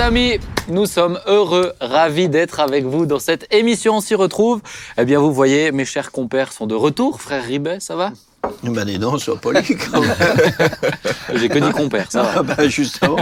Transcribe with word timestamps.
Les 0.00 0.06
amis, 0.06 0.38
nous 0.68 0.86
sommes 0.86 1.20
heureux, 1.26 1.74
ravis 1.78 2.30
d'être 2.30 2.58
avec 2.60 2.86
vous 2.86 3.04
dans 3.04 3.18
cette 3.18 3.46
émission. 3.52 3.96
On 3.96 4.00
s'y 4.00 4.14
retrouve. 4.14 4.62
Eh 4.96 5.04
bien, 5.04 5.18
vous 5.18 5.30
voyez, 5.30 5.72
mes 5.72 5.84
chers 5.84 6.10
compères 6.10 6.54
sont 6.54 6.66
de 6.66 6.74
retour. 6.74 7.20
Frère 7.20 7.44
Ribet, 7.44 7.80
ça 7.80 7.96
va? 7.96 8.10
Ben 8.62 8.86
dis 8.86 8.98
donc, 8.98 9.20
sois 9.20 9.36
poli 9.36 9.60
quand 9.62 10.00
même. 10.00 10.16
J'ai 11.34 11.50
que 11.50 11.58
dit 11.58 11.70
compère, 11.72 12.10
ça 12.10 12.22
va. 12.22 12.32
Ah 12.36 12.42
ben 12.42 12.66
justement. 12.70 13.18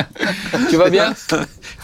Tu 0.71 0.77
vas 0.77 0.89
bien? 0.89 1.12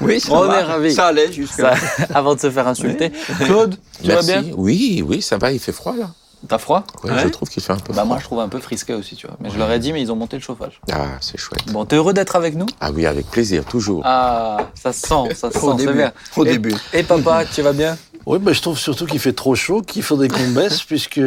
Oui, 0.00 0.20
ça 0.20 0.32
On 0.32 0.46
va. 0.46 0.60
est 0.60 0.62
ravis. 0.62 0.94
Ça 0.94 1.06
allait 1.08 1.32
jusqu'à 1.32 1.74
Avant 2.14 2.36
de 2.36 2.40
se 2.40 2.48
faire 2.48 2.68
insulter. 2.68 3.10
Claude, 3.46 3.76
tu 4.00 4.06
Merci. 4.06 4.30
vas 4.30 4.42
bien? 4.42 4.52
Oui, 4.56 5.02
oui, 5.04 5.20
ça 5.20 5.38
va, 5.38 5.50
il 5.50 5.58
fait 5.58 5.72
froid 5.72 5.96
là. 5.98 6.10
T'as 6.48 6.58
froid 6.58 6.84
Ouais. 7.04 7.12
Je 7.22 7.28
trouve 7.28 7.48
qu'il 7.48 7.62
fait 7.62 7.72
un 7.72 7.76
peu 7.76 7.88
Bah 7.92 7.94
froid. 7.94 8.04
moi 8.04 8.18
je 8.18 8.24
trouve 8.24 8.40
un 8.40 8.48
peu 8.48 8.58
frisqué 8.60 8.92
aussi, 8.94 9.16
tu 9.16 9.26
vois. 9.26 9.36
Mais 9.40 9.50
je 9.50 9.58
leur 9.58 9.70
ai 9.70 9.78
dit, 9.78 9.92
mais 9.92 10.00
ils 10.02 10.12
ont 10.12 10.16
monté 10.16 10.36
le 10.36 10.42
chauffage. 10.42 10.80
Ah, 10.92 11.06
c'est 11.20 11.38
chouette. 11.38 11.64
Bon, 11.72 11.84
t'es 11.84 11.96
heureux 11.96 12.12
d'être 12.12 12.36
avec 12.36 12.54
nous? 12.54 12.66
Ah 12.80 12.90
oui, 12.92 13.06
avec 13.06 13.26
plaisir, 13.30 13.64
toujours. 13.64 14.02
Ah, 14.04 14.58
ça 14.74 14.92
se 14.92 15.06
sent, 15.06 15.34
ça 15.34 15.50
se 15.50 15.58
sent, 15.58 15.66
c'est 15.78 15.92
bien. 15.92 16.12
Au 16.36 16.44
Et- 16.44 16.50
début. 16.50 16.74
Et 16.92 17.02
papa, 17.02 17.44
tu 17.46 17.62
vas 17.62 17.72
bien? 17.72 17.96
Oui, 18.26 18.38
ben, 18.38 18.52
je 18.54 18.60
trouve 18.62 18.78
surtout 18.78 19.06
qu'il 19.06 19.20
fait 19.20 19.32
trop 19.32 19.54
chaud, 19.54 19.82
qu'il 19.82 20.02
faudrait 20.02 20.28
qu'on 20.28 20.48
baisse, 20.48 20.82
puisque 20.86 21.20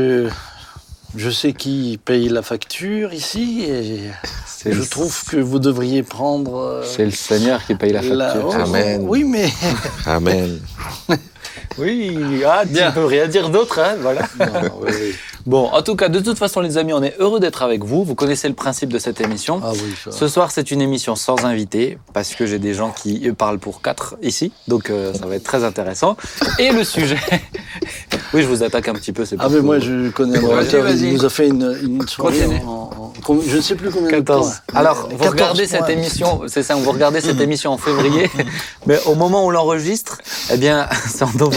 je 1.15 1.29
sais 1.29 1.53
qui 1.53 1.99
paye 2.03 2.29
la 2.29 2.41
facture 2.41 3.13
ici, 3.13 3.63
et 3.67 4.11
je 4.71 4.81
trouve 4.83 5.23
que 5.25 5.37
vous 5.37 5.57
devriez 5.59 6.03
prendre... 6.03 6.57
euh, 6.57 6.83
C'est 6.85 7.05
le 7.05 7.11
Seigneur 7.11 7.63
qui 7.65 7.75
paye 7.75 7.91
la 7.93 8.01
la- 8.01 8.29
facture. 8.29 8.49
oh, 8.55 8.61
Amen. 8.61 9.05
Oui, 9.07 9.23
mais... 9.23 9.49
Amen. 10.05 10.59
Oui, 11.77 12.41
ah, 12.45 12.61
tu 12.63 12.73
Bien. 12.73 12.91
peux 12.91 13.05
rien 13.05 13.27
dire 13.27 13.49
d'autre, 13.49 13.79
hein, 13.79 13.95
voilà. 14.01 14.21
Non, 14.39 14.71
oui, 14.81 14.91
oui. 14.91 15.15
Bon, 15.45 15.69
en 15.71 15.81
tout 15.81 15.95
cas, 15.95 16.09
de 16.09 16.19
toute 16.19 16.37
façon, 16.37 16.59
les 16.59 16.77
amis, 16.77 16.91
on 16.91 17.01
est 17.01 17.15
heureux 17.19 17.39
d'être 17.39 17.63
avec 17.63 17.81
vous. 17.85 18.03
Vous 18.03 18.15
connaissez 18.15 18.49
le 18.49 18.53
principe 18.53 18.91
de 18.91 18.99
cette 18.99 19.21
émission. 19.21 19.61
Ah 19.63 19.71
oui, 19.73 19.93
ça. 20.03 20.11
Ce 20.11 20.27
soir, 20.27 20.51
c'est 20.51 20.71
une 20.71 20.81
émission 20.81 21.15
sans 21.15 21.45
invité, 21.45 21.97
parce 22.13 22.35
que 22.35 22.45
j'ai 22.45 22.59
des 22.59 22.73
gens 22.73 22.91
qui 22.91 23.29
parlent 23.31 23.59
pour 23.59 23.81
quatre 23.81 24.15
ici, 24.21 24.51
donc 24.67 24.89
euh, 24.89 25.13
ça 25.13 25.25
va 25.25 25.35
être 25.35 25.43
très 25.45 25.63
intéressant. 25.63 26.17
Et 26.59 26.71
le 26.71 26.83
sujet... 26.83 27.17
oui, 28.33 28.41
je 28.41 28.47
vous 28.47 28.61
attaque 28.63 28.89
un 28.89 28.93
petit 28.93 29.13
peu, 29.13 29.23
c'est 29.23 29.37
Ah 29.39 29.47
mais 29.49 29.61
moi 29.61 29.77
vous- 29.77 29.85
je 29.85 30.09
connais 30.09 30.37
un 30.37 30.41
Vas-y, 30.41 30.51
orateur, 30.51 30.83
vas-y. 30.83 30.99
il 31.07 31.13
nous 31.13 31.25
a 31.25 31.29
fait 31.29 31.47
une, 31.47 31.77
une 31.81 32.07
soirée 32.07 32.43
en, 32.65 33.13
en- 33.29 33.39
je 33.47 33.55
ne 33.57 33.61
sais 33.61 33.75
plus 33.75 33.89
combien 33.89 34.09
14. 34.09 34.47
de 34.49 34.51
points. 34.71 34.79
Alors, 34.79 35.03
vous 35.09 35.17
14 35.17 35.29
regardez 35.31 35.67
cette 35.67 35.89
émission, 35.89 36.41
c'est 36.47 36.63
ça, 36.63 36.75
vous 36.75 36.91
regardez 36.91 37.21
cette 37.21 37.39
émission 37.39 37.71
en 37.71 37.77
février, 37.77 38.29
mais 38.85 38.97
au 39.05 39.15
moment 39.15 39.43
où 39.45 39.47
on 39.47 39.49
l'enregistre, 39.49 40.17
eh 40.51 40.57
bien, 40.57 40.87
c'est 41.07 41.23
en 41.23 41.31
novembre, 41.37 41.56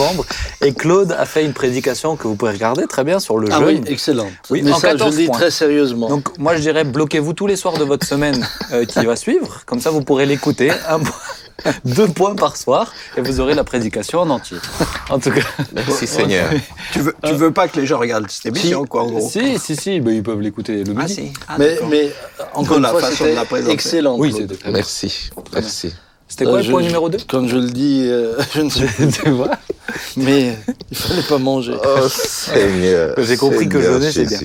et 0.63 0.73
Claude 0.73 1.13
a 1.13 1.27
fait 1.27 1.45
une 1.45 1.53
prédication 1.53 2.17
que 2.17 2.27
vous 2.29 2.35
pouvez 2.37 2.53
regarder 2.53 2.87
très 2.87 3.05
bien 3.05 3.19
sur 3.21 3.39
le 3.39 3.49
Ah 3.53 3.59
jeûne. 3.59 3.67
oui, 3.67 3.83
excellent. 3.87 4.29
Oui, 4.51 4.63
mais 4.63 4.73
en 4.73 4.79
ça, 4.79 4.89
je 4.89 4.93
14 4.95 5.11
le 5.15 5.21
dis 5.23 5.27
points. 5.27 5.37
très 5.39 5.51
sérieusement. 5.51 6.09
Donc, 6.09 6.37
moi, 6.39 6.57
je 6.57 6.61
dirais, 6.61 6.85
bloquez-vous 6.85 7.33
tous 7.33 7.47
les 7.47 7.57
soirs 7.57 7.79
de 7.79 7.85
votre 7.85 8.07
semaine 8.07 8.47
euh, 8.73 8.85
qui 8.85 9.05
va 9.05 9.17
suivre. 9.17 9.63
Comme 9.67 9.81
ça, 9.81 9.91
vous 9.91 10.03
pourrez 10.03 10.27
l'écouter. 10.27 10.71
Un 10.89 10.99
point- 11.01 11.15
deux 11.85 12.09
points 12.09 12.35
par 12.35 12.57
soir 12.57 12.91
et 13.19 13.21
vous 13.21 13.39
aurez 13.39 13.53
la 13.55 13.65
prédication 13.65 14.21
en 14.21 14.31
entier. 14.31 14.57
En 15.11 15.19
tout 15.19 15.31
cas, 15.31 15.43
Merci 15.75 16.07
Seigneur. 16.07 16.49
Tu 16.91 17.01
veux, 17.01 17.15
tu 17.23 17.35
veux 17.35 17.51
pas 17.53 17.69
que 17.69 17.79
les 17.79 17.87
gens 17.87 17.99
regardent 17.99 18.31
cette 18.31 18.47
émission, 18.47 18.87
quoi, 18.87 19.03
en 19.03 19.09
gros 19.11 19.29
si, 19.29 19.59
si, 19.59 19.77
si, 19.77 20.01
ben, 20.01 20.15
ils 20.15 20.23
peuvent 20.23 20.41
l'écouter 20.41 20.83
le 20.85 20.95
Ah, 20.97 21.01
midi. 21.03 21.15
si. 21.15 21.33
Ah, 21.49 21.57
mais, 21.59 21.79
mais 21.91 22.05
euh, 22.41 22.45
encore 22.55 22.81
la 22.81 22.89
fois, 22.89 23.03
façon 23.03 23.25
de 23.25 23.31
la 23.35 23.45
présenter. 23.45 23.75
excellent. 23.75 24.17
Oui. 24.19 24.35
Merci. 24.73 25.29
Merci. 25.53 25.95
C'était 26.31 26.45
quoi 26.45 26.55
Euh, 26.55 26.57
le 26.59 26.63
je- 26.63 26.71
point 26.71 26.81
je- 26.81 26.87
numéro 26.87 27.09
2 27.11 27.19
Quand 27.29 27.47
je 27.49 27.57
le 27.57 27.69
dis, 27.71 28.05
euh, 28.07 28.35
je 28.55 28.61
ne 28.63 28.71
sais 28.71 28.87
plus. 28.87 29.09
Tu 29.09 29.29
vois 29.31 29.51
Mais 30.17 30.57
il 30.91 30.97
fallait 30.97 31.23
pas 31.23 31.39
manger. 31.39 31.75
Oh 31.85 32.07
Seigneur. 32.09 33.15
J'ai 33.19 33.37
compris 33.37 33.69
que 33.69 33.81
Seigneur 33.83 34.01
jeûner, 34.01 34.13
c'est 34.13 34.25
bien. 34.27 34.39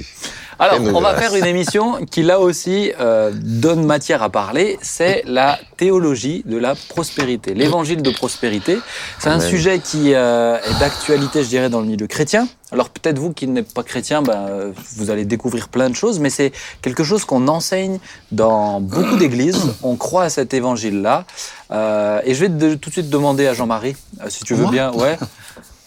Alors, 0.58 0.80
on 0.94 1.02
va 1.02 1.16
faire 1.16 1.36
une 1.36 1.46
émission 1.46 2.06
qui, 2.10 2.24
là 2.24 2.40
aussi, 2.40 2.92
euh, 3.00 3.32
donne 3.34 3.84
matière 3.86 4.24
à 4.24 4.30
parler. 4.30 4.80
C'est 4.82 5.24
la 5.26 5.60
théologie 5.78 6.44
de 6.46 6.58
la 6.58 6.76
prospérité, 6.76 7.54
l'évangile 7.54 8.02
de 8.02 8.10
prospérité. 8.12 8.80
C'est 9.20 9.30
un 9.30 9.40
sujet 9.40 9.80
qui 9.80 10.14
euh, 10.14 10.58
est 10.58 10.80
d'actualité, 10.80 11.44
je 11.44 11.50
dirais, 11.50 11.70
dans 11.70 11.82
le 11.82 11.88
milieu 11.88 12.08
chrétien. 12.08 12.48
Alors, 12.72 12.90
peut-être 12.90 13.20
vous 13.20 13.32
qui 13.34 13.48
n'êtes 13.48 13.74
pas 13.74 13.84
chrétien, 13.84 14.22
ben, 14.22 14.48
euh, 14.50 14.72
vous 14.98 15.10
allez 15.12 15.26
découvrir 15.26 15.68
plein 15.70 15.90
de 15.90 15.96
choses, 15.96 16.20
mais 16.20 16.30
c'est 16.30 16.52
quelque 16.82 17.04
chose 17.04 17.26
qu'on 17.26 17.48
enseigne 17.48 18.00
dans 18.32 18.80
beaucoup 18.80 19.18
d'églises. 19.18 19.74
On 19.84 19.96
croit 19.96 20.24
à 20.24 20.30
cet 20.30 20.54
évangile-là. 20.54 21.26
Euh, 21.72 22.22
et 22.26 22.34
je 22.34 22.42
vais 22.42 22.50
de- 22.50 22.76
tout 22.76 22.90
de 22.90 22.94
suite 22.94 23.10
demander 23.10 23.48
à 23.48 23.54
Jean-Marie, 23.54 23.96
euh, 24.22 24.26
si 24.30 24.44
tu 24.44 24.54
veux 24.56 24.64
Moi? 24.64 24.72
bien. 24.72 24.92
Ouais. 24.94 25.18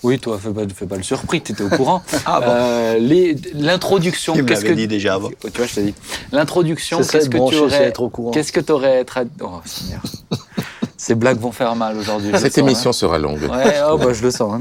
Oui, 0.04 0.18
toi, 0.20 0.38
fais 0.40 0.50
pas, 0.50 0.60
fais 0.72 0.86
pas 0.86 0.96
le 0.96 1.02
surpris, 1.02 1.40
tu 1.42 1.52
étais 1.52 1.62
au 1.62 1.68
courant. 1.68 2.02
Ah 2.26 2.40
bon. 2.40 2.46
Euh, 2.48 3.34
L'introduction, 3.54 4.34
qu'est-ce 4.44 4.64
que 4.64 4.72
dit 4.72 4.86
déjà 4.86 5.14
avant. 5.14 5.30
Oh, 5.44 5.48
Tu 5.50 5.56
vois, 5.58 5.66
je 5.66 5.74
te 5.74 5.80
dis. 5.80 5.94
L'introduction, 6.32 6.98
qu'est-ce 6.98 7.28
que 7.28 7.36
tu 7.36 7.56
aurais. 7.56 7.92
Qu'est-ce 8.32 8.52
que 8.52 8.60
tu 8.60 8.72
aurais 8.72 8.98
être 9.00 9.18
Oh 9.42 9.60
Seigneur. 9.64 10.00
Ces 11.00 11.14
blagues 11.14 11.38
vont 11.38 11.52
faire 11.52 11.76
mal 11.76 11.96
aujourd'hui. 11.96 12.30
Cette 12.32 12.54
sens, 12.54 12.58
émission 12.58 12.92
sera 12.92 13.18
longue. 13.18 13.38
hein. 13.50 13.56
Ouais, 13.56 13.74
oh, 13.88 13.98
bah, 13.98 14.12
je 14.12 14.22
le 14.22 14.30
sens. 14.32 14.52
hein. 14.54 14.60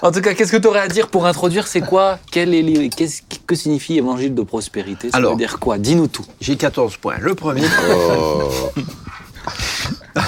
En 0.00 0.10
tout 0.12 0.22
cas, 0.22 0.32
qu'est-ce 0.32 0.50
que 0.50 0.56
tu 0.56 0.66
aurais 0.66 0.80
à 0.80 0.88
dire 0.88 1.08
pour 1.08 1.26
introduire 1.26 1.66
C'est 1.66 1.82
quoi? 1.82 2.18
Quel 2.30 2.54
est 2.54 2.90
que 3.46 3.54
signifie 3.54 3.98
évangile 3.98 4.34
de 4.34 4.42
prospérité? 4.42 5.10
Ça 5.10 5.18
Alors. 5.18 5.32
veut 5.32 5.38
dire 5.38 5.58
quoi? 5.58 5.76
Dis-nous 5.78 6.06
tout. 6.08 6.24
J'ai 6.40 6.56
14 6.56 6.96
points. 6.96 7.16
Le 7.20 7.34
premier, 7.34 7.62
Oh. 7.90 8.50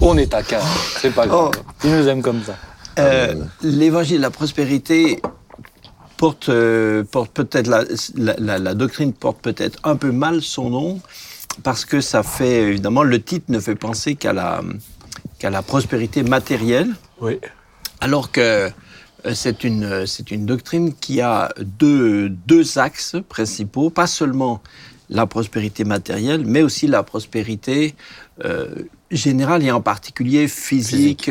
On 0.00 0.16
est 0.18 0.32
à 0.34 0.42
15. 0.42 0.62
C'est 1.00 1.14
pas 1.14 1.26
grave. 1.26 1.50
Oh. 1.54 1.60
Tu 1.80 1.88
nous 1.88 2.08
aimes 2.08 2.22
comme 2.22 2.42
ça. 2.42 2.54
Euh, 2.98 3.34
l'évangile 3.62 4.18
de 4.18 4.22
la 4.22 4.30
prospérité 4.30 5.20
porte, 6.16 6.48
euh, 6.48 7.04
porte 7.04 7.32
peut-être 7.32 7.66
la, 7.66 7.84
la, 8.16 8.34
la- 8.38 8.58
la 8.58 8.74
doctrine 8.74 9.12
porte 9.12 9.38
peut-être 9.40 9.78
un 9.84 9.96
peu 9.96 10.12
mal 10.12 10.42
son 10.42 10.70
nom 10.70 11.00
parce 11.62 11.84
que 11.84 12.00
ça 12.00 12.22
fait 12.22 12.62
évidemment 12.62 13.02
le 13.02 13.20
titre 13.22 13.46
ne 13.48 13.60
fait 13.60 13.74
penser 13.76 14.14
qu'à 14.16 14.32
la 14.32 14.60
qu'à 15.38 15.50
la 15.50 15.62
prospérité 15.62 16.22
matérielle. 16.22 16.90
Oui. 17.20 17.38
alors 18.00 18.30
que 18.32 18.40
euh, 19.26 19.32
c'est 19.34 19.64
une, 19.64 20.06
c'est 20.06 20.30
une 20.30 20.44
doctrine 20.46 20.92
qui 20.94 21.20
a 21.20 21.50
deux, 21.60 22.28
deux 22.28 22.78
axes 22.78 23.16
principaux, 23.28 23.88
pas 23.90 24.06
seulement 24.06 24.62
la 25.08 25.26
prospérité 25.26 25.84
matérielle, 25.84 26.44
mais 26.46 26.62
aussi 26.62 26.86
la 26.86 27.02
prospérité 27.02 27.94
euh, 28.44 28.66
générale 29.10 29.62
et 29.62 29.70
en 29.70 29.80
particulier 29.80 30.48
physique, 30.48 31.30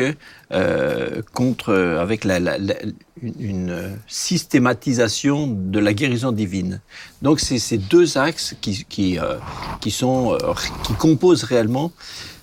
euh, 0.52 1.22
contre, 1.32 1.70
euh, 1.70 2.00
avec 2.00 2.24
la, 2.24 2.38
la- 2.40 2.58
la- 2.58 2.74
une, 3.22 3.96
systématisation 4.06 5.46
de 5.46 5.78
la 5.78 5.92
guérison 5.94 6.32
divine. 6.32 6.80
Donc 7.22 7.40
c'est 7.40 7.58
ces 7.58 7.78
deux 7.78 8.18
axes 8.18 8.54
qui, 8.60 8.84
qui, 8.88 9.18
euh, 9.18 9.36
qui, 9.80 9.90
sont, 9.90 10.34
euh, 10.34 10.52
qui 10.84 10.94
composent 10.94 11.44
réellement 11.44 11.92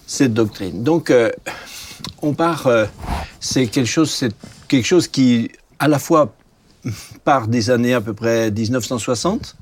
cette 0.08 0.34
doctrine. 0.34 0.84
Donc 0.84 1.10
euh, 1.10 1.30
on 2.22 2.34
part, 2.34 2.68
euh, 2.68 2.86
c'est 3.40 3.68
quelque 3.68 3.88
chose, 3.88 4.12
c'est 4.12 4.34
quelque 4.68 4.86
chose 4.86 5.08
qui, 5.08 5.52
à 5.80 5.88
la 5.88 6.00
fois, 6.00 6.34
part 7.24 7.48
des 7.48 7.70
années 7.70 7.94
à 7.94 8.02
peu 8.02 8.14
près 8.14 8.50
1960, 8.52 9.56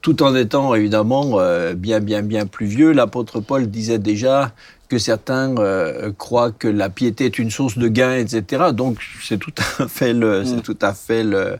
tout 0.00 0.22
en 0.22 0.34
étant 0.34 0.74
évidemment 0.74 1.38
euh, 1.40 1.74
bien, 1.74 2.00
bien, 2.00 2.22
bien 2.22 2.46
plus 2.46 2.66
vieux. 2.66 2.92
L'apôtre 2.92 3.40
Paul 3.40 3.66
disait 3.68 3.98
déjà 3.98 4.52
que 4.88 4.98
certains 4.98 5.54
euh, 5.58 6.10
croient 6.16 6.50
que 6.52 6.68
la 6.68 6.88
piété 6.88 7.26
est 7.26 7.38
une 7.38 7.50
source 7.50 7.76
de 7.78 7.88
gain, 7.88 8.14
etc. 8.16 8.66
Donc 8.72 8.98
c'est 9.22 9.38
tout 9.38 9.52
à 9.80 9.86
fait 9.88 10.12
le, 10.14 10.44
c'est 10.44 10.62
tout 10.62 10.78
à 10.80 10.94
fait 10.94 11.22
le, 11.24 11.58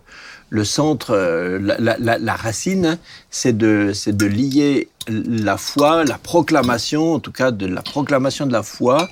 le 0.51 0.65
centre, 0.65 1.11
euh, 1.15 1.59
la, 1.61 1.99
la- 1.99 2.19
la- 2.19 2.35
racine, 2.37 2.87
hein, 2.87 2.99
c'est 3.31 3.57
de, 3.57 3.93
c'est 3.93 4.17
de 4.17 4.25
lier 4.25 4.89
la 5.09 5.57
foi, 5.59 6.05
la 6.05 6.17
proclamation, 6.17 7.15
en 7.15 7.19
tout 7.21 7.33
cas 7.33 7.51
de 7.51 7.67
la 7.67 7.83
proclamation 7.83 8.47
de 8.47 8.53
la 8.53 8.63
foi, 8.63 9.09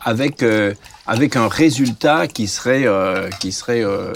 avec 0.00 0.42
euh, 0.42 0.74
avec 1.06 1.36
un 1.36 1.48
résultat 1.48 2.26
qui 2.26 2.48
serait 2.48 2.86
euh, 2.86 3.28
qui 3.40 3.52
serait 3.52 3.84
euh, 3.84 4.12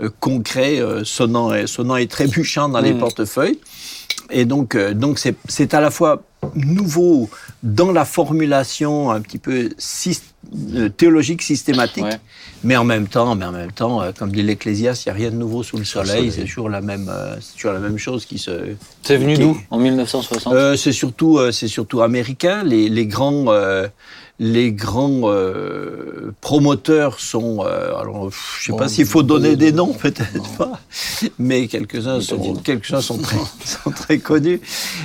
euh, 0.00 0.08
concret, 0.18 0.80
sonnant 1.04 1.54
et 1.54 1.66
sonnant 1.68 1.96
et 1.96 2.06
trébuchant 2.08 2.68
dans 2.68 2.80
les 2.80 2.94
Mm. 2.94 2.98
portefeuilles. 2.98 3.58
Et 4.32 4.44
donc 4.44 4.74
euh, 4.74 4.94
donc 4.94 5.18
c'est 5.18 5.34
c'est 5.48 5.74
à 5.74 5.80
la 5.80 5.90
fois 5.90 6.22
nouveau 6.54 7.28
dans 7.62 7.92
la 7.92 8.04
formulation 8.04 9.10
un 9.10 9.20
petit 9.20 9.38
peu 9.38 9.68
syst- 9.78 10.22
euh, 10.74 10.88
théologique 10.88 11.42
systématique, 11.42 12.04
Ouais. 12.04 12.18
mais 12.64 12.76
en 12.76 12.84
même 12.84 13.06
temps, 13.08 13.34
mais 13.34 13.44
en 13.44 13.52
même 13.52 13.72
temps, 13.72 14.00
euh, 14.00 14.10
comme 14.18 14.32
dit 14.32 14.42
l'Ecclésiaste, 14.42 15.04
il 15.04 15.08
n'y 15.08 15.12
a 15.12 15.14
rien 15.16 15.30
de 15.30 15.36
nouveau 15.36 15.62
sous 15.62 15.76
le 15.76 15.84
soleil. 15.84 16.32
C'est 16.32 16.44
toujours 16.44 16.70
la 16.70 16.80
même, 16.80 17.12
c'est 17.40 17.54
toujours 17.56 17.72
la 17.72 17.80
même 17.80 17.98
chose 17.98 18.24
qui 18.24 18.38
se. 18.38 18.50
C'est 19.02 19.18
venu 19.18 19.36
d'où 19.36 19.60
En 19.70 19.78
1960 19.78 20.52
Euh, 20.54 20.76
c'est 20.76 20.92
surtout, 20.92 21.38
c'est 21.52 21.68
surtout 21.68 22.00
américain. 22.00 22.62
Les, 22.64 22.88
les 22.88 23.06
grands, 23.06 23.46
euh, 23.48 23.86
les 24.42 24.72
grands 24.72 25.20
euh, 25.24 26.32
promoteurs 26.40 27.20
sont. 27.20 27.62
euh, 27.62 27.94
alors, 27.94 28.30
je 28.30 28.64
sais 28.64 28.72
pas 28.72 28.84
Bon, 28.84 28.88
s'il 28.88 29.04
faut 29.04 29.22
donner 29.22 29.54
des 29.54 29.70
noms, 29.70 29.92
peut-être 29.92 30.56
pas, 30.56 30.80
mais 31.38 31.66
quelques-uns 31.68 32.22
sont, 32.22 32.54
quelques-uns 32.54 33.02
sont 33.02 33.18
très, 33.18 33.36
sont 33.64 33.90
très 33.90 34.18
connus. 34.18 34.60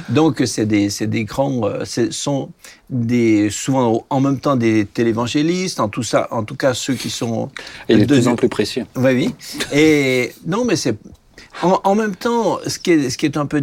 Donc, 0.07 0.41
c'est 0.45 0.65
des, 0.65 0.87
des 1.01 1.23
grands, 1.25 1.65
euh, 1.65 1.83
c'est- 1.83 2.13
sont 2.13 2.51
des 2.89 3.49
souvent 3.49 4.05
en 4.09 4.21
même 4.21 4.39
temps 4.39 4.55
des 4.55 4.85
télévangélistes, 4.85 5.81
en 5.81 5.89
tout 5.89 6.03
ça, 6.03 6.29
en 6.31 6.43
tout 6.43 6.55
cas 6.55 6.73
ceux 6.73 6.93
qui 6.93 7.09
sont 7.09 7.49
de 7.89 7.95
de- 7.97 8.05
plus 8.05 8.27
en 8.29 8.35
plus 8.37 8.47
précieux. 8.49 8.85
oui, 8.95 9.11
oui. 9.15 9.35
Et 9.73 10.31
non, 10.47 10.63
mais 10.63 10.77
c'est 10.77 10.95
en, 11.61 11.81
en 11.83 11.95
même 11.95 12.15
temps, 12.15 12.59
ce 12.65 12.79
qui 12.79 12.91
est, 12.91 13.09
ce 13.09 13.17
qui 13.17 13.25
est 13.25 13.35
un 13.35 13.45
peu 13.47 13.61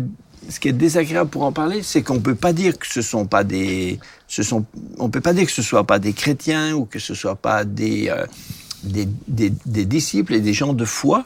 ce 0.49 0.61
qui 0.61 0.69
est 0.69 0.73
désagréable 0.73 1.31
pour 1.31 1.43
en 1.45 1.53
parler, 1.53 1.83
c'est 1.83 2.03
qu'on 2.03 2.21
peut 2.21 2.35
pas 2.35 2.53
dire 2.53 2.79
que 2.79 2.87
ce 2.87 3.03
sont 3.03 3.27
pas 3.27 3.45
des, 3.45 3.99
ce 4.29 4.43
sont, 4.43 4.65
on 4.99 5.09
peut 5.09 5.21
pas 5.21 5.33
dire 5.33 5.47
que 5.47 5.53
ce 5.53 5.63
soit 5.63 5.85
pas 5.85 5.99
des 5.99 6.13
chrétiens 6.13 6.75
ou 6.75 6.85
que 6.85 6.99
ce 6.99 7.15
soit 7.15 7.37
pas 7.37 7.65
des, 7.65 8.09
euh, 8.09 8.27
des, 8.83 9.09
des, 9.29 9.53
des 9.67 9.85
disciples 9.85 10.35
et 10.35 10.41
des 10.41 10.53
gens 10.53 10.73
de 10.73 10.85
foi. 10.85 11.25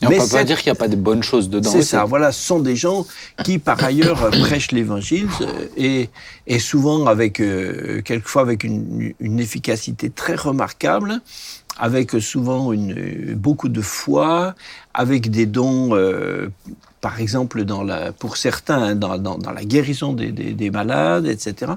Et 0.00 0.06
on 0.06 0.10
Mais 0.10 0.18
peut 0.18 0.28
pas 0.28 0.44
dire 0.44 0.58
qu'il 0.58 0.70
n'y 0.70 0.76
a 0.76 0.80
pas 0.80 0.86
de 0.86 0.94
bonnes 0.94 1.24
choses 1.24 1.50
dedans. 1.50 1.70
c'est 1.70 1.82
ça, 1.82 2.04
voilà, 2.04 2.30
ce 2.30 2.46
sont 2.46 2.60
des 2.60 2.76
gens 2.76 3.04
qui, 3.42 3.58
par 3.58 3.82
ailleurs, 3.82 4.22
euh, 4.22 4.30
prêchent 4.30 4.70
l'évangile 4.70 5.28
euh, 5.40 5.66
et, 5.76 6.08
et 6.46 6.58
souvent 6.60 7.06
avec, 7.06 7.40
euh, 7.40 8.00
quelquefois 8.02 8.42
avec 8.42 8.62
une, 8.62 9.12
une 9.18 9.40
efficacité 9.40 10.08
très 10.08 10.36
remarquable, 10.36 11.20
avec 11.78 12.12
souvent 12.20 12.72
une, 12.72 13.34
beaucoup 13.34 13.68
de 13.68 13.80
foi, 13.80 14.54
avec 14.94 15.30
des 15.32 15.46
dons, 15.46 15.96
euh, 15.96 16.48
par 17.00 17.20
exemple, 17.20 17.64
dans 17.64 17.82
la, 17.82 18.12
pour 18.12 18.36
certains, 18.36 18.82
hein, 18.82 18.94
dans, 18.94 19.18
dans, 19.18 19.38
dans 19.38 19.52
la 19.52 19.64
guérison 19.64 20.12
des, 20.12 20.32
des, 20.32 20.52
des 20.52 20.70
malades, 20.70 21.26
etc., 21.26 21.72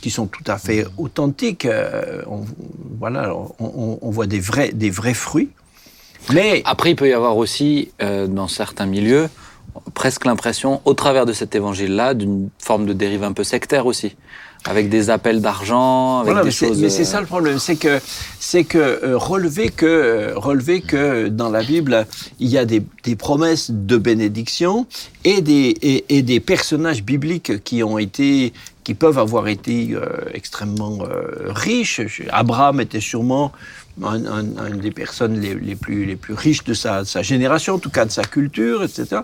qui 0.00 0.10
sont 0.10 0.26
tout 0.26 0.44
à 0.46 0.58
fait 0.58 0.86
authentiques. 0.98 1.64
euh, 1.64 2.22
on, 2.26 2.44
voilà, 2.98 3.34
on, 3.34 3.54
on- 3.58 3.98
on 4.02 4.10
voit 4.10 4.26
des 4.26 4.40
vrais, 4.40 4.70
des 4.72 4.90
vrais 4.90 5.14
fruits. 5.14 5.50
Mais 6.32 6.62
Après, 6.64 6.90
il 6.90 6.96
peut 6.96 7.08
y 7.08 7.12
avoir 7.12 7.36
aussi, 7.36 7.90
euh, 8.02 8.26
dans 8.26 8.48
certains 8.48 8.86
milieux, 8.86 9.28
presque 9.94 10.24
l'impression, 10.24 10.80
au 10.84 10.94
travers 10.94 11.26
de 11.26 11.32
cet 11.32 11.54
évangile-là, 11.54 12.14
d'une 12.14 12.48
forme 12.58 12.86
de 12.86 12.92
dérive 12.92 13.22
un 13.24 13.32
peu 13.32 13.44
sectaire 13.44 13.86
aussi, 13.86 14.16
avec 14.68 14.88
des 14.88 15.10
appels 15.10 15.40
d'argent, 15.40 16.20
avec 16.20 16.32
Voilà, 16.32 16.40
des 16.42 16.46
mais 16.48 16.52
choses. 16.52 16.78
mais 16.80 16.90
c'est 16.90 17.02
euh, 17.02 17.04
ça 17.04 17.20
le 17.20 17.26
problème, 17.26 17.58
c'est 17.58 17.76
que 17.76 18.00
c'est 18.40 18.64
que 18.64 18.78
euh, 18.78 19.16
relever 19.16 19.68
que 19.70 19.86
euh, 19.86 20.32
relever 20.36 20.80
que 20.80 21.28
dans 21.28 21.50
la 21.50 21.62
Bible 21.62 22.06
il 22.40 22.48
y 22.48 22.58
a 22.58 22.64
des, 22.64 22.82
des 23.04 23.16
promesses 23.16 23.70
de 23.70 23.96
bénédiction 23.96 24.86
et 25.24 25.40
des 25.40 25.74
et, 25.82 26.04
et 26.16 26.22
des 26.22 26.40
personnages 26.40 27.02
bibliques 27.02 27.62
qui 27.64 27.82
ont 27.82 27.98
été 27.98 28.52
qui 28.84 28.94
peuvent 28.94 29.18
avoir 29.18 29.48
été 29.48 29.90
euh, 29.94 30.06
extrêmement 30.32 30.98
euh, 31.02 31.50
riches. 31.52 32.00
Abraham 32.30 32.80
était 32.80 33.00
sûrement 33.00 33.52
un, 34.02 34.24
un- 34.26 34.56
un 34.58 34.70
des 34.76 34.90
personnes 34.92 35.40
les, 35.40 35.54
les 35.54 35.74
plus 35.74 36.04
les 36.04 36.16
plus 36.16 36.34
riches 36.34 36.62
de 36.64 36.74
sa, 36.74 37.04
sa 37.04 37.22
génération, 37.22 37.74
en 37.74 37.78
tout 37.78 37.90
cas 37.90 38.04
de 38.04 38.12
sa 38.12 38.22
culture, 38.22 38.84
etc. 38.84 39.22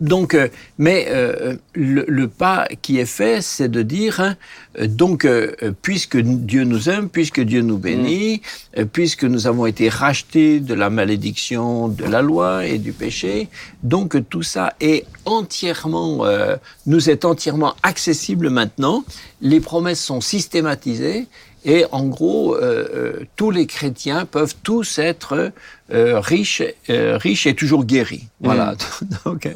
Donc, 0.00 0.34
euh, 0.34 0.48
mais 0.78 1.06
euh, 1.08 1.56
le, 1.74 2.04
le 2.08 2.28
pas 2.28 2.66
qui 2.82 2.98
est 2.98 3.06
fait, 3.06 3.42
c'est 3.42 3.68
de 3.68 3.82
dire, 3.82 4.20
hein, 4.20 4.36
euh, 4.80 4.86
donc, 4.88 5.24
euh, 5.24 5.52
puisque 5.82 6.16
Dieu 6.16 6.64
nous 6.64 6.88
aime, 6.88 7.08
puisque 7.08 7.40
Dieu 7.40 7.62
nous 7.62 7.78
bénit, 7.78 8.42
euh, 8.76 8.84
puisque 8.84 9.24
nous 9.24 9.46
avons 9.46 9.66
été 9.66 9.88
rachetés 9.88 10.60
de 10.60 10.74
la 10.74 10.90
malédiction 10.90 11.88
de 11.88 12.04
la 12.04 12.22
loi 12.22 12.66
et 12.66 12.78
du 12.78 12.92
péché, 12.92 13.48
donc 13.82 14.16
tout 14.28 14.42
ça 14.42 14.74
est 14.80 15.04
entièrement, 15.24 16.24
euh, 16.24 16.56
nous 16.86 17.08
est 17.08 17.24
entièrement 17.24 17.74
accessible 17.82 18.50
maintenant. 18.50 19.04
Les 19.40 19.60
promesses 19.60 20.02
sont 20.02 20.20
systématisées. 20.20 21.26
Et 21.68 21.84
en 21.92 22.06
gros, 22.06 22.54
euh, 22.54 22.88
euh, 22.94 23.24
tous 23.36 23.50
les 23.50 23.66
chrétiens 23.66 24.24
peuvent 24.24 24.54
tous 24.62 24.98
être 24.98 25.52
euh, 25.92 26.18
riches, 26.18 26.62
riches 26.88 27.46
et 27.46 27.54
toujours 27.54 27.84
guéris. 27.84 28.26
Voilà. 28.40 28.74
donc, 29.26 29.48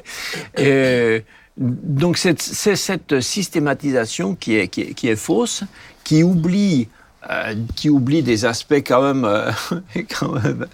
donc 1.57 2.19
c'est 2.19 2.41
c'est 2.41 2.77
cette 2.77 3.21
systématisation 3.21 4.35
qui 4.35 4.57
est, 4.57 4.69
qui 4.69 4.83
est, 4.83 4.95
qui 4.95 5.09
est 5.09 5.17
fausse, 5.17 5.65
qui 6.05 6.23
oublie, 6.23 6.89
euh, 7.31 7.55
qui 7.77 7.89
oublie 7.89 8.23
des 8.23 8.45
aspects 8.45 8.83
quand 8.87 9.01
même, 9.03 9.25
euh, 9.25 9.51
quand 10.19 10.33
même 10.43 10.67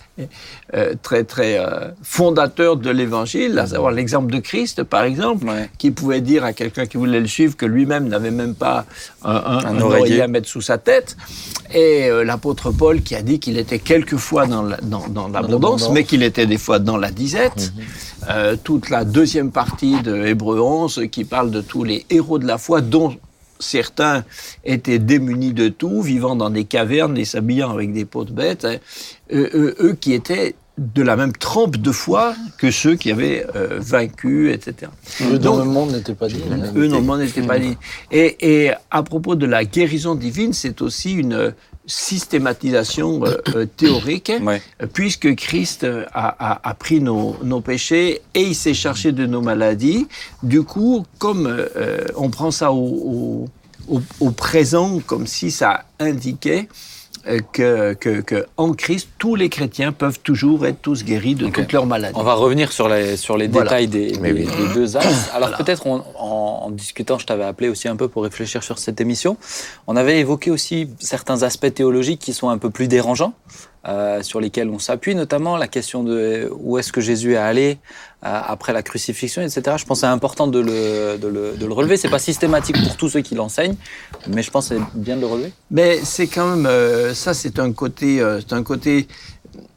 euh, 0.75 0.95
très 1.03 1.25
très 1.25 1.61
fondateurs 2.03 2.77
de 2.77 2.91
l'Évangile, 2.91 3.59
à 3.59 3.67
savoir 3.67 3.93
l'exemple 3.93 4.33
de 4.33 4.39
Christ, 4.39 4.83
par 4.83 5.05
exemple, 5.05 5.47
Ouais. 5.47 5.69
qui 5.79 5.91
pouvait 5.91 6.21
dire 6.21 6.45
à 6.45 6.53
quelqu'un 6.53 6.87
qui 6.87 6.97
voulait 6.97 7.21
le 7.21 7.27
suivre 7.27 7.56
que 7.56 7.67
lui-même 7.67 8.09
n'avait 8.09 8.31
même 8.31 8.55
pas 8.55 8.87
un, 9.25 9.31
un- 9.35 9.59
Un 9.59 9.77
un 9.77 9.81
oreiller. 9.81 10.23
à 10.23 10.29
mettre 10.29 10.49
sous 10.49 10.62
sa 10.62 10.79
tête. 10.79 11.17
Et 11.75 12.09
l'apôtre 12.25 12.71
Paul 12.71 13.03
qui 13.03 13.15
a 13.15 13.23
dit 13.23 13.39
qu'il 13.41 13.59
était 13.59 13.79
quelquefois 13.79 14.47
dans 14.47 14.62
la- 14.62 14.79
dans, 14.79 15.06
dans 15.09 15.29
l'abondance, 15.29 15.91
mais 15.91 16.05
qu'il 16.05 16.23
était 16.23 16.47
des 16.47 16.59
fois 16.59 16.79
dans 16.79 16.97
la 16.97 17.11
disette. 17.11 17.73
Euh, 18.31 18.56
toute 18.62 18.91
la 18.91 19.05
deuxième 19.05 19.50
partie 19.53 20.00
de 20.03 20.27
Hébreu 20.27 20.61
11 20.61 21.03
qui 21.11 21.25
parle 21.25 21.50
de 21.50 21.61
tous 21.61 21.85
les 21.85 22.05
héros 22.11 22.39
de 22.39 22.47
la 22.47 22.59
foi, 22.59 22.81
dont 22.81 23.15
certains 23.59 24.25
étaient 24.65 24.99
démunis 24.99 25.53
de 25.53 25.69
tout, 25.69 26.03
vivant 26.03 26.37
dans 26.37 26.51
des 26.51 26.65
cavernes 26.65 27.17
et 27.19 27.25
s'habillant 27.25 27.71
avec 27.71 27.93
des 27.93 28.05
peaux 28.05 28.25
de 28.25 28.33
bêtes. 28.33 28.65
hein. 28.65 28.77
Euh, 29.33 29.49
eux, 29.55 29.77
eux 29.81 29.93
qui 29.95 30.13
étaient 30.15 30.55
de 30.79 31.03
la 31.03 31.17
même 31.17 31.33
trempe 31.33 31.77
de 31.77 31.91
foi 31.93 32.35
que 32.57 32.71
ceux 32.71 32.95
qui 32.95 33.11
avaient 33.11 33.45
euh, 33.57 33.79
vaincu, 33.81 34.53
etc. 34.53 34.91
Eux 35.23 35.39
dans 35.39 35.57
Donc- 35.57 35.65
le 35.67 35.71
monde 35.71 35.93
n'étaient 35.93 36.15
pas 36.15 36.29
dit. 36.29 36.41
Eux, 36.77 36.87
non, 36.87 37.03
moi, 37.03 37.19
n'était 37.19 37.43
pas 37.43 37.59
dit. 37.59 37.77
Et, 38.13 38.37
et 38.67 38.73
à 38.91 39.03
propos 39.03 39.35
de 39.35 39.45
la 39.47 39.65
guérison 39.65 40.15
divine, 40.15 40.53
c'est 40.53 40.81
aussi 40.81 41.13
une 41.15 41.53
systématisation 41.87 43.25
euh, 43.25 43.37
euh, 43.57 43.67
théorique, 43.67 44.33
Ouais. 44.43 44.61
puisque 44.93 45.35
Christ 45.35 45.85
a, 46.13 46.29
a- 46.53 46.69
a 46.71 46.75
pris 46.75 47.01
nos, 47.01 47.37
nos 47.43 47.61
péchés 47.61 48.21
et 48.35 48.43
il 48.43 48.55
s'est 48.55 48.75
chargé 48.75 49.13
de 49.13 49.25
nos 49.27 49.41
maladies. 49.41 50.07
Du 50.43 50.63
coup, 50.63 51.05
comme 51.19 51.47
euh, 51.47 52.05
on 52.17 52.29
prend 52.31 52.51
ça 52.51 52.73
au, 52.73 53.47
au- 53.89 53.95
au- 53.97 54.03
au 54.21 54.31
présent, 54.31 55.01
comme 55.07 55.27
si 55.27 55.51
ça 55.51 55.85
indiquait 55.99 56.69
euh, 56.69 56.98
que, 57.53 57.95
que, 57.95 58.21
que 58.21 58.47
en 58.57 58.73
Christ, 58.73 59.09
tous 59.19 59.35
les 59.35 59.49
chrétiens 59.49 59.93
peuvent 59.93 60.19
toujours 60.21 60.67
être 60.67 60.81
tous 60.81 61.05
guéris 61.05 61.35
de 61.35 61.49
toutes 61.49 61.73
leurs 61.73 61.87
maladies. 61.87 62.15
On 62.19 62.23
va 62.23 62.35
revenir 62.35 62.73
sur 62.73 62.89
les, 62.89 63.17
sur 63.17 63.37
les 63.37 63.49
Voilà. 63.49 63.65
détails 63.71 63.89
des, 63.89 64.13
des- 64.13 64.33
oui. 64.33 64.47
des 64.47 64.75
deux 64.75 64.97
axes. 64.97 65.31
Alors 65.35 65.57
peut-être 65.57 65.87
en 65.87 66.71
discutant, 66.71 67.19
je 67.19 67.27
t'avais 67.27 67.45
appelé 67.45 67.69
aussi 67.69 67.89
un 67.89 67.97
peu 67.97 68.09
pour 68.09 68.23
réfléchir 68.25 68.63
sur 68.63 68.79
cette 68.79 69.01
émission. 69.01 69.37
On 69.87 69.97
avait 69.97 70.19
évoqué 70.21 70.51
aussi 70.51 70.89
certains 70.99 71.43
aspects 71.43 71.73
théologiques 71.73 72.21
qui 72.21 72.33
sont 72.33 72.49
un 72.49 72.59
peu 72.59 72.71
plus 72.71 72.89
dérangeants, 72.89 73.33
euh, 73.87 74.23
sur 74.23 74.41
lesquels 74.41 74.69
on 74.69 74.79
s'appuie, 74.79 75.15
notamment 75.15 75.57
la 75.57 75.69
question 75.69 76.03
de 76.03 76.51
où 76.59 76.79
est-ce 76.79 76.93
que 76.93 77.01
Jésus 77.01 77.35
est 77.35 77.37
allé 77.37 77.79
euh, 78.25 78.41
après 78.45 78.73
la 78.73 78.83
crucifixion, 78.83 79.43
etc. 79.43 79.77
Je 79.77 79.85
pense 79.85 79.99
que 79.99 80.01
c'est 80.01 80.07
important 80.07 80.49
de 80.49 80.59
le, 80.59 81.19
de 81.19 81.29
le, 81.29 81.57
de 81.57 81.67
le 81.67 81.73
relever. 81.73 81.97
C'est 81.97 82.09
pas 82.09 82.19
systématique 82.19 82.77
pour 82.83 82.97
tous 82.97 83.11
ceux 83.11 83.21
qui 83.21 83.37
l'enseignent, 83.37 83.77
mais 84.27 84.43
je 84.43 84.51
pense 84.51 84.71
que 84.71 84.77
c'est 84.77 84.99
bien 84.99 85.15
de 85.15 85.21
le 85.21 85.29
relever. 85.29 85.53
Mais 85.71 86.01
c'est 86.03 86.27
quand 86.27 86.57
même 86.57 86.67
euh, 86.67 87.15
ça, 87.15 87.35
c'est 87.35 87.61
un 87.61 87.73
côté, 87.73 88.21
euh, 88.21 88.41
c'est 88.41 88.55
un 88.55 88.65
côté. 88.65 89.07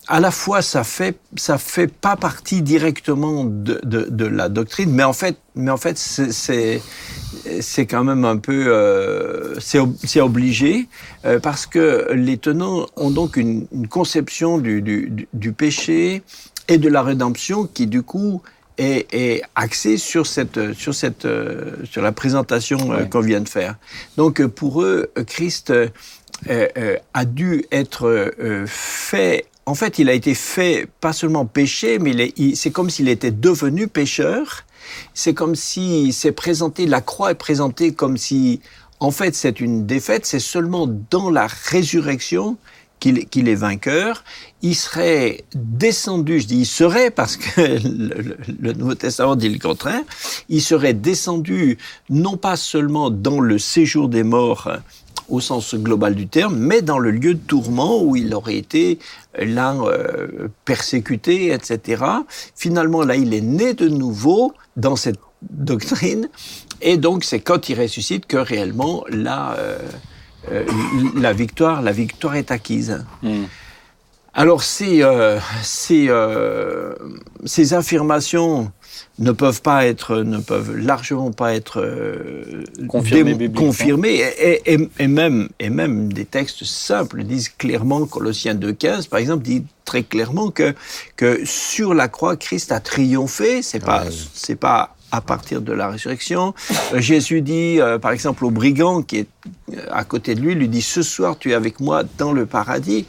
À 0.07 0.19
la 0.19 0.31
fois, 0.31 0.63
ça 0.63 0.83
fait, 0.83 1.17
ça 1.35 1.59
fait 1.59 1.87
pas 1.87 2.15
partie 2.15 2.63
directement 2.63 3.45
de, 3.45 3.79
de 3.83 4.25
la 4.25 4.49
doctrine, 4.49 4.91
mais 4.91 5.03
en 5.03 5.13
fait, 5.13 5.37
mais 5.55 5.71
en 5.71 5.77
fait, 5.77 5.97
c'est, 5.97 6.81
c'est, 7.61 7.85
quand 7.85 8.03
même 8.03 8.25
un 8.25 8.37
peu, 8.37 8.65
euh, 8.67 9.55
c'est, 9.59 9.79
ob- 9.79 9.95
c'est 10.03 10.21
obligé 10.21 10.87
euh, 11.25 11.39
parce 11.39 11.65
que 11.65 12.11
les 12.13 12.37
tenants 12.37 12.87
ont 12.95 13.11
donc 13.11 13.37
une, 13.37 13.67
une 13.71 13.87
conception 13.87 14.57
du, 14.57 14.81
du, 14.81 15.27
du- 15.33 15.51
péché 15.53 16.23
et 16.67 16.77
de 16.77 16.89
la 16.89 17.01
rédemption 17.03 17.65
qui 17.65 17.87
du 17.87 18.01
coup 18.03 18.41
est, 18.77 19.07
est 19.13 19.41
axée 19.55 19.97
sur 19.97 20.25
cette, 20.25 20.73
sur 20.73 20.93
cette, 20.95 21.25
euh, 21.25 21.75
sur 21.83 22.01
la 22.01 22.11
présentation 22.11 22.77
euh, 22.91 22.97
Ouais. 23.03 23.09
qu'on 23.09 23.21
vient 23.21 23.41
de 23.41 23.49
faire. 23.49 23.75
Donc 24.17 24.39
euh, 24.41 24.47
pour 24.47 24.81
eux, 24.81 25.11
Christ 25.27 25.71
euh, 25.71 25.87
euh, 26.49 26.95
a 27.13 27.25
dû 27.25 27.65
être 27.71 28.07
euh, 28.07 28.65
fait. 28.67 29.45
En 29.67 29.75
fait, 29.75 29.99
il 29.99 30.09
a 30.09 30.13
été 30.13 30.33
fait 30.33 30.87
pas 31.01 31.13
seulement 31.13 31.45
péché, 31.45 31.99
mais 31.99 32.33
c'est 32.55 32.71
comme 32.71 32.89
s'il 32.89 33.09
était 33.09 33.29
devenu 33.31 33.87
pécheur. 33.87 34.65
C'est 35.13 35.33
comme 35.33 35.55
si 35.55 36.13
c'est 36.13 36.31
présenté, 36.31 36.85
la 36.85 37.01
croix 37.01 37.31
est 37.31 37.35
présentée 37.35 37.93
comme 37.93 38.17
si, 38.17 38.61
en 38.99 39.11
fait, 39.11 39.35
c'est 39.35 39.59
une 39.59 39.85
défaite. 39.85 40.25
C'est 40.25 40.39
seulement 40.39 40.87
dans 41.09 41.29
la 41.29 41.47
résurrection 41.47 42.57
qu'il 43.01 43.49
est 43.49 43.55
vainqueur. 43.55 44.23
Il 44.61 44.75
serait 44.75 45.43
descendu, 45.55 46.39
je 46.39 46.45
dis 46.45 46.59
il 46.59 46.65
serait 46.65 47.09
parce 47.09 47.35
que 47.35 47.61
le, 48.61 48.73
Nouveau 48.73 48.95
Testament 48.95 49.35
dit 49.35 49.49
le 49.49 49.57
contraire, 49.57 50.03
il 50.49 50.61
serait 50.61 50.93
descendu 50.93 51.79
non 52.09 52.37
pas 52.37 52.55
seulement 52.55 53.09
dans 53.09 53.39
le 53.39 53.57
séjour 53.57 54.07
des 54.07 54.23
morts 54.23 54.71
au 55.31 55.39
sens 55.39 55.73
global 55.75 56.13
du 56.13 56.27
terme, 56.27 56.57
mais 56.57 56.81
dans 56.81 56.99
le 56.99 57.11
lieu 57.11 57.33
de 57.33 57.39
tourment 57.39 58.03
où 58.03 58.15
il 58.15 58.33
aurait 58.33 58.57
été 58.57 58.99
euh, 59.39 59.45
là 59.45 59.73
euh, 59.73 60.49
persécuté, 60.65 61.53
etc. 61.53 62.03
Finalement, 62.55 63.03
là, 63.03 63.15
il 63.15 63.33
est 63.33 63.41
né 63.41 63.73
de 63.73 63.87
nouveau 63.87 64.53
dans 64.75 64.95
cette 64.95 65.19
doctrine, 65.49 66.29
et 66.81 66.97
donc 66.97 67.23
c'est 67.23 67.39
quand 67.39 67.69
il 67.69 67.79
ressuscite 67.79 68.27
que 68.27 68.37
réellement 68.37 69.03
là, 69.09 69.55
euh, 69.57 69.79
la 71.15 71.33
victoire, 71.33 71.81
la 71.81 71.91
victoire 71.91 72.35
est 72.35 72.51
acquise. 72.51 73.03
Hmm. 73.23 73.45
Alors 74.33 74.63
ces, 74.63 75.03
euh, 75.03 75.39
ces, 75.61 76.05
euh, 76.07 76.93
ces 77.45 77.73
affirmations 77.73 78.71
ne 79.19 79.31
peuvent 79.33 79.61
pas 79.61 79.85
être, 79.85 80.17
ne 80.19 80.37
peuvent 80.37 80.75
largement 80.77 81.31
pas 81.31 81.53
être 81.53 81.81
euh, 81.81 82.63
Confirmées 83.55 84.21
et, 84.39 84.73
et- 84.73 84.89
et 84.99 85.07
même, 85.07 85.49
et 85.59 85.69
même 85.69 86.13
des 86.13 86.23
textes 86.23 86.63
simples 86.63 87.23
disent 87.23 87.49
clairement, 87.49 88.05
Colossiens 88.05 88.55
2.15 88.55 89.09
par 89.09 89.19
exemple, 89.19 89.43
dit 89.43 89.65
très 89.83 90.03
clairement 90.03 90.49
que, 90.49 90.73
que 91.17 91.41
sur 91.43 91.93
la 91.93 92.07
croix, 92.07 92.37
Christ 92.37 92.71
a 92.71 92.79
triomphé. 92.79 93.61
C'est 93.61 93.83
pas, 93.83 94.03
Ouais. 94.05 94.09
c'est 94.33 94.55
pas 94.55 94.95
à 95.11 95.19
partir 95.19 95.61
de 95.61 95.73
la 95.73 95.89
résurrection. 95.89 96.53
Euh, 96.93 97.01
Jésus 97.01 97.41
dit, 97.41 97.81
euh, 97.81 97.99
par 97.99 98.11
exemple, 98.13 98.45
au 98.45 98.49
brigand 98.49 99.01
qui 99.01 99.17
est 99.17 99.27
à 99.91 100.05
côté 100.05 100.35
de 100.35 100.39
lui, 100.39 100.55
lui 100.55 100.69
dit, 100.69 100.81
ce 100.81 101.01
soir 101.01 101.37
tu 101.37 101.51
es 101.51 101.53
avec 101.53 101.81
moi 101.81 102.03
dans 102.17 102.31
le 102.31 102.45
paradis. 102.45 103.05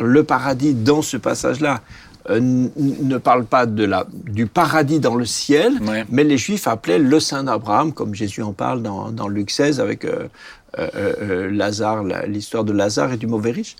Le 0.00 0.22
paradis, 0.24 0.74
dans 0.74 1.02
ce 1.02 1.16
passage-là, 1.16 1.80
euh, 2.30 2.40
ne 2.40 3.16
parle 3.18 3.44
pas 3.44 3.64
de 3.66 3.84
la, 3.84 4.06
du 4.12 4.46
paradis 4.46 5.00
dans 5.00 5.14
le 5.14 5.24
ciel, 5.24 5.72
Ouais. 5.86 6.04
mais 6.10 6.24
les 6.24 6.36
Juifs 6.38 6.66
appelaient 6.66 6.98
le 6.98 7.20
Saint 7.20 7.44
d'Abraham, 7.44 7.92
comme 7.92 8.14
Jésus 8.14 8.42
en 8.42 8.52
parle 8.52 8.82
dans, 8.82 9.10
dans 9.10 9.28
Luc 9.28 9.50
16 9.50 9.80
avec 9.80 10.04
euh, 10.04 10.26
euh, 10.78 11.50
Lazare, 11.50 12.02
la- 12.04 12.26
l'histoire 12.26 12.64
de 12.64 12.72
Lazare 12.72 13.12
et 13.12 13.16
du 13.16 13.26
mauvais 13.26 13.50
riche. 13.52 13.76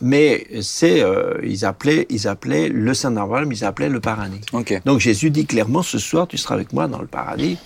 Mais 0.00 0.46
c'est, 0.62 1.02
euh, 1.02 1.34
ils 1.44 1.64
appelaient, 1.64 2.06
ils 2.10 2.26
appelaient 2.26 2.68
le 2.68 2.94
Saint 2.94 3.10
d'Abraham, 3.10 3.52
ils 3.52 3.64
appelaient 3.64 3.90
le 3.90 4.00
paradis. 4.00 4.40
Donc 4.86 4.98
Jésus 5.00 5.30
dit 5.30 5.44
clairement, 5.46 5.82
ce 5.82 5.98
soir, 5.98 6.26
tu 6.26 6.38
seras 6.38 6.54
avec 6.54 6.72
moi 6.72 6.88
dans 6.88 7.00
le 7.00 7.06
paradis. 7.06 7.58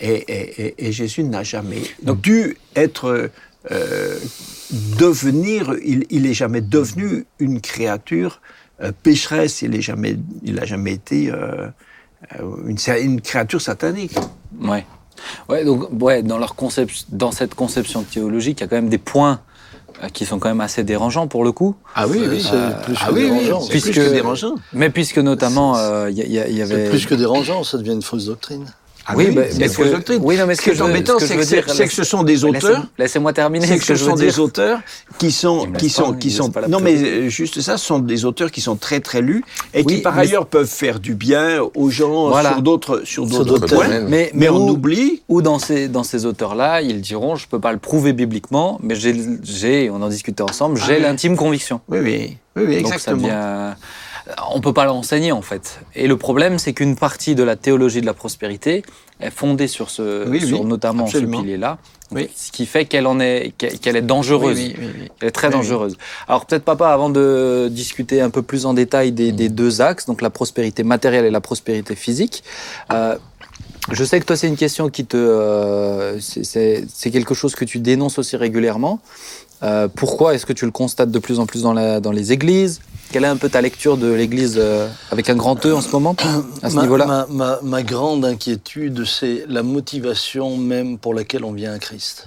Et, 0.00 0.08
et- 0.12 0.62
et- 0.66 0.86
et 0.88 0.92
Jésus 0.92 1.22
n'a 1.24 1.42
jamais 1.42 1.82
dû 2.02 2.56
être, 2.74 3.30
euh, 3.70 4.18
devenir, 4.98 5.74
il, 5.84 6.04
il 6.10 6.26
est 6.26 6.34
jamais 6.34 6.60
devenu 6.60 7.26
une 7.38 7.60
créature 7.60 8.40
euh, 8.82 8.92
pécheresse, 9.02 9.62
il 9.62 9.70
n'a 9.70 9.80
jamais, 9.80 10.16
il 10.42 10.58
a 10.58 10.64
jamais 10.64 10.92
été 10.92 11.30
euh, 11.30 11.68
une, 12.66 12.78
une 13.00 13.20
créature 13.20 13.60
satanique. 13.60 14.14
Ouais. 14.60 14.84
Ouais, 15.48 15.64
donc, 15.64 15.88
ouais, 16.00 16.22
dans, 16.22 16.38
leur 16.38 16.54
concept, 16.54 17.06
dans 17.08 17.32
cette 17.32 17.54
conception 17.54 18.02
théologique, 18.02 18.60
il 18.60 18.62
y 18.62 18.64
a 18.64 18.68
quand 18.68 18.76
même 18.76 18.90
des 18.90 18.98
points 18.98 19.40
qui 20.12 20.26
sont 20.26 20.38
quand 20.38 20.48
même 20.48 20.60
assez 20.60 20.84
dérangeants 20.84 21.26
pour 21.26 21.42
le 21.42 21.52
coup. 21.52 21.74
Ah 21.94 22.06
oui, 22.06 22.22
oui, 22.28 22.42
c'est 22.42 22.82
plus 22.84 22.94
ah 23.00 23.10
oui, 23.12 23.30
oui, 23.30 23.50
plus 23.70 23.90
que 23.90 24.12
dérangeant. 24.12 24.56
Mais 24.72 24.90
puisque 24.90 25.18
notamment, 25.18 25.76
euh, 25.78 26.10
il 26.10 26.18
y, 26.18 26.36
C'est 26.36 26.60
avait... 26.60 26.90
plus 26.90 27.06
que 27.06 27.14
dérangeant, 27.14 27.64
ça 27.64 27.78
devient 27.78 27.92
une 27.92 28.02
fausse 28.02 28.26
doctrine. 28.26 28.66
Ah 29.08 29.12
Oui, 29.16 29.30
bah, 29.30 29.42
c'est 29.50 29.68
que- 29.68 29.92
doctrine. 29.92 30.20
oui, 30.22 30.36
non, 30.36 30.46
mais 30.46 30.54
ce 30.56 30.62
ce 30.62 30.64
qui 30.64 30.70
que 30.70 30.74
est 30.74 30.78
je 30.78 30.82
embêtant, 30.82 31.18
ce 31.18 31.24
que 31.26 31.42
c'est 31.44 31.60
je 31.62 31.62
que, 31.62 31.82
que 31.84 31.92
ce 31.92 32.02
sont 32.02 32.24
des 32.24 32.44
auteurs 32.44 32.86
Laissez-moi 32.98 33.32
terminer 33.32 33.64
C'est 33.66 33.74
ce 33.78 33.82
que 33.82 33.92
que 33.92 33.98
ce 33.98 34.04
sont 34.04 34.16
des 34.16 34.38
auteurs 34.40 34.80
qui 35.18 35.30
sont, 35.30 35.70
qui 35.78 35.88
sont, 35.88 36.12
pas, 36.12 36.18
qui 36.18 36.30
sont. 36.32 36.52
Non, 36.68 36.80
mais 36.80 37.30
juste 37.30 37.60
ça, 37.60 37.76
ce 37.78 37.86
sont 37.86 38.00
des 38.00 38.24
auteurs 38.24 38.50
qui 38.50 38.60
sont 38.60 38.74
très 38.74 38.98
très 39.00 39.20
lus 39.20 39.44
et 39.74 39.82
Oui, 39.84 39.96
qui 39.96 40.00
par 40.02 40.18
ailleurs 40.18 40.46
peuvent 40.46 40.66
faire 40.68 40.98
du 40.98 41.14
bien 41.14 41.60
aux 41.74 41.90
gens 41.90 42.32
sur 42.42 42.62
d'autres 42.62 43.02
sur 43.04 43.26
d'autres 43.26 43.66
points. 43.66 44.00
Mais, 44.08 44.30
Mais 44.34 44.48
on 44.48 44.68
oublie. 44.68 45.22
Ou 45.28 45.40
dans 45.42 45.58
ces, 45.58 45.88
dans 45.88 46.02
ces 46.02 46.26
auteurs-là, 46.26 46.82
ils 46.82 47.00
diront, 47.00 47.36
je 47.36 47.46
peux 47.48 47.60
pas 47.60 47.72
le 47.72 47.78
prouver 47.78 48.12
bibliquement, 48.12 48.78
mais 48.82 48.94
j'ai, 48.94 49.14
j'ai 49.42 49.90
on 49.90 50.02
en 50.02 50.08
discutait 50.08 50.42
ensemble, 50.42 50.78
j'ai 50.84 50.96
oui. 50.96 51.02
l'intime 51.02 51.36
conviction. 51.36 51.80
Oui, 51.88 51.98
oui, 52.02 52.36
oui, 52.56 52.64
oui 52.68 52.74
exactement. 52.74 53.28
Devient... 54.26 54.36
On 54.54 54.60
peut 54.60 54.72
pas 54.72 54.84
l'enseigner 54.84 55.32
en 55.32 55.42
fait. 55.42 55.80
Et 55.94 56.06
le 56.06 56.16
problème, 56.16 56.58
c'est 56.58 56.72
qu'une 56.72 56.96
partie 56.96 57.34
de 57.34 57.42
la 57.42 57.56
théologie 57.56 58.00
de 58.00 58.06
la 58.06 58.14
prospérité 58.14 58.82
est 59.20 59.30
fondée 59.30 59.68
sur 59.68 59.90
ce, 59.90 60.28
Oui, 60.28 60.38
oui, 60.42 60.48
sur 60.48 60.64
notamment 60.64 61.04
absolument. 61.04 61.38
ce 61.38 61.42
pilier-là, 61.42 61.78
Oui. 62.12 62.28
ce 62.36 62.52
qui 62.52 62.66
fait 62.66 62.84
qu'elle 62.84 63.06
en 63.06 63.18
est, 63.20 63.52
qu'elle 63.56 63.96
est 63.96 64.02
dangereuse. 64.02 64.58
Elle 65.20 65.28
est 65.28 65.30
très 65.30 65.48
dangereuse. 65.50 65.96
Alors 66.28 66.44
peut-être 66.46 66.64
papa, 66.64 66.88
avant 66.88 67.08
de 67.10 67.68
discuter 67.70 68.20
un 68.20 68.30
peu 68.30 68.42
plus 68.42 68.66
en 68.66 68.74
détail 68.74 69.12
des, 69.12 69.32
Mm. 69.32 69.36
des 69.36 69.48
deux 69.48 69.80
axes, 69.80 70.06
donc 70.06 70.20
la 70.22 70.30
prospérité 70.30 70.82
matérielle 70.82 71.24
et 71.24 71.30
la 71.30 71.40
prospérité 71.40 71.94
physique, 71.96 72.44
euh, 72.92 73.16
je 73.90 74.04
sais 74.04 74.18
que 74.20 74.24
toi 74.26 74.36
c'est 74.36 74.48
une 74.48 74.56
question 74.56 74.90
qui 74.90 75.06
te, 75.06 75.16
euh, 75.16 76.18
c'est- 76.20 77.10
quelque 77.10 77.34
chose 77.34 77.54
que 77.54 77.64
tu 77.64 77.78
dénonces 77.78 78.18
aussi 78.18 78.36
régulièrement. 78.36 79.00
Euh, 79.62 79.88
pourquoi 79.88 80.34
est-ce 80.34 80.44
que 80.44 80.52
tu 80.52 80.66
le 80.66 80.72
constates 80.72 81.10
de 81.10 81.18
plus 81.18 81.38
en 81.38 81.46
plus 81.46 81.62
dans, 81.62 81.72
la, 81.72 82.00
dans 82.00 82.12
les 82.12 82.32
églises? 82.32 82.80
Quelle 83.12 83.24
est 83.24 83.28
un 83.28 83.36
peu 83.36 83.48
ta 83.48 83.60
lecture 83.62 83.96
de 83.96 84.08
l'église 84.12 84.56
euh, 84.58 84.88
avec 85.10 85.30
un 85.30 85.36
grand 85.36 85.64
E 85.64 85.72
en 85.74 85.80
ce 85.80 85.90
moment, 85.90 86.14
à 86.62 86.68
ce 86.70 86.76
niveau-là 86.82 87.06
ma, 87.06 87.26
ma- 87.30 87.58
ma 87.62 87.82
grande 87.82 88.24
inquiétude, 88.24 89.04
c'est 89.06 89.44
la 89.48 89.62
motivation 89.62 90.56
même 90.56 90.98
pour 90.98 91.14
laquelle 91.14 91.44
on 91.44 91.52
vient 91.52 91.72
à 91.72 91.78
Christ. 91.78 92.26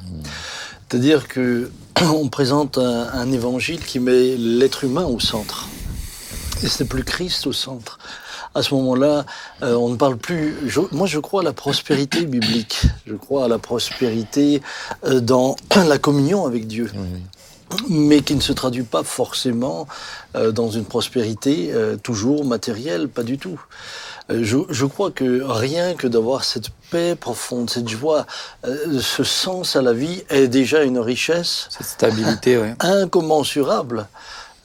C'est-à-dire 0.89 1.27
que 1.27 1.69
on 2.01 2.27
présente 2.29 2.77
un, 2.77 3.07
un 3.13 3.31
évangile 3.31 3.79
qui 3.79 4.00
met 4.00 4.36
l'être 4.38 4.83
humain 4.86 5.05
au 5.05 5.19
centre. 5.19 5.67
Et 6.63 6.67
c'est 6.67 6.86
plus 6.86 7.03
Christ 7.03 7.45
au 7.48 7.53
centre. 7.53 8.00
À 8.55 8.63
ce 8.63 8.74
moment-là, 8.74 9.25
euh, 9.62 9.75
on 9.75 9.89
ne 9.89 9.95
parle 9.95 10.17
plus. 10.17 10.55
je- 10.65 10.79
moi, 10.91 11.05
je 11.07 11.19
crois 11.19 11.41
à 11.41 11.43
la 11.45 11.53
prospérité 11.53 12.25
biblique. 12.25 12.81
Je 13.05 13.13
crois 13.13 13.45
à 13.45 13.48
la 13.48 13.59
prospérité 13.59 14.62
euh, 15.05 15.19
dans 15.19 15.55
la 15.88 15.98
communion 16.00 16.48
avec 16.48 16.65
Dieu 16.67 16.89
mais 17.89 18.21
qui 18.21 18.35
ne 18.35 18.41
se 18.41 18.53
traduit 18.53 18.83
pas 18.83 19.03
forcément 19.03 19.88
euh, 20.35 20.51
dans 20.51 20.69
une 20.69 20.85
prospérité 20.85 21.71
euh, 21.73 21.97
toujours 21.97 22.45
matérielle, 22.45 23.07
pas 23.07 23.23
du 23.23 23.38
tout. 23.38 23.59
Euh, 24.29 24.39
je, 24.43 24.57
je 24.69 24.85
crois 24.85 25.11
que 25.11 25.41
rien 25.43 25.93
que 25.95 26.07
d'avoir 26.07 26.43
cette 26.43 26.69
paix 26.91 27.15
profonde, 27.15 27.69
cette 27.69 27.88
joie, 27.88 28.25
ce 28.63 29.23
sens 29.23 29.75
à 29.75 29.81
la 29.81 29.93
vie 29.93 30.23
est 30.29 30.47
déjà 30.47 30.83
une 30.83 30.99
richesse 30.99 31.67
Cette 31.69 31.88
stabilité, 31.88 32.57
ouais. 32.57 32.75
incommensurable. 32.79 34.07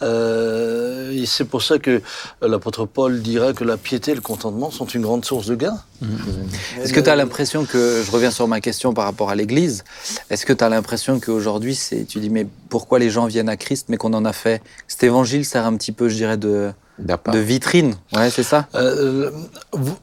Euh, 0.04 1.10
et 1.12 1.26
c'est 1.26 1.44
pour 1.44 1.62
ça 1.62 1.78
que 1.78 1.90
euh, 1.90 2.48
l'apôtre 2.48 2.84
Paul 2.84 3.22
dira 3.22 3.52
que 3.52 3.64
la 3.64 3.76
piété 3.76 4.12
et 4.12 4.14
le 4.14 4.20
contentement 4.20 4.70
sont 4.70 4.86
une 4.86 5.02
grande 5.02 5.24
source 5.24 5.46
de 5.46 5.54
gain. 5.54 5.78
Est-ce 6.80 6.92
que 6.92 7.00
tu 7.00 7.08
as 7.08 7.16
l'impression 7.16 7.64
que, 7.64 8.02
je 8.04 8.10
reviens 8.10 8.30
sur 8.30 8.46
ma 8.46 8.60
question 8.60 8.92
par 8.92 9.04
rapport 9.04 9.30
à 9.30 9.34
l'Église, 9.34 9.84
est-ce 10.28 10.44
que 10.44 10.52
tu 10.52 10.62
as 10.62 10.68
l'impression 10.68 11.18
qu'aujourd'hui, 11.18 11.78
tu 12.08 12.18
dis, 12.18 12.30
mais 12.30 12.46
pourquoi 12.68 12.98
les 12.98 13.08
gens 13.08 13.26
viennent 13.26 13.48
à 13.48 13.56
Christ, 13.56 13.86
mais 13.88 13.96
qu'on 13.96 14.12
en 14.12 14.24
a 14.24 14.32
fait? 14.32 14.62
Cet 14.86 15.04
évangile 15.04 15.44
sert 15.44 15.64
un 15.64 15.76
petit 15.76 15.92
peu, 15.92 16.08
je 16.08 16.16
dirais, 16.16 16.36
de. 16.36 16.72
De 16.98 17.38
vitrine. 17.38 17.96
Ouais, 18.14 18.30
c'est 18.30 18.42
ça 18.44 18.68
Euh, 18.74 19.30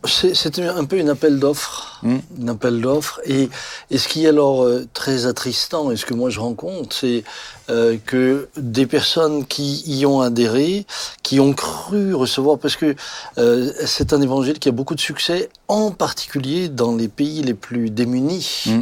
c'est 0.05 0.59
un 0.59 0.83
peu 0.85 0.97
une 0.97 1.09
appel 1.09 1.39
d'offres, 1.39 1.99
Mm. 2.03 2.17
un 2.43 2.47
appel 2.49 2.81
d'offres. 2.81 3.21
Et, 3.25 3.49
et 3.91 3.97
ce 3.97 4.07
qui 4.07 4.25
est 4.25 4.29
alors 4.29 4.63
euh, 4.63 4.85
très 4.93 5.25
attristant, 5.25 5.91
et 5.91 5.95
ce 5.97 6.05
que 6.05 6.13
moi 6.13 6.29
je 6.29 6.39
rencontre, 6.39 6.95
c'est 6.95 7.23
euh, 7.69 7.97
que 8.05 8.49
des 8.57 8.85
personnes 8.87 9.45
qui 9.45 9.83
y 9.85 10.05
ont 10.05 10.19
adhéré, 10.21 10.85
qui 11.23 11.39
ont 11.39 11.53
cru 11.53 12.13
recevoir, 12.13 12.57
parce 12.57 12.75
que 12.75 12.95
euh, 13.37 13.71
c'est 13.85 14.13
un 14.13 14.21
évangile 14.21 14.59
qui 14.59 14.67
a 14.69 14.71
beaucoup 14.73 14.95
de 14.95 14.99
succès, 14.99 15.49
en 15.67 15.91
particulier 15.91 16.67
dans 16.69 16.95
les 16.95 17.07
pays 17.07 17.41
les 17.43 17.53
plus 17.53 17.89
démunis. 17.89 18.63
Mm. 18.65 18.81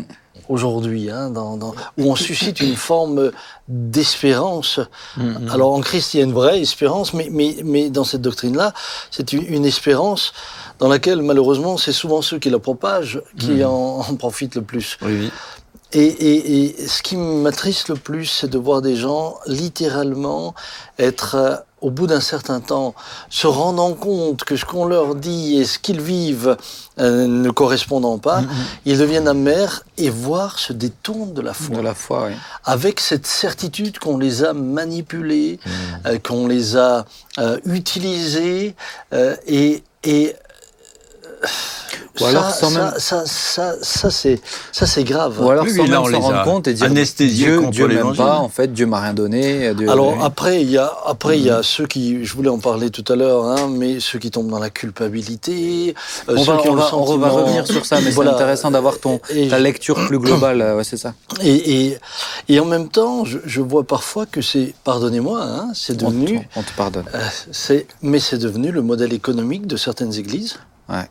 Aujourd'hui, 0.49 1.09
hein, 1.11 1.29
dans, 1.29 1.57
dans- 1.57 1.75
où 1.97 2.11
on 2.11 2.15
suscite 2.15 2.59
une 2.59 2.75
forme 2.75 3.31
d'espérance. 3.67 4.79
Alors 5.51 5.73
en 5.73 5.79
Christ, 5.81 6.13
il 6.13 6.17
y 6.17 6.21
a 6.21 6.23
une 6.25 6.33
vraie 6.33 6.59
espérance, 6.59 7.13
mais, 7.13 7.29
mais, 7.31 7.57
mais 7.63 7.89
dans 7.89 8.03
cette 8.03 8.21
doctrine-là, 8.21 8.73
c'est 9.11 9.31
une, 9.31 9.45
une 9.47 9.65
espérance 9.65 10.33
dans 10.79 10.87
laquelle, 10.87 11.21
malheureusement, 11.21 11.77
c'est 11.77 11.91
souvent 11.93 12.21
ceux 12.21 12.39
qui 12.39 12.49
la 12.49 12.59
propagent 12.59 13.21
qui 13.37 13.63
en, 13.63 13.71
en 13.99 14.15
profitent 14.15 14.55
le 14.55 14.63
plus. 14.63 14.97
Oui, 15.03 15.13
oui. 15.19 15.31
Et, 15.91 16.05
et, 16.05 16.65
et 16.81 16.87
ce 16.87 17.01
qui 17.01 17.17
m'attriste 17.17 17.89
le 17.89 17.95
plus, 17.95 18.25
c'est 18.25 18.47
de 18.47 18.57
voir 18.59 18.81
des 18.81 18.95
gens 18.95 19.37
littéralement 19.47 20.53
être, 20.99 21.35
euh, 21.35 21.55
au 21.81 21.89
bout 21.89 22.05
d'un 22.05 22.19
certain 22.19 22.59
temps, 22.59 22.93
se 23.29 23.47
rendant 23.47 23.93
compte 23.93 24.43
que 24.43 24.55
ce 24.55 24.65
qu'on 24.65 24.85
leur 24.85 25.15
dit 25.15 25.57
et 25.57 25.65
ce 25.65 25.79
qu'ils 25.79 26.01
vivent 26.01 26.57
euh, 26.99 27.25
ne 27.25 27.49
correspondant 27.49 28.19
pas, 28.19 28.43
ils 28.85 28.99
deviennent 28.99 29.27
amers 29.27 29.83
et 29.97 30.11
voir 30.11 30.59
se 30.59 30.73
détournent 30.73 31.33
de 31.33 31.41
la 31.41 31.53
foi. 31.53 31.77
De 31.77 31.81
la 31.81 31.95
foi, 31.95 32.25
oui. 32.27 32.33
avec 32.65 32.99
cette 32.99 33.25
certitude 33.25 33.97
qu'on 33.97 34.17
les 34.17 34.43
a 34.43 34.53
manipulés, 34.53 35.59
euh, 36.05 36.19
qu'on 36.19 36.47
les 36.47 36.77
a 36.77 37.05
euh, 37.39 37.57
utilisés, 37.65 38.75
euh, 39.13 39.35
et, 39.47 39.83
et 40.03 40.35
Ou 42.21 42.25
alors 42.25 42.49
ça, 42.49 42.51
sans 42.51 42.69
ça, 42.69 42.79
même- 42.79 42.93
ça, 42.97 43.23
ça, 43.25 43.75
ça, 43.81 44.09
c'est 44.11 44.41
ça 44.73 44.85
c'est 44.85 45.05
grave. 45.05 45.39
Ou 45.41 45.49
alors 45.49 45.63
Oui, 45.63 45.69
sans 45.73 45.83
oui, 45.83 45.89
là, 45.89 46.01
même 46.01 46.11
s'en 46.11 46.19
rendre 46.19 46.43
compte 46.43 46.67
et 46.67 46.73
dire 46.73 46.89
Dieu, 46.89 47.61
Dieu 47.71 47.87
m'aime 47.87 48.13
pas, 48.15 48.39
en 48.39 48.49
fait, 48.49 48.73
Dieu 48.73 48.85
m'a 48.87 48.99
rien 48.99 49.13
donné. 49.13 49.73
Dieu- 49.73 49.89
Alors 49.89 50.21
après, 50.23 50.61
il 50.61 50.69
y 50.69 50.77
a 50.77 50.91
après 51.05 51.37
il 51.39 51.45
y 51.45 51.49
a 51.49 51.63
ceux 51.63 51.87
qui, 51.87 52.25
je 52.25 52.33
voulais 52.35 52.49
en 52.49 52.57
parler 52.59 52.89
tout 52.89 53.05
à 53.11 53.15
l'heure, 53.15 53.45
hein, 53.45 53.69
mais 53.71 54.01
ceux 54.01 54.19
qui 54.19 54.31
tombent 54.31 54.49
dans 54.49 54.59
la 54.59 54.69
culpabilité, 54.69 55.95
euh, 56.27 56.35
on 56.35 56.43
ceux 56.43 56.51
va, 56.53 56.57
qui 56.61 56.67
ont 56.67 56.71
on 56.71 56.75
le 56.75 56.81
va, 56.81 56.95
on 56.95 57.17
va 57.17 57.29
revenir 57.29 57.65
sur 57.67 57.85
ça, 57.85 58.01
mais 58.01 58.11
Voilà. 58.11 58.31
c'est 58.31 58.35
intéressant 58.35 58.71
d'avoir 58.71 58.99
ton 58.99 59.21
Et- 59.29 59.47
ta 59.47 59.59
lecture 59.59 59.95
plus 60.07 60.19
globale. 60.19 60.61
euh, 60.61 60.75
Ouais, 60.77 60.83
c'est 60.83 60.97
ça. 60.97 61.13
Et, 61.41 61.85
et, 61.85 61.97
et 62.49 62.59
en 62.59 62.65
même 62.65 62.89
temps, 62.89 63.23
je, 63.23 63.37
je 63.45 63.61
vois 63.61 63.83
parfois 63.85 64.25
que 64.25 64.41
c'est, 64.41 64.73
pardonnez-moi, 64.83 65.41
hein, 65.41 65.69
c'est 65.73 66.01
On, 66.03 66.09
devenu, 66.09 66.39
te- 66.39 66.59
on 66.59 66.63
te 66.63 66.73
pardonne. 66.75 67.05
euh, 67.15 67.19
c'est, 67.51 67.87
mais 68.01 68.19
c'est 68.19 68.37
devenu 68.37 68.71
le 68.71 68.81
modèle 68.81 69.13
économique 69.13 69.67
de 69.67 69.77
certaines 69.77 70.13
églises. 70.15 70.55
Ouais. 70.89 71.07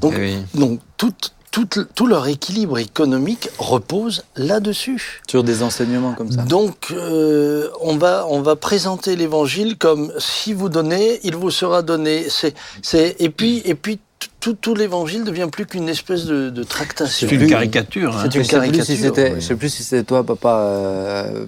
Donc, 0.00 0.14
Eh 0.16 0.20
oui. 0.20 0.36
donc 0.54 0.80
tout, 0.96 1.12
tout, 1.50 1.66
tout 1.94 2.06
leur 2.08 2.26
équilibre 2.26 2.78
économique 2.78 3.48
repose 3.58 4.24
là-dessus. 4.36 5.20
Sur 5.30 5.44
des 5.44 5.62
enseignements 5.62 6.12
comme 6.14 6.32
ça. 6.32 6.42
Donc, 6.42 6.88
euh, 6.90 7.68
on, 7.80 7.96
va, 7.96 8.26
on 8.28 8.40
va 8.42 8.56
présenter 8.56 9.14
l'évangile 9.14 9.76
comme 9.78 10.12
si 10.18 10.52
vous 10.52 10.68
donnez, 10.68 11.20
il 11.22 11.36
vous 11.36 11.50
sera 11.52 11.82
donné. 11.82 12.26
C'est, 12.28 12.54
c'est, 12.82 13.14
et 13.20 13.28
puis, 13.30 13.62
et 13.64 13.74
puis 13.76 14.00
tout, 14.40 14.54
tout 14.54 14.74
l'évangile 14.74 15.22
devient 15.24 15.48
plus 15.50 15.64
qu'une 15.66 15.88
espèce 15.88 16.24
de, 16.24 16.50
de 16.50 16.62
tractation. 16.64 17.28
C'est 17.28 17.34
une 17.34 17.46
caricature. 17.48 18.16
hein. 18.16 18.20
C'est 18.30 18.34
une 18.36 18.44
Je 18.44 18.48
sais 18.48 18.58
plus 18.58 18.84
si 18.84 19.00
caricature, 19.00 19.24
oui. 19.34 19.40
je 19.40 19.46
sais 19.46 19.54
plus 19.56 19.68
si 19.68 19.84
c'était 19.84 20.02
toi, 20.04 20.24
papa, 20.24 20.56
euh, 20.58 21.46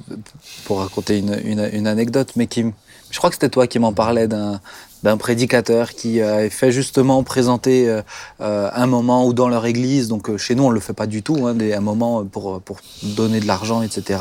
pour 0.64 0.78
raconter 0.80 1.18
une, 1.18 1.36
une, 1.44 1.68
une 1.72 1.86
anecdote, 1.86 2.30
mais 2.36 2.46
qui, 2.46 2.64
Je 3.10 3.18
crois 3.18 3.30
que 3.30 3.34
c'était 3.36 3.48
toi 3.50 3.66
qui 3.66 3.78
m'en 3.80 3.92
parlais 3.92 4.28
d'un 4.28 4.60
d'un 5.06 5.16
prédicateur 5.16 5.90
qui 5.92 6.20
avait 6.20 6.50
fait 6.50 6.72
justement 6.72 7.22
présenter 7.22 7.88
euh, 7.88 8.02
euh, 8.40 8.68
un 8.74 8.86
moment 8.86 9.24
ou 9.24 9.32
dans 9.32 9.48
leur 9.48 9.64
église. 9.64 10.08
Donc 10.08 10.28
euh, 10.28 10.36
chez 10.36 10.56
nous, 10.56 10.64
on 10.64 10.70
le 10.70 10.80
fait 10.80 10.94
pas 10.94 11.06
du 11.06 11.22
tout, 11.22 11.46
hein, 11.46 11.56
un 11.60 11.80
moment 11.80 12.24
pour, 12.24 12.60
pour 12.60 12.78
donner 13.02 13.38
de 13.38 13.46
l'argent, 13.46 13.82
etc. 13.82 14.18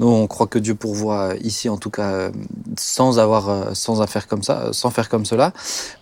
Nous, 0.00 0.08
on 0.08 0.26
croit 0.26 0.46
que 0.46 0.58
Dieu 0.58 0.74
pourvoit 0.74 1.34
ici, 1.42 1.68
en 1.68 1.76
tout 1.76 1.90
cas, 1.90 2.10
euh, 2.10 2.30
sans 2.78 3.18
avoir, 3.18 3.48
euh, 3.48 3.64
sans 3.74 4.06
faire 4.06 4.26
comme 4.28 4.42
ça, 4.42 4.70
sans 4.72 4.90
faire 4.90 5.08
comme 5.08 5.26
cela. 5.26 5.52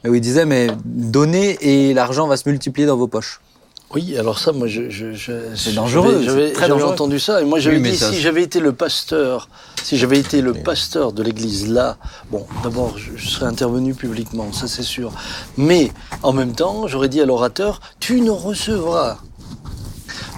Mais 0.02 0.10
où 0.10 0.14
il 0.14 0.20
disait, 0.20 0.46
mais 0.46 0.68
donnez 0.84 1.58
et 1.60 1.94
l'argent 1.94 2.26
va 2.26 2.36
se 2.36 2.48
multiplier 2.48 2.86
dans 2.86 2.96
vos 2.96 3.08
poches. 3.08 3.40
Oui, 3.94 4.18
alors 4.18 4.38
ça, 4.38 4.52
moi, 4.52 4.66
je, 4.68 4.90
je, 4.90 5.12
je- 5.14 5.54
C'est 5.56 5.72
dangereux, 5.74 6.20
j'avais- 6.22 6.52
entendu 6.84 7.18
ça, 7.18 7.40
et 7.40 7.44
moi, 7.46 7.58
j'avais 7.58 7.76
Oui, 7.78 7.90
dit 7.90 7.96
ça, 7.96 8.12
si 8.12 8.20
j'avais 8.20 8.42
été 8.42 8.60
le 8.60 8.72
pasteur, 8.74 9.48
si 9.82 9.96
j'avais 9.96 10.18
été 10.18 10.42
le 10.42 10.52
pasteur 10.52 11.12
de 11.12 11.22
l'église 11.22 11.70
là, 11.70 11.96
bon, 12.30 12.46
d'abord, 12.62 12.98
je, 12.98 13.12
je 13.16 13.28
serais 13.28 13.46
intervenu 13.46 13.94
publiquement, 13.94 14.52
ça 14.52 14.68
c'est 14.68 14.82
sûr. 14.82 15.10
Mais 15.56 15.90
en 16.22 16.34
même 16.34 16.52
temps, 16.54 16.86
j'aurais 16.86 17.08
dit 17.08 17.22
à 17.22 17.24
l'orateur, 17.24 17.80
tu 17.98 18.20
ne 18.20 18.30
recevras 18.30 19.16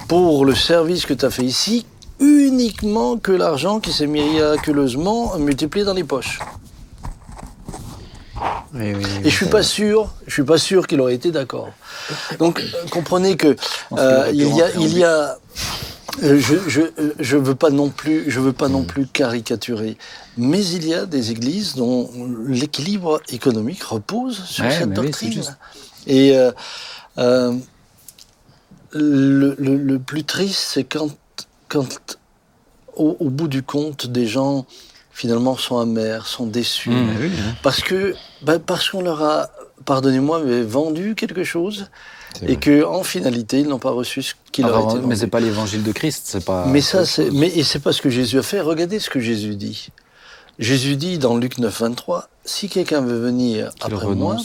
pour 0.07 0.45
le 0.45 0.55
service 0.55 1.05
que 1.05 1.13
tu 1.13 1.25
as 1.25 1.29
fait 1.29 1.43
ici 1.43 1.85
uniquement 2.21 3.17
que 3.17 3.31
l'argent 3.33 3.79
qui 3.81 3.91
s'est 3.91 4.07
miraculeusement 4.07 5.37
multiplié 5.39 5.85
dans 5.85 5.93
les 5.93 6.03
poches. 6.05 6.39
Oui, 8.73 8.93
oui, 8.95 9.03
Et 9.23 9.29
je 9.29 9.35
suis 9.35 9.45
pas 9.47 9.63
sûr, 9.63 10.09
je 10.27 10.33
suis 10.33 10.43
pas 10.43 10.57
sûr 10.57 10.87
qu'il 10.87 10.99
aurait 11.01 11.13
été 11.15 11.31
d'accord. 11.31 11.69
Donc 12.39 12.59
euh, 12.61 12.87
comprenez 12.89 13.35
que 13.35 13.55
euh, 13.97 14.29
il 14.33 14.41
y 14.41 14.61
a, 14.61 14.65
rentrer 14.65 14.77
en 14.77 14.81
il 14.81 14.97
y 14.97 15.03
a, 15.03 15.37
euh, 16.23 16.39
je, 16.39 16.55
je, 16.67 16.81
je 17.19 17.37
veux 17.37 17.55
pas 17.55 17.69
non 17.69 17.89
plus, 17.89 18.29
je 18.31 18.39
veux 18.39 18.53
pas 18.53 18.69
non 18.69 18.83
plus 18.83 19.05
caricaturer, 19.07 19.97
mais 20.37 20.65
il 20.65 20.87
y 20.87 20.93
a 20.93 21.05
des 21.05 21.31
églises 21.31 21.75
dont 21.75 22.09
l'équilibre 22.47 23.21
économique 23.29 23.83
repose 23.83 24.43
sur 24.45 24.63
Ouais, 24.65 24.71
cette 24.71 24.93
doctrine. 24.93 25.31
juste. 25.33 25.57
Et 26.07 26.37
euh, 26.37 26.51
euh, 27.17 27.53
le, 28.93 29.55
le- 29.59 29.77
le 29.77 29.99
plus 29.99 30.23
triste, 30.23 30.59
c'est 30.73 30.83
quand, 30.83 31.09
quand 31.69 32.17
au, 32.95 33.15
au 33.19 33.29
bout 33.29 33.47
du 33.47 33.63
compte, 33.63 34.07
des 34.07 34.27
gens 34.27 34.65
finalement 35.21 35.55
sont 35.55 35.77
amers, 35.77 36.25
sont 36.25 36.47
déçus. 36.47 36.89
Mmh. 36.89 37.09
oui, 37.09 37.27
oui, 37.27 37.31
hein. 37.39 37.55
Parce 37.61 37.81
que 37.81 38.15
bah, 38.41 38.57
parce 38.57 38.89
qu'on 38.89 39.03
leur 39.03 39.21
a, 39.21 39.49
pardonnez-moi, 39.85 40.41
mais 40.43 40.63
vendu 40.63 41.13
quelque 41.13 41.43
chose 41.43 41.89
et 42.47 42.55
que 42.55 42.83
en 42.83 43.03
finalité 43.03 43.59
ils 43.59 43.67
n'ont 43.67 43.77
pas 43.77 43.91
reçu 43.91 44.23
ce 44.23 44.33
qu'il 44.51 44.65
leur 44.65 44.89
a 44.89 44.95
été 44.95 45.05
mais 45.05 45.15
c'est 45.15 45.27
pas 45.27 45.39
l'évangile 45.39 45.83
de 45.83 45.91
Christ, 45.91 46.23
c'est 46.25 46.43
pas. 46.43 46.65
Mais 46.65 46.81
ça, 46.81 47.05
c'est 47.05 47.29
mais 47.29 47.49
et 47.49 47.63
c'est 47.63 47.79
pas 47.79 47.93
ce 47.93 48.01
que 48.01 48.09
Jésus 48.09 48.39
a 48.39 48.41
fait. 48.41 48.61
Regardez 48.61 48.99
ce 48.99 49.11
que 49.11 49.19
Jésus 49.19 49.55
dit. 49.55 49.89
Jésus 50.57 50.95
dit 50.95 51.19
dans 51.19 51.37
Luc 51.37 51.59
9, 51.59 51.81
23, 51.81 52.29
si 52.43 52.67
quelqu'un 52.67 53.01
veut 53.01 53.19
venir 53.19 53.69
après 53.79 54.07
moi, 54.07 54.37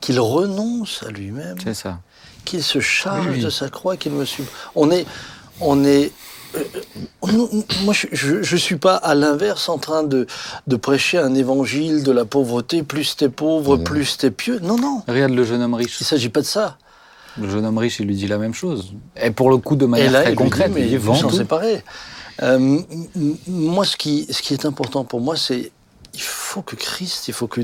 qu'il 0.00 0.20
renonce 0.20 1.02
à 1.06 1.10
lui-même, 1.10 1.56
qu'il 2.44 2.62
se 2.62 2.78
charge 2.78 3.26
Oui, 3.26 3.32
oui. 3.36 3.42
de 3.42 3.50
sa 3.50 3.68
croix, 3.68 3.96
qu'il 3.96 4.12
me 4.12 4.24
suive. 4.24 4.48
On 4.76 4.92
est, 4.92 5.06
on 5.60 5.84
est. 5.84 6.12
euh, 6.58 7.44
moi, 7.84 7.94
je, 7.94 8.06
je, 8.12 8.42
je 8.42 8.56
suis 8.56 8.76
pas 8.76 8.96
à 8.96 9.14
l'inverse 9.14 9.68
en 9.68 9.78
train 9.78 10.02
de, 10.02 10.26
de 10.66 10.76
prêcher 10.76 11.18
un 11.18 11.34
évangile 11.34 12.02
de 12.02 12.12
la 12.12 12.24
pauvreté. 12.24 12.82
Plus 12.82 13.16
t'es 13.16 13.28
pauvre, 13.28 13.76
plus 13.76 14.16
t'es 14.16 14.30
pieux. 14.30 14.58
Non, 14.60 14.76
non. 14.78 15.02
Regarde 15.08 15.32
le 15.32 15.44
jeune 15.44 15.62
homme 15.62 15.74
riche. 15.74 16.00
Il 16.00 16.06
s'agit 16.06 16.28
pas 16.28 16.40
de 16.40 16.46
ça. 16.46 16.78
Le 17.40 17.48
jeune 17.48 17.64
homme 17.64 17.78
riche, 17.78 18.00
il 18.00 18.06
lui 18.06 18.16
dit 18.16 18.26
la 18.26 18.38
même 18.38 18.54
chose. 18.54 18.94
Et 19.20 19.30
pour 19.30 19.50
le 19.50 19.58
coup, 19.58 19.76
de 19.76 19.86
manière 19.86 20.10
là, 20.10 20.22
très 20.22 20.30
il 20.30 20.36
lui 20.36 20.36
concrète, 20.36 20.72
dit, 20.72 20.80
mais 20.80 20.88
il 20.90 21.00
s'en 21.00 21.28
tout. 21.28 21.36
séparer. 21.36 21.84
Euh, 22.42 22.80
moi, 23.46 23.84
ce 23.84 23.96
qui, 23.96 24.26
ce 24.30 24.42
qui 24.42 24.54
est 24.54 24.64
important 24.64 25.04
pour 25.04 25.20
moi, 25.20 25.36
c'est 25.36 25.70
il 26.14 26.20
faut 26.20 26.62
que 26.62 26.74
Christ, 26.74 27.28
il 27.28 27.34
faut 27.34 27.46
que, 27.46 27.60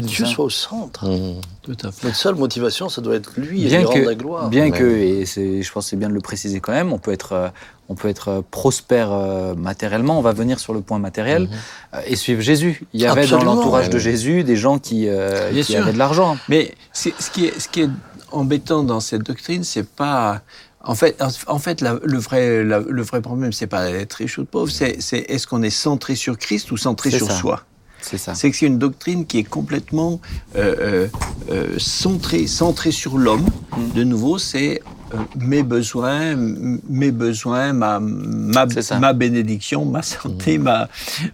que 0.00 0.06
Dieu 0.06 0.24
ça. 0.24 0.30
soit 0.30 0.44
au 0.44 0.50
centre. 0.50 1.06
Mhm. 1.08 1.40
tout 1.62 1.76
à 1.84 1.90
fait. 1.92 2.06
Notre 2.06 2.16
seule 2.18 2.34
motivation, 2.34 2.88
ça 2.88 3.00
doit 3.00 3.14
être 3.16 3.32
lui 3.36 3.64
et 3.64 3.68
Bien 3.68 3.80
rendre 3.86 3.94
que, 3.94 3.98
la 4.06 4.14
gloire. 4.14 4.48
bien 4.48 4.64
Ouais. 4.64 4.78
que, 4.78 4.84
et 4.84 5.24
je 5.62 5.72
pense 5.72 5.84
que 5.86 5.90
c'est 5.90 5.96
bien 5.96 6.08
de 6.08 6.14
le 6.14 6.20
préciser 6.20 6.60
quand 6.60 6.72
même, 6.72 6.92
on 6.92 6.98
peut 6.98 7.12
être, 7.12 7.32
euh, 7.32 7.48
on 7.88 7.94
peut 7.94 8.08
être 8.08 8.28
euh, 8.28 8.40
prospère 8.50 9.12
euh, 9.12 9.54
matériellement. 9.54 10.18
On 10.18 10.22
va 10.22 10.32
venir 10.32 10.58
sur 10.60 10.74
le 10.74 10.80
point 10.80 10.98
matériel 10.98 11.48
euh, 11.94 12.00
et 12.06 12.16
suivre 12.16 12.40
Jésus. 12.40 12.82
Il 12.92 13.00
y 13.00 13.06
avait 13.06 13.22
Absolument. 13.22 13.44
dans 13.52 13.54
l'entourage 13.56 13.90
de. 13.90 13.98
Jésus 13.98 14.44
des 14.44 14.56
gens 14.56 14.78
qui, 14.78 15.08
euh, 15.08 15.50
qui 15.62 15.76
avaient 15.76 15.92
de 15.92 15.98
l'argent. 15.98 16.36
Mais 16.48 16.74
ce 16.92 17.08
qui 17.32 17.46
est, 17.46 17.58
ce 17.60 17.68
qui 17.68 17.82
est 17.82 17.90
embêtant 18.32 18.82
dans 18.84 19.00
cette 19.00 19.22
doctrine, 19.22 19.64
c'est 19.64 19.86
pas. 19.88 20.40
En 20.86 20.94
fait, 20.94 21.16
en 21.46 21.58
fait, 21.58 21.80
la- 21.80 21.98
le 22.02 22.18
vrai, 22.18 22.62
la- 22.62 22.80
le 22.80 23.02
vrai 23.02 23.22
problème, 23.22 23.54
c'est 23.54 23.66
pas 23.66 23.88
être 23.90 24.12
riche 24.14 24.36
ou 24.36 24.44
pauvre, 24.44 24.70
c'est, 24.70 24.98
est-ce 25.10 25.46
qu'on 25.46 25.62
est 25.62 25.70
centré 25.70 26.14
sur 26.14 26.36
Christ 26.36 26.70
ou 26.72 26.76
centré 26.76 27.10
sur 27.10 27.26
ça. 27.26 27.34
soi? 27.34 27.62
C'est 28.04 28.18
ça. 28.18 28.34
C'est 28.34 28.50
que 28.50 28.56
c'est 28.56 28.66
une 28.66 28.78
doctrine 28.78 29.24
qui 29.24 29.38
est 29.38 29.44
complètement 29.44 30.20
euh, 30.56 30.76
euh, 30.78 31.08
euh, 31.50 31.78
centrée, 31.78 32.46
centrée 32.46 32.92
sur 32.92 33.16
l'homme. 33.16 33.46
Mm. 33.76 33.92
De 33.94 34.04
nouveau, 34.04 34.36
c'est 34.38 34.82
euh, 35.14 35.16
mes 35.36 35.62
besoins, 35.62 36.36
mes 36.36 37.10
besoins, 37.10 37.72
ma. 37.72 37.98
Mm. 38.00 39.12
bénédiction, 39.14 39.86
ma 39.86 40.02
santé, 40.02 40.58
ma, 40.58 40.88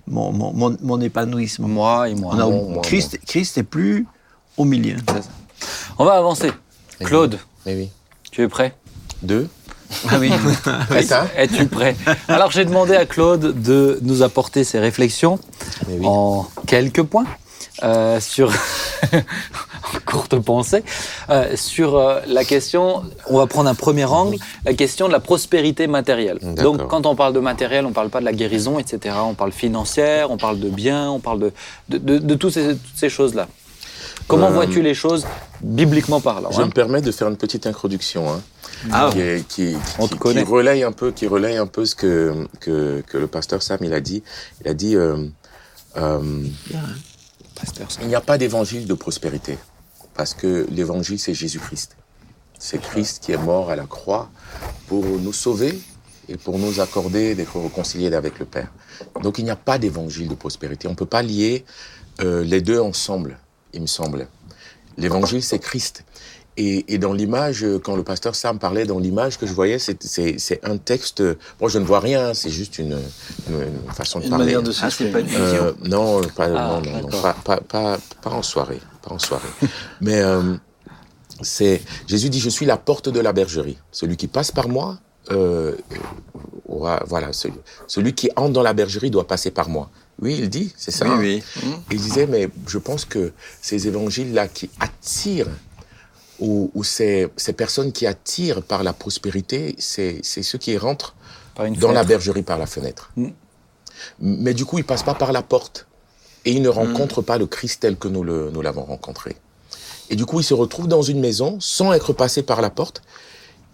mon, 0.06 0.32
mon, 0.32 0.52
mon, 0.52 0.76
mon 0.80 1.00
épanouissement. 1.00 1.66
Moi 1.66 2.08
et 2.10 2.14
moi. 2.14 2.36
A- 2.40 2.80
Christ, 2.82 3.18
Christ 3.26 3.58
est 3.58 3.64
plus 3.64 4.06
au 4.56 4.64
milieu. 4.64 4.96
Ça. 5.08 5.20
On 5.98 6.04
va 6.04 6.12
avancer. 6.14 6.52
Claude, 7.00 7.38
Mais 7.66 7.74
oui. 7.74 7.90
tu 8.30 8.42
es 8.42 8.48
prêt? 8.48 8.76
Deux. 9.22 9.48
Ah 10.08 10.16
oui. 10.18 10.30
C'est 10.90 11.02
ça 11.02 11.26
Es-tu 11.36 11.66
prêt? 11.66 11.96
Alors 12.28 12.50
j'ai 12.50 12.64
demandé 12.64 12.94
à 12.94 13.06
Claude 13.06 13.60
de 13.62 13.98
nous 14.02 14.22
apporter 14.22 14.64
ses 14.64 14.78
réflexions 14.78 15.38
oui. 15.88 16.00
en 16.04 16.46
quelques 16.66 17.02
points 17.02 17.26
euh, 17.82 18.20
sur 18.20 18.50
en 19.12 19.98
courte 20.04 20.38
pensée 20.38 20.84
euh, 21.30 21.56
sur 21.56 21.96
euh, 21.96 22.20
la 22.26 22.44
question. 22.44 23.02
On 23.28 23.38
va 23.38 23.46
prendre 23.46 23.70
un 23.70 23.74
premier 23.74 24.04
angle, 24.04 24.36
la 24.64 24.74
question 24.74 25.06
de 25.06 25.12
la 25.12 25.20
prospérité 25.20 25.86
matérielle. 25.86 26.38
Donc 26.56 26.86
quand 26.88 27.06
on 27.06 27.14
parle 27.14 27.32
de 27.32 27.40
matériel, 27.40 27.86
on 27.86 27.92
parle 27.92 28.10
pas 28.10 28.20
de 28.20 28.26
la 28.26 28.32
guérison, 28.32 28.78
etc. 28.78 29.16
On 29.24 29.34
parle 29.34 29.52
financière, 29.52 30.30
on 30.30 30.36
parle 30.36 30.60
de 30.60 30.68
biens, 30.68 31.10
on 31.10 31.20
parle 31.20 31.40
de 31.40 31.52
de, 31.88 31.98
de, 31.98 32.18
de 32.18 32.34
toutes 32.34 32.52
ces, 32.52 32.68
toutes 32.68 32.96
ces 32.96 33.08
choses 33.08 33.34
là. 33.34 33.48
Comment 34.30 34.48
Euh, 34.48 34.52
vois-tu 34.54 34.80
les 34.82 34.94
choses 34.94 35.26
bibliquement 35.60 36.20
parlant 36.20 36.50
Je 36.52 36.60
hein 36.62 36.66
me 36.66 36.70
permets 36.70 37.02
de 37.02 37.10
faire 37.12 37.28
une 37.28 37.36
petite 37.36 37.66
introduction 37.66 38.30
hein, 38.32 38.40
Ah, 38.92 39.10
qui, 39.12 39.20
est- 39.20 39.46
qui, 39.48 39.76
On 39.98 40.06
qui- 40.06 40.14
te 40.14 40.18
connaît. 40.18 40.44
qui 40.44 40.50
relaye 40.50 40.82
un 40.84 40.92
peu, 40.92 41.10
qui 41.12 41.26
relaye 41.26 41.56
un 41.56 41.66
peu 41.66 41.84
ce 41.84 41.94
que, 41.94 42.46
que, 42.60 43.02
que 43.06 43.18
le 43.18 43.26
pasteur 43.26 43.62
Sam 43.62 43.78
il 43.82 43.92
a 43.92 44.00
dit. 44.00 44.22
Il 44.64 44.68
a 44.68 44.74
dit 44.74 44.96
euh, 44.96 45.26
euh, 45.96 46.44
Pasteur, 47.58 47.88
il 48.02 48.08
n'y 48.08 48.14
a 48.14 48.20
pas 48.22 48.38
d'évangile 48.38 48.86
de 48.86 48.94
prospérité 48.94 49.58
parce 50.14 50.32
que 50.34 50.66
l'évangile 50.70 51.18
c'est 51.18 51.34
Jésus-Christ. 51.34 51.96
C'est 52.58 52.80
Christ 52.80 53.22
qui 53.22 53.32
est 53.32 53.36
mort 53.38 53.70
à 53.70 53.76
la 53.76 53.84
croix 53.84 54.30
pour 54.86 55.04
nous 55.04 55.32
sauver 55.32 55.78
et 56.28 56.36
pour 56.36 56.58
nous 56.58 56.80
accorder 56.80 57.34
d'être 57.34 57.58
réconciliés 57.58 58.14
avec 58.14 58.38
le 58.38 58.44
Père. 58.44 58.68
Donc 59.22 59.38
il 59.38 59.44
n'y 59.44 59.50
a 59.50 59.56
pas 59.56 59.78
d'évangile 59.78 60.28
de 60.28 60.34
prospérité. 60.34 60.86
On 60.88 60.92
ne 60.92 60.96
peut 60.96 61.06
pas 61.06 61.22
lier 61.22 61.64
euh, 62.20 62.44
les 62.44 62.60
deux 62.60 62.78
ensemble, 62.80 63.38
il 63.72 63.82
me 63.82 63.86
semble. 63.86 64.28
L'évangile, 64.98 65.42
c'est 65.42 65.58
Christ. 65.58 66.04
Et, 66.56 66.92
et 66.92 66.98
dans 66.98 67.12
l'image, 67.12 67.64
euh, 67.64 67.78
quand 67.78 67.96
le 67.96 68.02
pasteur 68.02 68.34
Sam 68.34 68.58
parlait, 68.58 68.84
dans 68.84 68.98
l'image 68.98 69.38
que 69.38 69.46
je 69.46 69.52
voyais, 69.52 69.78
c'est- 69.78 70.60
un 70.64 70.76
texte. 70.76 71.22
Moi, 71.60 71.70
je 71.70 71.78
ne 71.78 71.84
vois 71.84 72.00
rien, 72.00 72.34
c'est 72.34 72.50
juste 72.50 72.78
une, 72.78 72.98
une- 73.48 73.62
une 73.62 73.92
façon 73.92 74.18
de 74.18 74.24
Une 74.24 74.30
parler. 74.30 74.44
manière 74.46 74.62
de 74.62 74.72
Ah, 74.82 74.90
c'est 74.90 75.10
pas 75.12 75.20
une 75.20 75.26
vision. 75.26 75.42
Euh, 75.44 75.72
non, 75.84 76.20
pas, 76.36 76.46
Ah, 76.46 76.80
non, 76.84 76.90
non, 76.92 77.00
non, 77.02 77.08
pas, 77.22 77.34
pas, 77.44 77.60
pas, 77.60 77.98
pas 78.20 78.30
en 78.30 78.42
soirée, 78.42 78.80
pas 79.00 79.12
en 79.14 79.18
soirée. 79.18 79.48
Mais 80.00 80.20
euh, 80.20 80.54
c'est 81.40 81.80
Jésus 82.06 82.28
dit 82.28 82.40
je 82.40 82.50
suis 82.50 82.66
la 82.66 82.76
porte 82.76 83.08
de 83.08 83.20
la 83.20 83.32
bergerie. 83.32 83.78
Celui 83.92 84.16
qui 84.16 84.26
passe 84.26 84.50
par 84.50 84.68
moi, 84.68 84.98
euh, 85.30 85.76
aura- 86.68 87.02
voilà, 87.06 87.32
celui, 87.32 87.54
celui 87.86 88.12
qui 88.14 88.28
entre 88.36 88.52
dans 88.52 88.62
la 88.62 88.72
bergerie 88.74 89.10
doit 89.10 89.26
passer 89.26 89.50
par 89.50 89.68
moi. 89.68 89.88
Oui, 90.20 90.36
il 90.38 90.48
dit, 90.50 90.72
c'est 90.76 90.90
ça. 90.90 91.06
hein. 91.06 91.18
oui. 91.18 91.42
Il 91.90 91.98
disait 92.00 92.26
mais 92.26 92.48
je 92.66 92.78
pense 92.78 93.04
que 93.04 93.32
ces 93.62 93.86
évangiles 93.88 94.34
là 94.34 94.48
qui 94.48 94.68
attirent 94.78 95.48
ou, 96.38 96.70
ou 96.74 96.84
ces, 96.84 97.28
ces 97.36 97.52
personnes 97.52 97.92
qui 97.92 98.06
attirent 98.06 98.62
par 98.62 98.82
la 98.82 98.92
prospérité, 98.92 99.74
c'est 99.78 100.22
ceux 100.22 100.58
qui 100.58 100.76
rentrent 100.78 101.14
dans 101.80 101.92
la 101.92 102.04
bergerie 102.04 102.42
par 102.42 102.58
la 102.58 102.66
fenêtre. 102.66 103.10
Mm. 103.16 103.28
Mais 104.20 104.54
du 104.54 104.64
coup, 104.64 104.78
il 104.78 104.84
passe 104.84 105.02
pas 105.02 105.14
par 105.14 105.32
la 105.32 105.42
porte. 105.42 105.86
Et 106.46 106.52
il 106.52 106.62
ne 106.62 106.68
Mm. 106.68 106.72
rencontre 106.72 107.20
pas 107.22 107.36
le 107.36 107.46
Christ 107.46 107.80
tel 107.80 107.96
que 107.96 108.08
nous 108.08 108.22
l'avons 108.62 108.84
rencontré. 108.84 109.36
Et 110.08 110.16
du 110.16 110.24
coup, 110.26 110.40
il 110.40 110.44
se 110.44 110.54
retrouve 110.54 110.88
dans 110.88 111.02
une 111.02 111.20
maison 111.20 111.58
sans 111.60 111.92
être 111.92 112.12
passé 112.14 112.42
par 112.42 112.60
la 112.62 112.70
porte. 112.70 113.02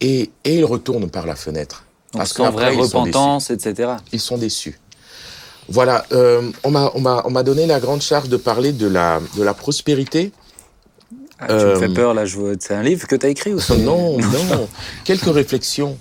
Et, 0.01 0.31
et 0.45 0.57
il 0.57 0.65
retourne 0.65 1.09
par 1.09 1.27
la 1.27 1.37
fenêtre. 1.37 1.85
Donc, 2.13 2.21
Parce 2.21 2.33
qu'après, 2.33 2.51
vraie 2.73 2.77
ils 2.77 2.89
sont 2.89 2.99
repentance, 3.01 3.51
etc. 3.51 3.93
ils 4.13 4.21
sont 4.21 4.37
déçus. 4.39 4.79
Voilà, 5.69 6.05
euh, 6.13 6.51
on 6.65 6.71
m'a 6.71 6.91
on 6.95 7.01
m'a 7.01 7.23
on 7.25 7.31
m'a 7.31 7.43
donné 7.43 7.67
la 7.67 7.81
grande 7.81 8.01
charge 8.01 8.29
de 8.29 8.37
parler 8.37 8.73
de 8.73 8.87
la 8.87 9.21
de 9.37 9.43
la 9.43 9.53
prospérité. 9.55 10.33
Ah, 11.39 11.47
tu 11.49 11.55
me 11.55 11.59
Euh, 11.61 11.77
fais 11.79 11.89
peur 11.89 12.15
là. 12.15 12.25
Je 12.25 12.37
vois- 12.39 12.55
C'est 12.59 12.75
un 12.75 12.83
livre 12.83 13.07
que 13.07 13.17
tu 13.17 13.27
as 13.27 13.29
écrit 13.29 13.53
ou 13.53 13.61
c'est- 13.61 13.77
Non, 13.77 14.17
non, 14.19 14.69
quelques 15.05 15.33
réflexions, 15.35 15.99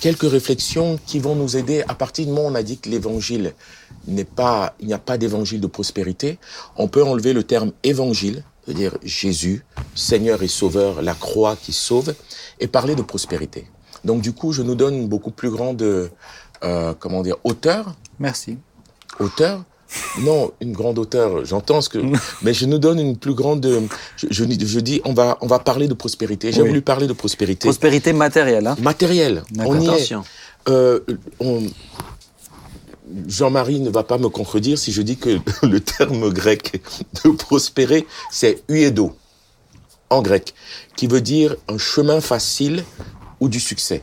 quelques 0.00 0.30
réflexions 0.30 0.98
qui 1.06 1.18
vont 1.18 1.34
nous 1.34 1.56
aider. 1.56 1.82
À 1.88 1.94
partir 1.94 2.26
du 2.26 2.30
moment 2.32 2.48
où 2.48 2.50
on 2.52 2.54
a 2.54 2.62
dit 2.62 2.78
que 2.78 2.88
l'évangile 2.88 3.54
n'est 4.06 4.24
pas, 4.24 4.74
il 4.78 4.86
n'y 4.88 4.94
a 4.94 4.98
pas 4.98 5.16
d'évangile 5.18 5.60
de 5.60 5.66
prospérité, 5.66 6.38
on 6.76 6.86
peut 6.86 7.02
enlever 7.02 7.32
le 7.32 7.42
terme 7.44 7.72
évangile, 7.82 8.44
c'est-à-dire 8.64 8.96
Jésus, 9.02 9.64
Seigneur 9.94 10.42
et 10.42 10.48
Sauveur, 10.48 11.02
la 11.02 11.14
croix 11.14 11.56
qui 11.56 11.72
sauve, 11.72 12.14
et 12.60 12.66
parler 12.68 12.94
de 12.94 13.02
prospérité. 13.02 13.66
Donc 14.04 14.20
du 14.22 14.32
coup, 14.32 14.52
je 14.52 14.62
nous 14.62 14.74
donne 14.76 14.94
une 14.94 15.08
beaucoup 15.08 15.30
plus 15.30 15.50
grande, 15.50 15.82
euh, 15.82 16.94
comment 17.00 17.22
dire, 17.22 17.36
hauteur. 17.44 17.94
Merci. 18.20 18.58
Hauteur 19.22 19.64
non, 20.20 20.52
une 20.62 20.72
grande 20.72 20.98
hauteur, 20.98 21.44
j'entends 21.44 21.82
ce 21.82 21.90
que, 21.90 21.98
mais 22.42 22.54
je 22.54 22.64
nous 22.64 22.78
donne 22.78 22.98
une 22.98 23.18
plus 23.18 23.34
grande, 23.34 23.66
je, 24.16 24.26
je, 24.30 24.44
je 24.66 24.80
dis, 24.80 25.02
on 25.04 25.12
va, 25.12 25.36
on 25.42 25.46
va 25.46 25.58
parler 25.58 25.86
de 25.86 25.92
prospérité. 25.92 26.50
J'ai 26.50 26.62
Oui. 26.62 26.68
voulu 26.68 26.80
parler 26.80 27.06
de 27.06 27.12
prospérité. 27.12 27.68
Prospérité 27.68 28.14
matérielle. 28.14 28.66
Hein. 28.68 28.76
Matériel. 28.80 29.42
D'accord. 29.50 29.72
On 29.76 29.80
y 29.80 29.88
est. 29.88 30.14
Euh, 30.70 31.00
on- 31.40 31.64
Jean-Marie 33.28 33.80
ne 33.80 33.90
va 33.90 34.02
pas 34.02 34.16
me 34.16 34.30
contredire 34.30 34.78
si 34.78 34.92
je 34.92 35.02
dis 35.02 35.18
que 35.18 35.38
le 35.66 35.80
terme 35.80 36.30
grec 36.30 36.80
de 37.24 37.30
prospérer, 37.32 38.06
c'est 38.30 38.62
uedo, 38.70 39.14
en 40.08 40.22
grec, 40.22 40.54
qui 40.96 41.06
veut 41.06 41.20
dire 41.20 41.54
un 41.68 41.76
chemin 41.76 42.22
facile 42.22 42.82
ou 43.40 43.50
du 43.50 43.60
succès. 43.60 44.02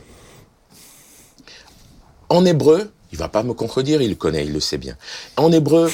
En 2.28 2.44
hébreu, 2.44 2.92
il 3.12 3.18
va 3.18 3.28
pas 3.28 3.42
me 3.42 3.52
contredire, 3.54 4.02
il 4.02 4.10
le 4.10 4.14
connaît, 4.16 4.44
il 4.46 4.52
le 4.52 4.60
sait 4.60 4.78
bien. 4.78 4.96
En 5.36 5.50
hébreu, 5.52 5.90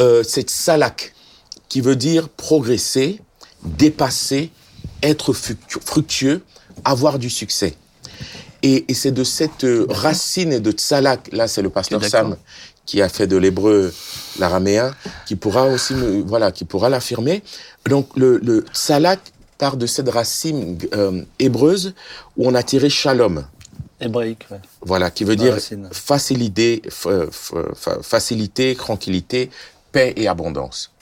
euh, 0.00 0.22
c'est 0.26 0.48
salak, 0.50 1.14
qui 1.68 1.80
veut 1.80 1.96
dire 1.96 2.28
progresser, 2.28 3.20
dépasser, 3.62 4.50
être 5.02 5.32
fructu- 5.32 5.80
fructueux, 5.84 6.42
avoir 6.84 7.18
du 7.18 7.30
succès. 7.30 7.74
Et, 8.62 8.84
et 8.90 8.94
c'est 8.94 9.12
de 9.12 9.24
cette 9.24 9.64
euh, 9.64 9.86
racine 9.88 10.52
et 10.52 10.60
de 10.60 10.72
tsalak, 10.72 11.30
là 11.32 11.46
c'est 11.48 11.62
le 11.62 11.70
pasteur. 11.70 12.00
Sam 12.10 12.36
qui 12.86 13.02
a 13.02 13.08
fait 13.10 13.26
de 13.26 13.36
l'hébreu 13.36 13.92
l'araméen, 14.38 14.94
qui 15.26 15.36
pourra 15.36 15.66
aussi 15.66 15.94
me, 15.94 16.22
voilà, 16.22 16.50
qui 16.52 16.64
pourra 16.64 16.88
l'affirmer. 16.88 17.42
Donc 17.86 18.16
le, 18.16 18.38
le 18.38 18.64
tsalak 18.72 19.20
part 19.58 19.76
de 19.76 19.86
cette 19.86 20.08
racine 20.08 20.78
euh, 20.94 21.22
hébreuse 21.38 21.92
où 22.36 22.48
on 22.48 22.54
a 22.54 22.62
tiré 22.62 22.88
shalom. 22.88 23.44
Hébraïque, 24.00 24.46
ouais. 24.50 24.60
Voilà, 24.82 25.10
qui 25.10 25.24
veut 25.24 25.34
dire 25.36 25.54
racine. 25.54 25.88
facilité, 25.92 26.82
fa- 26.88 27.26
fa- 27.30 27.74
fa- 27.74 28.02
facilité, 28.02 28.76
tranquillité, 28.76 29.50
paix 29.90 30.12
et 30.16 30.28
abondance. 30.28 30.92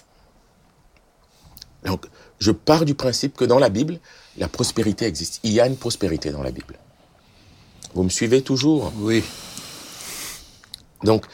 Donc, 1.85 2.07
je 2.39 2.53
pars 2.53 2.85
du 2.85 2.95
principe 2.95 3.37
que 3.37 3.45
dans 3.45 3.59
la 3.59 3.69
Bible, 3.69 3.99
la 4.39 4.49
prospérité 4.49 5.05
existe. 5.05 5.41
Il 5.43 5.53
y 5.53 5.61
a 5.61 5.67
une 5.67 5.77
prospérité 5.77 6.31
dans 6.31 6.43
la 6.43 6.51
Bible. 6.51 6.79
Vous 7.95 8.03
me 8.03 8.09
suivez 8.09 8.43
toujours? 8.43 8.93
Oui. 8.99 9.23
Donc, 11.05 11.27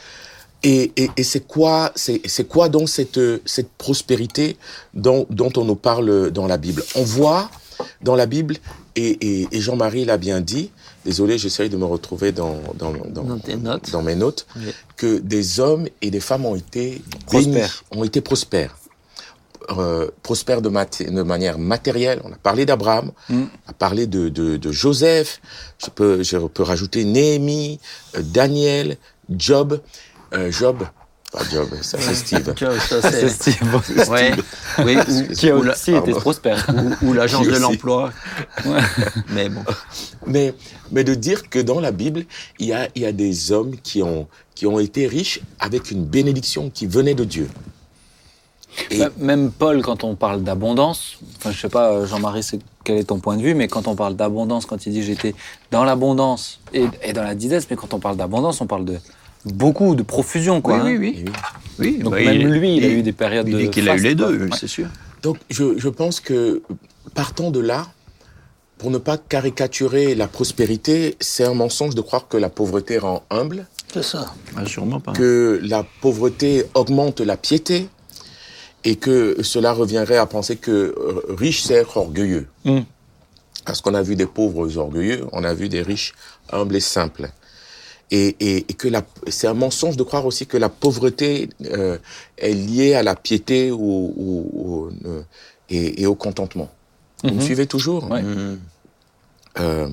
et, 0.63 0.91
et, 0.97 1.09
et 1.15 1.23
c'est 1.23 1.47
quoi, 1.47 1.91
c'est 1.95 2.47
quoi 2.47 2.69
donc 2.69 2.89
cette, 2.89 3.19
cette 3.45 3.69
prospérité 3.71 4.57
dont, 4.93 5.25
dont 5.29 5.51
on 5.57 5.63
nous 5.63 5.75
parle 5.75 6.31
dans 6.31 6.47
la 6.47 6.57
Bible? 6.57 6.83
On 6.95 7.03
voit 7.03 7.49
dans 8.01 8.15
la 8.15 8.25
Bible, 8.25 8.57
et 8.95 9.47
Jean-Marie 9.51 10.05
l'a 10.05 10.17
bien 10.17 10.41
dit, 10.41 10.71
désolé, 11.05 11.37
j'essaye 11.37 11.69
de 11.69 11.77
me 11.77 11.85
retrouver 11.85 12.31
dans, 12.31 12.59
dans, 12.75 12.91
dans, 12.91 13.23
Dans 13.23 13.39
tes 13.39 13.55
notes. 13.55 13.91
dans 13.91 14.01
mes 14.01 14.15
notes, 14.15 14.45
Oui. 14.55 14.73
que 14.95 15.19
des 15.19 15.59
hommes 15.59 15.87
et 16.01 16.11
des 16.11 16.19
femmes 16.19 16.45
ont 16.45 16.55
été 16.55 17.01
bénis, 17.31 17.45
Prospères. 17.51 17.83
ont 17.91 18.03
été 18.03 18.21
prospères. 18.21 18.75
Euh, 19.77 20.09
prospères 20.23 20.61
de, 20.61 20.67
mat- 20.67 21.01
de 21.01 21.21
manière 21.23 21.57
matérielle. 21.57 22.21
On 22.25 22.31
a 22.33 22.35
parlé 22.35 22.65
d'Abraham, 22.65 23.11
Mm. 23.29 23.43
on 23.65 23.69
a 23.69 23.73
parlé 23.73 24.07
de, 24.07 24.27
de, 24.27 24.57
de 24.57 24.71
Joseph, 24.73 25.39
je 25.83 25.89
peux, 25.89 26.21
je 26.21 26.37
peux 26.37 26.63
rajouter 26.63 27.05
Néhémie, 27.05 27.79
euh, 28.17 28.21
Daniel, 28.23 28.97
Job, 29.29 29.79
euh, 30.33 30.51
Job, 30.51 30.83
pas 31.33 31.43
Job, 31.51 31.67
ça 31.81 31.97
c'est 31.99 32.13
Steve. 32.15 32.53
Vois, 32.59 32.79
ça, 32.79 33.01
C'est. 33.11 33.27
Steve 33.29 34.09
Ouais. 34.09 34.31
Oui, 34.85 34.95
ou, 34.95 35.33
qui 35.33 35.49
a 35.49 35.55
ou 35.57 35.63
la- 35.63 35.73
aussi 35.73 35.91
été 35.93 36.11
prospère. 36.11 36.65
ou- 37.01 37.07
ou 37.07 37.13
l'agence 37.19 37.45
de 37.47 37.57
l'emploi. 37.57 38.11
Mais 39.29 39.49
bon. 39.49 39.63
Mais, 40.27 40.53
mais 40.91 41.03
de 41.03 41.13
dire 41.15 41.49
que 41.49 41.59
dans 41.59 41.79
la 41.79 41.91
Bible, 41.91 42.25
il 42.59 42.67
y 42.67 42.73
a, 42.73 42.87
il 42.95 43.01
y 43.01 43.05
a 43.05 43.11
des 43.11 43.51
hommes 43.51 43.75
qui 43.83 44.01
ont, 44.03 44.27
qui 44.55 44.67
ont 44.67 44.79
été 44.79 45.07
riches 45.07 45.41
avec 45.59 45.91
une 45.91 46.05
bénédiction 46.05 46.69
qui 46.69 46.85
venait 46.87 47.15
de 47.15 47.23
Dieu. 47.25 47.49
Et- 48.89 48.99
Bah, 48.99 49.09
Même 49.17 49.51
Paul, 49.51 49.81
quand 49.81 50.03
on 50.03 50.15
parle 50.15 50.43
d'abondance, 50.43 51.17
enfin, 51.37 51.51
je 51.51 51.59
sais 51.59 51.69
pas, 51.69 52.05
Jean-Marie, 52.05 52.43
c'est- 52.43 52.59
quel 52.83 52.97
est 52.97 53.03
ton 53.05 53.19
point 53.19 53.37
de 53.37 53.41
vue, 53.41 53.53
mais 53.55 53.67
quand 53.67 53.87
on 53.87 53.95
parle 53.95 54.15
d'abondance, 54.15 54.65
quand 54.65 54.85
il 54.85 54.91
dit 54.93 55.03
j'étais 55.03 55.33
dans 55.71 55.83
l'abondance 55.83 56.59
et, 56.73 56.85
et 57.03 57.13
dans 57.13 57.23
la 57.23 57.33
disette, 57.35 57.67
mais 57.69 57.75
quand 57.77 57.93
on 57.93 57.99
parle 57.99 58.17
d'abondance, 58.17 58.59
on 58.61 58.67
parle 58.67 58.85
de 58.85 58.97
beaucoup, 59.45 59.95
de 59.95 60.03
profusion, 60.03 60.61
quoi. 60.61 60.77
hein. 60.77 60.85
oui, 60.85 60.97
oui, 60.97 61.07
et 61.17 61.23
oui. 61.23 61.25
oui. 61.79 61.87
oui. 61.97 61.97
Donc 62.03 62.13
bah, 62.13 62.19
même 62.21 62.35
il- 62.41 62.47
lui, 62.47 62.77
il, 62.77 62.83
a 62.85 62.87
eu 62.89 63.03
des 63.03 63.13
périodes 63.13 63.47
Il 63.47 63.57
de 63.57 63.67
qu'il 63.71 63.89
a 63.89 63.95
eu 63.95 63.99
les 63.99 64.15
deux, 64.15 64.43
Ouais. 64.43 64.49
c'est 64.59 64.67
sûr. 64.67 64.87
Donc, 65.21 65.37
je, 65.49 65.77
je 65.77 65.89
pense 65.89 66.19
que 66.19 66.61
partant 67.13 67.49
de 67.51 67.59
là, 67.59 67.87
pour 68.77 68.91
ne 68.91 68.97
pas 68.97 69.17
caricaturer 69.17 70.15
la 70.15 70.27
prospérité, 70.27 71.15
c'est 71.21 71.45
un 71.45 71.53
mensonge 71.53 71.95
de 71.95 72.01
croire 72.01 72.27
que 72.27 72.35
la 72.37 72.49
pauvreté 72.49 72.97
rend 72.97 73.23
humble, 73.29 73.65
C'est 73.93 74.03
ça. 74.03 74.33
Ah, 74.57 74.65
sûrement 74.65 74.99
pas. 74.99 75.13
que 75.13 75.59
la 75.63 75.85
pauvreté 76.01 76.65
augmente 76.73 77.21
la 77.21 77.37
piété, 77.37 77.87
et 78.85 78.97
que 78.97 79.37
cela 79.43 79.71
reviendrait 79.71 80.17
à 80.17 80.25
penser 80.25 80.57
que 80.57 80.71
euh, 80.71 81.21
riche, 81.37 81.63
c'est 81.63 81.75
être 81.75 81.95
orgueilleux. 81.95 82.47
Mm. 82.65 82.79
Parce 83.65 83.79
qu'on 83.79 83.93
a 83.93 84.01
vu 84.01 84.17
des 84.17 84.25
pauvres 84.25 84.77
orgueilleux, 84.77 85.25
on 85.31 85.45
a 85.45 85.53
vu 85.53 85.69
des 85.69 85.81
riches 85.81 86.13
humbles 86.51 86.75
et 86.75 86.81
simples. 86.81 87.29
Et, 88.15 88.35
et, 88.39 88.57
et 88.69 88.73
que 88.75 88.87
c'est 89.29 89.47
un 89.47 89.55
mensonge 89.55 89.97
de 89.97 90.03
croire 90.03 90.25
aussi 90.27 90.45
que 90.45 90.57
la 90.57 90.69
pauvreté 90.69 91.49
euh, 91.65 91.97
est 92.37 92.53
liée 92.53 92.93
à 92.93 93.01
la 93.01 93.15
piété 93.15 93.71
ou, 93.71 94.13
ou- 94.15 94.49
ou, 94.53 94.89
euh, 95.07 95.23
et, 95.69 96.01
et 96.03 96.05
au 96.05 96.13
contentement. 96.13 96.69
Vous 97.23 97.29
me 97.31 97.35
Mhm. 97.35 97.41
suivez 97.41 97.65
toujours 97.65 98.11
Ouais. 98.11 98.21
Mhm. 98.21 98.59
Euh, 99.61 99.89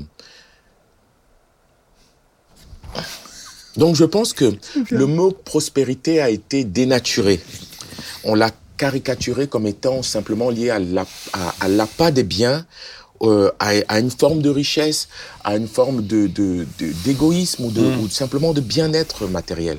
Donc 3.76 3.94
je 3.96 4.04
pense 4.04 4.32
que 4.32 4.52
le 4.90 5.06
mot 5.06 5.30
prospérité 5.30 6.20
a 6.20 6.28
été 6.28 6.64
dénaturé. 6.64 7.40
On 8.24 8.34
l'a 8.34 8.50
caricaturé 8.76 9.46
comme 9.46 9.66
étant 9.66 10.02
simplement 10.02 10.50
lié 10.50 10.70
à 10.70 10.78
la- 10.78 11.06
à- 11.32 11.54
à 11.60 11.68
l'appât 11.68 12.10
des 12.10 12.24
biens, 12.24 12.66
euh, 13.22 13.50
à, 13.58 13.70
à 13.88 14.00
une 14.00 14.10
forme 14.10 14.40
de 14.42 14.50
richesse, 14.50 15.08
à 15.44 15.56
une 15.56 15.68
forme 15.68 16.06
de, 16.06 16.26
d'égoïsme 17.04 17.64
ou, 17.64 17.70
de, 17.70 17.82
ou 17.98 18.08
simplement 18.08 18.52
de 18.52 18.60
bien-être 18.60 19.26
matériel. 19.26 19.78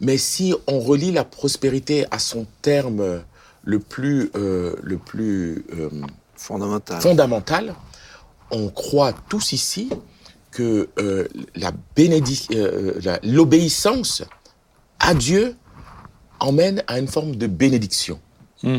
Mais 0.00 0.18
si 0.18 0.54
on 0.66 0.78
relie 0.80 1.12
la 1.12 1.24
prospérité 1.24 2.06
à 2.10 2.18
son 2.18 2.46
terme 2.62 3.22
le 3.64 3.78
plus, 3.78 4.30
euh, 4.36 4.74
le 4.82 4.98
plus 4.98 5.64
euh, 5.78 5.88
Fondamental. 6.36 7.00
fondamental, 7.00 7.74
on 8.50 8.68
croit 8.68 9.12
tous 9.28 9.52
ici 9.52 9.88
que 10.50 10.88
euh, 10.98 11.26
la- 11.56 11.72
l'obéissance 13.22 14.22
à 14.98 15.14
Dieu 15.14 15.56
emmène 16.40 16.82
à 16.86 16.98
une 16.98 17.08
forme 17.08 17.36
de 17.36 17.46
bénédiction. 17.46 18.18
Mm. 18.62 18.78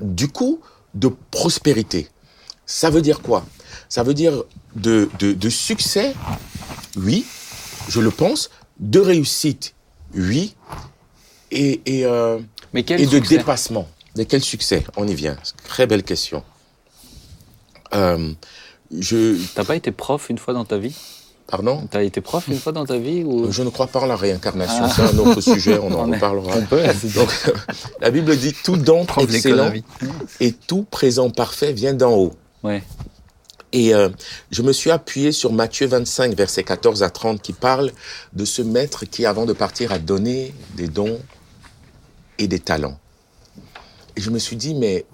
Du 0.00 0.28
coup, 0.28 0.60
de 0.94 1.10
prospérité. 1.30 2.08
Ça 2.66 2.90
veut 2.90 3.02
dire 3.02 3.20
quoi? 3.20 3.44
Ça 3.88 4.02
veut 4.02 4.14
dire 4.14 4.44
de, 4.76 5.08
de, 5.18 5.32
de 5.32 5.48
succès, 5.48 6.14
oui, 6.96 7.24
je 7.88 8.00
le 8.00 8.10
pense, 8.10 8.50
de 8.80 9.00
réussite, 9.00 9.74
oui, 10.14 10.54
et, 11.52 11.80
et, 11.86 12.06
euh, 12.06 12.38
Mais 12.72 12.82
quel 12.82 13.00
et 13.00 13.06
de 13.06 13.18
dépassement. 13.18 13.86
De 14.16 14.24
quel 14.24 14.42
succès? 14.42 14.84
On 14.96 15.06
y 15.06 15.14
vient. 15.14 15.36
Très 15.64 15.86
belle 15.86 16.02
question. 16.02 16.42
Euh, 17.94 18.32
je, 18.98 19.36
T'as 19.54 19.64
pas 19.64 19.76
été 19.76 19.92
prof 19.92 20.28
une 20.30 20.38
fois 20.38 20.54
dans 20.54 20.64
ta 20.64 20.78
vie? 20.78 20.94
Pardon? 21.46 21.86
T'as 21.90 22.02
été 22.02 22.22
prof 22.22 22.48
une 22.48 22.58
fois 22.58 22.72
dans 22.72 22.86
ta 22.86 22.96
vie 22.96 23.24
ou... 23.24 23.52
Je 23.52 23.62
ne 23.62 23.68
crois 23.68 23.86
pas 23.86 24.00
en 24.00 24.06
la 24.06 24.16
réincarnation. 24.16 24.84
Ah. 24.84 24.92
C'est 24.94 25.02
un 25.02 25.18
autre 25.18 25.40
sujet, 25.40 25.78
on 25.78 25.92
en 25.98 26.10
reparlera. 26.10 26.54
C'est 26.98 27.12
Donc, 27.14 27.30
la 28.00 28.10
Bible 28.10 28.34
dit 28.36 28.54
tout 28.64 28.76
don 28.76 29.06
excellent 29.18 29.72
et 30.40 30.52
tout 30.52 30.86
présent 30.90 31.28
parfait 31.28 31.72
vient 31.72 31.94
d'en 31.94 32.12
haut. 32.12 32.32
Ouais. 32.62 32.82
Et 33.72 33.94
euh, 33.94 34.10
je 34.50 34.62
me 34.62 34.72
suis 34.72 34.90
appuyé 34.90 35.32
sur 35.32 35.52
Matthieu 35.52 35.86
25, 35.86 36.34
versets 36.34 36.62
14 36.62 37.02
à 37.02 37.10
30, 37.10 37.40
qui 37.40 37.52
parle 37.52 37.90
de 38.34 38.44
ce 38.44 38.60
maître 38.60 39.06
qui, 39.06 39.24
avant 39.24 39.46
de 39.46 39.54
partir, 39.54 39.92
a 39.92 39.98
donné 39.98 40.54
des 40.76 40.88
dons 40.88 41.18
et 42.38 42.46
des 42.46 42.58
talents. 42.58 42.98
Et 44.16 44.20
je 44.20 44.30
me 44.30 44.38
suis 44.38 44.56
dit, 44.56 44.74
mais 44.74 45.06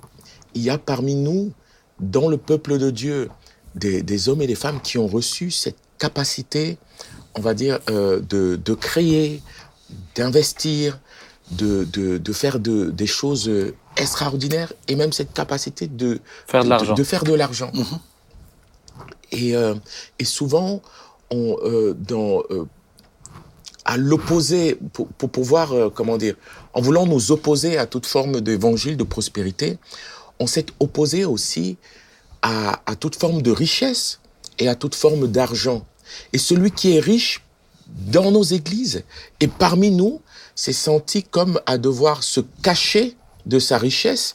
il 0.55 0.63
y 0.63 0.71
a 0.71 0.79
parmi 0.79 1.15
nous, 1.15 1.53
dans 2.01 2.29
le 2.29 2.37
peuple 2.37 2.79
de 2.79 2.91
Dieu, 2.91 3.31
des, 3.77 4.29
hommes 4.29 4.43
et 4.43 4.49
des 4.49 4.57
femmes 4.57 4.81
qui 4.81 4.99
ont 4.99 5.07
reçu 5.07 5.53
cette 5.53 5.79
capacité, 5.99 6.79
on 7.37 7.41
va 7.41 7.55
dire, 7.55 7.79
euh, 7.91 8.19
de, 8.19 8.57
de 8.57 8.75
créer, 8.75 9.41
d'investir, 10.17 10.99
de, 11.51 11.85
de, 11.85 12.19
de 12.19 12.33
faire 12.33 12.59
de, 12.61 12.91
des 12.91 13.07
choses 13.07 13.51
extraordinaires, 13.97 14.73
et 14.87 14.97
même 14.97 15.13
cette 15.13 15.33
capacité 15.33 15.87
de, 15.87 16.21
Faire 16.47 16.65
de 16.65 16.69
l'argent. 16.69 16.95
de 16.95 17.03
faire 17.05 17.25
de 17.25 17.35
l'argent. 17.35 17.73
Et, 19.33 19.55
euh, 19.57 19.75
et 20.19 20.25
souvent, 20.25 20.81
on, 21.31 21.57
euh, 21.63 21.95
dans, 21.95 22.43
euh, 22.51 22.65
à 23.85 23.97
l'opposer, 23.97 24.79
pour, 24.93 25.09
pour 25.09 25.31
pouvoir, 25.31 25.73
euh, 25.73 25.91
comment 25.91 26.17
dire, 26.19 26.35
en 26.75 26.81
voulant 26.81 27.07
nous 27.07 27.33
opposer 27.33 27.79
à 27.79 27.87
toute 27.87 28.07
forme 28.07 28.41
d'évangile 28.41 28.97
de 28.97 29.05
prospérité, 29.05 29.79
on 30.39 30.47
s'est 30.47 30.67
opposé 30.81 31.25
aussi 31.25 31.77
à, 32.43 32.81
à 32.87 32.95
toute 32.97 33.17
forme 33.17 33.43
de 33.43 33.51
richesse 33.51 34.21
et 34.59 34.69
à 34.69 34.75
toute 34.75 34.95
forme 34.95 35.27
d'argent. 35.27 35.85
Et 36.33 36.39
celui 36.39 36.71
qui 36.71 36.97
est 36.97 37.01
riche 37.01 37.43
dans 37.87 38.31
nos 38.31 38.43
églises 38.43 39.03
et 39.41 39.49
parmi 39.49 39.91
nous 39.91 40.21
s'est 40.59 40.73
senti 40.73 41.23
comme 41.23 41.61
à 41.67 41.79
devoir 41.79 42.25
se 42.25 42.41
cacher 42.65 43.17
de 43.47 43.61
sa 43.61 43.79
richesse 43.79 44.35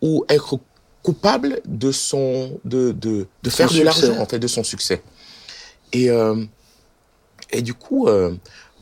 ou 0.00 0.24
être 0.28 0.58
coupable 1.04 1.60
de 1.66 1.92
son 1.92 2.58
de, 2.64 2.90
de, 2.90 3.28
de 3.44 3.50
faire 3.50 3.70
de 3.72 3.80
l'argent 3.80 4.18
en 4.18 4.26
fait 4.26 4.40
de 4.40 4.48
son 4.48 4.64
succès. 4.64 5.04
Et 5.92 6.10
euh, 6.10 6.44
et 7.52 7.62
du 7.62 7.74
coup 7.74 8.08
euh, 8.08 8.34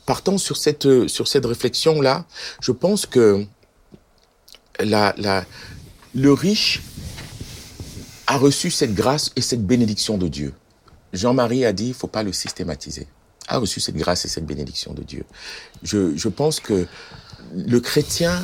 partant 0.07 0.38
sur 0.38 0.57
cette 0.57 1.07
sur 1.07 1.29
cette 1.29 1.45
réflexion 1.45 2.01
là 2.01 2.25
je 2.62 2.73
pense 2.73 3.05
que 3.05 3.45
la 4.79 5.14
la 5.19 5.45
le 6.14 6.33
riche 6.33 6.81
a 8.27 8.38
reçu 8.38 8.71
cette 8.71 8.95
grâce 8.95 9.33
et 9.37 9.43
cette 9.43 9.66
bénédiction 9.66 10.16
de 10.16 10.29
Dieu. 10.29 10.55
Jean-Marie 11.12 11.66
a 11.66 11.75
dit 11.75 11.88
il 11.88 11.95
faut 11.95 12.07
pas 12.07 12.23
le 12.23 12.33
systématiser 12.33 13.07
a 13.50 13.58
reçu 13.58 13.78
cette 13.80 13.96
grâce 13.96 14.24
et 14.24 14.28
cette 14.28 14.46
bénédiction 14.46 14.92
de 14.94 15.02
Dieu 15.02 15.24
je 15.82 16.16
je 16.16 16.28
pense 16.28 16.60
que 16.60 16.86
le 17.54 17.80
chrétien 17.80 18.34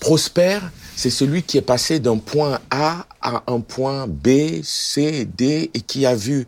prospère, 0.00 0.70
c'est 0.94 1.10
celui 1.10 1.42
qui 1.42 1.56
est 1.58 1.62
passé 1.62 1.98
d'un 2.00 2.18
point 2.18 2.60
A 2.70 3.06
à 3.20 3.42
un 3.46 3.60
point 3.60 4.06
B, 4.06 4.62
C, 4.62 5.26
D, 5.36 5.70
et 5.74 5.80
qui 5.80 6.06
a 6.06 6.14
vu, 6.14 6.46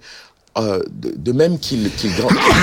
euh, 0.58 0.82
de, 0.90 1.14
de 1.16 1.32
même 1.32 1.58
qu'il 1.58 1.90
qu'il 1.96 2.10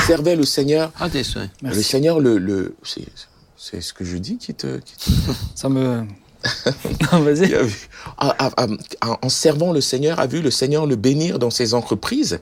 servait 0.05 0.35
le 0.35 0.45
Seigneur, 0.45 0.91
Ah, 0.99 1.09
des 1.09 1.23
soins. 1.23 1.49
le 1.61 1.81
Seigneur, 1.81 2.19
le, 2.19 2.37
le 2.37 2.75
c'est 2.83 3.05
c'est 3.57 3.81
ce 3.81 3.93
que 3.93 4.05
je 4.05 4.17
dis 4.17 4.37
qui 4.37 4.53
te... 4.53 4.77
Qui 4.77 4.95
te 4.95 5.31
Ça 5.55 5.69
me. 5.69 6.05
Non, 7.11 7.19
Vas-y. 7.21 7.47
qui 7.47 7.55
a 7.55 7.63
vu- 7.63 7.89
a- 8.17 8.35
a- 8.47 8.67
a- 9.01 9.17
en 9.21 9.29
servant 9.29 9.73
le 9.73 9.81
Seigneur, 9.81 10.19
a 10.19 10.27
vu 10.27 10.41
le 10.41 10.51
Seigneur 10.51 10.85
le 10.85 10.95
bénir 10.95 11.39
dans 11.39 11.49
ses 11.49 11.73
entreprises 11.73 12.39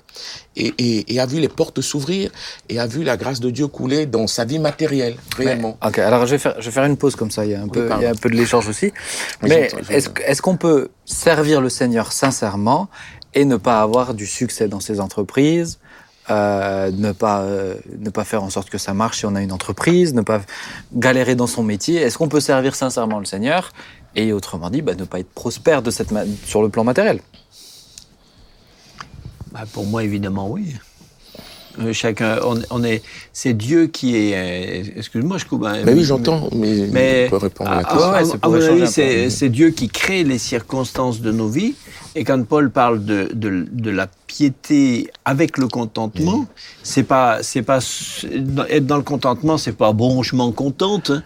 et, 0.56 0.74
et, 0.78 1.14
et 1.14 1.20
a 1.20 1.26
vu 1.26 1.40
les 1.40 1.48
portes 1.50 1.82
s'ouvrir 1.82 2.30
et 2.70 2.80
a 2.80 2.86
vu 2.88 3.04
la 3.04 3.18
grâce 3.18 3.40
de 3.40 3.50
Dieu 3.50 3.68
couler 3.68 4.06
dans 4.06 4.28
sa 4.28 4.46
vie 4.46 4.60
matérielle, 4.60 5.16
réellement. 5.38 5.78
Ok, 5.86 6.00
alors 6.00 6.26
je 6.26 6.32
vais, 6.32 6.38
faire, 6.38 6.56
je 6.60 6.66
vais 6.66 6.72
faire 6.72 6.86
une 6.86 6.98
pause 6.98 7.16
comme 7.16 7.32
ça, 7.32 7.46
il 7.46 7.52
y 7.52 7.56
a 7.56 7.62
un, 7.62 7.68
peu, 7.68 7.88
pardon. 7.88 8.02
il 8.02 8.06
y 8.06 8.08
a 8.08 8.12
un 8.12 8.16
peu 8.16 8.30
de 8.30 8.36
l'échange 8.36 8.68
aussi. 8.68 8.92
Mais 9.42 9.70
est-ce 9.90 10.42
qu'on 10.42 10.58
peut 10.58 10.90
servir 11.06 11.62
le 11.62 11.70
Seigneur 11.70 12.12
sincèrement 12.12 12.90
et 13.34 13.46
ne 13.46 13.56
pas 13.58 13.82
avoir 13.82 14.14
du 14.14 14.28
succès 14.28 14.68
dans 14.68 14.80
ses 14.80 15.00
entreprises 15.00 15.80
euh, 16.30 16.92
ne 16.92 17.12
pas 17.12 17.42
euh, 17.42 17.76
ne 18.00 18.10
pas 18.10 18.24
faire 18.24 18.44
en 18.44 18.50
sorte 18.50 18.70
que 18.70 18.78
ça 18.78 18.94
marche 18.94 19.20
si 19.20 19.26
on 19.26 19.36
a 19.36 19.42
une 19.42 19.52
entreprise, 19.52 20.14
ne 20.14 20.22
pas 20.22 20.42
galérer 20.94 21.36
dans 21.36 21.48
son 21.48 21.64
métier. 21.64 22.02
Est-ce 22.02 22.18
qu'on 22.18 22.30
peut 22.30 22.40
servir 22.40 22.76
sincèrement 22.76 23.20
le 23.20 23.26
Seigneur 23.26 23.72
et 24.16 24.32
autrement 24.32 24.70
dit, 24.70 24.82
bah, 24.82 24.96
ne 24.96 25.04
pas 25.04 25.20
être 25.20 25.34
prospère 25.34 25.82
sur 26.46 26.62
le 26.62 26.70
plan 26.70 26.84
matériel? 26.84 27.20
Bah, 29.52 29.66
pour 29.72 29.86
moi, 29.86 30.04
évidemment, 30.04 30.50
oui. 30.50 30.76
Euh, 31.80 31.92
chacun, 31.94 32.40
on, 32.46 32.62
on 32.70 32.84
est, 32.84 33.02
c'est 33.34 33.54
Dieu 33.54 33.88
qui 33.88 34.16
est. 34.16 34.34
euh, 34.36 34.84
excuse-moi, 34.98 35.38
je 35.40 35.46
coupe. 35.46 35.64
hein, 35.66 35.78
Mais 35.86 35.94
oui, 35.94 36.04
j'entends, 36.04 36.50
mais, 36.56 36.88
Mais 36.92 37.26
on 37.28 37.30
peut 37.32 37.38
répondre 37.38 37.72
à 37.72 37.76
la 37.78 37.84
question. 37.84 38.00
à- 38.02 38.14
ouais, 38.14 38.26
ça 38.26 38.34
à 38.36 38.38
pourrait 38.38 38.60
mon 38.60 38.66
changer 38.68 38.72
avis, 38.72 38.82
un 38.84 38.86
peu. 38.86 38.92
c'est 38.92 39.30
c'est 39.32 39.50
Dieu 39.50 39.70
qui 39.72 39.88
crée 39.90 40.24
les 40.24 40.38
circonstances 40.38 41.20
de 41.22 41.32
nos 41.32 41.48
vies. 41.48 41.74
Et 42.16 42.24
quand 42.24 42.44
Paul 42.46 42.70
parle 42.70 43.04
de, 43.04 43.30
de, 43.34 43.66
de 43.72 43.90
la 43.90 44.08
piété 44.28 45.10
avec 45.26 45.58
le 45.58 45.68
contentement, 45.68 46.46
c'est 46.84 47.04
pas 47.04 47.42
c'est 47.42 47.64
pas 47.64 47.80
être 48.70 48.86
dans 48.86 48.98
le 48.98 49.04
contentement, 49.04 49.58
c'est 49.58 49.72
pas 49.76 49.94
bon, 49.94 50.22
je 50.24 50.36
m'en 50.36 50.52
contente. 50.52 51.10
hein. 51.10 51.24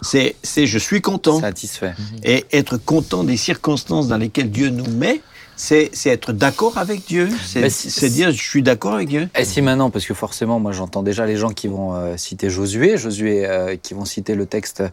C'est 0.00 0.36
c'est 0.44 0.66
je 0.68 0.78
suis 0.78 1.00
content. 1.00 1.40
Satisfait. 1.40 1.94
Et 2.22 2.44
être 2.52 2.76
content 2.76 3.24
des 3.24 3.36
circonstances 3.36 4.06
dans 4.06 4.16
lesquelles 4.16 4.50
Dieu 4.52 4.68
nous 4.70 4.88
met, 4.88 5.20
c'est 5.58 5.90
c'est 5.92 6.10
être 6.10 6.32
d'accord 6.32 6.78
avec 6.78 7.04
Dieu. 7.06 7.28
C'est 7.44 7.68
si- 7.68 8.10
dire 8.10 8.30
je 8.30 8.40
suis 8.40 8.62
d'accord 8.62 8.94
avec 8.94 9.08
Dieu. 9.08 9.28
Et 9.36 9.44
si 9.44 9.60
maintenant, 9.60 9.90
parce 9.90 10.06
que 10.06 10.14
forcément, 10.14 10.60
moi 10.60 10.72
j'entends 10.72 11.02
déjà 11.02 11.26
les 11.26 11.36
gens 11.36 11.50
qui 11.50 11.66
vont 11.66 11.94
euh, 11.94 12.16
citer 12.16 12.48
Josué, 12.48 12.96
Josué 12.96 13.44
euh, 13.44 13.76
qui 13.76 13.92
vont 13.92 14.04
citer 14.04 14.34
le 14.36 14.46
texte 14.46 14.84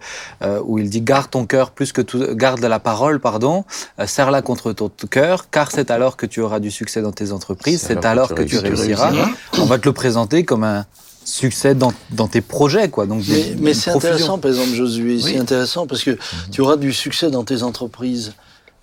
euh, 0.41 0.60
où 0.65 0.80
il 0.80 0.89
dit 0.89 1.01
garde 1.01 1.30
ton 1.30 1.45
cœur 1.45 1.69
plus 1.69 1.93
que 1.93 2.01
tout, 2.01 2.36
garde 2.36 2.60
la 2.65 2.80
parole, 2.80 3.19
pardon, 3.19 3.63
euh, 3.99 4.08
serre-la 4.08 4.41
contre 4.41 4.73
ton 4.73 4.89
cœur, 5.10 5.49
car 5.51 5.71
c'est 5.71 5.91
alors 5.91 6.17
que 6.17 6.25
tu 6.25 6.41
auras 6.41 6.60
du 6.60 6.71
succès 6.71 7.01
dans 7.01 7.12
tes 7.12 7.32
entreprises, 7.32 7.84
c'est 7.88 8.04
alors 8.06 8.34
que 8.34 8.41
tu 8.41 8.58
réussiras. 8.58 9.13
On 9.60 9.65
va 9.65 9.78
te 9.78 9.88
le 9.88 9.93
présenter 9.93 10.43
comme 10.43 10.63
un 10.63 10.86
succès 11.25 11.75
dans, 11.75 11.93
dans 12.12 12.28
tes 12.28 12.41
projets, 12.41 12.89
quoi. 12.89 13.06
Donc, 13.06 13.23
Mais, 13.60 13.73
c'est 13.73 13.91
intéressant, 13.91 14.38
par 14.38 14.51
exemple, 14.51 14.73
Josué, 14.73 15.19
c'est 15.19 15.38
intéressant 15.38 15.88
parce 15.88 16.04
que 16.04 16.17
tu 16.51 16.62
auras 16.62 16.78
du 16.78 16.93
succès 16.93 17.30
dans 17.30 17.43
tes 17.43 17.63
entreprises. 17.63 18.34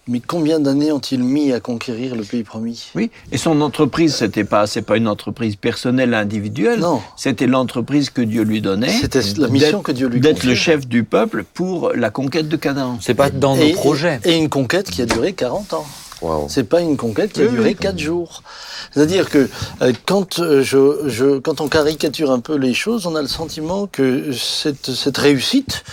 Mais 0.09 0.21
combien 0.21 0.59
d'années 0.59 0.91
ont-ils 0.91 1.23
mis 1.23 1.53
à 1.53 1.61
conquérir 1.61 2.17
le 2.17 2.25
pays 2.25 2.43
promis? 2.43 2.91
Oui. 2.97 3.11
Et 3.31 3.39
son 3.39 3.61
entreprise, 3.61 4.17
c'était 4.17 4.43
pas 4.43 4.67
c'est 4.67 4.83
pas 4.83 4.97
une 4.97 5.07
entreprise 5.07 5.55
personnelle 5.55 6.13
individuelle. 6.15 6.81
Non. 6.81 7.01
C'était 7.17 7.47
l'entreprise 7.47 8.11
que 8.11 8.21
Dieu 8.21 8.43
lui 8.43 8.61
donnait. 8.61 8.89
C'était 8.89 9.21
la 9.39 9.47
mission 9.47 9.79
d'être- 9.79 9.83
que 9.85 9.93
Dieu 9.93 10.09
lui 10.09 10.19
D'être 10.21 10.37
confiait. 10.39 10.49
le 10.51 10.55
chef 10.57 10.89
du 10.89 11.05
peuple 11.05 11.45
pour 11.55 11.93
la 11.95 12.11
conquête 12.11 12.49
de 12.49 12.57
Canaan. 12.57 12.99
C'est 13.01 13.15
pas 13.15 13.31
dans 13.31 13.55
nos 13.55 13.63
Et- 13.63 13.73
projets. 13.75 14.19
Et 14.25 14.37
une 14.37 14.49
conquête 14.49 14.91
qui 14.91 15.03
a 15.03 15.07
duré 15.07 15.35
40 15.35 15.73
ans. 15.73 15.87
Waouh. 16.21 16.47
C'est 16.49 16.65
pas 16.69 16.81
une 16.81 16.97
conquête 16.97 17.33
qui 17.33 17.41
a 17.43 17.45
Oui, 17.45 17.51
duré 17.51 17.69
oui. 17.71 17.77
quatre 17.77 17.99
jours. 17.99 18.43
C'est-à-dire 18.93 19.29
que 19.31 19.49
euh, 19.83 19.93
quand, 20.07 20.41
euh, 20.41 20.63
je, 20.65 21.09
je, 21.09 21.39
quand 21.39 21.61
on 21.61 21.69
caricature 21.69 22.31
un 22.33 22.41
peu 22.41 22.57
les 22.57 22.75
choses, 22.75 23.07
on 23.07 23.15
a 23.15 23.23
le 23.23 23.29
sentiment 23.29 23.87
que 23.87 24.33
cette, 24.33 24.93
cette 24.93 25.19
réussite, 25.19 25.85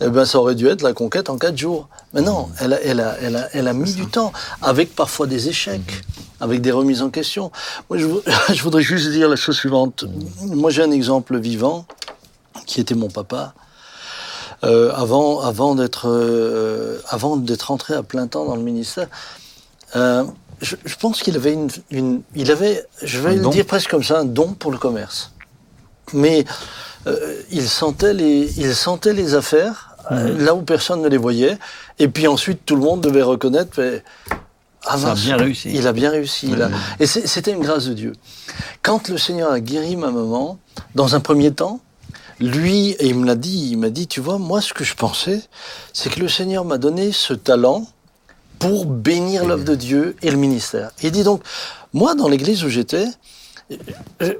eh 0.00 0.08
ben, 0.08 0.24
ça 0.24 0.38
aurait 0.38 0.54
dû 0.54 0.66
être 0.68 0.82
la 0.82 0.92
conquête 0.92 1.28
en 1.30 1.38
quatre 1.38 1.56
jours. 1.58 1.88
Mais 2.14 2.20
non, 2.22 2.48
elle 2.60 2.72
a, 2.72 2.80
elle 2.82 3.00
a, 3.00 3.16
elle 3.20 3.36
a, 3.36 3.48
elle 3.52 3.68
a 3.68 3.72
mis 3.72 3.92
du 3.94 4.06
temps, 4.06 4.32
avec 4.60 4.94
parfois 4.94 5.26
des 5.26 5.48
échecs, 5.48 6.02
avec 6.40 6.60
des 6.60 6.72
remises 6.72 7.02
en 7.02 7.10
question. 7.10 7.50
Moi, 7.90 7.98
je, 7.98 8.06
vou- 8.06 8.22
je 8.52 8.62
voudrais 8.62 8.82
juste 8.82 9.10
dire 9.10 9.28
la 9.28 9.36
chose 9.36 9.56
suivante. 9.56 10.04
Moi, 10.42 10.70
j'ai 10.70 10.82
un 10.82 10.90
exemple 10.90 11.38
vivant, 11.38 11.84
qui 12.66 12.80
était 12.80 12.94
mon 12.94 13.08
papa. 13.08 13.54
Euh, 14.64 14.92
avant, 14.94 15.40
avant 15.40 15.74
d'être, 15.74 16.08
euh, 16.08 17.00
avant 17.08 17.36
d'être 17.36 17.70
entré 17.72 17.94
à 17.94 18.02
plein 18.04 18.28
temps 18.28 18.44
dans 18.44 18.54
le 18.54 18.62
ministère, 18.62 19.08
euh, 19.96 20.22
je, 20.60 20.76
je 20.84 20.94
pense 20.94 21.20
qu'il 21.22 21.34
avait 21.36 21.52
une, 21.52 21.68
une- 21.90 22.22
il 22.36 22.50
avait, 22.52 22.84
je 23.02 23.18
vais 23.18 23.34
le 23.34 23.42
don. 23.42 23.50
dire 23.50 23.66
presque 23.66 23.90
comme 23.90 24.04
ça, 24.04 24.20
un 24.20 24.24
don 24.24 24.54
pour 24.54 24.70
le 24.70 24.78
commerce. 24.78 25.32
Mais 26.12 26.44
il 27.50 27.68
sentait 27.68 28.14
les, 28.14 28.52
il 28.58 28.74
sentait 28.74 29.12
les 29.12 29.34
affaires 29.34 29.96
euh, 30.10 30.36
là 30.38 30.54
où 30.54 30.62
personne 30.62 31.00
ne 31.02 31.08
les 31.08 31.16
voyait, 31.16 31.58
et 31.98 32.08
puis 32.08 32.26
ensuite 32.26 32.64
tout 32.66 32.74
le 32.76 32.82
monde 32.82 33.00
devait 33.00 33.22
reconnaître. 33.22 33.80
mais, 33.80 34.02
ah, 34.84 34.98
Ça 34.98 35.12
a 35.12 35.14
bien 35.14 35.36
réussi. 35.36 35.70
Il 35.72 35.86
a 35.86 35.92
bien 35.92 36.10
réussi. 36.10 36.48
il 36.52 36.60
a- 36.62 36.70
Et 37.00 37.06
c'était 37.06 37.52
une 37.52 37.60
grâce 37.62 37.86
de 37.86 37.94
Dieu. 37.94 38.12
Quand 38.82 39.08
le 39.08 39.18
Seigneur 39.18 39.52
a 39.52 39.60
guéri 39.60 39.96
ma 39.96 40.10
maman, 40.10 40.58
dans 40.94 41.14
un 41.14 41.20
premier 41.20 41.52
temps, 41.52 41.80
lui, 42.40 42.90
et 42.98 43.06
il 43.06 43.14
me 43.16 43.26
l'a 43.26 43.36
dit, 43.36 43.68
il 43.70 43.76
m'a 43.78 43.90
dit, 43.90 44.08
tu 44.08 44.20
vois, 44.20 44.38
moi, 44.38 44.60
ce 44.60 44.72
que 44.74 44.82
je 44.82 44.94
pensais, 44.94 45.40
c'est 45.92 46.10
que 46.12 46.18
le 46.18 46.28
Seigneur 46.28 46.64
m'a 46.64 46.78
donné 46.78 47.12
ce 47.12 47.34
talent 47.34 47.86
pour 48.58 48.84
bénir 48.86 49.44
l'œuvre 49.44 49.64
de 49.64 49.74
Dieu 49.76 50.16
et 50.22 50.30
le 50.30 50.36
ministère. 50.36 50.90
Il 51.02 51.12
dit 51.12 51.22
donc, 51.22 51.42
moi, 51.92 52.14
dans 52.16 52.28
l'église 52.28 52.64
où 52.64 52.68
j'étais, 52.68 53.06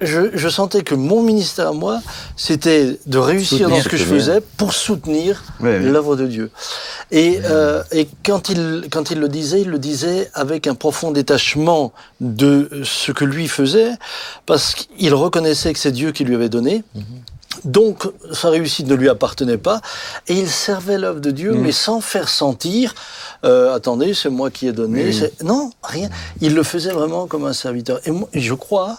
je, 0.01 0.31
je- 0.35 0.49
sentais 0.49 0.83
que 0.83 0.95
mon 0.95 1.23
ministère 1.23 1.69
à 1.69 1.73
moi, 1.73 2.01
c'était 2.37 2.99
de 3.07 3.19
réussir 3.19 3.59
Soutenir, 3.59 3.77
dans 3.77 3.83
ce 3.83 3.89
que 3.89 3.97
je 3.97 4.05
faisais 4.05 4.41
pour 4.57 4.73
soutenir 4.73 5.43
Oui, 5.61 5.71
oui. 5.79 5.85
l'œuvre 5.91 6.17
de 6.17 6.27
Dieu. 6.27 6.51
Et, 7.11 7.41
euh, 7.45 7.83
et 7.93 8.09
quand, 8.25 8.49
il, 8.49 8.89
quand 8.91 9.11
il 9.11 9.19
le 9.19 9.29
disait, 9.29 9.63
il 9.63 9.69
le 9.71 9.79
disait 9.79 10.31
avec 10.35 10.67
un 10.67 10.75
profond 10.75 11.11
détachement 11.11 11.93
de 12.21 12.69
ce 12.85 13.13
que 13.13 13.25
lui 13.25 13.49
faisait, 13.49 13.93
parce 14.47 14.75
qu'il 14.75 15.15
reconnaissait 15.15 15.73
que 15.73 15.79
c'est 15.79 15.93
Dieu 15.93 16.13
qui 16.13 16.25
lui 16.25 16.35
avait 16.35 16.49
donné. 16.49 16.85
Donc, 17.65 18.09
sa 18.33 18.49
réussite 18.49 18.87
ne 18.89 18.95
lui 18.95 19.09
appartenait 19.11 19.59
pas, 19.59 19.83
et 20.27 20.35
il 20.35 20.49
servait 20.49 20.97
l'œuvre 20.99 21.21
de 21.21 21.31
Dieu, 21.31 21.53
mais 21.53 21.71
sans 21.71 22.01
faire 22.01 22.29
sentir, 22.31 22.95
euh, 23.45 23.75
attendez, 23.75 24.15
c'est 24.15 24.31
moi 24.31 24.51
qui 24.51 24.67
ai 24.69 24.73
donné. 24.73 25.13
Non, 25.43 25.71
rien. 25.83 26.09
Il 26.41 26.55
le 26.55 26.63
faisait 26.63 26.93
vraiment 26.93 27.27
comme 27.27 27.45
un 27.45 27.53
serviteur. 27.53 28.01
Et 28.07 28.11
moi, 28.11 28.27
je 28.33 28.55
crois 28.55 28.99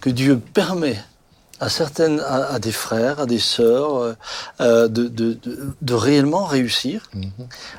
que 0.00 0.10
Dieu 0.10 0.38
permet 0.54 0.98
à 1.60 1.68
certaines, 1.68 2.18
à, 2.20 2.54
à 2.54 2.58
des 2.58 2.72
frères, 2.72 3.20
à 3.20 3.26
des 3.26 3.38
sœurs, 3.38 3.96
euh, 3.96 4.14
euh, 4.60 4.88
de, 4.88 5.06
de, 5.06 5.34
de, 5.34 5.68
de 5.80 5.94
réellement 5.94 6.44
réussir, 6.44 7.08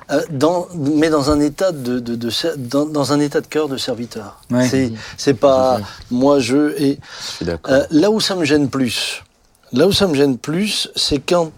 euh, 0.09 0.21
dans, 0.31 0.69
mais 0.73 1.09
dans 1.09 1.31
un 1.31 1.41
état 1.41 1.73
de, 1.73 1.99
de, 1.99 2.15
de 2.15 2.29
ser- 2.29 2.55
dans, 2.55 2.85
dans 2.85 3.11
un 3.11 3.19
état 3.19 3.41
de 3.41 3.47
cœur 3.47 3.67
de 3.67 3.75
serviteur. 3.75 4.39
Ouais. 4.49 4.69
C'est, 4.69 4.93
c'est 5.17 5.33
pas 5.33 5.81
moi 6.09 6.39
je 6.39 6.79
et 6.81 6.97
Je 7.41 7.51
euh, 7.67 7.85
là 7.91 8.09
où 8.09 8.21
ça 8.21 8.35
me 8.35 8.45
gêne 8.45 8.69
plus, 8.69 9.21
là 9.73 9.85
où 9.85 9.91
ça 9.91 10.07
me 10.07 10.15
gêne 10.15 10.37
plus, 10.37 10.89
c'est 10.95 11.19
quand 11.19 11.51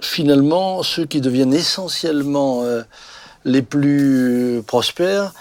finalement 0.00 0.82
ceux 0.82 1.04
qui 1.04 1.20
deviennent 1.20 1.54
essentiellement 1.54 2.64
les 3.44 3.62
plus 3.62 4.62
prospères 4.66 5.32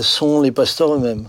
sont 0.00 0.42
les 0.42 0.52
pasteurs 0.52 0.94
eux-mêmes. 0.94 1.28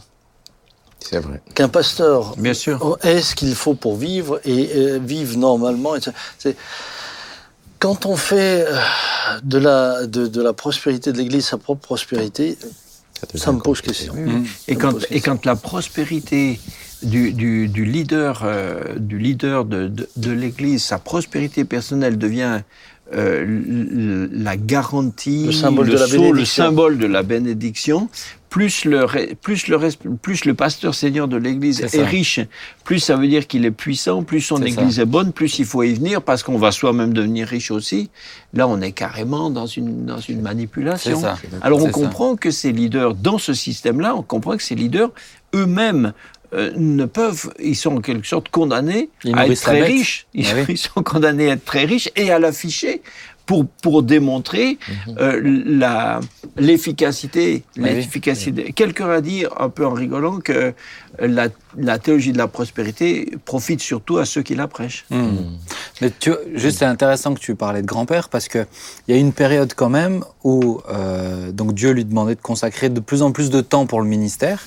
C'est 1.10 1.20
vrai. 1.20 1.42
qu'un 1.56 1.70
pasteur 1.70 2.36
Bien 2.38 2.54
sûr. 2.54 2.98
est 3.04 3.22
ce 3.22 3.36
qu'il 3.36 3.56
faut 3.56 3.74
pour 3.76 3.96
vivre 3.96 4.40
et 4.46 4.70
euh, 4.76 5.00
vivre 5.04 5.38
normalement. 5.38 5.94
C'est- 6.38 6.56
Quand 7.80 8.06
on 8.08 8.16
fait 8.16 8.66
euh, 8.68 8.76
de 9.44 9.58
la, 9.60 10.06
de, 10.08 10.28
de 10.28 10.42
la 10.42 10.54
prospérité 10.54 11.12
de 11.14 11.18
l'Église 11.18 11.46
sa 11.46 11.58
propre 11.58 11.82
prospérité, 11.82 12.58
ça 13.36 13.52
me 13.52 13.60
pose 13.60 13.82
question. 13.82 14.14
Mm. 14.16 14.46
Et 14.68 14.76
quand, 14.76 14.92
pose 14.94 15.04
et 15.06 15.08
question. 15.16 15.34
quand 15.36 15.46
la 15.46 15.56
prospérité 15.56 16.60
du, 17.04 17.32
du, 17.34 17.68
du 17.68 17.86
leader, 17.86 18.42
euh, 18.44 18.82
du 18.98 19.18
leader 19.20 19.64
de, 19.66 19.88
de, 19.88 20.10
de 20.18 20.32
l'Église, 20.32 20.84
sa 20.84 20.98
prospérité 20.98 21.64
personnelle 21.66 22.18
devient 22.18 22.62
euh, 23.14 24.28
la 24.34 24.58
garantie, 24.58 25.46
Le 25.46 25.52
symbole 25.52 25.88
de 25.90 25.94
la 25.98 26.08
sceau, 26.08 26.32
le 26.34 26.46
symbole 26.46 26.98
de 26.98 27.06
la 27.06 27.24
bénédiction, 27.24 28.10
plus 28.50 28.86
le, 28.86 29.06
plus 29.42 29.68
le, 29.68 29.78
plus 30.22 30.46
le 30.46 30.54
pasteur 30.54 30.96
seigneur 30.96 31.28
de 31.28 31.38
l'Église 31.38 31.82
est 31.82 32.04
riche, 32.04 32.40
plus 32.84 33.00
ça 33.00 33.16
veut 33.16 33.28
dire 33.28 33.48
qu'il 33.48 33.66
est 33.66 33.72
puissant, 33.72 34.24
plus 34.24 34.42
son 34.42 34.62
Église 34.64 34.96
ça. 34.96 35.02
est 35.02 35.06
bonne, 35.06 35.34
plus 35.34 35.60
il 35.60 35.66
faut 35.66 35.84
y 35.84 35.94
venir 35.94 36.22
parce 36.22 36.44
qu'on 36.44 36.58
va 36.58 36.72
soi-même 36.72 37.14
devenir 37.14 37.48
riche 37.48 37.72
aussi. 37.72 38.10
Là, 38.54 38.68
on 38.68 38.82
est 38.82 38.94
carrément 38.94 39.50
dans 39.50 39.66
une, 39.66 40.06
dans 40.06 40.20
une 40.20 40.42
manipulation. 40.42 41.20
Ça. 41.20 41.38
Alors 41.62 41.82
on 41.82 41.88
ça. 41.88 41.92
comprend 41.92 42.36
que 42.36 42.52
ces 42.52 42.72
leaders, 42.72 43.16
dans 43.16 43.38
ce 43.38 43.54
système-là, 43.54 44.16
on 44.16 44.22
comprend 44.22 44.56
que 44.56 44.64
ces 44.64 44.76
leaders 44.76 45.12
eux-mêmes 45.54 46.14
euh, 46.54 46.72
ne 46.78 47.06
peuvent, 47.06 47.52
ils 47.60 47.76
sont 47.76 47.98
en 47.98 48.02
quelque 48.02 48.26
sorte 48.26 48.48
condamnés 48.48 49.10
Ils 49.26 49.38
à 49.38 49.48
être 49.48 49.62
très 49.62 49.84
riches. 49.84 50.28
Ils, 50.34 50.46
Ah 50.48 50.54
oui. 50.56 50.66
ils 50.70 50.78
sont 50.78 51.04
condamnés 51.04 51.50
à 51.50 51.54
être 51.54 51.66
très 51.66 51.84
riches 51.84 52.10
et 52.16 52.32
à 52.32 52.40
l'afficher 52.40 53.02
pour, 53.48 53.66
pour 53.82 54.04
démontrer 54.04 54.78
Mhm. 55.08 55.16
euh, 55.20 55.42
la 55.66 56.20
l'efficacité. 56.58 57.64
Oui. 57.78 57.84
l'efficacité. 57.86 58.74
Quelqu'un 58.74 59.10
a 59.10 59.22
dit, 59.22 59.46
un 59.58 59.70
peu 59.70 59.86
en 59.86 59.94
rigolant, 59.94 60.40
que 60.40 60.74
la, 61.20 61.48
la 61.78 61.98
théologie 62.00 62.32
de 62.32 62.38
la 62.38 62.48
prospérité 62.48 63.32
profite 63.46 63.82
surtout 63.82 64.18
à 64.18 64.26
ceux 64.26 64.42
qui 64.44 64.56
la 64.56 64.68
prêchent. 64.68 65.06
Hmm. 65.10 65.36
Mais 66.02 66.12
tu 66.20 66.32
juste 66.56 66.80
c'est 66.80 66.86
intéressant 66.86 67.34
que 67.34 67.40
tu 67.40 67.56
parlais 67.56 67.82
de 67.82 67.88
grand-père 67.88 68.30
parce 68.30 68.48
que 68.48 68.66
il 69.08 69.16
y 69.16 69.18
a 69.18 69.20
une 69.22 69.34
période 69.34 69.74
quand 69.76 69.90
même 69.90 70.24
où 70.44 70.80
euh, 70.90 71.52
donc 71.52 71.74
Dieu 71.74 71.92
lui 71.92 72.06
demandait 72.06 72.36
de 72.36 72.42
consacrer 72.42 72.90
de 72.90 73.00
plus 73.00 73.22
en 73.22 73.32
plus 73.32 73.50
de 73.50 73.62
temps 73.62 73.86
pour 73.86 74.02
le 74.02 74.08
ministère. 74.08 74.64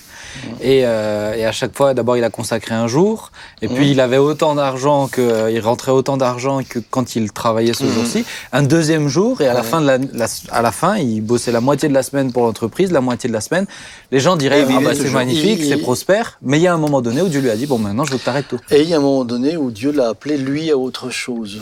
Et, 0.61 0.83
euh, 0.85 1.35
et 1.35 1.45
à 1.45 1.51
chaque 1.51 1.77
fois 1.77 1.93
d'abord 1.93 2.17
il 2.17 2.23
a 2.23 2.31
consacré 2.31 2.73
un 2.75 2.87
jour 2.87 3.33
et 3.63 3.69
puis 3.69 3.91
il 3.91 3.99
avait 4.01 4.19
autant 4.19 4.55
d'argent 4.55 5.09
que 5.09 5.51
il 5.51 5.59
rentrait 5.61 5.91
autant 5.91 6.17
d'argent 6.17 6.61
que 6.63 6.79
quand 6.79 7.17
il 7.17 7.33
travaillait 7.33 7.73
ce 7.75 7.85
jour-ci. 7.85 8.25
Un 8.53 8.63
deuxième 8.63 9.09
jour 9.09 9.41
et 9.41 9.49
à 9.49 9.55
la 9.55 9.65
fin 9.65 9.81
de 9.81 9.87
la, 9.87 9.99
la- 9.99 10.27
à 10.53 10.63
la 10.63 10.71
fin 10.73 10.97
il 10.99 11.21
bossait 11.21 11.51
la 11.51 11.61
moitié 11.61 11.89
de 11.89 11.95
la 11.95 12.05
semaine 12.05 12.33
pour 12.33 12.45
l'entreprise 12.45 12.93
la 12.93 13.01
moitié 13.01 13.29
de 13.29 13.35
la 13.35 13.41
semaine. 13.41 13.67
Les 14.13 14.21
gens 14.21 14.37
diraient 14.37 14.65
ah 14.69 14.81
bah, 14.85 14.95
c'est 14.95 15.11
magnifique 15.11 15.65
c'est 15.65 15.79
prospère 15.79 16.39
mais 16.43 16.59
il 16.59 16.63
y 16.63 16.67
a 16.67 16.75
un 16.75 16.79
moment 16.79 17.01
donné 17.03 17.21
où 17.23 17.29
Dieu 17.29 17.41
lui 17.41 17.51
a 17.51 17.57
dit 17.57 17.67
bon 17.67 17.79
maintenant 17.79 18.05
je 18.05 18.13
veux 18.13 18.19
que 18.19 18.25
t'arrêtes 18.25 18.49
tout 18.49 18.59
Et 18.71 18.83
il 18.83 18.89
y 18.89 18.95
a 18.95 18.99
un 18.99 19.01
moment 19.01 19.25
donné 19.25 19.57
où 19.57 19.71
Dieu 19.71 19.93
l'a 19.93 20.09
appelé 20.09 20.37
lui 20.37 20.71
à 20.71 20.77
autre 20.77 21.11
chose. 21.11 21.61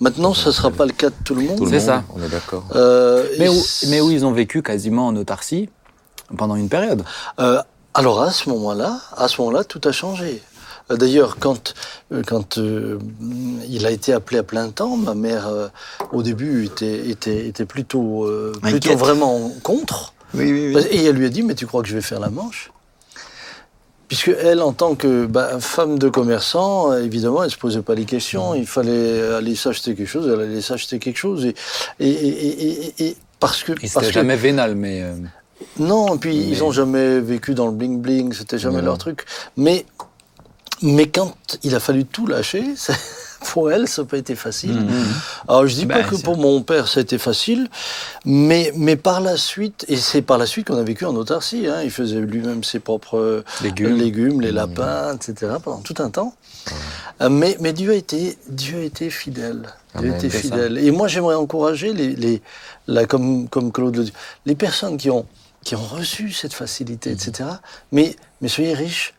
Maintenant, 0.00 0.34
ce 0.34 0.48
ne 0.48 0.52
sera 0.52 0.70
pas 0.72 0.86
le 0.86 0.92
cas 0.92 1.08
de 1.10 1.14
tout 1.24 1.34
le 1.36 1.42
monde. 1.42 1.56
Tout 1.56 1.64
le 1.66 1.70
C'est 1.70 1.76
monde, 1.92 2.02
ça. 2.02 2.04
on 2.14 2.22
est 2.22 2.28
d'accord. 2.28 2.64
Euh, 2.74 3.24
mais 3.38 3.48
où, 3.48 3.54
c- 3.54 3.86
mais 3.88 4.00
où 4.00 4.10
ils 4.10 4.26
ont 4.26 4.32
vécu 4.32 4.60
quasiment 4.60 5.06
en 5.06 5.14
autarcie 5.16 5.68
pendant 6.36 6.56
une 6.56 6.68
période. 6.68 7.04
Euh, 7.38 7.62
alors 7.94 8.20
à 8.20 8.32
ce 8.32 8.48
moment-là, 8.50 8.98
à 9.16 9.28
ce 9.28 9.40
moment-là, 9.40 9.62
tout 9.62 9.80
a 9.84 9.92
changé. 9.92 10.42
Euh, 10.90 10.96
D'ailleurs, 10.96 11.36
quand 11.38 11.74
quand 12.26 12.58
euh, 12.58 12.98
il 13.68 13.86
a 13.86 13.90
été 13.92 14.12
appelé 14.12 14.38
à 14.40 14.42
plein 14.42 14.68
temps, 14.70 14.96
ma 14.96 15.14
mère 15.14 15.46
euh, 15.46 15.68
au 16.12 16.22
début 16.24 16.66
était 16.66 17.08
était 17.08 17.46
était 17.46 17.64
plutôt 17.64 18.24
euh, 18.24 18.52
plutôt 18.60 18.96
vraiment 18.96 19.50
contre. 19.62 20.12
Oui, 20.34 20.72
oui, 20.74 20.84
Et 20.90 21.04
elle 21.04 21.14
lui 21.16 21.26
a 21.26 21.30
dit 21.30 21.42
mais 21.42 21.54
tu 21.54 21.66
crois 21.66 21.82
que 21.82 21.88
je 21.88 21.94
vais 21.94 22.02
faire 22.02 22.18
la 22.20 22.30
manche? 22.30 22.72
Puisque 24.08 24.28
elle, 24.28 24.60
en 24.60 24.72
tant 24.72 24.94
que 24.94 25.26
bah, 25.26 25.58
femme 25.60 25.98
de 25.98 26.08
commerçant, 26.08 26.92
évidemment, 26.96 27.42
elle 27.42 27.50
se 27.50 27.56
posait 27.56 27.82
pas 27.82 27.94
les 27.94 28.04
questions. 28.04 28.54
Il 28.54 28.66
fallait 28.66 29.32
aller 29.34 29.54
s'acheter 29.56 29.94
quelque 29.94 30.06
chose, 30.08 30.30
elle 30.32 30.40
allait 30.40 30.60
s'acheter 30.60 30.98
quelque 30.98 31.16
chose, 31.16 31.46
et 31.46 31.54
et, 32.00 32.94
et, 33.06 33.16
parce 33.40 33.62
que 33.62 33.72
que 33.72 34.12
jamais 34.12 34.36
vénal, 34.36 34.74
mais 34.74 35.02
euh, 35.02 35.14
non, 35.78 36.14
et 36.14 36.18
puis 36.18 36.36
Mais- 36.36 36.44
ils 36.48 36.62
ont 36.64 36.70
jamais 36.72 37.20
vécu 37.20 37.54
dans 37.54 37.66
le 37.66 37.72
bling 37.72 38.00
bling, 38.00 38.32
c'était 38.32 38.58
jamais 38.58 38.78
Non. 38.78 38.84
leur 38.86 38.98
truc. 38.98 39.24
Mais 39.56 39.86
mais 40.82 41.08
quand 41.08 41.34
il 41.62 41.74
a 41.74 41.80
fallu 41.80 42.04
tout 42.04 42.26
lâcher, 42.26 42.64
pour 43.44 43.70
elle, 43.70 43.86
ça 43.88 44.02
n'a 44.02 44.08
pas 44.08 44.16
été 44.18 44.34
facile. 44.34 44.72
Mhm. 44.74 45.06
Alors 45.48 45.66
je 45.66 45.74
dis 45.74 45.86
Ben, 45.86 46.02
pas 46.02 46.08
que 46.08 46.16
pour 46.16 46.36
mon 46.36 46.62
père 46.62 46.88
ça 46.88 47.00
a 47.00 47.02
été 47.02 47.18
facile, 47.18 47.68
mais 48.24 48.72
mais 48.76 48.96
par 48.96 49.20
la 49.20 49.36
suite, 49.36 49.84
et 49.88 49.96
c'est 49.96 50.22
par 50.22 50.38
la 50.38 50.46
suite 50.46 50.66
qu'on 50.66 50.76
a 50.78 50.82
vécu 50.82 51.04
en 51.04 51.14
autarcie. 51.14 51.66
Hein, 51.66 51.82
il 51.82 51.90
faisait 51.90 52.20
lui-même 52.20 52.64
ses 52.64 52.80
propres 52.80 53.18
euh, 53.18 53.44
légumes. 53.62 53.96
légumes, 53.96 54.40
les 54.40 54.52
lapins, 54.52 55.14
etc. 55.14 55.52
pendant 55.62 55.80
tout 55.80 55.94
un 55.98 56.10
temps. 56.10 56.34
Euh, 57.20 57.28
Mais, 57.28 57.56
mais 57.60 57.72
Dieu 57.72 57.90
a 57.92 57.94
été, 57.94 58.36
Dieu 58.48 58.78
a 58.78 58.82
été 58.82 59.10
fidèle. 59.10 59.68
Dieu 59.98 60.12
a 60.12 60.16
été 60.16 60.30
ça. 60.30 60.38
fidèle. 60.38 60.78
Et 60.78 60.90
moi, 60.90 61.06
j'aimerais 61.08 61.36
encourager 61.36 61.92
les, 61.92 62.16
les, 62.16 62.42
la, 62.88 63.06
comme, 63.06 63.48
comme 63.48 63.70
Claude 63.70 63.96
le 63.96 64.04
dit, 64.04 64.12
les 64.46 64.54
personnes 64.56 64.96
qui 64.96 65.10
ont, 65.10 65.26
qui 65.62 65.76
ont 65.76 65.84
reçu 65.84 66.32
cette 66.32 66.54
facilité, 66.54 67.10
etc. 67.10 67.48
Mais, 67.92 68.16
mais 68.40 68.48
soyez 68.48 68.74
riches 68.74 69.14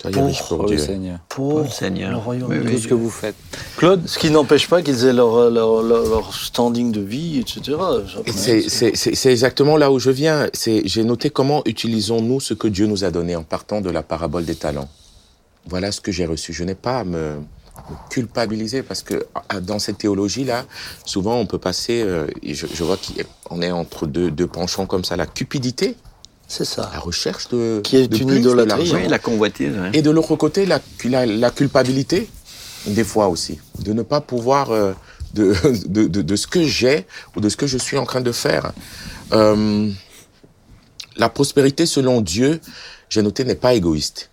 Pour- 0.00 0.12
pour 0.48 0.62
le 0.62 0.68
Dieu. 0.68 0.78
Seigneur. 0.78 1.18
pour 1.28 1.48
Pour 1.50 1.60
le 1.62 1.68
Seigneur. 1.68 2.10
le 2.12 2.16
royaume 2.18 2.48
Oui, 2.50 2.58
de 2.58 2.62
oui. 2.68 2.74
Tout 2.76 2.82
ce 2.82 2.86
que 2.88 2.94
vous 2.94 3.10
faites. 3.10 3.34
Claude 3.76 4.06
Ce 4.06 4.16
qui 4.18 4.30
n'empêche 4.30 4.68
pas 4.68 4.80
qu'ils 4.80 5.04
aient 5.04 5.12
leur, 5.12 5.50
leur, 5.50 5.82
leur, 5.82 6.04
leur 6.08 6.32
standing 6.34 6.92
de 6.92 7.00
vie, 7.00 7.40
etc. 7.40 7.76
C'est 8.32 9.30
exactement 9.32 9.76
là 9.76 9.90
où 9.90 9.98
je 9.98 10.10
viens. 10.10 10.48
J'ai 10.64 11.04
noté 11.04 11.30
comment 11.30 11.62
utilisons-nous 11.66 12.40
ce 12.40 12.54
que 12.54 12.68
Dieu 12.68 12.86
nous 12.86 13.04
a 13.04 13.10
donné 13.10 13.34
en 13.36 13.42
partant 13.42 13.80
de 13.80 13.90
la 13.90 14.02
parabole 14.02 14.44
des 14.44 14.54
talents. 14.54 14.88
Voilà 15.66 15.92
ce 15.92 16.00
que 16.00 16.12
j'ai 16.12 16.26
reçu. 16.26 16.52
Je 16.52 16.64
n'ai 16.64 16.74
pas 16.76 17.00
à 17.00 17.04
me, 17.04 17.34
me 17.36 17.40
culpabiliser 18.10 18.82
parce 18.82 19.02
que 19.02 19.26
ah, 19.48 19.60
dans 19.60 19.78
cette 19.78 19.98
théologie-là, 19.98 20.64
souvent 21.04 21.36
on 21.36 21.46
peut 21.46 21.58
passer, 21.58 22.02
euh, 22.04 22.26
et 22.42 22.54
je, 22.54 22.66
je 22.72 22.84
vois 22.84 22.98
qu'on 23.48 23.60
est 23.62 23.70
entre 23.72 24.06
deux, 24.06 24.30
deux 24.30 24.46
penchants 24.46 24.86
comme 24.86 25.04
ça, 25.04 25.16
la 25.16 25.26
cupidité, 25.26 25.96
C'est 26.48 26.64
ça. 26.64 26.90
la 26.94 26.98
recherche 26.98 27.48
de, 27.48 27.80
Qui 27.84 27.96
est 27.98 28.08
de 28.08 28.16
une 28.16 28.26
plus, 28.26 28.34
de 28.36 28.40
idolâtrie. 28.40 28.90
Oui, 28.94 29.06
la 29.06 29.18
convoitise. 29.18 29.74
Et 29.92 30.00
de 30.00 30.10
l'autre 30.10 30.34
côté, 30.34 30.64
la, 30.64 30.80
la, 31.04 31.26
la 31.26 31.50
culpabilité, 31.50 32.28
des 32.86 33.04
fois 33.04 33.28
aussi, 33.28 33.60
de 33.80 33.92
ne 33.92 34.02
pas 34.02 34.22
pouvoir 34.22 34.70
euh, 34.70 34.94
de, 35.34 35.54
de, 35.86 36.06
de, 36.08 36.22
de 36.22 36.36
ce 36.36 36.46
que 36.46 36.64
j'ai 36.64 37.06
ou 37.36 37.40
de 37.40 37.50
ce 37.50 37.56
que 37.56 37.66
je 37.66 37.76
suis 37.76 37.98
en 37.98 38.06
train 38.06 38.22
de 38.22 38.32
faire. 38.32 38.72
Euh, 39.32 39.90
la 41.16 41.28
prospérité, 41.28 41.84
selon 41.84 42.22
Dieu, 42.22 42.60
j'ai 43.10 43.20
noté, 43.20 43.44
n'est 43.44 43.54
pas 43.54 43.74
égoïste. 43.74 44.30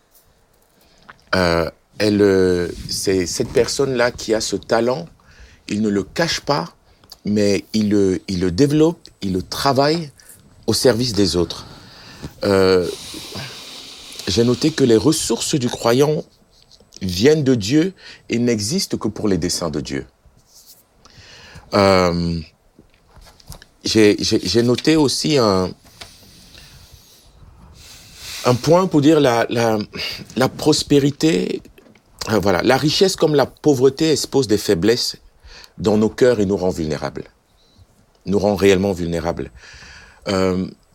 Euh, 1.36 1.70
elle, 1.98 2.72
c'est 2.90 3.26
cette 3.26 3.50
personne-là 3.50 4.12
qui 4.12 4.34
a 4.34 4.40
ce 4.40 4.56
talent, 4.56 5.08
il 5.68 5.82
ne 5.82 5.90
le 5.90 6.04
cache 6.04 6.40
pas, 6.40 6.74
mais 7.26 7.66
il 7.74 7.90
le, 7.90 8.22
il 8.30 8.40
le 8.40 8.52
développe, 8.52 9.00
il 9.22 9.34
le 9.34 9.42
travaille 9.42 10.12
au 10.68 10.74
service 10.74 11.14
des 11.14 11.36
autres. 11.36 11.66
Euh, 12.44 12.88
j'ai 14.28 14.44
noté 14.44 14.72
que 14.72 14.84
les 14.84 14.98
ressources 14.98 15.56
du 15.56 15.70
croyant 15.70 16.24
viennent 17.02 17.44
de 17.44 17.56
Dieu 17.56 17.94
et 18.30 18.40
n'existent 18.40 18.98
que 18.98 19.08
pour 19.08 19.28
les 19.28 19.38
desseins 19.38 19.70
de 19.70 19.82
Dieu. 19.82 20.06
Euh, 21.74 22.40
j'ai 23.84 24.64
noté 24.64 24.96
aussi 24.96 25.38
un, 25.38 25.70
un 28.46 28.56
point 28.56 28.88
pour 28.88 29.02
dire 29.02 29.20
la, 29.20 29.46
la, 29.50 30.50
prospérité, 30.50 31.62
euh, 32.32 32.40
voilà, 32.40 32.62
la 32.64 32.78
richesse 32.78 33.16
comme 33.16 33.36
la 33.36 33.46
pauvreté 33.46 34.12
expose 34.12 34.48
des 34.48 34.58
faiblesses 34.58 35.18
dans 35.78 35.98
nos 35.98 36.10
cœurs 36.10 36.40
et 36.40 36.46
nous 36.46 36.58
rend 36.58 36.70
vulnérables, 36.70 37.26
nous 38.26 38.40
rend 38.40 38.56
réellement 38.56 38.94
vulnérables. 38.94 39.52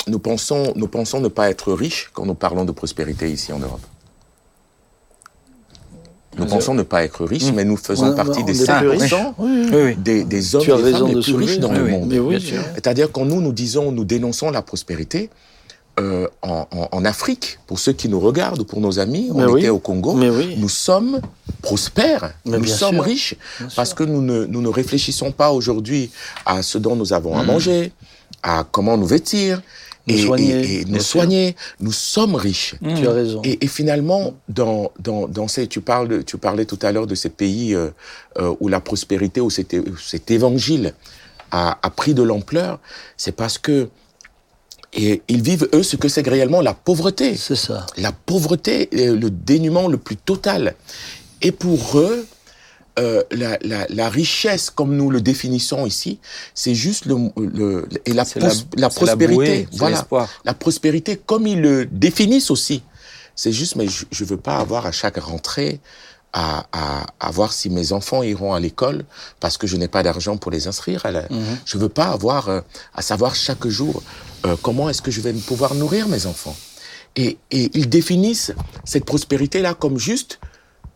Nous 0.07 0.19
pensons, 0.19 0.73
nous 0.77 0.87
pensons 0.89 1.21
ne 1.21 1.29
pas 1.29 1.51
être 1.51 1.73
riches 1.73 2.11
quand 2.13 2.27
nous 2.27 2.35
parlons 2.35 2.65
de 2.65 2.73
prospérité 2.73 3.31
ici 3.31 3.53
en 3.53 3.59
Europe. 3.59 3.81
Nous 6.39 6.45
Bien 6.45 6.55
pensons 6.55 6.75
ne 6.75 6.83
pas 6.85 7.03
être 7.03 7.25
riches, 7.25 7.51
mais 7.53 7.65
nous 7.65 7.77
faisons 7.77 8.13
On- 8.13 8.15
partie 8.15 8.45
des 8.45 8.63
est 8.63 8.65
cinq 8.65 8.81
plus 8.81 8.89
riches. 8.91 9.11
5%, 9.13 9.35
Oui, 9.39 9.67
oui. 9.73 9.97
Des, 9.97 10.23
des 10.25 10.55
hommes 10.55 10.63
et 10.63 10.67
des 10.83 10.93
femmes 10.93 11.07
les 11.09 11.21
plus 11.21 11.35
riches 11.35 11.59
dans 11.59 11.71
Oui, 11.71 11.77
le 11.79 11.85
oui. 11.85 11.91
monde. 11.91 12.09
Mais 12.09 12.19
oui, 12.21 12.37
Bien 12.39 12.49
sûr. 12.49 12.63
C'est-à-dire 12.75 13.11
quand 13.11 13.25
nous, 13.25 13.41
nous 13.41 13.53
disons, 13.53 13.91
nous 13.91 14.05
dénonçons 14.05 14.51
la 14.51 14.63
prospérité, 14.63 15.29
euh, 15.99 16.29
en, 16.43 16.67
en- 16.71 16.89
en 16.93 17.05
Afrique, 17.05 17.59
pour 17.67 17.81
ceux 17.81 17.93
qui 17.93 18.09
nous 18.09 18.21
regardent 18.21 18.61
ou 18.61 18.65
pour 18.65 18.81
nos 18.81 19.01
amis, 19.01 19.29
on 19.35 19.45
Mais 19.53 19.61
était 19.61 19.69
au 19.71 19.81
Congo, 19.81 20.15
Mais 20.15 20.31
oui. 20.31 20.55
nous 20.57 20.69
sommes 20.69 21.21
prospères, 21.63 22.33
Mais 22.47 22.59
nous 22.59 22.65
sommes 22.65 22.95
sûr. 22.95 23.05
riches, 23.05 23.35
Bien 23.59 23.69
sûr. 23.69 23.77
parce 23.77 23.93
que 23.93 24.05
nous 24.05 24.23
ne, 24.23 24.47
nous 24.47 24.63
ne 24.63 24.69
réfléchissons 24.69 25.33
pas 25.33 25.51
aujourd'hui 25.51 26.11
à 26.47 26.63
ce 26.63 26.79
dont 26.79 26.95
nous 26.95 27.13
avons 27.13 27.37
à 27.37 27.41
Mhm. 27.43 27.47
manger, 27.49 27.93
à 28.45 28.65
comment 28.71 28.97
nous 28.97 29.07
vêtir, 29.07 29.61
Nous 30.07 30.15
et, 30.17 30.23
soigner, 30.27 30.51
et- 30.61 30.81
et 30.81 30.85
bien 30.85 30.95
nous 30.97 31.01
sûr. 31.03 31.21
soigner. 31.21 31.57
Nous 31.81 31.93
sommes 31.93 32.35
riches. 32.35 32.75
Tu 32.97 33.07
as 33.07 33.13
raison. 33.13 33.43
Et, 33.45 33.65
et 33.65 33.69
finalement, 33.69 34.35
dans, 34.49 34.91
dans, 34.99 35.29
dans 35.29 35.47
ces, 35.49 35.67
tu, 35.67 35.81
parles, 35.81 36.09
de- 36.09 36.23
tu 36.23 36.39
parlais 36.39 36.65
tout 36.65 36.79
à 36.83 36.91
l'heure 36.93 37.07
de 37.07 37.15
ces 37.15 37.29
pays 37.31 37.75
euh, 37.75 37.91
euh, 38.39 38.55
où 38.61 38.69
la 38.69 38.81
prospérité, 38.81 39.41
où 39.41 39.51
cet, 39.51 40.31
évangile 40.31 40.95
a, 41.51 41.79
a 41.83 41.91
pris 41.91 42.15
de 42.15 42.23
l'ampleur, 42.23 42.79
c'est 43.17 43.33
parce 43.33 43.59
que 43.59 43.89
Et 44.93 45.23
ils 45.29 45.41
vivent, 45.43 45.69
eux, 45.73 45.85
ce 45.85 45.95
que 45.97 46.09
c'est 46.09 46.27
réellement 46.27 46.61
la 46.63 46.75
pauvreté. 46.75 47.37
C'est 47.37 47.55
ça. 47.55 47.87
La 47.97 48.11
pauvreté, 48.11 48.89
le 48.93 49.29
dénuement 49.31 49.87
le 49.87 49.99
plus 49.99 50.17
total. 50.17 50.75
Et 51.43 51.53
pour 51.53 51.97
eux, 51.99 52.27
euh, 53.01 53.23
la, 53.33 53.59
la, 53.63 53.87
la, 53.89 54.09
richesse, 54.09 54.71
comme 54.71 54.95
nous 54.97 55.11
le 55.11 55.21
définissons 55.21 55.87
ici, 55.87 56.21
c'est 56.55 56.75
juste 56.75 57.07
le, 57.07 57.17
le, 57.37 57.89
et 58.07 58.13
la, 58.13 58.25
pros- 58.25 58.49
prospérité. 58.91 59.37
bouée, 59.37 59.69
voilà. 59.79 59.97
La 60.45 60.55
prospérité, 60.55 61.17
comme 61.17 61.47
ils 61.47 61.61
le 61.61 61.87
définissent 61.87 62.51
aussi. 62.51 62.83
C'est 63.35 63.53
juste, 63.53 63.75
mais 63.77 63.89
je, 63.89 64.05
je 64.11 64.25
veux 64.25 64.37
pas 64.37 64.57
avoir 64.59 64.87
à 64.87 64.93
chaque 64.93 65.17
rentrée 65.19 65.81
à, 66.33 66.67
à, 66.73 67.07
à 67.19 67.31
voir 67.31 67.53
si 67.53 67.71
mes 67.71 67.93
enfants 67.93 68.23
iront 68.23 68.53
à 68.55 68.61
l'école 68.61 69.05
parce 69.41 69.57
que 69.59 69.67
je 69.67 69.77
n'ai 69.77 69.89
pas 69.89 70.03
d'argent 70.03 70.37
pour 70.37 70.51
les 70.53 70.69
inscrire. 70.69 71.05
À 71.07 71.11
la, 71.11 71.23
Je 71.65 71.79
veux 71.79 71.89
pas 71.89 72.09
avoir 72.09 72.49
euh, 72.49 72.61
à 72.95 73.03
savoir 73.03 73.35
chaque 73.35 73.67
jour 73.67 74.03
euh, 74.47 74.57
comment 74.63 74.89
est-ce 74.91 75.03
que 75.03 75.11
je 75.11 75.21
vais 75.23 75.33
pouvoir 75.33 75.75
nourrir 75.75 76.07
mes 76.09 76.27
enfants. 76.27 76.57
Et, 77.17 77.39
et 77.51 77.71
ils 77.75 77.89
définissent 77.89 78.53
cette 78.85 79.05
prospérité-là 79.05 79.75
comme 79.75 79.99
juste 79.99 80.39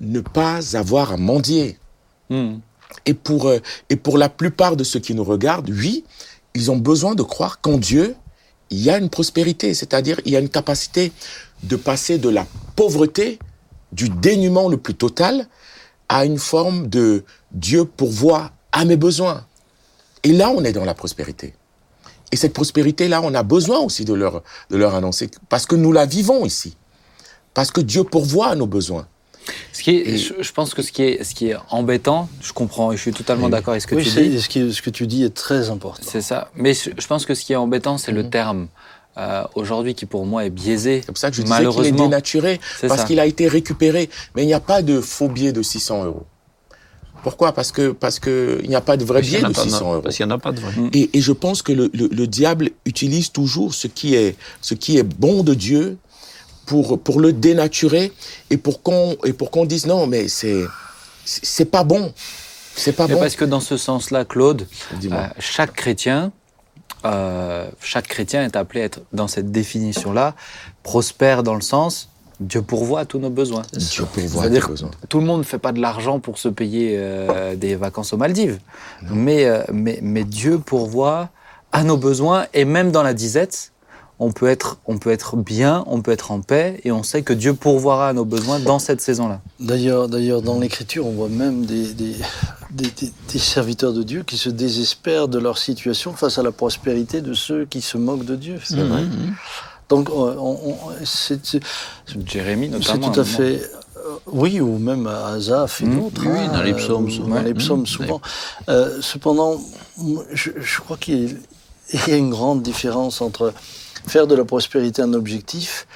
ne 0.01 0.21
pas 0.21 0.77
avoir 0.77 1.13
à 1.13 1.17
mendier. 1.17 1.79
Hmm. 2.31 2.59
Et 3.07 3.15
pour, 3.15 3.49
euh, 3.49 3.59
et 3.91 3.97
pour 3.97 4.19
la 4.19 4.29
plupart 4.29 4.77
de 4.77 4.85
ceux 4.85 5.01
qui 5.01 5.15
nous 5.15 5.25
regardent, 5.25 5.71
oui, 5.71 6.05
ils 6.55 6.71
ont 6.71 6.77
besoin 6.77 7.15
de 7.15 7.23
croire 7.23 7.61
qu'en 7.61 7.79
Dieu, 7.79 8.15
il 8.71 8.81
y 8.81 8.91
a 8.91 8.99
une 8.99 9.11
prospérité, 9.11 9.75
c'est-à-dire 9.75 10.21
il 10.25 10.33
y 10.33 10.37
a 10.37 10.41
une 10.41 10.49
capacité 10.49 11.13
de 11.63 11.77
passer 11.77 12.19
de 12.19 12.29
la 12.29 12.47
pauvreté, 12.77 13.39
du 13.93 14.09
dénuement 14.09 14.69
le 14.69 14.77
plus 14.77 14.95
total, 14.95 15.47
à 16.09 16.25
une 16.25 16.39
forme 16.39 16.89
de 16.89 17.25
Dieu 17.53 17.85
pourvoit 17.85 18.53
à 18.73 18.85
mes 18.85 18.97
besoins. 18.97 19.47
Et 20.23 20.33
là, 20.33 20.51
on 20.51 20.65
est 20.65 20.73
dans 20.73 20.85
la 20.85 20.95
prospérité. 20.95 21.55
Et 22.33 22.37
cette 22.37 22.53
prospérité-là, 22.53 23.21
on 23.23 23.35
a 23.35 23.43
besoin 23.43 23.79
aussi 23.79 24.05
de 24.05 24.15
leur, 24.15 24.43
de 24.71 24.77
leur 24.77 24.95
annoncer, 24.95 25.31
parce 25.49 25.67
que 25.67 25.77
nous 25.77 25.93
la 25.93 26.07
vivons 26.07 26.45
ici. 26.45 26.77
Parce 27.53 27.71
que 27.71 27.81
Dieu 27.81 28.03
pourvoit 28.03 28.49
à 28.49 28.55
nos 28.57 28.67
besoins. 28.67 29.07
Ce 29.73 29.83
qui 29.83 29.97
est, 29.97 30.17
je, 30.17 30.35
je 30.41 30.53
pense 30.53 30.73
que 30.75 30.83
ce 30.83 30.91
qui 30.93 31.03
est, 31.03 31.25
ce 31.25 31.35
qui 31.35 31.49
est 31.51 31.57
embêtant, 31.71 32.29
je 32.41 32.53
comprends 32.53 32.93
et 32.93 32.97
je 32.97 33.03
suis 33.03 33.13
totalement 33.13 33.49
d'accord 33.49 33.73
avec 33.73 33.83
ce 33.83 33.87
que 33.87 33.95
oui, 33.97 34.05
tu 34.05 34.11
c'est- 34.11 34.29
dis. 34.29 34.41
ce, 34.41 34.49
qui- 34.49 34.73
ce 34.73 34.81
que 34.83 34.91
tu 34.91 35.07
dis 35.07 35.25
est 35.25 35.35
très 35.35 35.71
important. 35.71 36.03
C'est 36.09 36.23
ça. 36.23 36.51
Mais 36.55 36.73
je 36.75 36.91
je 36.99 37.07
pense 37.07 37.27
que 37.27 37.35
ce 37.35 37.45
qui 37.45 37.53
est 37.53 37.57
embêtant, 37.57 37.99
c'est 37.99 38.13
le 38.13 38.29
terme 38.31 38.69
euh, 39.19 39.45
aujourd'hui 39.55 39.95
qui 39.95 40.07
pour 40.07 40.25
moi 40.27 40.45
est 40.45 40.51
biaisé. 40.51 41.01
C'est 41.01 41.13
pour 41.13 41.19
ça 41.19 41.31
que 41.31 41.37
je 41.37 41.43
disais 41.43 41.55
qu'il 41.55 41.63
est 41.65 41.67
Malheureusement. 41.69 42.05
dénaturé, 42.05 42.61
C'est 42.81 42.89
parce 42.89 43.03
ça. 43.03 43.07
qu'il 43.07 43.21
a 43.21 43.27
été 43.27 43.47
récupéré. 43.49 44.09
Mais 44.35 44.43
il 44.43 44.47
n'y 44.47 44.55
a 44.55 44.61
pas 44.61 44.83
de 44.83 45.01
faux 45.01 45.29
billet 45.29 45.53
de 45.53 45.63
600 45.63 46.05
euros. 46.05 46.25
Pourquoi? 47.23 47.53
Parce 47.53 47.73
que 47.73 47.93
parce 47.93 48.19
que 48.19 48.61
il 48.63 48.69
n'y 48.69 48.75
a 48.77 48.81
pas 48.83 48.97
de 48.99 49.05
vrai 49.05 49.23
n'y 49.23 49.31
de 49.31 49.37
en 49.47 49.51
a 49.51 49.53
pas- 49.53 49.63
600 49.63 49.93
euros. 49.93 50.03
Parce 50.03 50.17
qu'il 50.17 50.27
n'y 50.27 50.33
en 50.33 50.35
a 50.35 50.39
pas 50.39 50.53
de 50.53 50.61
vrai. 50.61 50.73
Et, 50.93 51.11
et 51.17 51.21
je 51.21 51.33
pense 51.33 51.63
que 51.63 51.73
le, 51.73 51.91
le- 51.95 52.09
le 52.09 52.27
diable 52.27 52.71
utilise 52.85 53.31
toujours 53.33 53.73
ce 53.75 53.87
qui 53.87 54.15
est 54.15 54.37
ce 54.61 54.75
qui 54.75 54.99
est 54.99 55.03
bon 55.05 55.43
de 55.43 55.55
Dieu 55.55 55.97
pour 56.67 57.01
pour 57.01 57.21
le 57.21 57.33
dénaturer 57.33 58.13
et 58.51 58.57
pour 58.57 58.83
qu'on 58.83 59.17
et 59.25 59.33
pour 59.33 59.51
qu'on 59.51 59.65
dise 59.65 59.87
non 59.87 60.07
mais 60.07 60.29
c'est 60.29 60.65
c'est 61.25 61.65
pas 61.67 61.85
bon 61.85 62.13
c'est 62.77 62.93
pas 62.93 63.07
Mais 63.07 63.15
bon. 63.15 63.21
parce 63.21 63.37
que 63.37 63.45
dans 63.45 63.61
ce 63.61 63.77
sens-là, 63.77 64.25
Claude, 64.25 64.67
euh, 65.05 65.27
chaque 65.39 65.75
chrétien, 65.75 66.33
euh, 67.05 67.69
chaque 67.81 68.09
chrétien 68.09 68.45
est 68.45 68.57
appelé 68.57 68.81
à 68.83 68.85
être 68.85 69.01
dans 69.13 69.29
cette 69.29 69.53
définition-là, 69.53 70.35
prospère 70.83 71.43
dans 71.43 71.55
le 71.55 71.61
sens 71.61 72.09
Dieu 72.41 72.63
pourvoit 72.63 73.01
à 73.01 73.05
tous 73.05 73.21
nos 73.21 73.31
besoins. 73.31 73.63
Dieu 73.75 74.05
pourvoit 74.13 74.41
à 74.43 74.45
C'est-à-dire 74.47 74.65
tes 74.67 74.73
besoins. 74.73 74.91
tout 75.09 75.21
le 75.21 75.25
monde 75.25 75.39
ne 75.39 75.45
fait 75.45 75.59
pas 75.61 75.71
de 75.71 75.81
l'argent 75.81 76.19
pour 76.19 76.39
se 76.39 76.49
payer 76.49 76.97
euh, 76.99 77.55
des 77.55 77.77
vacances 77.77 78.13
aux 78.13 78.17
Maldives, 78.17 78.59
mais, 79.09 79.47
mais, 79.73 80.01
mais 80.03 80.25
Dieu 80.25 80.59
pourvoit 80.59 81.29
à 81.71 81.85
nos 81.85 81.97
besoins 81.97 82.47
et 82.53 82.65
même 82.65 82.91
dans 82.91 83.05
la 83.05 83.15
disette, 83.15 83.71
on 84.21 84.31
peut, 84.33 84.47
être, 84.49 84.79
on 84.87 84.99
peut 84.99 85.11
être 85.11 85.37
bien, 85.37 85.85
on 85.89 86.01
peut 86.01 86.13
être 86.13 86.31
en 86.31 86.41
paix 86.41 86.81
et 86.85 86.93
on 86.93 87.03
sait 87.03 87.23
que 87.23 87.33
Dieu 87.33 87.53
pourvoira 87.55 88.09
à 88.09 88.13
nos 88.13 88.25
besoins 88.25 88.61
dans 88.61 88.79
cette 88.79 89.01
saison-là. 89.01 89.41
D'ailleurs, 89.61 90.09
d'ailleurs, 90.09 90.41
dans 90.43 90.59
l'Écriture, 90.61 91.07
on 91.07 91.11
voit 91.13 91.29
même 91.29 91.67
des, 91.67 91.93
des, 91.95 92.15
des- 92.71 92.91
des- 92.91 93.13
des 93.33 93.39
serviteurs 93.39 93.93
de 93.93 94.03
Dieu 94.03 94.23
qui 94.23 94.37
se 94.37 94.49
désespèrent 94.51 95.27
de 95.29 95.39
leur 95.39 95.59
situation 95.59 96.13
face 96.13 96.39
à 96.39 96.43
la 96.43 96.53
prospérité 96.53 97.21
de 97.23 97.35
ceux 97.35 97.65
qui 97.65 97.81
se 97.81 97.99
moquent 97.99 98.25
de 98.25 98.37
Dieu. 98.37 98.61
C'est 98.65 98.77
vrai. 98.83 99.03
Donc, 99.89 100.09
on- 100.11 100.29
on- 100.39 100.59
on- 100.63 100.79
c'est 101.05 101.45
c'est- 101.45 101.61
Jérémie 102.27 102.69
c'est 102.73 102.79
notamment. 102.79 103.11
tout 103.11 103.21
à 103.21 103.25
fait. 103.25 103.61
euh, 103.63 103.69
Oui, 104.27 104.61
ou 104.61 104.79
même 104.79 105.07
Asaph 105.07 105.81
et 105.81 105.87
Mhm. 105.87 105.99
d'autres. 106.01 106.23
Oui, 106.27 106.39
hein, 106.39 106.53
dans 106.53 106.63
les 106.63 106.73
euh, 106.73 106.77
psaumes, 106.77 107.07
ou 107.07 107.11
souvent. 107.11 107.35
Dans 107.37 107.43
les 107.43 107.55
psaumes, 107.55 107.81
Mhm. 107.81 107.87
souvent. 107.87 108.21
Euh, 108.69 108.99
cependant, 109.01 109.59
je, 110.33 110.51
je 110.61 110.81
crois 110.81 110.97
qu'il 110.99 111.23
y 111.25 111.27
a- 111.27 111.37
il 111.93 112.09
y 112.09 112.13
a 112.13 112.17
une 112.17 112.29
grande 112.31 112.63
différence 112.63 113.21
entre 113.23 113.53
faire 114.07 114.27
de 114.27 114.35
la 114.35 114.45
prospérité 114.45 115.03
un 115.03 115.13
objectif 115.13 115.87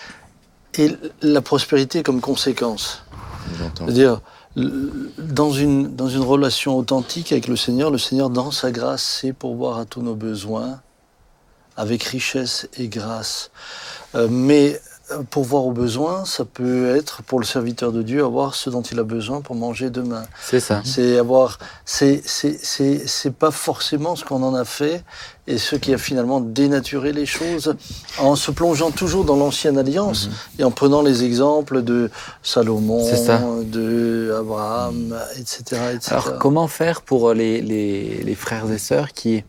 et 0.75 0.91
la 1.23 1.41
prospérité 1.41 2.03
comme 2.03 2.21
conséquence. 2.21 3.03
C'est-à-dire, 3.77 4.21
dans 4.57 5.53
une, 5.53 5.95
dans 5.95 6.09
une 6.09 6.23
relation 6.23 6.77
authentique 6.77 7.33
avec 7.33 7.49
le 7.49 7.57
Seigneur, 7.57 7.91
le 7.91 7.99
Seigneur, 7.99 8.31
dans 8.31 8.51
sa 8.51 8.71
grâce, 8.71 9.03
sait 9.03 9.33
pourvoir 9.33 9.79
à 9.79 9.85
tous 9.85 10.03
nos 10.03 10.15
besoins, 10.15 10.81
avec 11.77 12.03
richesse 12.03 12.69
et 12.77 12.89
grâce. 12.89 13.51
Euh, 14.15 14.29
mais 14.31 14.81
euh, 15.11 15.23
pourvoir 15.31 15.65
aux 15.65 15.73
besoins, 15.73 16.25
ça 16.25 16.45
peut 16.45 16.95
être, 16.95 17.23
pour 17.23 17.39
le 17.39 17.45
serviteur 17.45 17.93
de 17.93 18.03
Dieu, 18.03 18.25
avoir 18.25 18.55
ce 18.55 18.69
dont 18.69 18.83
il 18.83 18.99
a 18.99 19.05
besoin 19.05 19.41
pour 19.41 19.55
manger 19.55 19.91
demain. 19.91 20.25
C'est 20.43 20.61
ça. 20.61 20.83
C'est 20.85 21.19
avoir, 21.19 21.59
c'est, 21.85 22.23
c'est, 22.25 22.59
c'est, 22.63 23.07
c'est 23.07 23.33
pas 23.33 23.51
forcément 23.51 24.17
ce 24.17 24.25
qu'on 24.25 24.43
en 24.43 24.55
a 24.55 24.65
fait 24.65 25.05
et 25.47 25.57
ce 25.57 25.77
qui 25.77 25.95
a 25.95 25.99
finalement 25.99 26.41
dénaturé 26.41 27.13
les 27.13 27.25
choses 27.27 27.75
en 28.19 28.37
se 28.37 28.51
plongeant 28.51 28.91
toujours 28.91 29.25
dans 29.25 29.37
l'ancienne 29.37 29.79
alliance 29.79 30.29
et 30.59 30.65
en 30.65 30.71
prenant 30.71 31.01
les 31.01 31.25
exemples 31.25 31.83
de 31.83 32.11
Salomon, 32.43 33.03
de 33.63 34.37
Abraham, 34.39 35.17
etc., 35.39 35.81
etc. 35.95 36.11
Alors, 36.11 36.39
comment 36.39 36.69
faire 36.69 37.01
pour 37.01 37.33
les, 37.33 37.63
les, 37.63 38.23
les 38.23 38.35
frères 38.35 38.71
et 38.71 38.79
sœurs 38.79 39.13
qui, 39.13 39.43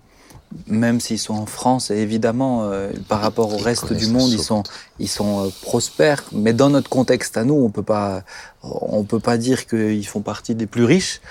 même 0.67 0.99
s'ils 0.99 1.19
sont 1.19 1.35
en 1.35 1.45
France, 1.45 1.91
et 1.91 1.97
évidemment, 1.97 2.63
euh, 2.63 2.91
par 3.07 3.21
rapport 3.21 3.53
au 3.53 3.57
Ils 3.57 3.63
reste 3.63 3.93
du 3.93 4.07
monde, 4.07 4.31
ils 4.31 4.41
sont, 4.41 4.63
ils 4.99 5.07
sont 5.07 5.45
euh, 5.45 5.49
prospères, 5.61 6.23
mais 6.31 6.53
dans 6.53 6.69
notre 6.69 6.89
contexte 6.89 7.37
à 7.37 7.43
nous, 7.43 7.53
on 7.53 7.69
peut 7.69 7.83
pas, 7.83 8.23
on 8.63 9.03
peut 9.03 9.19
pas 9.19 9.37
dire 9.37 9.67
qu'ils 9.67 10.05
font 10.07 10.21
partie 10.21 10.55
des 10.55 10.65
plus 10.65 10.85
riches. 10.85 11.21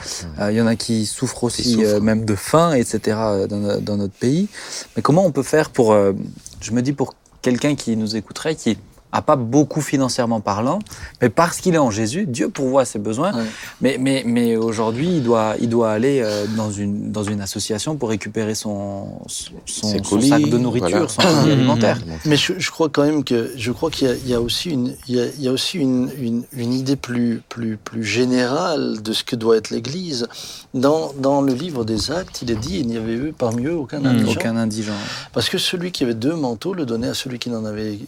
Euh, 0.40 0.52
Il 0.52 0.56
y 0.56 0.60
en 0.60 0.66
a 0.66 0.76
qui 0.76 1.04
souffrent 1.06 1.44
aussi, 1.44 1.74
souffrent. 1.74 1.86
euh, 1.86 2.00
même 2.00 2.24
de 2.24 2.34
faim, 2.34 2.74
etc., 2.74 3.16
dans, 3.48 3.80
dans 3.80 3.96
notre 3.96 4.14
pays. 4.14 4.48
Mais 4.96 5.02
comment 5.02 5.24
on 5.26 5.32
peut 5.32 5.42
faire 5.42 5.70
pour, 5.70 5.92
euh, 5.92 6.12
je 6.60 6.70
me 6.72 6.80
dis, 6.82 6.92
pour 6.92 7.14
quelqu'un 7.42 7.74
qui 7.74 7.96
nous 7.96 8.16
écouterait, 8.16 8.54
qui 8.54 8.78
a 9.12 9.22
pas 9.22 9.36
beaucoup 9.36 9.80
financièrement 9.80 10.40
parlant, 10.40 10.78
mais 11.22 11.30
parce 11.30 11.58
qu'il 11.60 11.74
est 11.74 11.78
en 11.78 11.90
Jésus, 11.90 12.26
Dieu 12.26 12.48
pourvoit 12.50 12.82
à 12.82 12.84
ses 12.84 12.98
besoins. 12.98 13.32
Ouais. 13.34 13.44
Mais, 13.80 13.96
mais, 13.98 14.22
mais 14.26 14.56
aujourd'hui, 14.56 15.08
il 15.16 15.22
doit, 15.22 15.54
il 15.60 15.68
doit 15.68 15.90
aller 15.90 16.20
euh, 16.22 16.46
dans, 16.56 16.70
une, 16.70 17.10
dans 17.10 17.22
une 17.22 17.40
association 17.40 17.96
pour 17.96 18.10
récupérer 18.10 18.54
son, 18.54 19.20
son, 19.26 19.52
Ses 19.66 19.98
son 19.98 20.10
colis, 20.10 20.28
sac 20.28 20.42
de 20.42 20.58
nourriture, 20.58 20.88
voilà. 20.88 21.08
son 21.08 21.22
colis 21.22 21.52
alimentaire. 21.52 21.98
Mais 22.26 22.36
je, 22.36 22.52
je 22.58 22.70
crois 22.70 22.88
quand 22.90 23.04
même 23.04 23.24
que 23.24 23.52
je 23.56 23.72
crois 23.72 23.90
qu'il 23.90 24.08
y 24.08 24.10
a, 24.10 24.14
il 24.14 24.28
y 24.28 24.34
a 24.34 24.40
aussi 24.40 24.70
une 24.70 24.94
il 25.08 25.16
y 25.16 25.20
a, 25.20 25.26
il 25.26 25.42
y 25.42 25.48
a 25.48 25.52
aussi 25.52 25.78
une, 25.78 26.10
une, 26.20 26.42
une 26.52 26.72
idée 26.74 26.96
plus 26.96 27.40
plus 27.48 27.76
plus 27.76 28.04
générale 28.04 29.00
de 29.02 29.12
ce 29.12 29.24
que 29.24 29.36
doit 29.36 29.56
être 29.56 29.70
l'Église. 29.70 30.28
Dans 30.74 31.12
dans 31.18 31.40
le 31.40 31.54
livre 31.54 31.84
des 31.84 32.10
Actes, 32.10 32.42
il 32.42 32.50
est 32.50 32.56
dit 32.56 32.78
il 32.80 32.86
n'y 32.86 32.96
avait 32.96 33.14
eu 33.14 33.32
parmi 33.36 33.64
eux 33.66 33.76
aucun 33.76 34.04
indigent. 34.04 34.32
Aucun 34.32 34.56
indigent. 34.56 34.92
Parce 35.32 35.48
que 35.48 35.56
celui 35.58 35.92
qui 35.92 36.04
avait 36.04 36.14
deux 36.14 36.34
manteaux 36.34 36.74
le 36.74 36.84
donnait 36.84 37.08
à 37.08 37.14
celui 37.14 37.38
qui 37.38 37.48
n'en 37.50 37.64
avait. 37.64 37.98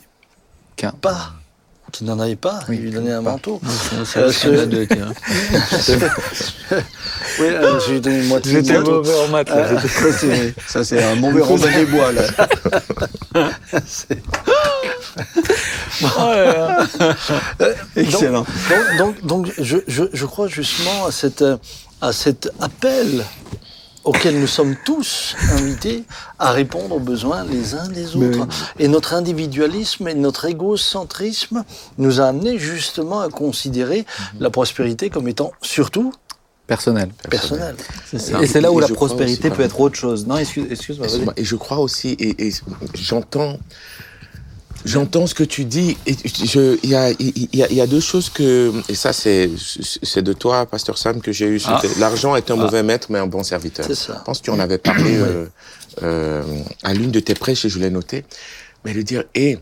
Pas, 0.88 1.32
qui 1.92 2.04
n'en 2.04 2.18
avait 2.18 2.36
pas, 2.36 2.60
Oui, 2.68 2.76
il 2.76 2.82
lui 2.84 2.90
donnait 2.90 3.12
un 3.12 3.22
pas. 3.22 3.32
manteau. 3.32 3.60
Euh. 3.64 4.04
Oui, 7.38 7.46
euh, 7.46 7.80
je 7.80 7.92
lui 7.92 8.00
une 8.20 8.26
moitié 8.28 8.58
en 8.58 9.28
maths. 9.28 9.50
Euh, 9.50 9.78
Ça, 10.66 10.84
c'est 10.84 11.02
un 11.02 11.14
mauvais 11.16 11.40
Robin 11.50 11.70
des 11.72 11.86
Bois, 11.86 12.12
là. 12.12 12.22
Excellent. 17.96 18.46
donc, 18.98 18.98
donc, 18.98 19.26
donc 19.26 19.52
je, 19.58 19.78
je, 19.86 20.04
je 20.12 20.26
crois 20.26 20.48
justement 20.48 21.06
à, 21.06 21.12
cette, 21.12 21.42
euh, 21.42 21.56
à 22.00 22.12
cet 22.12 22.50
appel 22.60 23.24
auquel 24.04 24.40
nous 24.40 24.46
sommes 24.46 24.76
tous 24.84 25.36
invités 25.52 26.04
à 26.38 26.52
répondre 26.52 26.94
aux 26.96 27.00
besoins 27.00 27.44
les 27.44 27.74
uns 27.74 27.88
des 27.88 28.16
autres. 28.16 28.46
Et 28.78 28.88
notre 28.88 29.14
individualisme 29.14 30.08
et 30.08 30.14
notre 30.14 30.46
égocentrisme 30.46 31.64
nous 31.98 32.20
a 32.20 32.24
amené 32.24 32.58
justement 32.58 33.20
à 33.20 33.28
considérer 33.28 34.06
la 34.38 34.50
prospérité 34.50 35.10
comme 35.10 35.28
étant 35.28 35.52
surtout 35.60 36.12
Personnel. 36.66 37.10
personnelle. 37.28 37.74
Et 38.12 38.46
c'est 38.46 38.60
là 38.60 38.70
où 38.70 38.78
Et 38.78 38.82
la 38.82 38.88
prospérité 38.88 39.48
aussi, 39.48 39.56
peut 39.56 39.62
être 39.64 39.80
autre 39.80 39.96
chose. 39.96 40.24
Non, 40.26 40.36
excuse- 40.38 40.68
excuse-moi. 40.70 41.08
Et 41.36 41.44
je 41.44 41.56
crois 41.56 41.78
aussi, 41.78 42.10
et, 42.10 42.46
et 42.46 42.52
j'entends, 42.94 43.58
j'entends 44.84 45.26
ce 45.26 45.34
que 45.34 45.44
tu 45.44 45.64
dis. 45.64 45.96
Je, 46.06 46.78
il 46.82 46.90
y 46.90 46.94
a, 46.94 47.10
y 47.10 47.62
a, 47.62 47.72
y 47.72 47.80
a 47.80 47.86
deux 47.86 48.00
choses 48.00 48.30
que, 48.30 48.72
et 48.88 48.94
ça 48.94 49.12
c'est, 49.12 49.50
c'est 50.02 50.22
de 50.22 50.32
toi, 50.32 50.66
Pasteur 50.66 50.98
Sam, 50.98 51.20
que 51.20 51.32
j'ai 51.32 51.46
eu. 51.46 51.60
Ah. 51.66 51.80
L'argent 51.98 52.36
est 52.36 52.50
un 52.50 52.56
mauvais 52.56 52.82
maître, 52.82 53.08
mais 53.10 53.18
un 53.18 53.26
bon 53.26 53.42
serviteur. 53.42 53.86
Ça. 53.86 54.16
Je 54.18 54.24
pense 54.24 54.38
que 54.40 54.44
tu 54.44 54.50
en 54.50 54.58
avais 54.58 54.78
parlé 54.78 55.16
euh, 55.16 55.46
euh, 56.02 56.42
à 56.82 56.94
l'une 56.94 57.10
de 57.10 57.20
tes 57.20 57.34
prêches 57.34 57.64
et 57.64 57.68
je 57.68 57.78
l'ai 57.78 57.90
noté. 57.90 58.24
mais 58.84 58.94
de 58.94 59.02
dire, 59.02 59.24
et 59.34 59.58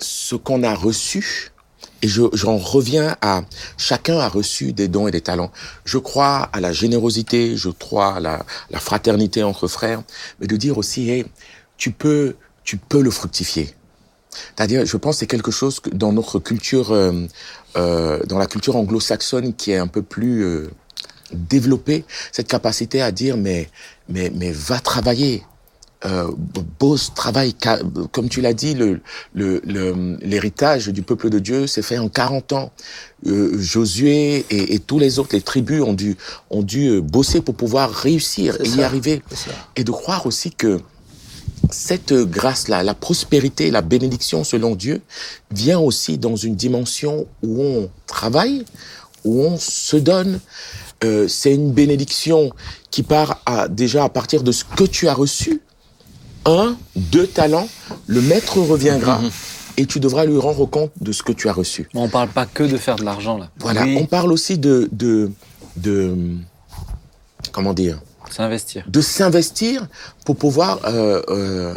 ce 0.00 0.34
qu'on 0.34 0.62
a 0.62 0.74
reçu, 0.74 1.50
et 2.02 2.08
je- 2.08 2.30
j'en 2.34 2.56
reviens 2.58 3.16
à 3.22 3.42
chacun 3.78 4.18
a 4.18 4.28
reçu 4.28 4.72
des 4.72 4.88
dons 4.88 5.08
et 5.08 5.10
des 5.10 5.20
talents. 5.22 5.50
Je 5.84 5.98
crois 5.98 6.48
à 6.52 6.60
la 6.60 6.72
générosité, 6.72 7.56
je 7.56 7.68
crois 7.70 8.14
à 8.16 8.20
la, 8.20 8.44
la 8.70 8.80
fraternité 8.80 9.42
entre 9.42 9.68
frères, 9.68 10.02
mais 10.40 10.46
de 10.46 10.56
dire 10.56 10.76
aussi, 10.78 11.08
hey, 11.10 11.24
tu 11.76 11.90
peux, 11.92 12.36
tu 12.62 12.76
peux 12.76 13.00
le 13.02 13.10
fructifier. 13.10 13.74
C'est-à-dire, 14.56 14.84
je 14.86 14.96
pense 14.96 15.16
que 15.16 15.20
c'est 15.20 15.26
quelque 15.26 15.50
chose 15.50 15.80
que 15.80 15.90
dans 15.90 16.12
notre 16.12 16.38
culture, 16.38 16.92
euh, 16.92 17.12
euh, 17.76 18.20
dans 18.26 18.38
la 18.38 18.46
culture 18.46 18.76
anglo-saxonne 18.76 19.54
qui 19.54 19.72
est 19.72 19.78
un 19.78 19.86
peu 19.88 20.02
plus 20.02 20.42
euh, 20.44 20.70
développée, 21.32 22.04
cette 22.32 22.48
capacité 22.48 23.02
à 23.02 23.10
dire, 23.12 23.36
mais, 23.36 23.68
mais, 24.08 24.30
mais 24.34 24.52
va 24.52 24.78
travailler, 24.78 25.42
euh, 26.04 26.30
bosse, 26.78 27.12
travaille, 27.14 27.54
comme 28.12 28.28
tu 28.28 28.42
l'as 28.42 28.52
dit, 28.52 28.74
le, 28.74 29.00
le, 29.34 29.62
le- 29.64 30.18
l'héritage 30.20 30.88
du 30.88 31.02
peuple 31.02 31.30
de 31.30 31.38
Dieu 31.38 31.66
s'est 31.66 31.80
fait 31.82 31.96
en 31.98 32.08
40 32.10 32.52
ans. 32.52 32.72
Euh, 33.26 33.58
Josué 33.58 34.44
et, 34.50 34.74
et 34.74 34.78
tous 34.80 34.98
les 34.98 35.18
autres, 35.18 35.30
les 35.32 35.40
tribus 35.40 35.80
ont 35.80 35.94
dû, 35.94 36.16
ont 36.50 36.62
dû 36.62 37.00
bosser 37.00 37.40
pour 37.40 37.54
pouvoir 37.54 37.90
réussir 37.90 38.58
et 38.62 38.68
y 38.68 38.82
arriver. 38.82 39.22
Et 39.76 39.84
de 39.84 39.90
croire 39.90 40.26
aussi 40.26 40.50
que 40.52 40.80
cette 41.70 42.12
grâce-là, 42.12 42.82
la 42.82 42.94
prospérité, 42.94 43.70
la 43.70 43.82
bénédiction 43.82 44.44
selon 44.44 44.74
Dieu, 44.74 45.00
vient 45.50 45.78
aussi 45.78 46.18
dans 46.18 46.36
une 46.36 46.56
dimension 46.56 47.26
où 47.42 47.62
on 47.62 47.90
travaille, 48.06 48.64
où 49.24 49.42
on 49.42 49.56
se 49.58 49.96
donne. 49.96 50.40
Euh, 51.02 51.28
c'est 51.28 51.54
une 51.54 51.72
bénédiction 51.72 52.50
qui 52.90 53.02
part 53.02 53.42
à, 53.46 53.68
déjà 53.68 54.04
à 54.04 54.08
partir 54.08 54.42
de 54.42 54.52
ce 54.52 54.64
que 54.64 54.84
tu 54.84 55.08
as 55.08 55.14
reçu. 55.14 55.60
Un, 56.46 56.76
deux 56.96 57.26
talents, 57.26 57.68
le 58.06 58.20
maître 58.20 58.58
reviendra 58.58 59.20
et 59.76 59.86
tu 59.86 59.98
devras 59.98 60.24
lui 60.24 60.38
rendre 60.38 60.66
compte 60.66 60.92
de 61.00 61.10
ce 61.10 61.22
que 61.22 61.32
tu 61.32 61.48
as 61.48 61.52
reçu. 61.52 61.88
On 61.94 62.08
parle 62.08 62.28
pas 62.28 62.46
que 62.46 62.62
de 62.64 62.76
faire 62.76 62.96
de 62.96 63.04
l'argent 63.04 63.38
là. 63.38 63.50
Voilà, 63.58 63.82
Oui. 63.84 63.96
on 63.98 64.06
parle 64.06 64.30
aussi 64.30 64.58
de, 64.58 64.88
de, 64.92 65.30
de, 65.76 66.14
comment 67.52 67.72
dire, 67.74 68.00
S'investir. 68.36 68.84
de 68.88 69.00
s'investir 69.00 69.86
pour 70.26 70.36
pouvoir 70.36 70.80
euh, 70.86 71.22
euh, 71.28 71.74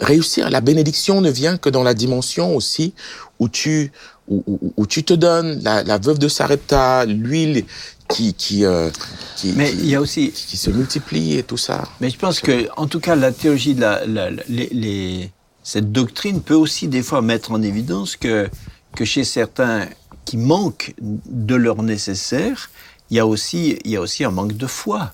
réussir. 0.00 0.48
La 0.50 0.60
bénédiction 0.60 1.20
ne 1.20 1.30
vient 1.30 1.56
que 1.58 1.68
dans 1.68 1.82
la 1.82 1.94
dimension 1.94 2.54
aussi 2.56 2.94
où 3.38 3.48
tu 3.48 3.92
où, 4.28 4.42
où- 4.46 4.72
où 4.76 4.86
tu 4.86 5.02
te 5.04 5.12
donnes. 5.12 5.60
La, 5.62 5.82
la 5.82 5.98
veuve 5.98 6.18
de 6.18 6.28
Sarepta, 6.28 7.04
l'huile 7.04 7.64
qui 8.08 8.32
qui, 8.34 8.64
euh, 8.64 8.88
qui, 9.36 9.52
Mais 9.56 9.72
il 9.72 9.86
y 9.86 9.94
a 9.94 10.00
aussi, 10.00 10.30
qui 10.32 10.56
se 10.56 10.70
multiplie 10.70 11.36
et 11.38 11.42
tout 11.42 11.56
ça. 11.56 11.84
mais 12.00 12.10
je 12.10 12.16
pense 12.18 12.40
que, 12.40 12.68
en 12.76 12.86
tout 12.86 13.00
cas, 13.00 13.14
la 13.16 13.32
théologie 13.32 13.74
de 13.74 13.80
la, 13.82 14.06
la- 14.06 14.30
la- 14.30 14.42
les, 14.48 14.68
les- 14.72 15.30
cette 15.62 15.92
doctrine 15.92 16.40
peut 16.40 16.54
aussi 16.54 16.88
des 16.88 17.02
fois 17.02 17.22
mettre 17.22 17.52
en 17.52 17.60
évidence 17.62 18.16
que, 18.16 18.48
que 18.96 19.04
chez 19.04 19.24
certains 19.24 19.86
qui 20.24 20.36
manquent 20.36 20.94
de 21.00 21.54
leur 21.56 21.82
nécessaire, 21.82 22.70
il 23.10 23.16
y 23.16 23.20
a 23.20 23.26
aussi, 23.26 23.78
il 23.84 23.90
y 23.90 23.96
a 23.96 24.00
aussi 24.00 24.24
un 24.24 24.30
manque 24.30 24.56
de 24.56 24.66
foi. 24.66 25.12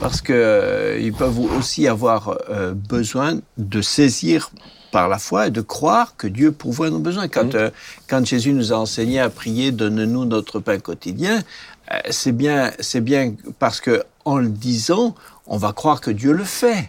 Parce 0.00 0.20
que 0.20 0.32
euh, 0.34 1.10
peuvent 1.16 1.38
aussi 1.56 1.86
avoir 1.88 2.36
euh, 2.50 2.72
besoin 2.74 3.38
de 3.58 3.80
saisir 3.80 4.50
par 4.90 5.08
la 5.08 5.18
foi 5.18 5.48
et 5.48 5.50
de 5.50 5.60
croire 5.60 6.16
que 6.16 6.26
Dieu 6.26 6.52
pourvoit 6.52 6.90
nos 6.90 6.98
besoins. 7.00 7.28
Quand, 7.28 7.54
euh, 7.54 7.70
quand 8.08 8.24
Jésus 8.24 8.52
nous 8.52 8.72
a 8.72 8.76
enseigné 8.76 9.20
à 9.20 9.28
prier, 9.30 9.72
donne-nous 9.72 10.24
notre 10.24 10.60
pain 10.60 10.78
quotidien, 10.78 11.42
euh, 11.92 11.98
c'est 12.10 12.32
bien, 12.32 12.72
c'est 12.80 13.00
bien 13.00 13.34
parce 13.58 13.80
que 13.80 14.02
en 14.24 14.38
le 14.38 14.48
disant, 14.48 15.14
on 15.46 15.58
va 15.58 15.72
croire 15.72 16.00
que 16.00 16.10
Dieu 16.10 16.32
le 16.32 16.44
fait. 16.44 16.86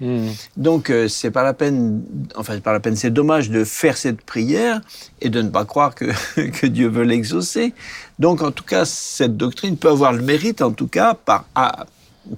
Donc 0.55 0.89
euh, 0.89 1.07
c'est 1.09 1.31
pas 1.31 1.43
la 1.43 1.53
peine, 1.53 2.01
enfin 2.35 2.53
c'est 2.53 2.63
pas 2.63 2.71
la 2.73 2.79
peine, 2.79 2.95
c'est 2.95 3.09
dommage 3.09 3.49
de 3.49 3.63
faire 3.65 3.97
cette 3.97 4.21
prière 4.21 4.79
et 5.21 5.29
de 5.29 5.41
ne 5.41 5.49
pas 5.49 5.65
croire 5.65 5.95
que, 5.95 6.05
que 6.49 6.65
Dieu 6.67 6.87
veut 6.87 7.03
l'exaucer. 7.03 7.73
Donc 8.19 8.41
en 8.41 8.51
tout 8.51 8.63
cas, 8.63 8.85
cette 8.85 9.35
doctrine 9.35 9.75
peut 9.77 9.89
avoir 9.89 10.13
le 10.13 10.21
mérite, 10.21 10.61
en 10.61 10.71
tout 10.71 10.87
cas, 10.87 11.13
par, 11.13 11.45
à- 11.55 11.85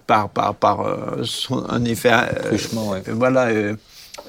par, 0.06 0.30
par, 0.30 0.56
par 0.56 0.82
euh, 0.82 1.22
son- 1.24 1.66
un 1.70 1.84
effet 1.86 2.12
euh, 2.14 2.58
ouais. 2.90 3.04
voilà, 3.08 3.48
euh, 3.48 3.76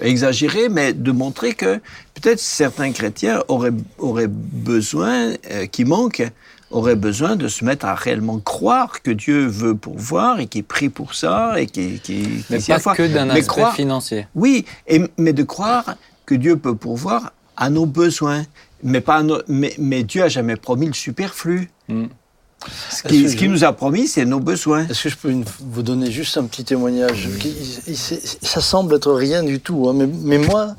exagéré, 0.01 0.69
mais 0.69 0.93
de 0.93 1.11
montrer 1.13 1.55
que 1.55 1.77
peut-être 2.15 2.41
certains 2.41 2.93
chrétiens 2.93 3.43
auraient, 3.49 3.73
auraient 3.99 4.29
besoin, 4.29 5.33
qui 5.73 5.85
manquent, 5.85 6.23
auraient 6.71 6.97
besoin 6.97 7.37
de 7.37 7.49
se 7.49 7.65
mettre 7.65 7.87
à 7.87 7.95
réellement 7.95 8.39
croire 8.39 9.03
que 9.03 9.11
Dieu 9.11 9.47
veut 9.47 9.75
pourvoir 9.75 10.39
et 10.41 10.47
qui 10.47 10.63
prie 10.63 10.91
pour 10.91 11.15
ça 11.15 11.59
et 11.61 11.67
qui, 11.67 11.99
qui, 12.01 12.45
Mais 12.51 12.59
pas 12.61 12.79
foi. 12.79 12.95
que 12.95 13.07
d'un 13.13 13.31
aspect 13.31 13.47
croire- 13.47 13.75
financier. 13.75 14.27
oui, 14.35 14.67
et, 14.87 15.03
mais 15.17 15.33
de 15.33 15.43
croire 15.43 15.97
que 16.27 16.35
Dieu 16.35 16.57
peut 16.59 16.75
pourvoir 16.77 17.33
à 17.57 17.71
nos 17.71 17.87
besoins. 17.87 18.45
Mais, 18.85 19.01
pas 19.01 19.17
à 19.17 19.23
nos- 19.25 19.43
mais, 19.49 19.75
mais 19.79 20.05
Dieu 20.05 20.23
a 20.23 20.29
jamais 20.29 20.55
promis 20.55 20.87
le 20.87 20.93
superflu. 20.93 21.69
Mm. 21.89 22.05
Ce 22.91 23.03
qui, 23.05 23.29
ce 23.31 23.37
nous 23.47 23.63
a 23.65 23.73
promis, 23.73 24.09
c'est 24.09 24.25
nos 24.25 24.41
besoins. 24.41 24.87
Est-ce 24.89 25.05
que 25.05 25.09
je 25.09 25.17
peux 25.17 25.31
une- 25.31 25.45
vous 25.61 25.83
donner 25.83 26.11
juste 26.11 26.37
un 26.37 26.45
petit 26.45 26.65
témoignage 26.65 27.29
il- 27.87 27.97
Ça 27.97 28.61
semble 28.61 28.95
être 28.97 29.13
rien 29.13 29.43
du 29.45 29.61
tout, 29.61 29.89
hein, 29.89 29.93
mais, 29.95 30.07
mais 30.09 30.39
moi, 30.39 30.75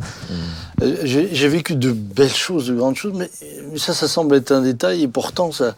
euh, 0.82 0.98
j'ai 1.04 1.48
vécu 1.48 1.76
de 1.76 1.92
belles 1.92 2.34
choses, 2.34 2.68
de 2.68 2.76
grandes 2.76 2.96
choses, 2.98 3.14
mais, 3.16 3.30
mais 3.72 3.80
ça, 3.80 3.94
ça 3.94 4.08
semble 4.10 4.36
être 4.36 4.52
un 4.52 4.62
détail, 4.62 5.04
et 5.04 5.08
pourtant, 5.08 5.52
ça. 5.54 5.76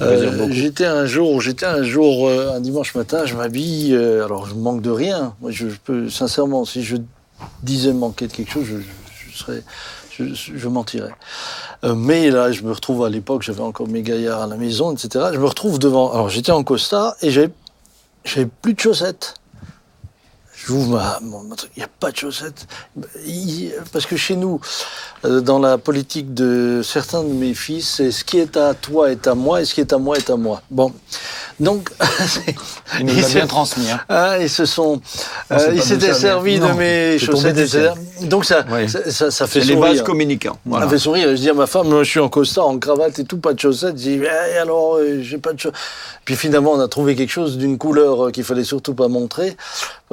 Euh, 0.00 0.48
j'étais 0.50 0.86
un 0.86 1.06
jour, 1.06 1.40
j'étais 1.40 1.66
un 1.66 1.82
jour, 1.82 2.28
euh, 2.28 2.54
un 2.56 2.60
dimanche 2.60 2.94
matin, 2.94 3.26
je 3.26 3.34
m'habille, 3.34 3.92
euh, 3.94 4.24
alors 4.24 4.46
je 4.46 4.54
manque 4.54 4.82
de 4.82 4.90
rien. 4.90 5.34
Moi, 5.40 5.50
je, 5.50 5.68
je 5.68 5.76
peux, 5.84 6.08
sincèrement, 6.10 6.64
si 6.64 6.82
je 6.84 6.96
disais 7.62 7.92
manquer 7.92 8.28
de 8.28 8.32
quelque 8.32 8.52
chose, 8.52 8.64
je, 8.66 8.76
je- 8.76 9.32
je 9.32 9.36
serais. 9.36 9.62
Je, 10.18 10.24
je 10.32 10.68
mentirais. 10.68 11.14
Euh, 11.84 11.94
mais 11.94 12.30
là, 12.30 12.52
je 12.52 12.62
me 12.62 12.72
retrouve 12.72 13.04
à 13.04 13.10
l'époque, 13.10 13.42
j'avais 13.42 13.62
encore 13.62 13.88
mes 13.88 14.02
gaillards 14.02 14.42
à 14.42 14.46
la 14.46 14.56
maison, 14.56 14.92
etc. 14.92 15.26
Je 15.32 15.38
me 15.38 15.46
retrouve 15.46 15.78
devant. 15.78 16.12
Alors, 16.12 16.28
j'étais 16.28 16.52
en 16.52 16.62
costard 16.62 17.14
et 17.20 17.30
j'avais, 17.30 17.50
plus 18.62 18.74
de 18.74 18.80
chaussettes. 18.80 19.34
J'ouvre 20.66 20.94
ma, 20.96 21.18
mon, 21.22 21.54
truc, 21.54 21.70
il 21.76 21.80
n'y 21.80 21.84
a 21.84 21.88
pas 22.00 22.10
de 22.10 22.16
chaussettes. 22.16 22.66
Il- 23.26 23.72
parce 23.92 24.06
que 24.06 24.16
chez 24.16 24.34
nous, 24.36 24.60
euh, 25.24 25.40
dans 25.40 25.58
la 25.58 25.76
politique 25.78 26.32
de 26.32 26.80
certains 26.82 27.22
de 27.22 27.28
mes 27.32 27.52
fils, 27.54 27.86
c'est 27.96 28.10
ce 28.10 28.24
qui 28.24 28.38
est 28.38 28.56
à 28.56 28.72
toi 28.74 29.10
est 29.12 29.26
à 29.26 29.34
moi 29.34 29.60
et 29.60 29.64
ce 29.66 29.74
qui 29.74 29.80
est 29.80 29.92
à 29.92 29.98
moi 29.98 30.16
est 30.16 30.30
à 30.30 30.36
moi. 30.36 30.62
Bon. 30.70 30.92
Donc, 31.60 31.90
Il 32.98 33.06
nous 33.06 33.12
ils 33.14 33.20
l'a 33.20 33.28
bien 33.28 33.46
transmis. 33.46 33.90
Hein. 33.90 34.00
ah, 34.08 34.38
ils 34.40 34.50
se 34.50 34.64
sont, 34.64 35.00
Non, 35.50 35.56
euh, 35.58 35.70
ils 35.74 35.82
s'étaient 35.82 36.14
servis 36.14 36.58
de 36.58 36.66
mes 36.72 37.18
chaussettes, 37.18 37.58
etc. 37.58 37.90
Donc 38.22 38.44
ça, 38.44 38.64
Ouais. 38.70 38.88
ça, 38.88 39.10
ça, 39.10 39.30
ça 39.30 39.46
fait 39.46 39.60
C'est 39.60 39.66
les 39.66 39.74
sourire. 39.74 39.92
vases 39.92 40.02
communicants. 40.02 40.58
Voilà. 40.64 40.86
Ça 40.86 40.90
fait 40.90 40.98
sourire. 40.98 41.28
Je 41.30 41.34
dis 41.42 41.50
à 41.50 41.54
ma 41.54 41.66
femme, 41.66 41.98
je 42.02 42.08
suis 42.10 42.20
en 42.20 42.28
costard, 42.28 42.66
en 42.68 42.78
cravate 42.78 43.18
et 43.18 43.24
tout, 43.24 43.38
pas 43.38 43.52
de 43.52 43.60
chaussettes. 43.60 43.96
Je 43.98 44.02
dis, 44.02 44.20
Eh, 44.22 44.56
alors, 44.58 44.96
euh, 44.96 45.20
j'ai 45.22 45.38
pas 45.38 45.52
de 45.52 45.60
chaussettes. 45.60 45.78
Puis 46.24 46.36
finalement, 46.36 46.72
on 46.72 46.80
a 46.80 46.88
trouvé 46.88 47.14
quelque 47.16 47.30
chose 47.32 47.58
d'une 47.58 47.76
couleur 47.78 48.32
qu'il 48.32 48.44
fallait 48.44 48.64
surtout 48.64 48.94
pas 48.94 49.08
montrer, 49.08 49.56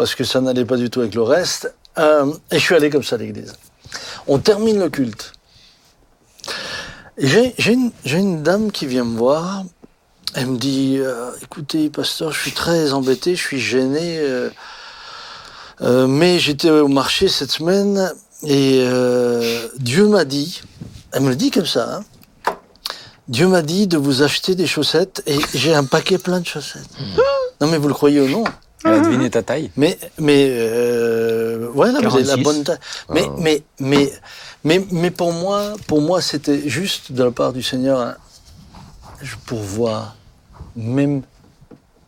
parce 0.02 0.16
que 0.16 0.24
ça 0.24 0.42
n'allait 0.42 0.66
pas 0.66 0.78
du 0.78 0.90
tout 0.90 1.02
avec 1.02 1.14
le 1.14 1.22
reste. 1.22 1.72
Euh, 2.00 2.34
et 2.50 2.58
je 2.58 2.64
suis 2.64 2.74
allé 2.74 2.90
comme 2.90 3.04
ça 3.04 3.18
à 3.18 3.20
l'église. 3.20 3.54
On 4.26 4.40
termine 4.40 4.80
le 4.80 4.90
culte. 4.90 5.34
J'ai 7.20 7.54
une, 7.68 8.42
dame 8.42 8.72
qui 8.72 8.88
vient 8.88 9.06
me 9.06 9.16
voir. 9.16 9.64
Elle 10.34 10.48
me 10.48 10.58
dit, 10.58 10.98
euh, 10.98 11.30
écoutez, 11.44 11.92
pasteur, 11.92 12.32
je 12.32 12.42
suis 12.42 12.52
très 12.52 12.94
embêté, 12.94 13.36
je 13.36 13.44
suis 13.44 13.60
gêné. 13.60 14.18
euh, 15.82 16.08
mais 16.08 16.40
j'étais 16.40 16.72
au 16.72 16.88
marché 16.88 17.28
cette 17.28 17.52
semaine 17.52 18.12
et 18.42 18.84
Dieu 19.78 20.08
m'a 20.08 20.26
dit, 20.26 20.64
elle 21.12 21.22
me 21.22 21.30
le 21.30 21.36
dit 21.36 21.52
comme 21.52 21.68
ça, 21.68 21.98
hein, 21.98 22.56
Dieu 23.28 23.48
m'a 23.48 23.62
dit 23.62 23.86
de 23.86 23.98
vous 23.98 24.24
acheter 24.24 24.56
des 24.56 24.66
chaussettes 24.66 25.22
et 25.28 25.38
j'ai 25.54 25.76
un 25.76 25.84
paquet 25.84 26.18
plein 26.18 26.40
de 26.40 26.48
chaussettes. 26.48 26.90
Non 27.62 27.68
mais 27.68 27.78
vous 27.78 27.88
le 27.88 27.94
croyez 27.94 28.20
ou 28.20 28.28
non? 28.28 28.46
Elle 28.84 28.94
a 28.94 29.00
deviné 29.00 29.30
ta 29.30 29.44
taille. 29.44 29.70
Mais 29.78 29.98
mais 30.18 30.48
euh, 30.50 31.68
ouais, 31.70 31.92
là, 31.92 32.00
vous 32.02 32.16
avez 32.16 32.24
la 32.24 32.36
46. 32.36 32.44
bonne 32.44 32.64
taille. 32.64 32.78
Mais 33.10 33.24
mais 33.38 33.64
mais 33.80 34.12
mais 34.64 34.86
mais 34.92 35.12
pour 35.12 35.34
moi 35.34 35.74
pour 35.88 36.02
moi 36.02 36.22
c'était 36.22 36.68
juste 36.68 37.12
de 37.12 37.24
la 37.24 37.32
part 37.32 37.54
du 37.54 37.62
Seigneur 37.64 38.00
un- 38.00 38.16
je 39.22 39.36
pourvois 39.46 40.16
même 40.76 41.22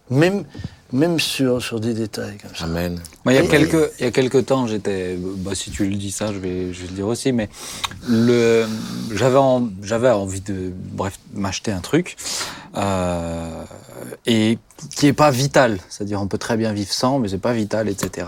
même 0.09 0.45
même 0.93 1.19
sur 1.19 1.61
sur 1.61 1.79
des 1.79 1.93
détails 1.93 2.37
comme 2.41 2.55
ça. 2.55 2.63
Amen. 2.65 2.99
Moi, 3.25 3.33
il 3.33 3.35
y 3.35 3.39
a 3.39 3.43
Et- 3.43 3.47
quelques, 3.47 3.91
il 3.99 4.05
y 4.05 4.07
a 4.07 4.11
quelques 4.11 4.45
temps, 4.45 4.67
j'étais, 4.67 5.17
bah, 5.19 5.51
si 5.55 5.71
tu 5.71 5.85
le 5.85 5.95
dis 5.95 6.11
ça, 6.11 6.27
je 6.31 6.37
vais, 6.39 6.71
je 6.71 6.81
vais 6.83 6.87
le 6.87 6.93
dire 6.93 7.07
aussi, 7.07 7.31
mais 7.33 7.49
le, 8.07 8.65
j'avais, 9.13 9.37
en- 9.37 9.67
j'avais 9.81 10.09
envie 10.11 10.41
de, 10.41 10.71
bref, 10.91 11.17
m'acheter 11.33 11.71
un 11.71 11.79
truc, 11.79 12.15
euh, 12.77 13.63
et 14.25 14.57
qui 14.95 15.07
est 15.07 15.13
pas 15.13 15.31
vital. 15.31 15.79
C'est-à-dire, 15.89 16.21
on 16.21 16.27
peut 16.27 16.37
très 16.37 16.57
bien 16.57 16.73
vivre 16.73 16.91
sans, 16.91 17.19
mais 17.19 17.27
c'est 17.29 17.37
pas 17.37 17.53
vital, 17.53 17.89
etc. 17.89 18.27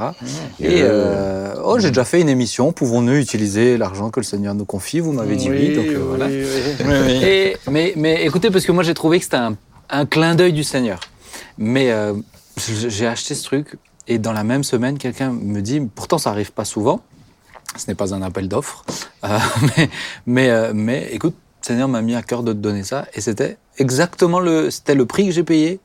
Et, 0.59 0.79
euh, 0.81 1.53
oh, 1.63 1.77
j'ai 1.79 1.89
déjà 1.89 2.05
fait 2.05 2.21
une 2.21 2.29
émission. 2.29 2.71
Pouvons-nous 2.71 3.15
utiliser 3.17 3.77
l'argent 3.77 4.09
que 4.09 4.19
le 4.19 4.25
Seigneur 4.25 4.55
nous 4.55 4.65
confie? 4.65 4.99
Vous 4.99 5.11
m'avez 5.11 5.35
dit 5.35 5.49
oui, 5.49 5.75
donc 5.75 5.85
euh, 5.87 6.03
voilà. 6.07 6.29
Et, 6.31 7.57
mais, 7.69 7.93
mais 7.95 8.25
écoutez, 8.25 8.49
parce 8.51 8.65
que 8.65 8.71
moi 8.71 8.83
j'ai 8.83 8.93
trouvé 8.93 9.17
que 9.19 9.25
c'était 9.25 9.37
un, 9.37 9.55
un 9.89 10.05
clin 10.05 10.35
d'œil 10.35 10.53
du 10.53 10.63
Seigneur. 10.63 10.99
Mais 11.57 11.91
euh, 11.91 12.13
j'ai 12.57 13.07
acheté 13.07 13.35
ce 13.35 13.43
truc 13.43 13.77
et 14.07 14.19
dans 14.19 14.33
la 14.33 14.43
même 14.43 14.63
semaine, 14.63 14.97
quelqu'un 14.97 15.31
me 15.31 15.61
dit, 15.61 15.81
pourtant 15.81 16.17
ça 16.17 16.29
arrive 16.29 16.51
pas 16.51 16.65
souvent, 16.65 17.01
Ce 17.77 17.87
n'est 17.87 17.95
pas 17.95 18.13
un 18.13 18.21
appel 18.21 18.47
d'offres. 18.47 18.85
Euh, 19.23 19.39
mais, 19.77 19.89
mais, 20.25 20.49
euh, 20.49 20.71
mais 20.73 21.09
écoute, 21.11 21.35
Seigneur 21.61 21.87
m'a 21.87 22.01
mis 22.01 22.15
à 22.15 22.21
cœur 22.21 22.43
de 22.43 22.53
te 22.53 22.57
donner 22.57 22.83
ça. 22.83 23.07
Et 23.15 23.21
c'était 23.21 23.57
exactement 23.77 24.39
le, 24.39 24.69
c'était 24.69 24.95
le 24.95 25.05
prix 25.05 25.25
que 25.25 25.31
j'ai 25.31 25.43
payé 25.43 25.79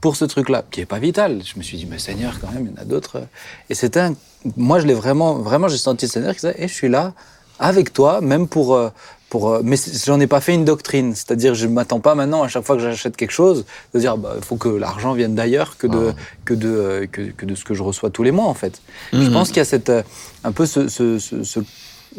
pour 0.00 0.16
ce 0.16 0.24
truc-là, 0.24 0.64
qui 0.68 0.80
est 0.80 0.86
pas 0.86 0.98
vital. 0.98 1.40
Je 1.44 1.56
me 1.56 1.62
suis 1.62 1.78
dit, 1.78 1.86
mais 1.86 2.00
Seigneur, 2.00 2.40
quand 2.40 2.50
même, 2.50 2.66
il 2.66 2.74
y 2.74 2.78
en 2.78 2.82
a 2.82 2.84
d'autres. 2.84 3.22
Et 3.70 3.74
c'était 3.74 4.00
un... 4.00 4.14
Moi, 4.56 4.80
je 4.80 4.86
l'ai 4.86 4.94
vraiment, 4.94 5.34
vraiment, 5.34 5.68
j'ai 5.68 5.78
senti 5.78 6.06
le 6.06 6.10
Seigneur 6.10 6.32
qui 6.32 6.40
disait, 6.40 6.56
et 6.58 6.66
je 6.66 6.74
suis 6.74 6.88
là 6.88 7.12
avec 7.60 7.92
toi, 7.92 8.20
même 8.20 8.48
pour, 8.48 8.74
euh, 8.74 8.90
pour, 9.34 9.48
euh, 9.50 9.60
mais 9.64 9.74
j'en 10.06 10.20
ai 10.20 10.28
pas 10.28 10.40
fait 10.40 10.54
une 10.54 10.64
doctrine. 10.64 11.12
C'est-à-dire, 11.16 11.56
je 11.56 11.66
m'attends 11.66 11.98
pas 11.98 12.14
maintenant 12.14 12.44
à 12.44 12.48
chaque 12.48 12.64
fois 12.64 12.76
que 12.76 12.82
j'achète 12.82 13.16
quelque 13.16 13.32
chose 13.32 13.64
de 13.92 13.98
dire, 13.98 14.16
bah, 14.16 14.34
il 14.38 14.44
faut 14.44 14.54
que 14.54 14.68
l'argent 14.68 15.12
vienne 15.12 15.34
d'ailleurs 15.34 15.76
que 15.76 15.88
de, 15.88 16.12
que 16.44 16.54
de, 16.54 16.68
euh, 16.68 17.06
que, 17.10 17.22
que 17.38 17.44
de 17.44 17.56
ce 17.56 17.64
que 17.64 17.74
je 17.74 17.82
reçois 17.82 18.10
tous 18.10 18.22
les 18.22 18.30
mois, 18.30 18.46
en 18.46 18.54
fait. 18.54 18.80
Je 19.12 19.28
pense 19.30 19.48
qu'il 19.48 19.56
y 19.56 19.60
a 19.60 19.64
cette, 19.64 19.90
euh, 19.90 20.02
un 20.44 20.52
peu 20.52 20.66
ce, 20.66 20.86
ce, 20.86 21.18
ce, 21.18 21.42
ce, 21.42 21.58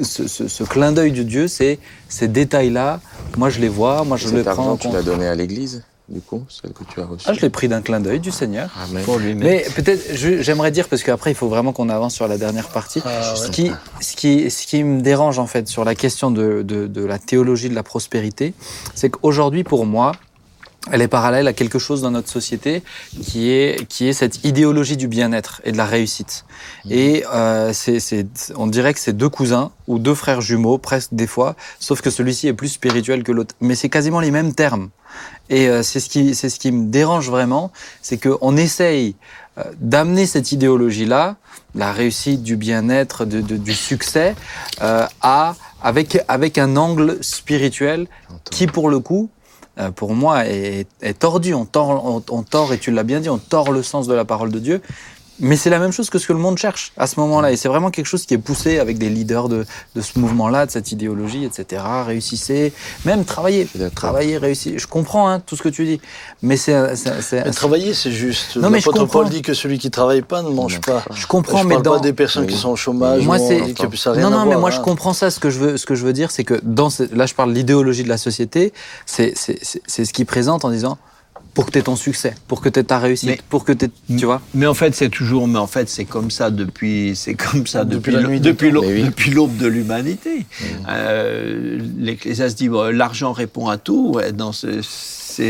ce, 0.04 0.28
ce- 0.28 0.48
ce 0.50 0.64
clin 0.66 0.92
d'œil 0.92 1.14
de 1.14 1.24
Dieu, 1.24 1.48
c'est 1.48 1.80
ces 2.10 2.28
détails-là. 2.28 3.00
Moi, 3.38 3.50
je 3.50 3.62
les 3.62 3.70
vois, 3.70 4.04
moi, 4.04 4.18
je 4.18 4.28
les 4.28 4.44
Cet 4.44 4.54
prends 4.54 4.64
en 4.68 4.72
argent, 4.74 4.90
tu 4.90 4.94
l'as 4.94 5.02
donné 5.02 5.26
à 5.26 5.36
l'église, 5.36 5.84
du 6.08 6.22
coup, 6.22 6.46
celle 6.50 6.72
que 6.72 6.84
tu 6.84 7.02
as 7.02 7.06
reçue. 7.06 7.26
Ah, 7.28 7.34
je 7.34 7.42
l'ai 7.42 7.50
pris 7.50 7.68
d'un 7.68 7.82
clin 7.82 8.00
d'œil 8.00 8.20
du 8.20 8.32
Seigneur. 8.32 8.70
Amen. 8.84 9.04
Pour 9.04 9.18
lui 9.18 9.34
mettre. 9.34 9.46
Mais 9.46 9.82
peut-être, 9.82 10.16
j'aimerais 10.16 10.72
dire, 10.72 10.88
parce 10.88 11.02
qu'après, 11.04 11.32
il 11.32 11.36
faut 11.36 11.50
vraiment 11.50 11.74
qu'on 11.74 11.90
avance 11.90 12.14
sur 12.14 12.28
la 12.28 12.38
dernière 12.38 12.70
partie. 12.70 13.02
Ah, 13.06 13.36
ce, 13.36 13.46
ouais. 13.46 13.52
qui, 13.52 13.72
ce, 14.02 14.16
qui, 14.16 14.52
ce 14.52 14.68
qui 14.68 14.84
me 14.84 15.02
dérange, 15.02 15.40
en 15.40 15.48
fait, 15.48 15.68
sur 15.68 15.84
la 15.84 15.96
question 15.96 16.30
de, 16.30 16.62
de, 16.62 16.88
de 16.88 17.04
la 17.04 17.18
théologie 17.18 17.70
de 17.70 17.76
la 17.76 17.84
prospérité, 17.84 18.54
c'est 18.94 19.10
qu'aujourd'hui, 19.10 19.64
pour 19.64 19.86
moi, 19.86 20.12
elle 20.92 21.02
est 21.02 21.08
parallèle 21.08 21.48
à 21.48 21.54
quelque 21.54 21.80
chose 21.80 22.04
dans 22.04 22.12
notre 22.12 22.30
société 22.30 22.84
qui 23.24 23.50
est, 23.50 23.88
qui 23.88 24.08
est 24.08 24.14
cette 24.14 24.46
idéologie 24.46 24.98
du 24.98 25.08
bien-être 25.08 25.60
et 25.64 25.72
de 25.72 25.78
la 25.78 25.86
réussite. 25.86 26.46
Et 26.92 27.24
euh, 27.34 27.74
c'est, 27.74 28.28
on 28.56 28.68
dirait 28.68 28.94
que 28.94 29.00
c'est 29.00 29.18
deux 29.18 29.30
cousins 29.30 29.72
ou 29.88 29.98
deux 29.98 30.14
frères 30.14 30.42
jumeaux, 30.42 30.78
presque 30.78 31.14
des 31.14 31.26
fois, 31.26 31.56
sauf 31.80 32.02
que 32.02 32.12
celui-ci 32.12 32.48
est 32.48 32.54
plus 32.54 32.68
spirituel 32.70 33.24
que 33.24 33.32
l'autre. 33.32 33.56
Mais 33.62 33.74
c'est 33.74 33.90
quasiment 33.90 34.20
les 34.20 34.30
mêmes 34.30 34.54
termes. 34.54 34.90
Et 35.50 35.68
euh, 35.70 35.84
c'est 35.84 36.00
ce 36.00 36.10
qui, 36.10 36.34
c'est 36.36 36.50
ce 36.50 36.60
qui 36.60 36.72
me 36.72 36.88
dérange 36.90 37.30
vraiment, 37.30 37.72
c'est 38.02 38.18
qu'on 38.18 38.58
essaye 38.58 39.16
euh, 39.58 39.64
d'amener 39.80 40.26
cette 40.26 40.52
idéologie-là, 40.52 41.36
la 41.76 41.92
réussite, 41.92 42.42
du 42.42 42.56
bien-être, 42.58 43.26
de, 43.26 43.42
de- 43.42 43.58
du 43.58 43.74
succès, 43.74 44.36
euh, 44.82 45.06
à 45.22 45.56
avec 45.84 46.18
avec 46.28 46.58
un 46.58 46.76
angle 46.78 47.20
spirituel 47.22 48.08
qui, 48.50 48.66
pour 48.66 48.90
le 48.90 49.00
coup, 49.00 49.30
euh, 49.78 49.92
pour 49.92 50.16
moi, 50.16 50.48
est, 50.48 50.88
est 51.02 51.20
tordu. 51.20 51.54
On 51.54 51.66
tord, 51.66 51.90
on, 52.06 52.24
on 52.30 52.44
tord, 52.44 52.74
et 52.74 52.80
tu 52.80 52.90
l'as 52.92 53.04
bien 53.04 53.20
dit, 53.20 53.30
on 53.30 53.38
tord 53.38 53.72
le 53.72 53.84
sens 53.84 54.08
de 54.08 54.14
la 54.14 54.26
parole 54.26 54.52
de 54.52 54.60
Dieu. 54.60 54.82
Mais 55.40 55.58
c'est 55.58 55.70
la 55.70 55.80
même 55.80 55.92
chose 55.92 56.10
que 56.10 56.18
ce 56.18 56.28
que 56.28 56.34
le 56.34 56.40
monde 56.40 56.58
cherche 56.58 56.94
à 56.98 57.08
ce 57.08 57.20
moment-là. 57.20 57.52
Et 57.52 57.58
c'est 57.58 57.68
vraiment 57.68 57.92
quelque 57.92 58.06
chose 58.06 58.26
qui 58.26 58.34
est 58.34 58.38
poussé 58.38 58.80
avec 58.80 58.98
des 58.98 59.10
leaders 59.10 59.50
de, 59.50 59.66
de 59.96 60.02
ce 60.02 60.18
mouvement-là, 60.18 60.66
de 60.66 60.72
cette 60.72 60.92
idéologie, 60.94 61.44
etc. 61.44 61.84
Réussissez, 62.06 62.72
même 63.04 63.26
travailler, 63.26 63.68
travailler, 63.94 64.38
réussir. 64.38 64.80
Je 64.80 64.88
comprends 64.88 65.30
hein, 65.30 65.40
tout 65.42 65.56
ce 65.56 65.62
que 65.64 65.70
tu 65.70 65.86
dis, 65.86 66.00
mais 66.42 66.56
c'est, 66.58 66.96
c'est, 66.96 67.22
c'est- 67.22 67.44
Mais 67.44 67.52
travailler, 67.52 67.94
c'est 67.94 68.12
juste. 68.12 68.56
Non, 68.56 68.70
mais 68.70 68.80
je 68.80 68.90
Paul 68.90 69.30
dit 69.30 69.42
que 69.42 69.54
celui 69.54 69.78
qui 69.78 69.92
travaille 69.92 70.22
pas 70.22 70.42
ne 70.42 70.50
mange 70.50 70.80
pas. 70.82 71.04
je 71.14 71.28
comprends, 71.28 71.60
je 71.64 71.68
mais 71.68 71.76
parle 71.76 71.84
dans 71.84 71.94
pas 71.96 72.00
des 72.00 72.14
personnes 72.14 72.48
qui 72.48 72.56
sont 72.58 72.70
au 72.70 72.76
chômage. 72.76 73.24
Moi, 73.26 73.38
non, 73.38 73.48
c'est- 73.48 73.60
non, 74.22 74.30
non, 74.30 74.40
mais 74.40 74.46
voir, 74.46 74.60
moi 74.60 74.70
hein. 74.70 74.74
je 74.76 74.80
comprends 74.82 75.14
ça. 75.14 75.30
Ce 75.32 75.40
que 75.40 75.50
je 75.50 75.60
veux, 75.60 75.78
ce 75.78 75.86
que 75.86 75.96
je 75.96 76.06
veux 76.06 76.14
dire, 76.14 76.32
c'est 76.32 76.44
que 76.44 76.60
dans 76.64 76.90
ce- 76.90 77.14
là, 77.14 77.26
je 77.26 77.34
parle 77.34 77.50
de 77.52 77.56
l'idéologie 77.56 78.04
de 78.04 78.10
la 78.10 78.18
société. 78.18 78.74
C'est, 79.06 79.34
c'est, 79.36 79.60
c'est- 79.62 79.82
c'est 79.86 80.06
ce 80.06 80.14
qui 80.14 80.24
présente 80.26 80.66
en 80.66 80.70
disant 80.70 80.98
pour 81.56 81.66
que 81.66 81.72
tu 81.72 81.80
aies 81.80 81.84
ton 81.84 81.96
succès, 81.96 82.36
pour 82.48 82.62
que 82.62 82.70
tu 82.70 82.80
aies 82.80 82.84
ta 82.84 83.00
réussite, 83.00 83.30
Mais- 83.30 83.40
pour 83.50 83.64
que 83.66 83.72
tu 83.72 83.90
tu 84.16 84.26
vois. 84.26 84.42
Mais 84.54 84.68
en 84.68 84.74
fait, 84.76 84.94
c'est 84.94 85.10
toujours, 85.10 85.48
mais 85.48 85.58
en 85.58 85.66
fait, 85.68 85.90
c'est 85.90 86.06
comme 86.06 86.30
ça 86.30 86.52
depuis, 86.52 87.14
c'est 87.16 87.34
comme 87.34 87.66
ça 87.66 87.84
Depuis 87.86 88.12
depuis, 88.12 88.12
la 88.12 88.22
l'aube- 88.22 88.40
depuis 88.42 89.32
l'aube, 89.32 89.52
oui. 89.54 89.58
de 89.60 89.68
l'humanité. 89.68 90.46
Euh, 90.90 91.80
L'Ecclésiaste 91.98 92.58
dit, 92.58 92.70
bon, 92.70 92.94
l'argent 92.96 93.32
répond 93.32 93.68
à 93.70 93.78
tout. 93.78 94.12
Ouais, 94.16 94.32
dans 94.32 94.52
ce, 94.52 94.82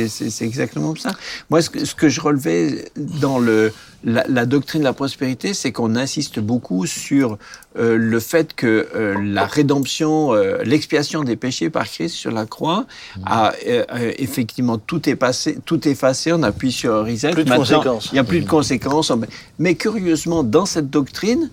c'est, 0.09 0.45
exactement 0.45 0.95
ça. 0.95 1.11
Moi, 1.49 1.61
ce 1.61 1.69
que, 1.69 1.85
ce 1.85 1.95
que 1.95 2.09
je 2.09 2.21
relevais 2.21 2.85
dans 2.95 3.39
le, 3.39 3.71
la, 4.03 4.23
la 4.27 4.45
doctrine 4.45 4.81
de 4.81 4.85
la 4.85 4.93
prospérité, 4.93 5.53
c'est 5.53 5.71
qu'on 5.71 5.95
insiste 5.95 6.39
beaucoup 6.39 6.85
sur 6.85 7.37
euh, 7.77 7.97
le 7.97 8.19
fait 8.19 8.53
que 8.55 8.87
euh, 8.95 9.15
la 9.21 9.45
rédemption, 9.45 10.33
euh, 10.33 10.63
l'expiation 10.63 11.23
des 11.23 11.35
péchés 11.35 11.69
par 11.69 11.85
Christ 11.85 12.15
sur 12.15 12.31
la 12.31 12.45
croix 12.45 12.85
a 13.25 13.53
euh, 13.67 13.83
euh, 13.93 14.11
effectivement 14.17 14.77
tout 14.77 15.07
effacé, 15.09 15.57
tout 15.65 15.87
effacé. 15.87 16.31
On 16.33 16.43
appuie 16.43 16.71
sur 16.71 17.05
reset. 17.05 17.31
Plus 17.31 17.43
de 17.45 17.49
conséquences. 17.53 18.09
Il 18.11 18.15
n'y 18.15 18.19
a 18.19 18.23
plus 18.23 18.41
de 18.41 18.47
conséquences. 18.49 19.11
Mais 19.59 19.75
curieusement, 19.75 20.43
dans 20.43 20.65
cette 20.65 20.89
doctrine 20.89 21.49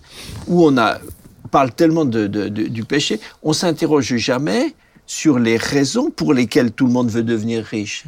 où 0.47 0.65
on 0.67 0.77
a 0.79 0.99
parle 1.51 1.71
tellement 1.73 2.07
de, 2.07 2.27
de- 2.29 2.49
de- 2.49 2.69
du 2.69 2.83
péché, 2.85 3.21
on 3.43 3.53
s'interroge 3.53 4.17
jamais 4.17 4.75
sur 5.07 5.39
les 5.39 5.57
raisons 5.57 6.11
pour 6.11 6.33
lesquelles 6.33 6.73
tout 6.73 6.87
le 6.87 6.93
monde 6.93 7.11
veut 7.11 7.23
devenir 7.23 7.65
riche. 7.65 8.05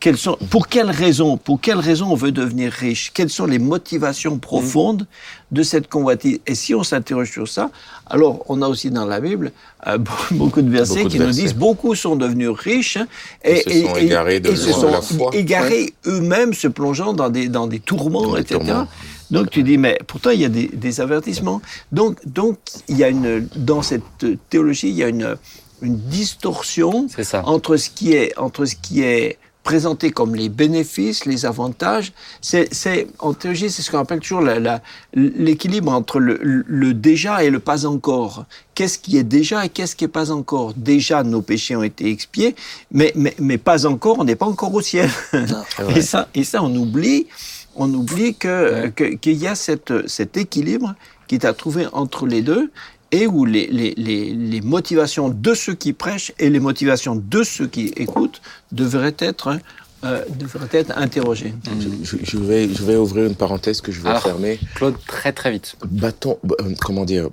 Quelles 0.00 0.16
sont, 0.18 0.36
pour 0.50 0.66
quelles 0.66 0.90
raisons, 0.90 1.36
pour 1.36 1.60
quelles 1.60 1.78
raisons 1.78 2.10
on 2.10 2.16
veut 2.16 2.32
devenir 2.32 2.72
riche? 2.72 3.12
Quelles 3.14 3.30
sont 3.30 3.46
les 3.46 3.60
motivations 3.60 4.36
profondes 4.38 5.06
de 5.52 5.62
cette 5.62 5.88
convoitise? 5.88 6.40
Et 6.48 6.56
si 6.56 6.74
on 6.74 6.82
s'interroge 6.82 7.30
sur 7.30 7.46
ça, 7.46 7.70
alors 8.06 8.44
on 8.48 8.62
a 8.62 8.66
aussi 8.66 8.90
dans 8.90 9.04
la 9.04 9.20
Bible 9.20 9.52
euh, 9.86 9.98
beaucoup 10.32 10.62
de 10.62 10.70
versets 10.70 10.94
Beaucoup 10.96 11.08
de 11.08 11.12
qui 11.12 11.18
nous 11.20 11.24
versets. 11.26 11.42
disent 11.42 11.54
beaucoup 11.54 11.94
sont 11.94 12.16
devenus 12.16 12.48
riches 12.50 12.96
hein, 12.96 13.06
Et 13.44 13.58
se 13.62 13.86
sont 13.86 13.94
égarés 13.96 14.40
de- 14.40 14.50
et 14.50 14.56
se 14.56 14.72
sont 14.72 15.30
égarés 15.32 15.94
eux-mêmes, 16.06 16.52
se 16.54 16.66
plongeant 16.66 17.12
dans 17.12 17.30
des, 17.30 17.46
dans 17.48 17.68
des 17.68 17.78
tourments, 17.78 18.22
Dans 18.26 18.36
etc. 18.36 18.58
tourments. 18.58 18.88
Donc 19.30 19.50
tu 19.50 19.62
dis, 19.62 19.78
mais 19.78 19.98
pourtant 20.08 20.30
il 20.30 20.40
y 20.40 20.44
a 20.44 20.48
des, 20.48 20.66
des 20.66 21.00
avertissements. 21.00 21.62
Donc, 21.92 22.18
donc 22.26 22.58
il 22.88 22.98
y 22.98 23.04
a 23.04 23.08
une, 23.08 23.46
dans 23.54 23.82
cette 23.82 24.02
théologie, 24.50 24.88
il 24.88 24.96
y 24.96 25.04
a 25.04 25.08
une, 25.08 25.36
une 25.82 25.98
distorsion 25.98 27.06
ça. 27.22 27.42
entre 27.46 27.76
ce 27.76 27.90
qui 27.90 28.12
est, 28.12 28.36
entre 28.38 28.64
ce 28.64 28.74
qui 28.76 29.02
est 29.02 29.38
présenté 29.64 30.10
comme 30.10 30.34
les 30.34 30.48
bénéfices, 30.48 31.24
les 31.24 31.46
avantages. 31.46 32.12
C'est, 32.40 32.72
c'est, 32.74 33.06
en 33.20 33.32
théologie, 33.32 33.70
c'est 33.70 33.82
ce 33.82 33.92
qu'on 33.92 33.98
appelle 34.00 34.18
toujours 34.18 34.40
la- 34.40 34.58
la- 34.58 34.82
l'équilibre 35.14 35.92
entre 35.92 36.18
le, 36.18 36.40
le 36.42 36.94
déjà 36.94 37.44
et 37.44 37.50
le 37.50 37.60
pas 37.60 37.86
encore. 37.86 38.44
Qu'est-ce 38.74 38.98
qui 38.98 39.18
est 39.18 39.22
déjà 39.22 39.64
et 39.64 39.68
qu'est-ce 39.68 39.94
qui 39.94 40.04
est 40.04 40.08
pas 40.08 40.32
encore? 40.32 40.74
Déjà, 40.74 41.22
nos 41.22 41.42
péchés 41.42 41.76
ont 41.76 41.84
été 41.84 42.10
expiés, 42.10 42.56
mais, 42.90 43.12
mais, 43.14 43.34
mais 43.38 43.56
pas 43.56 43.86
encore, 43.86 44.16
on 44.18 44.24
n'est 44.24 44.34
pas 44.34 44.46
encore 44.46 44.74
au 44.74 44.80
ciel. 44.80 45.08
et, 45.96 46.02
ça, 46.02 46.28
et 46.34 46.42
ça, 46.42 46.60
on 46.64 46.74
oublie, 46.74 47.28
on 47.76 47.92
oublie 47.94 48.34
que, 48.34 48.88
que- 48.88 49.14
qu'il 49.14 49.36
y 49.36 49.46
a 49.46 49.54
cette, 49.54 50.08
cet 50.08 50.36
équilibre 50.36 50.96
qui 51.28 51.36
est 51.36 51.44
à 51.44 51.52
trouver 51.54 51.86
entre 51.92 52.26
les 52.26 52.42
deux 52.42 52.72
et 53.12 53.26
où 53.26 53.44
les, 53.44 53.66
les, 53.68 53.94
les, 53.96 54.32
les 54.32 54.60
motivations 54.62 55.28
de 55.28 55.54
ceux 55.54 55.74
qui 55.74 55.92
prêchent 55.92 56.32
et 56.38 56.48
les 56.50 56.60
motivations 56.60 57.14
de 57.14 57.42
ceux 57.42 57.66
qui 57.66 57.92
écoutent 57.96 58.40
devraient 58.72 59.14
être, 59.18 59.58
euh, 60.04 60.24
devraient 60.38 60.68
être 60.72 60.96
interrogées. 60.96 61.54
Je, 62.02 62.16
je 62.24 62.38
vais, 62.38 62.68
je 62.68 62.82
vais 62.82 62.96
ouvrir 62.96 63.26
une 63.26 63.34
parenthèse 63.36 63.80
que 63.82 63.92
je 63.92 64.00
vais 64.00 64.08
Alors. 64.08 64.22
fermer. 64.22 64.58
Claude, 64.74 64.96
très 65.06 65.32
très 65.32 65.50
vite. 65.52 65.76
Battons, 65.84 66.38
euh, 66.60 66.74
comment 66.80 67.04
dire, 67.04 67.28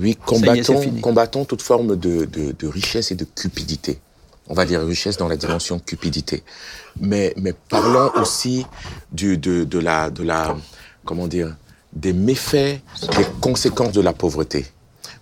oui, 0.00 0.10
est, 0.10 0.18
combattons, 0.26 0.90
combattons 1.00 1.44
toute 1.44 1.62
forme 1.62 1.96
de, 1.96 2.24
de, 2.24 2.52
de 2.58 2.66
richesse 2.66 3.12
et 3.12 3.14
de 3.14 3.24
cupidité. 3.24 4.00
On 4.48 4.54
va 4.54 4.66
dire 4.66 4.84
richesse 4.84 5.16
dans 5.16 5.28
la 5.28 5.36
dimension 5.36 5.78
cupidité. 5.78 6.42
Mais, 7.00 7.32
mais 7.36 7.54
parlons 7.70 8.10
aussi 8.20 8.66
du, 9.12 9.38
de, 9.38 9.62
de 9.64 9.78
la, 9.78 10.10
de 10.10 10.24
la, 10.24 10.56
comment 11.04 11.28
dire, 11.28 11.56
des 11.92 12.12
méfaits, 12.12 12.80
des 13.16 13.26
conséquences 13.40 13.92
de 13.92 14.00
la 14.00 14.12
pauvreté. 14.12 14.66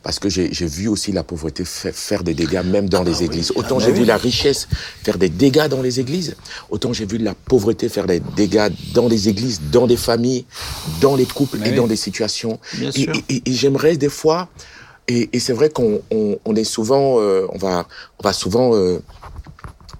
Parce 0.03 0.19
que 0.19 0.31
j'ai 0.31 0.49
vu 0.67 0.89
aussi 0.89 1.13
la 1.13 1.23
pauvreté 1.23 1.65
fa- 1.67 1.93
faire 1.93 2.25
des 2.25 2.33
dégâts 2.33 2.63
même 2.65 2.89
dans 2.89 3.03
les 3.03 3.23
églises. 3.23 3.53
Autant 3.55 3.79
j'ai 3.79 3.93
vu 3.93 4.05
la 4.07 4.17
richesse 4.17 4.67
faire 5.05 5.19
des 5.19 5.29
dégâts 5.29 5.69
dans 5.69 5.83
les 5.83 6.01
églises, 6.01 6.37
autant 6.71 6.95
j'ai 6.95 7.05
vu 7.05 7.19
la 7.19 7.35
pauvreté 7.35 7.89
faire 7.91 8.07
des 8.07 8.21
dégâts 8.21 8.71
dans 8.95 9.09
les 9.09 9.29
églises, 9.29 9.61
dans 9.71 9.87
des 9.87 9.99
familles, 9.99 10.47
dans 11.03 11.17
les 11.17 11.27
couples 11.27 11.59
Mais 11.59 11.69
et 11.69 11.71
oui. 11.73 11.77
dans 11.77 11.87
des 11.87 11.97
situations. 11.97 12.59
Bien 12.75 12.91
Et-. 12.93 13.03
Et, 13.03 13.25
et- 13.37 13.43
et 13.51 13.53
j'aimerais 13.53 13.99
des 13.99 14.09
fois, 14.09 14.49
et, 15.07 15.29
et 15.35 15.39
c'est 15.41 15.53
vrai 15.53 15.69
qu'on 15.69 16.01
on, 16.11 16.39
on 16.47 16.57
est 16.57 16.65
souvent, 16.65 17.21
euh, 17.21 17.47
on 17.53 17.59
va, 17.59 17.87
on 18.19 18.23
va 18.23 18.33
souvent 18.33 18.75
euh, 18.75 19.03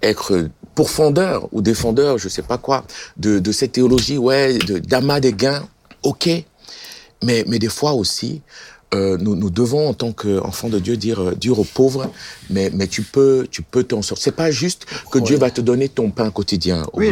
être 0.01 0.47
pourfendeur 0.73 1.47
ou 1.51 1.61
défendeur, 1.61 2.17
je 2.17 2.27
sais 2.27 2.41
pas 2.41 2.57
quoi, 2.57 2.85
de, 3.17 3.37
de 3.37 3.51
cette 3.51 3.73
théologie, 3.73 4.17
ouais, 4.17 4.57
de 4.57 4.79
d'amas 4.79 5.19
des 5.19 5.33
gains, 5.33 5.63
ok, 6.01 6.27
mais 7.23 7.43
mais 7.47 7.59
des 7.59 7.69
fois 7.69 7.93
aussi. 7.93 8.41
Euh, 8.93 9.17
nous, 9.19 9.35
nous 9.35 9.49
devons, 9.49 9.87
en 9.87 9.93
tant 9.93 10.11
qu'enfants 10.11 10.67
de 10.67 10.77
Dieu, 10.79 10.97
dire, 10.97 11.21
euh, 11.21 11.33
dire 11.33 11.57
aux 11.59 11.63
pauvres, 11.63 12.11
mais, 12.49 12.69
mais 12.73 12.87
tu 12.87 13.03
peux, 13.03 13.47
tu 13.49 13.61
peux 13.61 13.83
t'en 13.83 14.01
sortir. 14.01 14.23
C'est 14.23 14.35
pas 14.35 14.51
juste 14.51 14.85
que 15.11 15.19
Dieu 15.19 15.37
va 15.37 15.49
te 15.49 15.61
donner 15.61 15.87
ton 15.87 16.09
pain 16.11 16.29
quotidien. 16.29 16.85
Oui, 16.93 17.11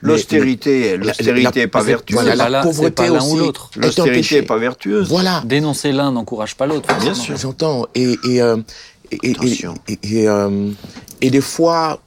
l'austérité, 0.00 0.96
la- 0.96 1.04
l'austérité 1.04 1.42
la- 1.42 1.50
n'est 1.54 1.66
pas 1.66 1.82
vertueuse. 1.82 2.14
voilà, 2.20 2.48
la 2.48 2.62
pauvreté 2.62 2.90
pas 3.08 3.10
aussi 3.12 3.36
L'austérité 3.76 4.36
n'est 4.36 4.42
pas 4.46 4.58
vertueuse. 4.58 5.08
Voilà. 5.08 5.42
Dénoncer 5.44 5.92
l'un 5.92 6.12
n'encourage 6.12 6.54
pas 6.54 6.66
l'autre. 6.66 6.88
Bien 7.00 7.14
sûr. 7.14 7.36
J'entends. 7.36 7.86
Et, 7.94 8.16
et, 8.24 8.40
euh, 8.42 8.56
et, 9.10 9.18
et, 9.22 9.30
Attention. 9.32 9.74
et, 9.88 9.98
et, 10.02 10.28
euh, 10.28 10.70
et 11.20 11.30
des 11.30 11.40
fois, 11.40 12.00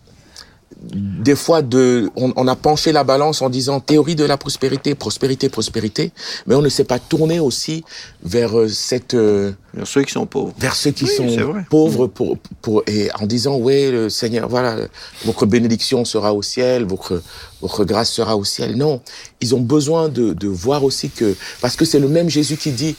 des 0.82 1.36
fois, 1.36 1.62
de, 1.62 2.10
on, 2.16 2.34
on 2.36 2.48
a 2.48 2.56
penché 2.56 2.92
la 2.92 3.04
balance 3.04 3.42
en 3.44 3.50
disant 3.50 3.80
théorie 3.80 4.16
de 4.16 4.24
la 4.26 4.38
prospérité, 4.38 4.96
prospérité, 4.96 5.48
prospérité, 5.48 6.12
mais 6.48 6.56
on 6.56 6.62
ne 6.62 6.70
s'est 6.70 6.86
pas 6.86 6.98
tourné 6.98 7.40
aussi 7.40 7.84
vers 8.24 8.58
euh, 8.58 8.68
cette, 8.68 9.14
euh, 9.14 9.52
Vers 9.76 9.86
ceux 9.88 10.04
qui 10.04 10.12
sont 10.12 10.26
pauvres. 10.26 10.54
vers 10.58 10.76
ceux 10.76 10.90
qui 10.92 11.04
Oui, 11.06 11.36
sont 11.36 11.64
pauvres 11.70 12.08
pour, 12.08 12.38
pour, 12.62 12.84
et 12.88 13.10
en 13.20 13.28
disant, 13.28 13.58
oui, 13.58 13.92
le 13.92 14.10
Seigneur, 14.10 14.50
voilà, 14.50 14.76
votre 15.24 15.46
bénédiction 15.46 16.04
sera 16.04 16.34
au 16.34 16.42
ciel, 16.42 16.86
votre, 16.86 17.22
votre 17.62 17.86
grâce 17.86 18.12
sera 18.12 18.36
au 18.36 18.44
ciel. 18.44 18.76
Non, 18.76 19.02
ils 19.40 19.54
ont 19.54 19.62
besoin 19.62 20.10
de, 20.10 20.34
de 20.34 20.48
voir 20.48 20.84
aussi 20.84 21.10
que, 21.10 21.36
parce 21.62 21.76
que 21.76 21.86
c'est 21.86 22.00
le 22.00 22.08
même 22.08 22.30
Jésus 22.30 22.58
qui 22.58 22.72
dit 22.72 22.96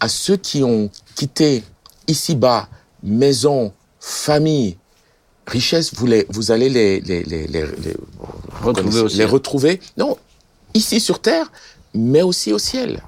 à 0.00 0.08
ceux 0.08 0.36
qui 0.36 0.62
ont 0.62 0.90
quitté 1.14 1.62
ici-bas, 2.08 2.68
maison, 3.02 3.72
famille, 4.00 4.76
richesse, 5.46 5.92
vous, 5.94 6.06
les, 6.06 6.26
vous 6.30 6.50
allez 6.50 6.68
les, 6.68 7.00
les, 7.00 7.22
les, 7.24 7.46
les, 7.46 7.62
les- 7.62 7.96
vous 8.60 8.66
Retrouver 8.68 9.08
les 9.14 9.24
retrouver, 9.24 9.80
non, 9.96 10.16
ici 10.74 11.00
sur 11.00 11.20
terre, 11.20 11.50
mais 11.94 12.22
aussi 12.22 12.52
au 12.52 12.58
ciel 12.58 13.02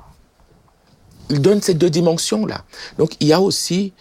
il 1.30 1.40
donne 1.40 1.62
ces 1.62 1.72
deux 1.74 1.88
dimensions-là. 1.88 2.64
Donc 2.98 3.12
il 3.18 3.26
y 3.28 3.32
a 3.32 3.40
aussi, 3.40 3.92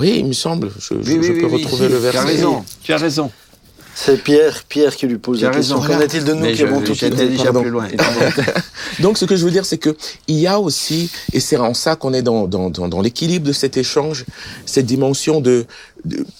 oui, 0.00 0.14
il 0.18 0.26
me 0.26 0.32
semble, 0.32 0.70
je, 0.78 0.94
je- 1.02 1.22
je 1.22 1.32
peux 1.40 1.46
retrouver 1.46 1.88
le 1.88 1.96
Tu 1.96 2.02
verset. 2.02 2.18
as 2.18 2.24
raison, 2.24 2.64
tu 2.82 2.92
as 2.92 2.96
raison. 2.96 3.30
C'est 3.96 4.16
Pierre, 4.24 4.64
Pierre 4.68 4.96
qui 4.96 5.06
lui 5.06 5.18
pose 5.18 5.38
Tu 5.38 5.44
la 5.44 5.50
question. 5.52 5.80
Qu'en 5.80 6.00
est-il 6.00 6.24
de 6.24 6.32
nous 6.32 6.40
Mais 6.40 6.50
qui 6.50 6.58
je- 6.58 6.66
avons 6.66 6.80
tout 6.82 6.94
déjà 6.94 7.44
Pardon. 7.44 7.62
plus 7.62 7.70
loin. 7.70 7.86
Donc 8.98 9.18
ce 9.18 9.24
que 9.24 9.36
je 9.36 9.44
veux 9.44 9.52
dire, 9.52 9.64
c'est 9.64 9.78
que 9.78 9.96
il 10.26 10.34
y 10.40 10.48
a 10.48 10.58
aussi, 10.58 11.12
et 11.32 11.38
c'est 11.38 11.56
en 11.56 11.74
ça 11.74 11.94
qu'on 11.94 12.12
est 12.12 12.22
dans, 12.22 12.48
dans, 12.48 12.70
dans, 12.70 12.88
dans 12.88 13.00
l'équilibre 13.00 13.46
de 13.46 13.52
cet 13.52 13.76
échange, 13.76 14.24
cette 14.66 14.86
dimension 14.86 15.40
de, 15.40 15.66
de 15.93 15.93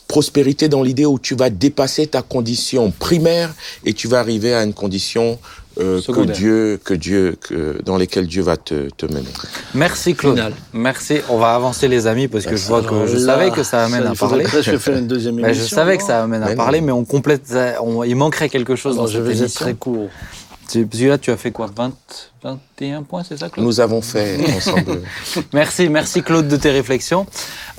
prospérité 0.08 0.68
dans 0.68 0.82
l'idée 0.82 1.06
où 1.06 1.18
tu 1.18 1.34
vas 1.34 1.50
dépasser 1.50 2.06
ta 2.06 2.22
condition 2.22 2.90
primaire 2.90 3.52
et 3.84 3.92
tu 3.92 4.08
vas 4.08 4.18
arriver 4.20 4.54
à 4.54 4.62
une 4.64 4.74
condition 4.74 5.38
euh, 5.80 6.00
que. 6.00 6.20
Dieu, 6.24 6.78
que 6.84 6.94
Dieu, 6.94 7.36
que, 7.40 7.78
dans 7.84 7.96
lesquelles 7.96 8.28
Dieu 8.28 8.42
va 8.42 8.56
te, 8.56 8.88
te 8.96 9.06
mener. 9.06 9.26
Merci 9.74 10.14
Claude. 10.14 10.36
Final. 10.36 10.52
Merci. 10.72 11.16
On 11.28 11.38
va 11.38 11.54
avancer 11.56 11.88
les 11.88 12.06
amis 12.06 12.28
parce 12.28 12.46
que 12.46 12.54
je 12.56 12.64
vois 12.66 12.82
que 12.82 13.06
je 13.08 13.16
là, 13.16 13.34
savais 13.34 13.50
que 13.50 13.62
ça 13.64 13.84
amène 13.84 14.04
ça, 14.04 14.10
à 14.10 14.14
parler. 14.14 14.44
faire 14.44 14.96
une 14.96 15.08
deuxième 15.08 15.34
Ben, 15.40 15.52
je 15.52 15.62
savais 15.62 15.96
que 15.98 16.04
ça 16.04 16.22
amène 16.22 16.42
à 16.42 16.46
Mais 16.46 16.52
non. 16.54 16.56
parler, 16.62 16.80
mais 16.80 16.92
on 16.92 17.04
complète. 17.04 17.46
ça- 17.48 17.82
on- 17.82 18.04
il 18.04 18.14
manquerait 18.14 18.48
quelque 18.48 18.76
chose 18.76 18.92
Alors, 18.94 19.06
dans 19.06 19.10
je 19.10 19.18
cette 19.18 19.26
vais 19.38 19.44
être 19.46 19.52
très 19.54 19.74
court. 19.74 20.10
Tu- 20.68 20.86
Parce 20.86 21.00
que 21.02 21.06
là, 21.08 21.18
tu 21.18 21.30
as 21.30 21.36
fait 21.36 21.50
quoi 21.50 21.68
20, 21.74 21.92
21 22.42 23.02
points, 23.02 23.22
c'est 23.22 23.36
ça, 23.38 23.48
Claude? 23.50 23.64
Nous 23.66 23.80
avons 23.80 24.00
fait 24.02 24.38
ensemble. 24.56 25.02
Merci, 25.52 25.88
merci 25.88 26.22
Claude 26.22 26.48
de 26.48 26.56
tes 26.56 26.70
réflexions. 26.70 27.26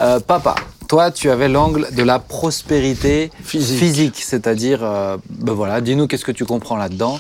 Euh, 0.02 0.20
papa, 0.20 0.56
toi, 0.88 1.12
tu 1.12 1.30
avais 1.30 1.48
l'angle 1.50 1.88
de 1.94 2.04
la 2.04 2.20
prospérité 2.20 3.32
Physique. 3.44 4.22
c'est-à-dire, 4.24 4.80
euh, 4.84 5.18
ben 5.30 5.54
voilà, 5.54 5.82
dis-nous 5.82 6.08
qu'est-ce 6.08 6.26
que 6.26 6.32
tu 6.32 6.46
comprends 6.46 6.78
là-dedans 6.78 7.20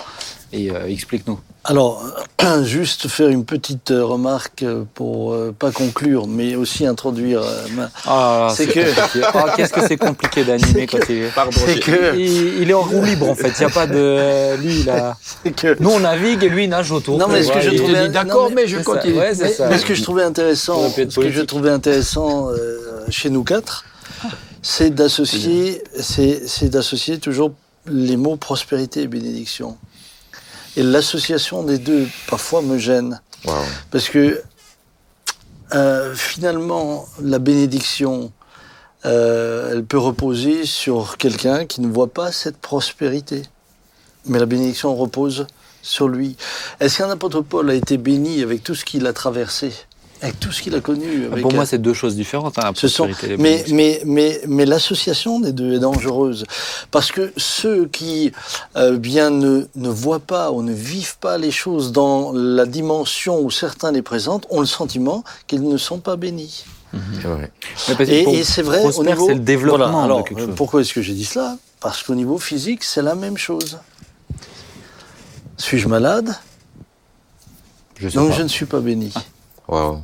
et 0.55 0.71
euh, 0.71 0.87
explique-nous. 0.87 1.39
Alors, 1.65 2.03
juste 2.63 3.07
faire 3.07 3.27
une 3.29 3.43
petite 3.43 3.91
euh, 3.91 4.05
remarque 4.05 4.63
euh, 4.63 4.83
pour 4.93 5.33
euh, 5.33 5.51
pas 5.57 5.71
conclure, 5.71 6.27
mais 6.27 6.55
aussi 6.55 6.85
introduire. 6.85 7.41
euh, 7.41 7.65
ma- 7.75 7.89
Ah, 8.05 8.47
C'est 8.55 8.67
que- 8.67 8.79
compliqué. 8.95 9.27
Ah, 9.33 9.53
qu'est-ce 9.55 9.73
que 9.73 9.81
c'est 9.87 9.97
compliqué 9.97 10.43
d'animer 10.43 10.85
quand 10.87 10.99
il 11.09 11.23
est. 11.23 11.31
C'est 11.65 11.79
que, 11.79 12.15
Il, 12.17 12.61
il 12.61 12.69
est 12.69 12.73
en 12.73 12.81
roue 12.83 13.03
libre 13.03 13.27
en 13.29 13.35
fait. 13.35 13.49
Il 13.57 13.59
n'y 13.59 13.65
a 13.65 13.69
pas 13.73 13.87
de 13.87 14.55
lui 14.57 14.83
là. 14.83 15.17
c'est 15.43 15.51
que 15.55 15.75
Nous 15.79 15.89
on 15.89 15.99
navigue 15.99 16.43
et 16.43 16.49
lui 16.49 16.65
il 16.65 16.69
nage 16.69 16.91
autour. 16.91 17.17
Non, 17.17 17.27
mais 17.27 17.43
ce 17.43 17.51
que 17.51 17.59
je 17.61 17.71
trouvais- 17.71 18.09
d'accord, 18.09 18.51
mais, 18.55 18.67
je 18.67 18.77
continue. 18.77 19.15
Mais, 19.15 19.33
ce 19.77 19.85
que 19.85 19.95
je 19.95 20.03
trouvais 20.03 20.23
intéressant, 20.23 20.89
ce 20.89 21.19
que 21.19 21.31
je 21.31 21.41
trouvais 21.41 21.71
intéressant 21.71 22.49
chez 23.09 23.29
nous 23.29 23.43
quatre, 23.43 23.85
c'est 24.61 24.89
d'associer, 24.93 25.81
c'est 25.99 26.41
c'est 26.47 26.69
d'associer 26.69 27.17
toujours 27.19 27.51
les 27.87 28.17
mots 28.17 28.35
prospérité 28.35 29.01
et 29.01 29.07
bénédiction. 29.07 29.77
Et 30.77 30.83
l'association 30.83 31.63
des 31.63 31.77
deux 31.77 32.07
parfois 32.27 32.61
me 32.61 32.77
gêne 32.77 33.19
Wow. 33.45 33.53
parce 33.91 34.09
que 34.09 34.41
euh, 35.75 36.15
finalement 36.15 37.05
la 37.21 37.37
bénédiction, 37.37 38.31
euh, 39.05 39.71
elle 39.71 39.85
peut 39.85 39.99
reposer 39.99 40.65
sur 40.65 41.17
quelqu'un 41.17 41.65
qui 41.67 41.81
ne 41.81 41.87
voit 41.87 42.11
pas 42.11 42.31
cette 42.31 42.57
prospérité, 42.57 43.43
mais 44.25 44.39
la 44.39 44.47
bénédiction 44.47 44.95
repose 44.95 45.45
sur 45.83 46.07
lui. 46.07 46.37
Est-ce 46.79 46.97
qu'un 46.97 47.09
apôtre 47.11 47.41
Paul 47.41 47.69
a 47.69 47.75
été 47.75 47.97
béni 47.97 48.41
avec 48.41 48.63
tout 48.63 48.73
ce 48.73 48.83
qu'il 48.83 49.05
a 49.05 49.13
traversé, 49.13 49.71
avec 50.25 50.39
tout 50.39 50.51
ce 50.51 50.61
qu'il 50.61 50.75
a 50.75 50.81
connu 50.81 51.25
avec 51.31 51.41
Pour 51.41 51.53
moi 51.53 51.65
c'est 51.65 51.77
deux 51.77 51.93
choses 51.93 52.15
différentes. 52.15 52.57
Hein, 52.59 52.71
ce 52.75 52.87
sont, 52.87 53.07
mais, 53.07 53.37
bénédiction. 53.37 53.75
mais, 53.75 54.01
mais, 54.05 54.41
mais 54.47 54.65
l'association 54.65 55.39
des 55.39 55.51
deux 55.53 55.73
est 55.73 55.79
dangereuse. 55.79 56.45
Parce 56.91 57.11
que 57.11 57.33
ceux 57.37 57.87
qui 57.87 58.31
euh, 58.75 58.97
bien 58.97 59.29
ne, 59.29 59.67
ne 59.75 59.89
voient 59.89 60.19
pas 60.19 60.51
ou 60.51 60.61
ne 60.61 60.73
vivent 60.73 61.17
pas 61.19 61.37
les 61.37 61.51
choses 61.51 61.91
dans 61.91 62.31
la 62.33 62.65
dimension 62.65 63.39
où 63.39 63.49
certains 63.51 63.91
les 63.91 64.01
présentent 64.01 64.45
ont 64.49 64.59
le 64.59 64.65
sentiment 64.65 65.23
qu'ils 65.47 65.67
ne 65.67 65.77
sont 65.77 65.99
pas 65.99 66.15
bénis. 66.15 66.65
Vrai. 66.93 67.51
Que 67.87 68.03
Et, 68.03 68.43
c'est 68.45 68.61
vrai, 68.61 68.81
au 68.83 69.03
niveau. 69.03 69.27
c'est 69.27 69.33
le 69.33 69.39
développement 69.41 69.87
Voilà, 69.89 70.03
alors, 70.03 70.23
de 70.23 70.29
quelque 70.29 70.39
chose. 70.45 70.55
Pourquoi 70.55 70.81
est-ce 70.81 70.93
que 70.93 71.01
j'ai 71.01 71.13
dit 71.13 71.25
cela? 71.25 71.57
Parce 71.81 72.03
qu'au 72.03 72.15
niveau 72.15 72.37
physique, 72.37 72.83
c'est 72.83 73.01
la 73.01 73.15
même 73.15 73.37
chose. 73.37 73.79
Suis-je 75.57 75.87
malade? 75.87 76.35
Je 77.99 78.09
Donc 78.09 78.29
pas. 78.29 78.35
je 78.37 78.43
ne 78.43 78.47
suis 78.47 78.65
pas 78.65 78.79
béni. 78.79 79.13
Wow. 79.67 80.01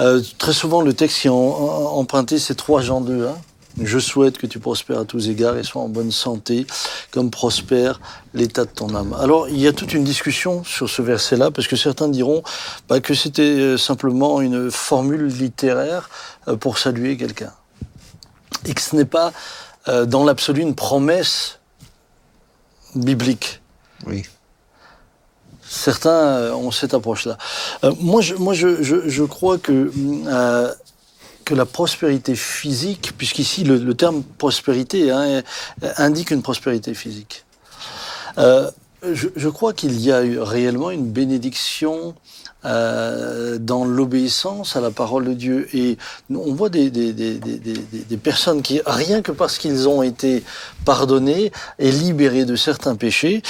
Euh, 0.00 0.20
très 0.38 0.52
souvent, 0.52 0.80
le 0.80 0.92
texte 0.92 1.20
qui 1.20 1.26
est 1.28 1.30
emprunté, 1.30 2.38
c'est 2.38 2.54
3 2.54 2.82
Jean 2.82 3.00
2. 3.00 3.26
hein. 3.26 3.36
Je 3.80 3.98
souhaite 3.98 4.36
que 4.36 4.46
tu 4.46 4.58
prospères 4.58 4.98
à 5.00 5.04
tous 5.06 5.28
égards 5.30 5.56
et 5.56 5.62
sois 5.62 5.80
en 5.80 5.88
bonne 5.88 6.12
santé, 6.12 6.66
comme 7.10 7.30
prospère 7.30 8.00
l'état 8.34 8.66
de 8.66 8.70
ton 8.70 8.94
âme. 8.94 9.16
Alors, 9.18 9.48
il 9.48 9.58
y 9.58 9.66
a 9.66 9.72
toute 9.72 9.94
une 9.94 10.04
discussion 10.04 10.62
sur 10.62 10.90
ce 10.90 11.00
verset-là, 11.00 11.50
parce 11.50 11.68
que 11.68 11.76
certains 11.76 12.08
diront 12.08 12.42
bah, 12.88 13.00
que 13.00 13.14
c'était 13.14 13.42
euh, 13.42 13.78
simplement 13.78 14.42
une 14.42 14.70
formule 14.70 15.26
littéraire 15.26 16.10
euh, 16.48 16.56
pour 16.56 16.76
saluer 16.76 17.16
quelqu'un. 17.16 17.52
Et 18.66 18.74
que 18.74 18.80
ce 18.80 18.94
n'est 18.94 19.06
pas, 19.06 19.32
dans 20.06 20.24
l'absolu, 20.24 20.62
une 20.62 20.76
promesse 20.76 21.58
biblique. 22.94 23.60
Certains 25.72 26.10
euh, 26.10 26.52
ont 26.52 26.70
cette 26.70 26.92
approche-là. 26.92 27.38
Euh, 27.82 27.92
moi, 27.98 28.20
je, 28.20 28.34
moi 28.34 28.52
je, 28.52 29.22
crois 29.22 29.56
que, 29.56 29.90
euh, 30.26 30.70
que 31.46 31.54
la 31.54 31.64
prospérité 31.64 32.34
physique, 32.34 33.14
puisqu'ici 33.16 33.64
le, 33.64 33.94
terme 33.94 34.22
prospérité 34.22 35.10
hein, 35.10 35.42
indique 35.96 36.30
une 36.30 36.42
prospérité 36.42 36.92
physique, 36.92 37.46
je, 38.36 39.48
crois 39.48 39.72
qu'il 39.72 39.98
y 39.98 40.12
a 40.12 40.22
eu 40.22 40.38
réellement 40.38 40.90
une 40.90 41.10
bénédiction 41.10 42.14
dans 42.64 43.84
l'obéissance 43.84 44.76
à 44.76 44.82
la 44.82 44.90
parole 44.90 45.24
de 45.24 45.32
Dieu. 45.32 45.68
Et 45.74 45.96
on 46.30 46.52
voit 46.52 46.68
des, 46.68 46.90
des 46.90 48.16
personnes 48.22 48.60
qui, 48.60 48.82
rien 48.84 49.22
que 49.22 49.32
parce 49.32 49.56
qu'ils 49.56 49.88
ont 49.88 50.02
été 50.02 50.44
pardonnés 50.84 51.50
et 51.78 51.90
libérés 51.90 52.44
de 52.44 52.56
certains 52.56 52.94
péchés, 52.94 53.42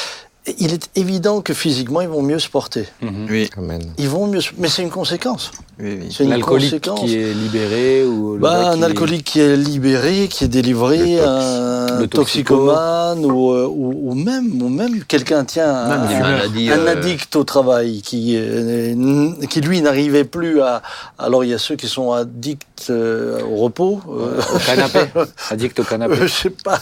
il 0.58 0.72
est 0.72 0.90
évident 0.96 1.40
que 1.40 1.54
physiquement, 1.54 2.00
ils 2.00 2.08
vont 2.08 2.22
mieux 2.22 2.38
se 2.38 2.48
porter. 2.48 2.86
Mhm. 3.00 3.26
Oui, 3.30 3.50
Amen. 3.56 3.92
Ils 3.98 4.08
vont 4.08 4.26
mieux 4.26 4.40
se... 4.40 4.50
Mais 4.58 4.68
c'est 4.68 4.82
une 4.82 4.90
conséquence. 4.90 5.52
Oui, 5.82 5.98
oui. 6.00 6.08
C'est 6.16 6.24
une 6.24 6.30
L'alcoolique 6.30 6.70
conséquence. 6.84 7.00
qui 7.00 7.16
est 7.18 7.34
libéré 7.34 8.04
ou 8.04 8.34
le 8.34 8.38
Bah, 8.40 8.70
un 8.70 8.76
qui- 8.78 8.84
alcoolique 8.84 9.24
qui 9.24 9.40
est 9.40 9.56
libéré, 9.56 10.28
qui 10.28 10.44
est 10.44 10.48
délivré, 10.48 11.16
Le 11.16 11.22
un 11.26 12.00
Le 12.00 12.06
toxicomane 12.08 13.24
ou, 13.24 13.50
euh, 13.52 13.66
ou, 13.66 14.10
ou 14.10 14.14
même, 14.14 14.62
ou 14.62 14.68
même 14.68 15.04
quelqu'un, 15.04 15.44
Même 15.56 16.00
un, 16.00 16.08
fumeur. 16.08 16.22
maladie, 16.22 16.70
un 16.70 16.78
euh, 16.78 16.92
addict 16.92 17.34
au 17.36 17.44
travail 17.44 18.00
qui, 18.02 18.34
euh, 18.36 19.32
qui 19.50 19.60
lui 19.60 19.80
n'arrivait 19.82 20.24
plus 20.24 20.62
à. 20.62 20.82
Alors 21.18 21.44
il 21.44 21.50
y 21.50 21.54
a 21.54 21.58
ceux 21.58 21.76
qui 21.76 21.88
sont 21.88 22.12
addicts 22.12 22.86
euh, 22.90 23.40
au 23.44 23.56
repos. 23.56 24.00
euh, 24.08 24.40
au 24.54 24.58
canapé. 24.58 25.00
Addict 25.50 25.78
au 25.80 25.84
canapé. 25.84 26.16
je 26.22 26.26
sais 26.28 26.50
pas. 26.50 26.80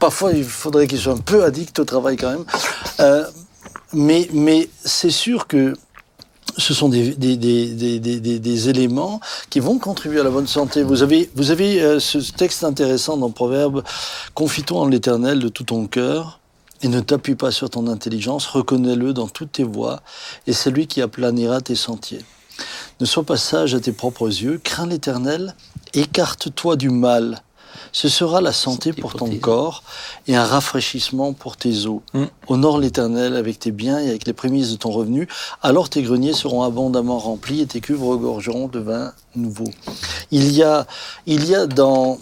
Parfois 0.00 0.32
il 0.32 0.44
faudrait 0.44 0.86
qu'ils 0.86 0.98
soient 0.98 1.14
un 1.14 1.16
peu 1.18 1.42
addicts 1.44 1.78
au 1.78 1.84
travail 1.84 2.16
quand 2.16 2.30
même. 2.30 2.44
Euh, 3.00 3.24
mais 3.92 4.28
mais 4.32 4.68
c'est 4.84 5.10
sûr 5.10 5.46
que 5.46 5.74
ce 6.58 6.74
sont 6.74 6.88
des, 6.88 7.14
des, 7.14 7.36
des, 7.36 8.00
des, 8.00 8.68
éléments 8.68 9.20
qui 9.48 9.60
vont 9.60 9.78
contribuer 9.78 10.20
à 10.20 10.24
la 10.24 10.30
bonne 10.30 10.46
santé. 10.46 10.82
Vous 10.82 11.02
avez, 11.02 11.30
vous 11.36 11.50
avez 11.50 11.80
euh, 11.80 12.00
ce 12.00 12.18
texte 12.32 12.64
intéressant 12.64 13.16
dans 13.16 13.30
Proverbe 13.30 13.84
Confie-toi 14.34 14.80
en 14.80 14.86
l'Éternel 14.88 15.38
de 15.38 15.48
tout 15.48 15.64
ton 15.64 15.86
cœur 15.86 16.40
et 16.82 16.88
ne 16.88 17.00
t'appuie 17.00 17.36
pas 17.36 17.50
sur 17.50 17.70
ton 17.70 17.86
intelligence, 17.86 18.46
reconnais-le 18.46 19.12
dans 19.12 19.28
toutes 19.28 19.52
tes 19.52 19.64
voies 19.64 20.02
et 20.46 20.52
c'est 20.52 20.70
lui 20.70 20.86
qui 20.86 21.00
aplanira 21.00 21.60
tes 21.60 21.74
sentiers. 21.74 22.22
Ne 23.00 23.06
sois 23.06 23.24
pas 23.24 23.36
sage 23.36 23.74
à 23.74 23.80
tes 23.80 23.92
propres 23.92 24.26
yeux, 24.26 24.60
crains 24.62 24.86
l'Éternel, 24.86 25.54
écarte-toi 25.94 26.76
du 26.76 26.90
mal. 26.90 27.42
Ce 27.92 28.08
sera 28.08 28.40
la 28.40 28.52
santé 28.52 28.92
pour 28.92 29.14
ton 29.14 29.26
corps 29.40 29.82
et 30.26 30.36
un 30.36 30.44
rafraîchissement 30.44 31.32
pour 31.32 31.56
tes 31.56 31.86
os. 31.86 32.00
Mm. 32.14 32.24
Honore 32.48 32.78
l'Éternel 32.78 33.36
avec 33.36 33.58
tes 33.58 33.70
biens 33.72 33.98
et 33.98 34.08
avec 34.08 34.26
les 34.26 34.32
prémices 34.32 34.70
de 34.72 34.76
ton 34.76 34.90
revenu, 34.90 35.28
alors 35.62 35.88
tes 35.88 36.02
greniers 36.02 36.32
seront 36.34 36.62
abondamment 36.62 37.18
remplis 37.18 37.60
et 37.60 37.66
tes 37.66 37.80
cuves 37.80 38.02
regorgeront 38.04 38.68
de 38.68 38.78
vin 38.78 39.12
nouveau. 39.36 39.68
Il 40.30 40.52
y 40.52 40.62
a, 40.62 40.86
il 41.26 41.46
y 41.48 41.54
a 41.54 41.66
dans 41.66 42.18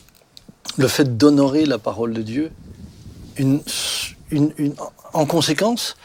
le 0.77 0.89
fait 0.89 1.17
d'honorer 1.17 1.64
la 1.67 1.79
parole 1.79 2.12
de 2.12 2.23
Dieu 2.23 2.53
une, 3.37 3.61
une, 4.31 4.53
une- 4.59 4.75
en 5.12 5.27
conséquence, 5.27 5.97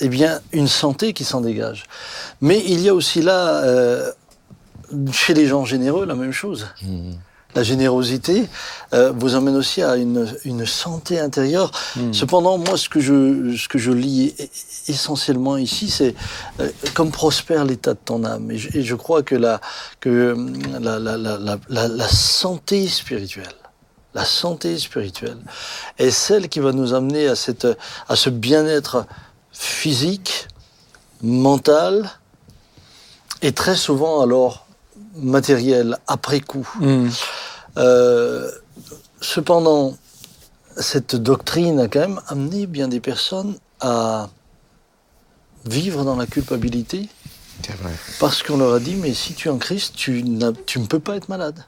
eh 0.00 0.08
bien, 0.08 0.40
une 0.52 0.68
santé 0.68 1.12
qui 1.12 1.24
s'en 1.24 1.40
dégage. 1.40 1.84
Mais 2.40 2.62
il 2.66 2.80
y 2.80 2.88
a 2.88 2.94
aussi 2.94 3.20
là, 3.20 3.62
euh, 3.64 4.10
chez 5.12 5.34
les 5.34 5.46
gens 5.46 5.64
généreux, 5.64 6.06
la 6.06 6.14
même 6.14 6.32
chose. 6.32 6.66
La 7.54 7.62
générosité 7.62 8.46
euh, 8.92 9.10
vous 9.16 9.34
amène 9.34 9.56
aussi 9.56 9.82
à 9.82 9.96
une, 9.96 10.30
une 10.44 10.66
santé 10.66 11.18
intérieure. 11.18 11.70
Cependant, 12.12 12.58
moi, 12.58 12.76
ce 12.76 12.88
que 12.90 13.00
je, 13.00 13.56
ce 13.56 13.68
que 13.68 13.78
je 13.78 13.90
lis 13.90 14.34
e- 14.38 14.44
essentiellement 14.88 15.56
ici, 15.56 15.88
c'est 15.90 16.14
euh, 16.60 16.70
comme 16.94 17.10
prospère 17.10 17.64
l'état 17.64 17.94
de 17.94 17.98
ton 18.04 18.22
âme. 18.24 18.50
Et 18.50 18.58
je, 18.58 18.76
et 18.76 18.82
je 18.82 18.94
crois 18.94 19.22
que, 19.22 19.34
la, 19.34 19.60
que 19.98 20.36
la, 20.78 20.98
la, 20.98 21.16
la, 21.16 21.38
la- 21.68 21.88
la 21.88 22.08
santé 22.08 22.86
spirituelle, 22.86 23.46
la 24.14 24.26
santé 24.26 24.78
spirituelle 24.78 25.38
est 25.96 26.10
celle 26.10 26.48
qui 26.50 26.60
va 26.60 26.72
nous 26.72 26.92
amener 26.92 27.28
à, 27.28 27.34
cette, 27.34 27.66
à 28.08 28.14
ce 28.14 28.28
bien-être 28.30 29.06
physique, 29.52 30.48
mental, 31.22 32.10
et 33.40 33.52
très 33.52 33.74
souvent 33.74 34.20
alors 34.20 34.66
matériel, 35.20 35.98
après 36.06 36.40
coup. 36.40 36.68
Hmm. 36.80 37.08
Euh, 37.76 38.50
cependant, 39.20 39.96
cette 40.76 41.16
doctrine 41.16 41.80
a 41.80 41.88
quand 41.88 42.00
même 42.00 42.20
amené 42.28 42.66
bien 42.66 42.88
des 42.88 43.00
personnes 43.00 43.56
à 43.80 44.28
vivre 45.66 46.04
dans 46.04 46.16
la 46.16 46.26
culpabilité 46.26 47.08
C'est 47.64 47.76
vrai. 47.76 47.92
parce 48.20 48.42
qu'on 48.42 48.56
leur 48.56 48.74
a 48.74 48.80
dit 48.80 48.94
mais 48.94 49.14
si 49.14 49.34
tu 49.34 49.48
es 49.48 49.50
en 49.50 49.58
Christ, 49.58 49.94
tu, 49.96 50.24
tu 50.66 50.80
ne 50.80 50.86
peux 50.86 51.00
pas 51.00 51.16
être 51.16 51.28
malade. 51.28 51.64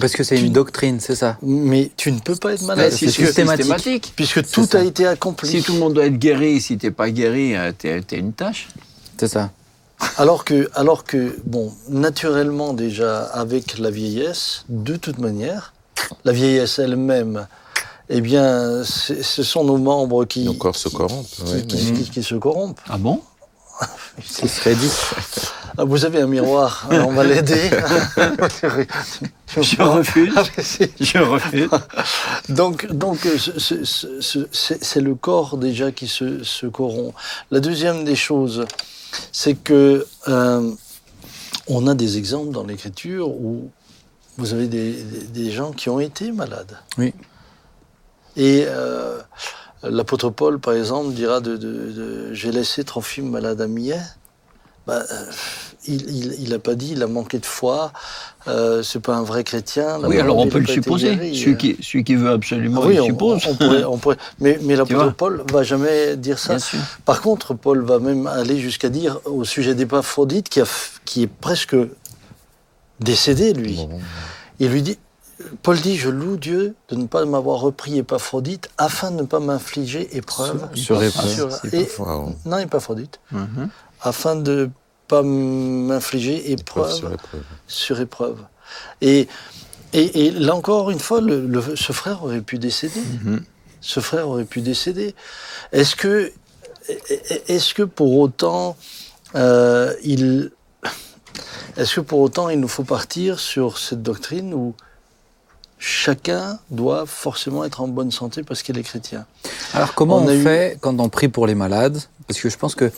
Parce 0.00 0.14
que 0.14 0.24
c'est 0.24 0.40
une 0.40 0.52
doctrine, 0.52 0.98
c'est 0.98 1.14
ça. 1.14 1.38
Mais 1.42 1.90
tu 1.96 2.10
ne 2.10 2.18
peux 2.18 2.34
pas 2.36 2.54
être 2.54 2.62
malade 2.62 2.90
c'est 2.90 3.10
systématique. 3.10 3.64
systématique. 3.64 4.12
puisque 4.16 4.50
tout 4.50 4.66
ça. 4.66 4.80
a 4.80 4.82
été 4.82 5.06
accompli. 5.06 5.48
Si 5.48 5.62
tout 5.62 5.74
le 5.74 5.78
monde 5.78 5.94
doit 5.94 6.06
être 6.06 6.18
guéri, 6.18 6.60
si 6.60 6.78
t'es 6.78 6.90
pas 6.90 7.10
guéri, 7.10 7.54
euh, 7.54 7.70
t'es 7.76 8.00
t'es 8.02 8.18
une 8.18 8.32
tâche. 8.32 8.68
C'est 9.18 9.28
ça. 9.28 9.52
Alors 10.18 10.44
que, 10.44 10.68
alors 10.74 11.04
que, 11.04 11.36
bon, 11.44 11.72
naturellement 11.88 12.72
déjà, 12.72 13.24
avec 13.24 13.78
la 13.78 13.90
vieillesse, 13.90 14.64
de 14.68 14.96
toute 14.96 15.18
manière, 15.18 15.72
la 16.24 16.32
vieillesse 16.32 16.78
elle-même, 16.78 17.46
eh 18.10 18.20
bien, 18.20 18.82
ce 18.84 19.42
sont 19.42 19.64
nos 19.64 19.78
membres 19.78 20.24
qui, 20.24 20.44
Nos 20.44 20.54
corps 20.54 20.76
se 20.76 20.88
corrompent. 20.88 21.26
qui, 21.26 21.42
ouais, 21.54 21.62
qui- 21.66 21.76
mais- 21.92 21.92
qui- 22.02 22.10
qui 22.10 22.22
se 22.22 22.34
corrompent. 22.34 22.80
Ah 22.88 22.98
bon? 22.98 23.20
Ce 24.24 24.46
serait 24.46 24.76
dit. 24.76 24.90
Ah, 25.76 25.82
Vous 25.84 26.04
avez 26.04 26.20
un 26.20 26.28
miroir, 26.28 26.86
on 26.90 27.10
va 27.12 27.24
l'aider. 27.24 27.70
Je 29.56 29.82
refuse. 29.82 30.32
Ah, 30.36 30.44
Je 31.00 31.18
refuse. 31.18 31.68
Donc, 32.48 32.86
donc 32.92 33.26
euh, 33.26 33.36
ce- 33.38 33.58
ce- 33.58 33.84
ce- 33.84 34.20
ce- 34.20 34.48
c'est 34.52 34.84
c'est 34.84 35.00
le 35.00 35.14
corps 35.16 35.56
déjà 35.56 35.90
qui 35.90 36.06
se, 36.06 36.44
se 36.44 36.66
corrompt. 36.66 37.14
La 37.50 37.58
deuxième 37.60 38.04
des 38.04 38.14
choses, 38.16 38.64
c'est 39.32 39.54
que 39.54 40.06
euh, 40.28 40.70
on 41.68 41.86
a 41.86 41.94
des 41.94 42.18
exemples 42.18 42.52
dans 42.52 42.64
l'Écriture 42.64 43.28
où 43.28 43.70
vous 44.36 44.52
avez 44.52 44.66
des, 44.66 45.50
gens 45.50 45.72
qui 45.72 45.88
ont 45.88 46.00
été 46.00 46.32
malades. 46.32 46.76
Oui. 46.98 47.14
Et 48.36 48.64
euh, 48.66 49.20
l'apôtre 49.82 50.30
Paul, 50.30 50.58
par 50.58 50.74
exemple, 50.74 51.12
dira 51.14 51.40
de, 51.40 51.56
de- 51.56 51.92
de- 51.92 52.34
j'ai 52.34 52.50
laissé 52.50 52.82
Trophime 52.84 53.30
malade 53.30 53.60
à 53.60 53.68
Millet. 53.68 54.00
Ben, 54.86 55.04
euh, 55.10 55.30
il 55.86 56.48
n'a 56.50 56.58
pas 56.58 56.74
dit, 56.74 56.92
il 56.92 57.02
a 57.02 57.06
manqué 57.06 57.38
de 57.38 57.46
foi, 57.46 57.92
euh, 58.48 58.82
c'est 58.82 59.00
pas 59.00 59.14
un 59.14 59.22
vrai 59.22 59.44
chrétien. 59.44 59.98
La 59.98 60.08
Oui, 60.08 60.18
alors 60.18 60.38
on 60.38 60.48
peut 60.48 60.58
le 60.58 60.66
supposer. 60.66 61.16
guéri. 61.16 61.36
Celui 61.38 61.56
qui, 61.56 61.76
celui 61.82 62.04
qui 62.04 62.14
veut 62.14 62.30
absolument, 62.30 62.80
Ah 62.82 62.86
oui, 62.86 62.94
il 62.94 63.00
on, 63.00 63.06
suppose. 63.06 63.42
on 63.48 63.54
pourrait, 63.54 63.84
on 63.84 63.98
pourrait- 63.98 64.16
mais, 64.40 64.58
mais 64.62 64.76
l'apôtre 64.76 65.14
Paul 65.14 65.44
va 65.52 65.62
jamais 65.62 66.16
dire 66.16 66.38
ça. 66.38 66.56
Par 67.04 67.20
contre, 67.20 67.54
Paul 67.54 67.82
va 67.84 67.98
même 67.98 68.26
aller 68.26 68.58
jusqu'à 68.58 68.88
dire 68.88 69.20
au 69.24 69.44
sujet 69.44 69.74
d'Épaphrodite, 69.74 70.48
qui, 70.48 70.60
a 70.60 70.64
qui 71.04 71.22
est 71.22 71.26
presque 71.26 71.76
décédé, 73.00 73.52
lui. 73.52 73.74
Bon, 73.76 74.00
Il 74.60 74.70
lui 74.70 74.82
dit, 74.82 74.98
Paul 75.62 75.78
dit, 75.80 75.96
je 75.96 76.08
loue 76.10 76.36
Dieu 76.36 76.74
de 76.88 76.96
ne 76.96 77.06
pas 77.06 77.24
m'avoir 77.24 77.58
repris 77.60 77.98
Épaphrodite 77.98 78.70
afin 78.78 79.10
de 79.10 79.16
ne 79.22 79.26
pas 79.26 79.40
m'infliger 79.40 80.16
épreuve. 80.16 80.68
Sur 80.74 81.02
épreuve, 81.02 81.28
Sur- 81.28 81.74
et- 81.74 81.88
non, 82.46 82.58
Épaphrodite. 82.58 83.18
Mhm. 83.32 83.68
Afin 84.00 84.36
de 84.36 84.70
pas 85.08 85.22
m'infliger 85.22 86.50
Épreuve 86.52 86.86
épreuve 86.90 86.94
sur 86.98 87.12
épreuve. 87.12 87.42
sur 87.66 88.00
épreuve. 88.00 88.38
Et, 89.00 89.28
et, 89.92 90.26
et 90.26 90.30
là 90.30 90.54
encore 90.54 90.90
une 90.90 90.98
fois, 91.00 91.20
le- 91.20 91.46
le- 91.46 91.76
ce 91.76 91.92
frère 91.92 92.24
aurait 92.24 92.40
pu 92.40 92.58
décéder. 92.58 93.00
Mhm. 93.24 93.42
Ce 93.80 94.00
frère 94.00 94.28
aurait 94.28 94.44
pu 94.46 94.60
décéder. 94.62 95.14
Est-ce 95.72 95.94
que, 95.94 96.32
est-ce 97.48 97.74
que 97.74 97.82
pour 97.82 98.18
autant, 98.18 98.76
euh, 99.34 99.92
il, 100.02 100.50
est-ce 101.76 101.96
que 101.96 102.00
pour 102.00 102.20
autant 102.20 102.48
il 102.48 102.58
nous 102.60 102.68
faut 102.68 102.84
partir 102.84 103.38
sur 103.38 103.76
cette 103.78 104.02
doctrine 104.02 104.54
où 104.54 104.74
chacun 105.78 106.58
doit 106.70 107.04
forcément 107.04 107.62
être 107.64 107.80
en 107.82 107.88
bonne 107.88 108.10
santé 108.10 108.42
parce 108.42 108.62
qu'il 108.62 108.78
est 108.78 108.82
chrétien? 108.82 109.26
Alors 109.74 109.94
comment 109.94 110.16
On 110.16 110.26
on, 110.26 110.30
eu- 110.30 110.42
fait 110.42 110.78
quand 110.80 110.98
on 110.98 111.08
prie 111.10 111.28
pour 111.28 111.46
les 111.46 111.54
malades? 111.54 112.00
Parce 112.26 112.40
que 112.40 112.48
je 112.48 112.56
pense 112.56 112.74
que 112.74 112.86
euh, 112.86 112.90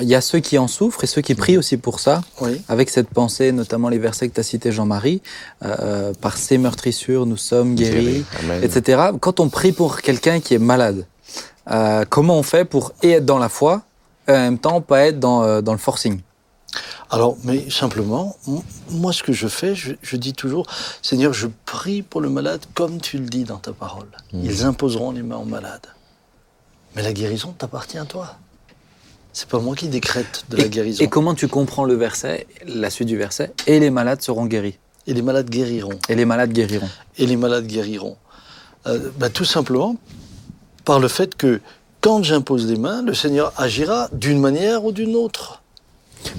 il 0.00 0.08
y 0.08 0.14
a 0.14 0.20
ceux 0.20 0.40
qui 0.40 0.58
en 0.58 0.68
souffrent 0.68 1.02
et 1.04 1.06
ceux 1.06 1.22
qui 1.22 1.34
prient 1.34 1.56
aussi 1.58 1.76
pour 1.76 2.00
ça, 2.00 2.22
Oui. 2.40 2.60
avec 2.68 2.88
cette 2.90 3.08
pensée, 3.08 3.52
notamment 3.52 3.88
les 3.88 3.98
versets 3.98 4.28
que 4.28 4.34
tu 4.34 4.40
as 4.40 4.44
cités, 4.44 4.72
Jean-Marie, 4.72 5.22
euh, 5.64 6.12
par 6.20 6.36
ces 6.36 6.58
meurtrissures, 6.58 7.26
nous 7.26 7.36
sommes 7.36 7.74
guéris, 7.74 8.24
etc. 8.62 9.10
Quand 9.20 9.40
on 9.40 9.48
prie 9.48 9.72
pour 9.72 10.00
quelqu'un 10.00 10.40
qui 10.40 10.54
est 10.54 10.58
malade, 10.58 11.06
euh, 11.70 12.04
comment 12.08 12.38
on 12.38 12.42
fait 12.42 12.64
pour 12.64 12.92
et 13.02 13.10
être 13.12 13.24
dans 13.26 13.38
la 13.38 13.48
foi 13.48 13.82
et 14.28 14.32
en 14.32 14.34
même 14.38 14.58
temps 14.58 14.80
pas 14.80 15.06
être 15.06 15.20
dans, 15.20 15.42
euh, 15.42 15.60
dans 15.62 15.72
le 15.72 15.78
forcing? 15.78 16.20
Alors, 17.10 17.36
mais 17.44 17.68
simplement, 17.68 18.36
moi, 18.90 19.12
ce 19.12 19.22
que 19.22 19.32
je 19.34 19.46
fais, 19.46 19.74
je, 19.74 19.92
je 20.00 20.16
dis 20.16 20.32
toujours, 20.32 20.66
Seigneur, 21.02 21.34
je 21.34 21.46
prie 21.66 22.00
pour 22.00 22.22
le 22.22 22.30
malade 22.30 22.62
comme 22.74 23.00
tu 23.00 23.18
le 23.18 23.26
dis 23.26 23.44
dans 23.44 23.58
ta 23.58 23.72
parole. 23.72 24.06
Ils 24.32 24.64
imposeront 24.64 25.10
les 25.10 25.22
mains 25.22 25.36
aux 25.36 25.44
malades. 25.44 25.86
Mais 26.96 27.02
la 27.02 27.12
guérison 27.12 27.54
t'appartient 27.56 27.98
à 27.98 28.06
toi. 28.06 28.36
C'est 29.32 29.48
pas 29.48 29.58
moi 29.58 29.74
qui 29.74 29.88
décrète 29.88 30.44
de 30.50 30.58
la 30.58 30.68
guérison. 30.68 31.02
et 31.02 31.08
comment 31.08 31.34
tu 31.34 31.48
comprends 31.48 31.84
le 31.84 31.94
verset, 31.94 32.46
la 32.66 32.90
suite 32.90 33.08
du 33.08 33.16
verset? 33.16 33.52
Et 33.66 33.80
les 33.80 33.90
malades 33.90 34.20
seront 34.20 34.46
guéris. 34.46 34.78
Et 35.06 35.14
les 35.14 35.22
malades 35.22 35.48
guériront. 35.48 35.98
Et 36.08 36.14
les 36.14 36.24
malades 36.24 36.52
guériront. 36.52 36.88
Et 37.18 37.26
les 37.26 37.36
malades 37.36 37.66
guériront. 37.66 38.16
Euh, 38.86 39.10
bah, 39.18 39.30
tout 39.30 39.44
simplement 39.44 39.96
par 40.84 40.98
le 40.98 41.08
fait 41.08 41.36
que 41.36 41.60
quand 42.00 42.22
j'impose 42.22 42.66
les 42.66 42.76
mains, 42.76 43.02
le 43.02 43.14
Seigneur 43.14 43.52
agira 43.56 44.08
d'une 44.12 44.40
manière 44.40 44.84
ou 44.84 44.92
d'une 44.92 45.14
autre. 45.16 45.61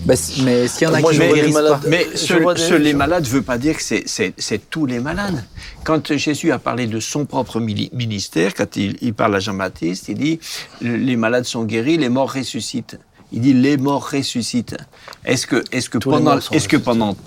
Bah, 0.06 0.16
si- 0.16 0.42
mais 0.44 0.68
s'il 0.68 0.88
y 0.88 0.92
en 0.92 0.94
a 0.94 1.00
Moi, 1.02 1.12
qui 1.12 1.20
ne 1.20 1.34
guérissent 1.34 1.54
pas. 1.56 1.62
malades- 1.62 1.82
Mais 1.88 2.08
ce, 2.16 2.74
les 2.76 2.94
malades 2.94 3.24
ne 3.24 3.30
veut 3.30 3.42
pas 3.42 3.58
dire 3.58 3.76
que 3.76 3.84
c'est- 3.84 4.04
c'est 4.06 4.34
c'est 4.38 4.70
tous 4.70 4.86
les 4.86 5.00
malades. 5.00 5.44
Quand 5.84 6.14
Jésus 6.16 6.52
a 6.52 6.60
parlé 6.60 6.88
de 6.88 7.00
son 7.00 7.26
propre 7.26 7.60
ministère, 7.60 8.54
quand 8.54 8.76
il, 8.78 8.98
il 9.02 9.14
parle 9.14 9.36
à 9.36 9.40
Jean-Baptiste, 9.40 10.06
il 10.10 10.16
dit 10.18 10.40
les 10.82 11.16
malades 11.16 11.46
sont 11.46 11.64
guéris, 11.66 11.98
les 11.98 12.10
morts 12.10 12.34
ressuscitent. 12.34 12.98
Il 13.36 13.42
dit 13.42 13.54
les 13.54 13.78
morts 13.78 14.08
ressuscitent. 14.12 14.78
Est-ce 15.26 15.48
que, 15.48 15.64
est-ce 15.72 15.90
que, 15.90 15.98
Tous 15.98 16.12
pendant, 16.12 16.38
est-ce 16.38 16.68
que 16.68 16.78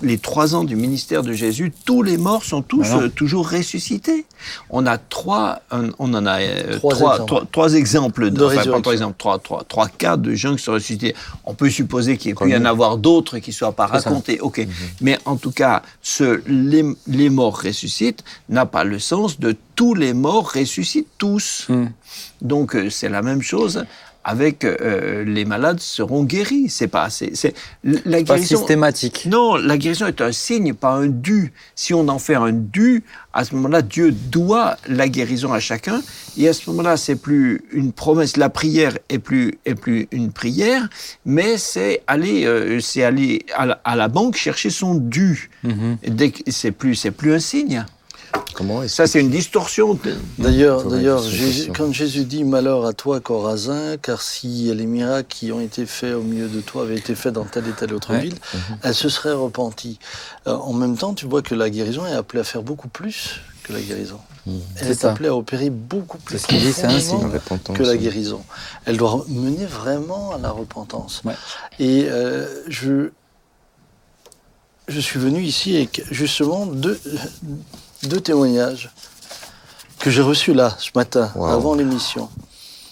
les 0.01 0.17
trois 0.17 0.55
ans 0.55 0.63
du 0.63 0.77
ministère 0.77 1.21
de 1.21 1.33
Jésus, 1.33 1.73
tous 1.85 2.01
les 2.01 2.17
morts 2.17 2.45
sont 2.45 2.61
tous 2.61 2.87
euh, 2.91 3.09
toujours 3.09 3.49
ressuscités? 3.49 4.25
On 4.69 4.85
a 4.85 4.97
trois, 4.97 5.59
un- 5.69 5.89
on 5.99 6.13
en 6.13 6.25
a 6.25 6.39
euh, 6.39 6.77
Trois 6.77 6.93
trois, 6.95 7.11
exemples. 7.13 7.27
trois, 7.27 7.45
trois 7.51 7.73
exemples, 7.73 8.29
De 8.31 8.37
enfin, 8.45 8.55
pas 8.55 8.57
résurrection. 8.61 8.81
trois 8.81 9.37
trois, 9.37 9.39
trois, 9.39 9.63
trois 9.67 9.87
cas 9.89 10.15
de 10.15 10.33
gens 10.33 10.55
qui 10.55 10.63
sont 10.63 10.71
ressuscités. 10.73 11.13
On 11.43 11.53
peut 11.53 11.69
supposer 11.69 12.15
qu'il 12.17 12.35
peut 12.35 12.49
y 12.49 12.55
en 12.55 12.63
avoir 12.65 12.97
d'autres 12.97 13.39
qui 13.39 13.49
ne 13.49 13.55
soient 13.55 13.73
pas 13.73 13.87
ça. 13.87 13.93
racontés. 14.09 14.39
Ok, 14.39 14.65
mais 15.01 15.17
en 15.25 15.35
tout 15.35 15.51
cas, 15.51 15.81
ce 16.01 16.41
les, 16.47 16.85
les 17.07 17.29
morts 17.29 17.61
ressuscitent 17.61 18.23
n'a 18.47 18.65
pas 18.65 18.85
le 18.85 18.99
sens 18.99 19.39
de 19.41 19.55
tous 19.75 19.93
les 19.93 20.13
morts 20.13 20.51
ressuscitent 20.53 21.09
tous. 21.17 21.65
Hmm. 21.67 21.87
Donc 22.41 22.75
euh, 22.75 22.89
c'est 22.89 23.09
la 23.09 23.21
même 23.21 23.41
chose 23.41 23.83
avec 24.27 24.65
euh, 24.65 25.23
les 25.23 25.45
malades 25.45 25.79
seront 25.79 26.23
guéris. 26.25 26.67
C'est 26.69 26.89
pas 26.89 27.09
c'est 27.09 27.31
c'est 27.33 27.53
la 27.83 28.17
Pas 28.17 28.35
guérison. 28.35 28.57
systématique. 28.57 29.25
Non, 29.25 29.55
la 29.55 29.77
guérison 29.77 30.05
est 30.07 30.19
un 30.21 30.33
signe, 30.33 30.73
pas 30.73 30.91
un 30.91 31.07
dû. 31.07 31.53
Si 31.75 31.93
on 31.93 32.07
en 32.09 32.19
fait 32.19 32.35
un 32.35 32.51
dû, 32.51 33.03
à 33.33 33.45
ce 33.45 33.55
moment-là, 33.55 33.81
Dieu 33.81 34.11
doit 34.11 34.75
la 34.89 35.07
guérison 35.07 35.53
à 35.53 35.59
chacun. 35.61 36.01
Et 36.37 36.47
à 36.49 36.53
ce 36.53 36.69
moment-là, 36.69 36.97
c'est 36.97 37.15
plus 37.15 37.61
une 37.71 37.93
promesse. 37.93 38.35
La 38.35 38.49
prière 38.49 38.97
est 39.09 39.19
plus 39.19 39.57
est 39.65 39.75
plus 39.75 40.07
une 40.11 40.31
prière, 40.33 40.89
mais 41.25 41.57
c'est 41.57 42.01
aller 42.05 42.45
euh, 42.45 42.79
c'est 42.81 43.03
aller 43.03 43.45
à 43.55 43.65
la, 43.65 43.79
à 43.85 43.95
la 43.95 44.09
banque 44.09 44.35
chercher 44.35 44.69
son 44.69 44.95
dû. 44.95 45.49
Dès 46.05 46.31
que- 46.31 46.43
c'est 46.51 46.71
plus 46.71 46.95
c'est 46.95 47.11
plus 47.11 47.33
un 47.33 47.39
signe. 47.39 47.85
Comment 48.53 48.81
est-ce 48.81 48.95
Ça, 48.95 49.03
que 49.03 49.09
c'est 49.11 49.19
une 49.21 49.29
distorsion. 49.29 49.99
D'ailleurs, 50.39 50.83
quand 51.75 51.91
Jésus 51.91 52.25
dit 52.25 52.43
malheur 52.43 52.85
à 52.85 52.93
toi, 52.93 53.19
Corazin, 53.19 53.97
car 54.01 54.21
si 54.21 54.73
les 54.73 54.85
miracles 54.87 55.27
qui 55.29 55.51
ont 55.51 55.59
été 55.61 55.85
faits 55.85 56.15
au 56.15 56.21
milieu 56.23 56.47
de 56.47 56.61
toi 56.61 56.81
avaient 56.83 56.97
été 56.97 57.13
faits 57.13 57.33
dans 57.33 57.45
telle 57.45 57.67
et 57.67 57.71
telle 57.73 57.93
autre 57.93 58.13
Ouais. 58.13 58.21
ville, 58.21 58.35
elle 58.83 58.95
se 58.95 59.09
serait 59.09 59.33
repentie. 59.33 59.99
Euh, 60.47 60.55
en 60.55 60.73
même 60.73 60.97
temps, 60.97 61.13
tu 61.13 61.27
vois 61.27 61.41
que 61.43 61.53
la 61.53 61.69
guérison 61.69 62.05
est 62.07 62.13
appelée 62.13 62.39
à 62.39 62.43
faire 62.43 62.63
beaucoup 62.63 62.87
plus 62.87 63.41
que 63.63 63.73
la 63.73 63.81
guérison. 63.81 64.19
C'est 64.75 64.85
Elle 64.85 64.91
est 64.91 65.05
appelée 65.05 65.27
à 65.27 65.35
opérer 65.35 65.69
beaucoup 65.69 66.17
plus 66.19 66.39
ce 66.39 66.47
dit, 66.47 66.73
que 67.73 67.83
la 67.83 67.97
guérison. 67.97 68.41
Elle 68.85 68.95
doit 68.97 69.25
mener 69.27 69.65
vraiment 69.65 70.31
à 70.33 70.37
la 70.37 70.49
repentance. 70.51 71.21
Ouais. 71.25 71.33
Et 71.79 72.05
euh, 72.09 72.47
je, 72.69 73.09
je 74.87 74.99
suis 75.01 75.19
venu 75.19 75.41
ici 75.43 75.75
avec 75.75 76.01
justement 76.11 76.65
deux, 76.65 76.97
deux 78.03 78.21
témoignages 78.21 78.91
que 79.99 80.09
j'ai 80.09 80.21
reçus 80.21 80.53
là, 80.53 80.75
ce 80.79 80.89
matin, 80.95 81.31
Wow. 81.35 81.45
avant 81.47 81.73
l'émission. 81.75 82.29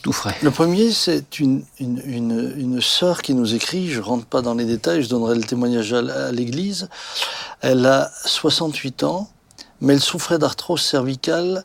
Tout 0.01 0.11
frais. 0.11 0.35
Le 0.43 0.51
premier, 0.51 0.91
c'est 0.91 1.39
une, 1.39 1.63
une, 1.79 2.01
une, 2.05 2.53
une 2.57 2.81
sœur 2.81 3.21
qui 3.23 3.33
nous 3.33 3.55
écrit, 3.55 3.89
je 3.89 4.01
rentre 4.01 4.25
pas 4.25 4.41
dans 4.41 4.53
les 4.53 4.65
détails, 4.65 5.01
je 5.03 5.09
donnerai 5.09 5.35
le 5.35 5.43
témoignage 5.43 5.93
à, 5.93 6.31
l'église. 6.31 6.89
Elle 7.61 7.85
a 7.87 8.11
68 8.25 9.03
ans, 9.03 9.29
mais 9.81 9.93
elle 9.93 10.01
souffrait 10.01 10.37
d'arthrose 10.37 10.81
cervicale 10.81 11.63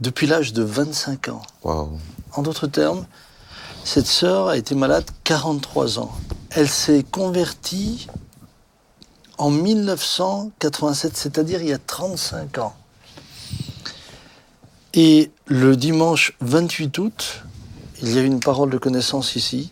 depuis 0.00 0.26
l'âge 0.26 0.52
de 0.52 0.62
25 0.62 1.28
ans. 1.28 1.42
En 1.64 2.42
d'autres 2.42 2.66
termes, 2.66 3.06
cette 3.84 4.06
sœur 4.06 4.48
a 4.48 4.56
été 4.56 4.74
malade 4.74 5.04
43 5.24 5.98
ans. 6.00 6.12
Elle 6.50 6.68
s'est 6.68 7.04
convertie 7.08 8.08
en 9.38 9.50
1987, 9.50 11.16
c'est-à-dire 11.16 11.62
il 11.62 11.68
y 11.68 11.72
a 11.72 11.78
35 11.78 12.58
ans. 12.58 12.74
Et 14.94 15.30
le 15.46 15.76
dimanche 15.76 16.34
28 16.40 16.98
août, 16.98 17.42
il 18.02 18.14
y 18.14 18.18
a 18.18 18.22
eu 18.22 18.26
une 18.26 18.40
parole 18.40 18.70
de 18.70 18.78
connaissance 18.78 19.36
ici, 19.36 19.70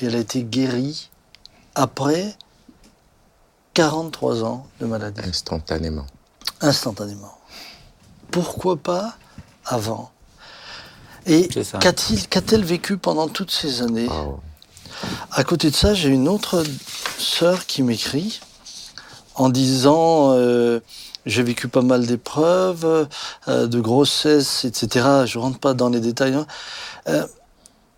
et 0.00 0.06
elle 0.06 0.14
a 0.14 0.18
été 0.18 0.42
guérie 0.42 1.10
après 1.74 2.34
43 3.74 4.44
ans 4.44 4.66
de 4.80 4.86
maladie 4.86 5.20
Instantanément. 5.24 6.06
instantanément. 6.60 7.38
Pourquoi 8.30 8.76
pas 8.76 9.16
avant? 9.64 10.10
Et 11.26 11.48
qu'a-t-elle 11.80 12.64
vécu 12.64 12.96
pendant 12.96 13.28
toutes 13.28 13.50
ces 13.50 13.82
années? 13.82 14.08
À 15.30 15.44
côté 15.44 15.70
de 15.70 15.76
ça, 15.76 15.94
j'ai 15.94 16.08
une 16.08 16.26
autre 16.28 16.64
sœur 17.18 17.66
qui 17.66 17.82
m'écrit 17.82 18.40
en 19.38 19.48
disant 19.48 20.32
euh, 20.32 20.80
j'ai 21.26 21.42
vécu 21.42 21.68
pas 21.68 21.82
mal 21.82 22.06
d'épreuves, 22.06 23.08
euh, 23.48 23.66
de 23.66 23.80
grossesse, 23.80 24.64
etc. 24.64 25.24
Je 25.26 25.38
rentre 25.38 25.58
pas 25.58 25.74
dans 25.74 25.88
les 25.88 26.00
détails. 26.00 26.34
hein. 26.34 26.46
Euh, 27.08 27.26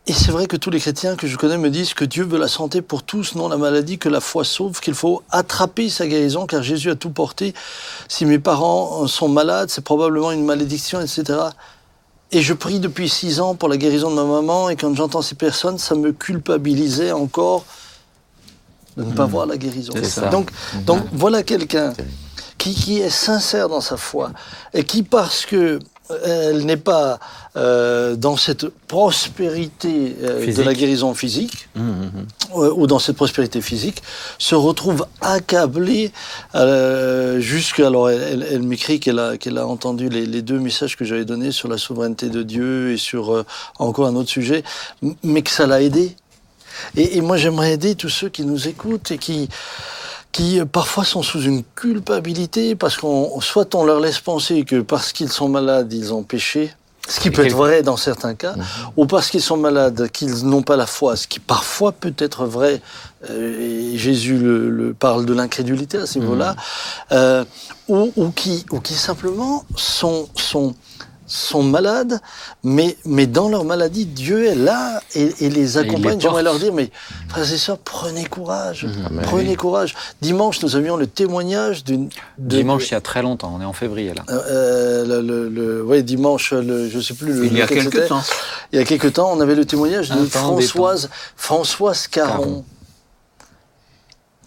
et 0.06 0.12
c'est 0.12 0.32
vrai 0.32 0.46
que 0.46 0.56
tous 0.56 0.70
les 0.70 0.80
chrétiens 0.80 1.14
que 1.14 1.26
je 1.26 1.36
connais 1.36 1.58
me 1.58 1.70
disent 1.70 1.94
que 1.94 2.04
Dieu 2.04 2.24
veut 2.24 2.38
la 2.38 2.48
santé 2.48 2.82
pour 2.82 3.02
tous, 3.02 3.34
non 3.36 3.48
la 3.48 3.58
maladie, 3.58 3.98
que 3.98 4.08
la 4.08 4.20
foi 4.20 4.44
sauve, 4.44 4.80
qu'il 4.80 4.94
faut 4.94 5.22
attraper 5.30 5.88
sa 5.88 6.06
guérison, 6.06 6.46
car 6.46 6.62
Jésus 6.62 6.90
a 6.90 6.96
tout 6.96 7.10
porté. 7.10 7.54
Si 8.08 8.26
mes 8.26 8.38
parents 8.38 9.06
sont 9.06 9.28
malades, 9.28 9.70
c'est 9.70 9.84
probablement 9.84 10.32
une 10.32 10.44
malédiction, 10.44 11.00
etc. 11.00 11.38
Et 12.32 12.42
je 12.42 12.54
prie 12.54 12.80
depuis 12.80 13.08
six 13.08 13.40
ans 13.40 13.54
pour 13.54 13.68
la 13.68 13.76
guérison 13.76 14.10
de 14.10 14.16
ma 14.16 14.24
maman, 14.24 14.68
et 14.68 14.76
quand 14.76 14.94
j'entends 14.94 15.22
ces 15.22 15.36
personnes, 15.36 15.78
ça 15.78 15.94
me 15.94 16.12
culpabilisait 16.12 17.12
encore 17.12 17.64
de 18.96 19.04
ne 19.04 19.12
pas 19.12 19.26
voir 19.26 19.46
la 19.46 19.56
guérison. 19.56 19.92
C'est 19.96 20.04
ça. 20.04 20.28
Donc, 20.30 20.50
donc 20.86 21.02
voilà 21.12 21.42
quelqu'un 21.42 21.92
qui, 22.58 22.74
qui 22.74 22.98
est 23.00 23.10
sincère 23.10 23.68
dans 23.68 23.80
sa 23.80 23.96
foi, 23.96 24.32
et 24.74 24.84
qui, 24.84 25.02
parce 25.02 25.46
que 25.46 25.78
euh, 26.10 26.50
elle 26.50 26.66
n'est 26.66 26.76
pas 26.76 27.20
euh, 27.56 28.16
dans 28.16 28.36
cette 28.36 28.66
prospérité 28.88 30.16
euh, 30.22 30.44
de 30.56 30.62
la 30.62 30.74
guérison 30.74 31.14
physique, 31.14 31.68
euh, 31.78 32.72
ou 32.74 32.86
dans 32.88 32.98
cette 32.98 33.14
prospérité 33.16 33.60
physique, 33.60 34.02
se 34.38 34.54
retrouve 34.56 35.06
accablée 35.20 36.10
euh, 36.56 37.38
jusqu'à... 37.40 37.86
Alors, 37.86 38.10
elle, 38.10 38.22
elle- 38.22 38.46
elle 38.50 38.62
m'écrit 38.62 38.98
qu'elle 38.98 39.18
a, 39.20 39.36
qu'elle 39.36 39.56
a 39.58 39.66
entendu 39.66 40.08
les, 40.08 40.26
les 40.26 40.42
deux 40.42 40.58
messages 40.58 40.96
que 40.96 41.04
j'avais 41.04 41.24
donnés 41.24 41.52
sur 41.52 41.68
la 41.68 41.78
souveraineté 41.78 42.28
de 42.28 42.42
Dieu 42.42 42.92
et 42.92 42.96
sur 42.96 43.44
encore 43.78 44.06
un 44.06 44.16
autre 44.16 44.30
sujet, 44.30 44.64
mais 45.22 45.42
que 45.42 45.50
ça 45.50 45.66
l'a 45.66 45.80
aidée. 45.80 46.16
Et, 46.96 47.16
et 47.16 47.20
moi, 47.20 47.36
j'aimerais 47.36 47.72
aider 47.72 47.94
tous 47.94 48.08
ceux 48.08 48.28
qui 48.28 48.44
nous 48.44 48.68
écoutent 48.68 49.10
et 49.10 49.18
qui 49.18 49.48
qui 50.32 50.60
euh, 50.60 50.64
parfois 50.64 51.04
sont 51.04 51.22
sous 51.22 51.42
une 51.42 51.64
culpabilité 51.74 52.76
parce 52.76 52.96
qu'on 52.96 53.40
soit 53.40 53.74
on 53.74 53.84
leur 53.84 53.98
laisse 54.00 54.20
penser 54.20 54.64
que 54.64 54.80
parce 54.80 55.12
qu'ils 55.12 55.30
sont 55.30 55.48
malades 55.48 55.92
ils 55.92 56.14
ont 56.14 56.22
péché, 56.22 56.72
ce 57.08 57.18
qui 57.18 57.30
peut 57.32 57.44
être 57.44 57.56
vrai 57.56 57.82
dans 57.82 57.96
certains 57.96 58.34
cas, 58.34 58.54
ou 58.96 59.06
parce 59.06 59.28
qu'ils 59.30 59.42
sont 59.42 59.56
malades 59.56 60.08
qu'ils 60.12 60.46
n'ont 60.46 60.62
pas 60.62 60.76
la 60.76 60.86
foi, 60.86 61.16
ce 61.16 61.26
qui 61.26 61.40
parfois 61.40 61.90
peut 61.90 62.14
être 62.18 62.44
vrai. 62.44 62.80
euh, 63.28 63.92
et 63.94 63.98
Jésus 63.98 64.38
le, 64.38 64.70
le 64.70 64.94
parle 64.94 65.26
de 65.26 65.34
l'incrédulité 65.34 65.98
à 65.98 66.06
ce 66.06 66.18
niveau-là, 66.20 66.54
euh, 67.10 67.44
ou, 67.88 68.12
ou 68.16 68.30
qui 68.30 68.64
ou 68.70 68.78
qui 68.78 68.94
simplement 68.94 69.64
sont 69.76 70.28
sont 70.36 70.74
sont 71.32 71.62
malades, 71.62 72.18
mais, 72.64 72.96
mais 73.04 73.28
dans 73.28 73.48
leur 73.48 73.64
maladie, 73.64 74.04
Dieu 74.04 74.46
est 74.46 74.56
là 74.56 75.00
et, 75.14 75.32
et 75.44 75.48
les 75.48 75.78
accompagne. 75.78 76.20
J'aimerais 76.20 76.42
leur 76.42 76.58
dire, 76.58 76.72
mais 76.72 76.90
frères 77.28 77.52
et 77.52 77.56
sœurs, 77.56 77.78
prenez 77.78 78.24
courage, 78.24 78.86
Amen. 79.06 79.20
prenez 79.22 79.54
courage. 79.54 79.94
Dimanche, 80.20 80.60
nous 80.62 80.74
avions 80.74 80.96
le 80.96 81.06
témoignage 81.06 81.84
d'une... 81.84 82.08
de- 82.38 82.56
Dimanche, 82.56 82.88
il 82.88 82.94
y 82.94 82.96
a 82.96 83.00
très 83.00 83.22
longtemps, 83.22 83.54
on 83.56 83.60
est 83.60 83.64
en 83.64 83.72
février 83.72 84.12
là. 84.12 84.24
Euh, 84.28 84.42
euh, 84.50 85.06
le, 85.06 85.20
le, 85.22 85.48
le- 85.48 85.84
ouais, 85.84 86.02
dimanche, 86.02 86.52
le, 86.52 86.88
je 86.88 86.98
sais 86.98 87.14
plus 87.14 87.32
le. 87.32 87.46
Il 87.46 87.56
y 87.56 87.60
a 87.62 87.64
lequel 87.66 87.84
quelque 87.84 87.96
c'était. 87.98 88.08
temps. 88.08 88.22
Il 88.72 88.78
y 88.80 88.82
a 88.82 88.84
quelque 88.84 89.06
temps, 89.08 89.30
on 89.32 89.40
avait 89.40 89.54
le 89.54 89.64
témoignage 89.64 90.10
de 90.10 90.26
Françoise, 90.26 91.10
Françoise 91.36 92.08
Caron, 92.08 92.38
Caron. 92.42 92.64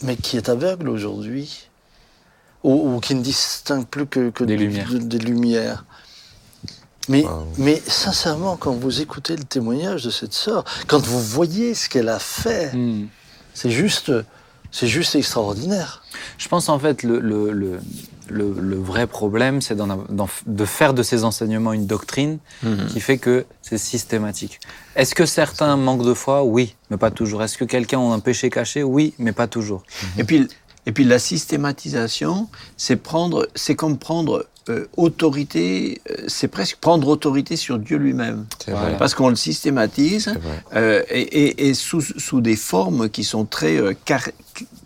mais 0.02 0.18
qui 0.18 0.36
est 0.36 0.50
aveugle 0.50 0.90
aujourd'hui, 0.90 1.70
ou, 2.64 2.96
ou 2.96 3.00
qui 3.00 3.16
ne 3.16 3.22
distingue 3.22 3.86
plus 3.88 4.06
que, 4.06 4.30
que 4.32 4.44
Des 4.44 4.58
du- 4.58 4.68
lumières. 4.68 4.90
de- 4.92 4.98
des 4.98 5.20
lumières. 5.20 5.86
Mais, 7.10 7.24
Wow. 7.24 7.48
mais 7.58 7.82
sincèrement, 7.88 8.56
quand 8.56 8.74
vous 8.74 9.02
écoutez 9.02 9.36
le 9.36 9.44
témoignage 9.44 10.04
de 10.04 10.10
cette 10.10 10.34
sœur, 10.34 10.64
quand 10.88 11.04
vous 11.06 11.20
voyez 11.22 11.74
ce 11.74 11.90
qu'elle 11.90 12.10
a 12.10 12.20
fait, 12.20 12.72
Hmm. 12.74 13.08
c'est 13.54 13.72
juste, 13.72 14.12
c'est 14.72 14.88
juste 14.88 15.16
extraordinaire. 15.16 16.04
Je 16.38 16.48
pense 16.48 16.70
en 16.70 16.80
fait 16.80 17.04
le, 17.04 17.20
le, 17.20 17.52
le, 17.52 17.80
le- 18.30 18.54
le 18.58 18.76
vrai 18.78 19.06
problème, 19.06 19.62
c'est 19.62 19.76
de 19.78 20.66
faire 20.66 20.94
de 20.94 21.04
ces 21.04 21.26
enseignements 21.26 21.74
une 21.74 21.86
doctrine 21.88 22.40
qui 22.90 23.02
fait 23.02 23.18
que 23.18 23.46
c'est 23.62 23.78
systématique. 23.78 24.62
Est-ce 24.96 25.14
que 25.14 25.26
certains 25.26 25.76
manquent 25.76 26.06
de 26.06 26.14
foi? 26.14 26.44
Oui, 26.44 26.76
mais 26.90 26.98
pas 26.98 27.12
toujours. 27.12 27.44
Est-ce 27.44 27.58
que 27.58 27.66
quelqu'un 27.66 28.00
a 28.00 28.14
un 28.14 28.20
péché 28.20 28.50
caché? 28.50 28.82
Oui, 28.82 29.14
mais 29.20 29.34
pas 29.34 29.48
toujours. 29.48 29.84
Et 30.18 30.24
puis, 30.24 30.48
et 30.86 30.92
puis 30.92 31.04
la 31.06 31.20
systématisation, 31.20 32.48
c'est 32.78 32.96
prendre, 32.98 33.48
c'est 33.56 33.76
comme 33.76 33.98
prendre 33.98 34.46
euh, 34.70 34.86
autorité, 34.96 36.02
euh, 36.10 36.16
c'est 36.28 36.48
presque 36.48 36.78
prendre 36.78 37.08
autorité 37.10 37.56
sur 37.58 37.78
Dieu 37.80 37.98
lui-même. 37.98 38.46
C'est 38.64 38.72
Voilà. 38.72 38.90
vrai. 38.90 38.98
Parce 38.98 39.14
qu'on 39.14 39.30
le 39.30 39.36
systématise 39.36 40.34
euh, 40.76 41.04
et, 41.10 41.22
et- 41.22 41.68
et 41.68 41.74
sous, 41.74 42.02
sous 42.02 42.40
des 42.42 42.56
formes 42.56 43.10
qui 43.10 43.24
sont 43.26 43.44
très 43.46 43.78
euh, 43.78 43.94
car- 44.06 44.30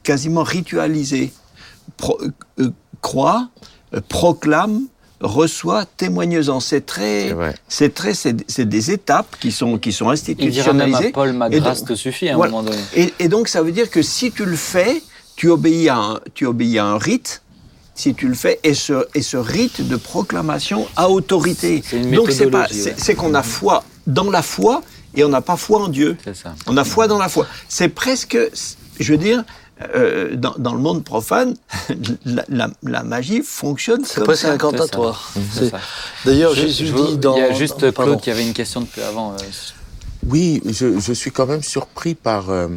quasiment 0.04 0.44
ritualisées. 0.44 1.32
Pro- 1.96 2.20
euh, 2.60 2.72
croit, 3.02 3.50
euh, 3.94 4.02
proclame, 4.08 4.82
reçoit, 5.22 5.86
témoigneusant. 5.86 6.60
C'est 6.60 6.86
très, 6.86 7.36
C'est 7.68 7.94
très, 7.94 8.14
c'est 8.14 8.66
des 8.70 8.92
étapes 8.92 9.36
qui 9.40 9.52
sont 9.52 9.78
qui 9.78 9.92
sont 9.92 10.12
Il 10.14 10.22
dira 10.52 10.74
même 10.74 10.94
à 10.94 10.98
institutionnalisées. 10.98 11.12
Paul, 11.12 11.34
ma 11.34 11.48
Et 11.50 11.60
grâce 11.60 11.80
donc- 11.80 11.90
te 11.90 11.94
suffit 11.96 12.30
à 12.30 12.34
un 12.34 12.36
Voilà. 12.38 12.52
moment 12.52 12.64
donné. 12.70 12.82
Et, 12.96 13.14
et 13.20 13.28
donc, 13.28 13.48
ça 13.48 13.62
veut 13.64 13.72
dire 13.72 13.90
que 13.90 14.02
si 14.02 14.32
tu 14.32 14.46
le 14.46 14.56
fais, 14.56 15.02
tu 15.38 15.48
obéis 15.50 15.88
à 15.88 15.98
un, 15.98 16.20
tu 16.34 16.46
obéis 16.46 16.78
à 16.80 16.86
un 16.86 16.98
rite. 16.98 17.42
Si 17.96 18.14
tu 18.14 18.28
le 18.28 18.36
fais, 18.36 18.60
et 18.64 18.76
ce, 18.76 19.08
et 19.16 19.24
ce 19.24 19.38
rite 19.38 19.88
de 19.88 19.96
proclamation 19.96 20.88
à 20.96 21.10
autorité. 21.10 21.82
C'est 21.84 21.98
une 21.98 22.12
donc, 22.12 22.30
c'est 22.32 22.46
pas, 22.46 22.68
c'est 22.70 22.96
ouais. 23.10 23.16
qu'on 23.16 23.34
a 23.34 23.42
foi 23.42 23.84
dans 24.06 24.30
la 24.30 24.44
foi 24.44 24.84
et 25.16 25.24
on 25.24 25.30
n'a 25.30 25.42
pas 25.42 25.58
foi 25.58 25.80
en 25.82 25.88
Dieu. 25.88 26.16
Ça. 26.36 26.54
On 26.68 26.78
a 26.78 26.84
foi 26.84 27.08
dans 27.08 27.18
la 27.18 27.28
foi. 27.28 27.48
C'est 27.68 27.90
presque, 27.90 28.38
je 29.00 29.12
veux 29.12 29.18
dire, 29.18 29.44
euh, 29.96 30.36
dans, 30.36 30.54
dans 30.60 30.76
le 30.76 30.80
monde 30.80 31.04
profane, 31.04 31.56
la, 32.26 32.44
la- 32.50 32.70
la 32.84 33.02
magie 33.04 33.42
fonctionne 33.44 34.06
C'est 34.06 34.18
comme 34.18 34.26
presque 34.26 34.44
ça. 34.44 34.52
incantatoire. 34.54 35.34
D'ailleurs, 36.24 36.54
Jésus 36.54 36.86
dit 36.92 37.18
dans. 37.18 37.36
Il 37.36 37.40
y 37.40 37.44
a 37.46 37.54
juste 37.54 37.80
dans- 37.82 37.92
pardon. 37.92 38.12
Claude 38.12 38.24
qui 38.24 38.30
avait 38.30 38.46
une 38.46 38.54
question 38.54 38.82
depuis 38.82 39.02
avant. 39.02 39.32
euh, 39.34 39.38
Oui, 40.28 40.62
je, 40.66 41.00
je 41.00 41.14
suis 41.14 41.32
quand 41.32 41.48
même 41.48 41.64
surpris 41.64 42.14
par. 42.14 42.52
euh, 42.52 42.68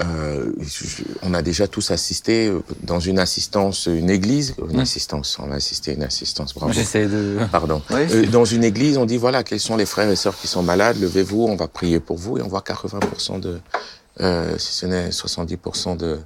euh, 0.00 0.52
je- 0.60 1.02
on 1.22 1.34
a 1.34 1.42
déjà 1.42 1.66
tous 1.66 1.90
assisté 1.90 2.46
euh, 2.48 2.62
dans 2.82 3.00
une 3.00 3.18
assistance, 3.18 3.86
une 3.86 4.10
église, 4.10 4.54
une 4.70 4.80
assistance. 4.80 5.38
On 5.40 5.50
a 5.50 5.56
assisté 5.56 5.90
à 5.90 5.94
une 5.94 6.02
assistance. 6.04 6.54
Bravo. 6.54 6.72
J'essaie 6.72 7.06
de. 7.06 7.38
Pardon. 7.50 7.82
Oui. 7.90 8.00
Euh, 8.12 8.26
dans 8.26 8.44
une 8.44 8.64
église, 8.64 8.96
on 8.96 9.06
dit 9.06 9.16
voilà, 9.16 9.42
quels 9.42 9.60
sont 9.60 9.76
les 9.76 9.86
frères 9.86 10.10
et 10.10 10.16
sœurs 10.16 10.38
qui 10.38 10.46
sont 10.46 10.62
malades, 10.62 11.00
levez-vous, 11.00 11.44
on 11.44 11.56
va 11.56 11.68
prier 11.68 12.00
pour 12.00 12.16
vous, 12.16 12.38
et 12.38 12.42
on 12.42 12.48
voit 12.48 12.60
80% 12.62 13.40
de, 13.40 13.58
euh, 14.20 14.56
si 14.58 14.72
ce 14.74 14.86
n'est 14.86 15.10
70% 15.10 15.96
de, 15.96 16.18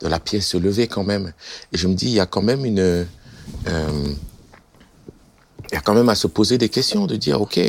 de 0.00 0.08
la 0.08 0.18
pièce 0.18 0.48
se 0.48 0.56
lever 0.56 0.88
quand 0.88 1.04
même. 1.04 1.32
Et 1.72 1.78
je 1.78 1.86
me 1.88 1.94
dis, 1.94 2.06
il 2.06 2.12
y 2.12 2.20
a 2.20 2.26
quand 2.26 2.42
même 2.42 2.64
une, 2.64 3.06
il 3.66 5.74
y 5.74 5.76
a 5.76 5.80
quand 5.80 5.94
même 5.94 6.08
à 6.08 6.14
se 6.14 6.26
poser 6.26 6.58
des 6.58 6.68
questions, 6.68 7.06
de 7.06 7.16
dire 7.16 7.40
ok, 7.40 7.60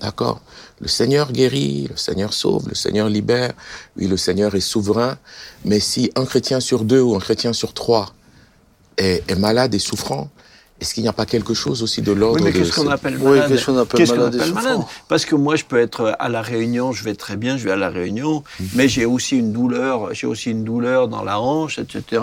d'accord, 0.00 0.40
le 0.80 0.88
Seigneur 0.88 1.32
guérit, 1.32 1.88
le 1.90 1.96
Seigneur 1.96 2.32
sauve, 2.34 2.68
le 2.68 2.74
Seigneur 2.74 3.08
libère, 3.08 3.52
oui, 3.96 4.06
le 4.08 4.16
Seigneur 4.16 4.54
est 4.54 4.60
souverain, 4.60 5.16
mais 5.64 5.80
si 5.80 6.10
un 6.16 6.24
chrétien 6.26 6.60
sur 6.60 6.84
deux 6.84 7.00
ou 7.00 7.14
un 7.16 7.20
chrétien 7.20 7.52
sur 7.52 7.72
trois 7.72 8.12
est, 8.98 9.22
est 9.30 9.36
malade 9.36 9.74
et 9.74 9.78
souffrant, 9.78 10.28
est-ce 10.78 10.92
qu'il 10.92 11.04
n'y 11.04 11.08
a 11.08 11.14
pas 11.14 11.24
quelque 11.24 11.54
chose 11.54 11.82
aussi 11.82 12.02
de 12.02 12.12
l'ordre 12.12 12.36
Oui, 12.36 12.42
mais 12.44 12.52
de 12.52 12.58
qu'est-ce 12.58 12.74
qu'on 12.74 12.84
ce- 12.84 12.88
appelle 12.90 13.16
Oui, 13.18 13.30
malade 13.38 13.48
qu'est-ce 13.50 13.64
qu'on 13.64 13.78
appelle 13.78 13.98
Qu'est-ce 13.98 14.10
qu'on 14.12 14.18
malade 14.18 14.34
appelle 14.34 14.52
malade 14.52 14.80
Parce 15.08 15.24
que 15.24 15.34
moi, 15.34 15.56
je 15.56 15.64
peux 15.64 15.78
être 15.80 16.14
à 16.18 16.28
la 16.28 16.42
Réunion, 16.42 16.92
je 16.92 17.02
vais 17.02 17.14
très 17.14 17.38
bien, 17.38 17.56
je 17.56 17.64
vais 17.64 17.70
à 17.70 17.76
la 17.76 17.88
Réunion, 17.88 18.44
mais 18.74 18.86
j'ai 18.86 19.06
aussi 19.06 19.38
une 19.38 19.54
douleur, 19.54 20.12
j'ai 20.12 20.26
aussi 20.26 20.50
une 20.50 20.64
douleur 20.64 21.08
dans 21.08 21.22
la 21.24 21.40
hanche, 21.40 21.78
etc. 21.78 22.22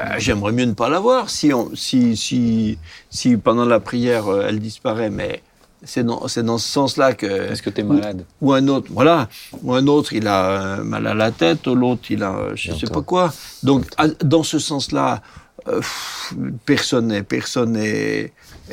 Euh, 0.00 0.04
J'aimerais 0.16 0.52
mieux 0.52 0.64
ne 0.64 0.72
pas 0.72 0.88
l'avoir. 0.88 1.28
Si, 1.28 1.52
on, 1.52 1.70
si, 1.74 2.16
si, 2.16 2.78
si 3.10 3.36
pendant 3.36 3.66
la 3.66 3.78
prière 3.80 4.28
euh, 4.28 4.46
elle 4.48 4.58
disparaît, 4.60 5.10
mais 5.10 5.42
c'est 5.84 6.04
dans, 6.04 6.28
c'est 6.28 6.42
dans 6.44 6.58
ce 6.58 6.68
sens-là 6.68 7.12
que. 7.14 7.26
Est-ce 7.26 7.62
que 7.62 7.70
tu 7.70 7.80
es 7.80 7.84
malade? 7.84 8.24
Ou 8.40 8.52
un 8.52 8.66
autre, 8.68 8.88
voilà. 8.90 9.28
Ou 9.62 9.74
un 9.74 9.86
autre, 9.86 10.12
il 10.12 10.26
a 10.26 10.78
euh, 10.78 10.84
mal 10.84 11.06
à 11.06 11.14
la 11.14 11.30
tête, 11.30 11.66
l'autre, 11.66 12.02
il 12.10 12.22
a 12.22 12.36
euh, 12.36 12.52
je 12.54 12.72
sais 12.72 12.78
J'entends. 12.78 12.94
pas 12.94 13.02
quoi. 13.02 13.34
Donc, 13.62 13.84
à- 13.96 14.08
dans 14.24 14.42
ce 14.42 14.58
sens-là, 14.58 15.22
euh, 15.68 15.76
pff, 15.78 16.34
personne 16.66 17.08
n'est, 17.08 17.22
personne 17.22 17.72
n'est, 17.72 18.32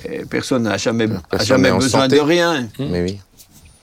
euh, 0.10 0.24
personne 0.30 0.64
n'a 0.64 0.78
jamais, 0.78 1.06
a 1.06 1.38
besoin 1.76 1.80
santé. 2.04 2.16
de 2.16 2.22
rien. 2.22 2.68
Mais 2.80 3.02
oui. 3.04 3.20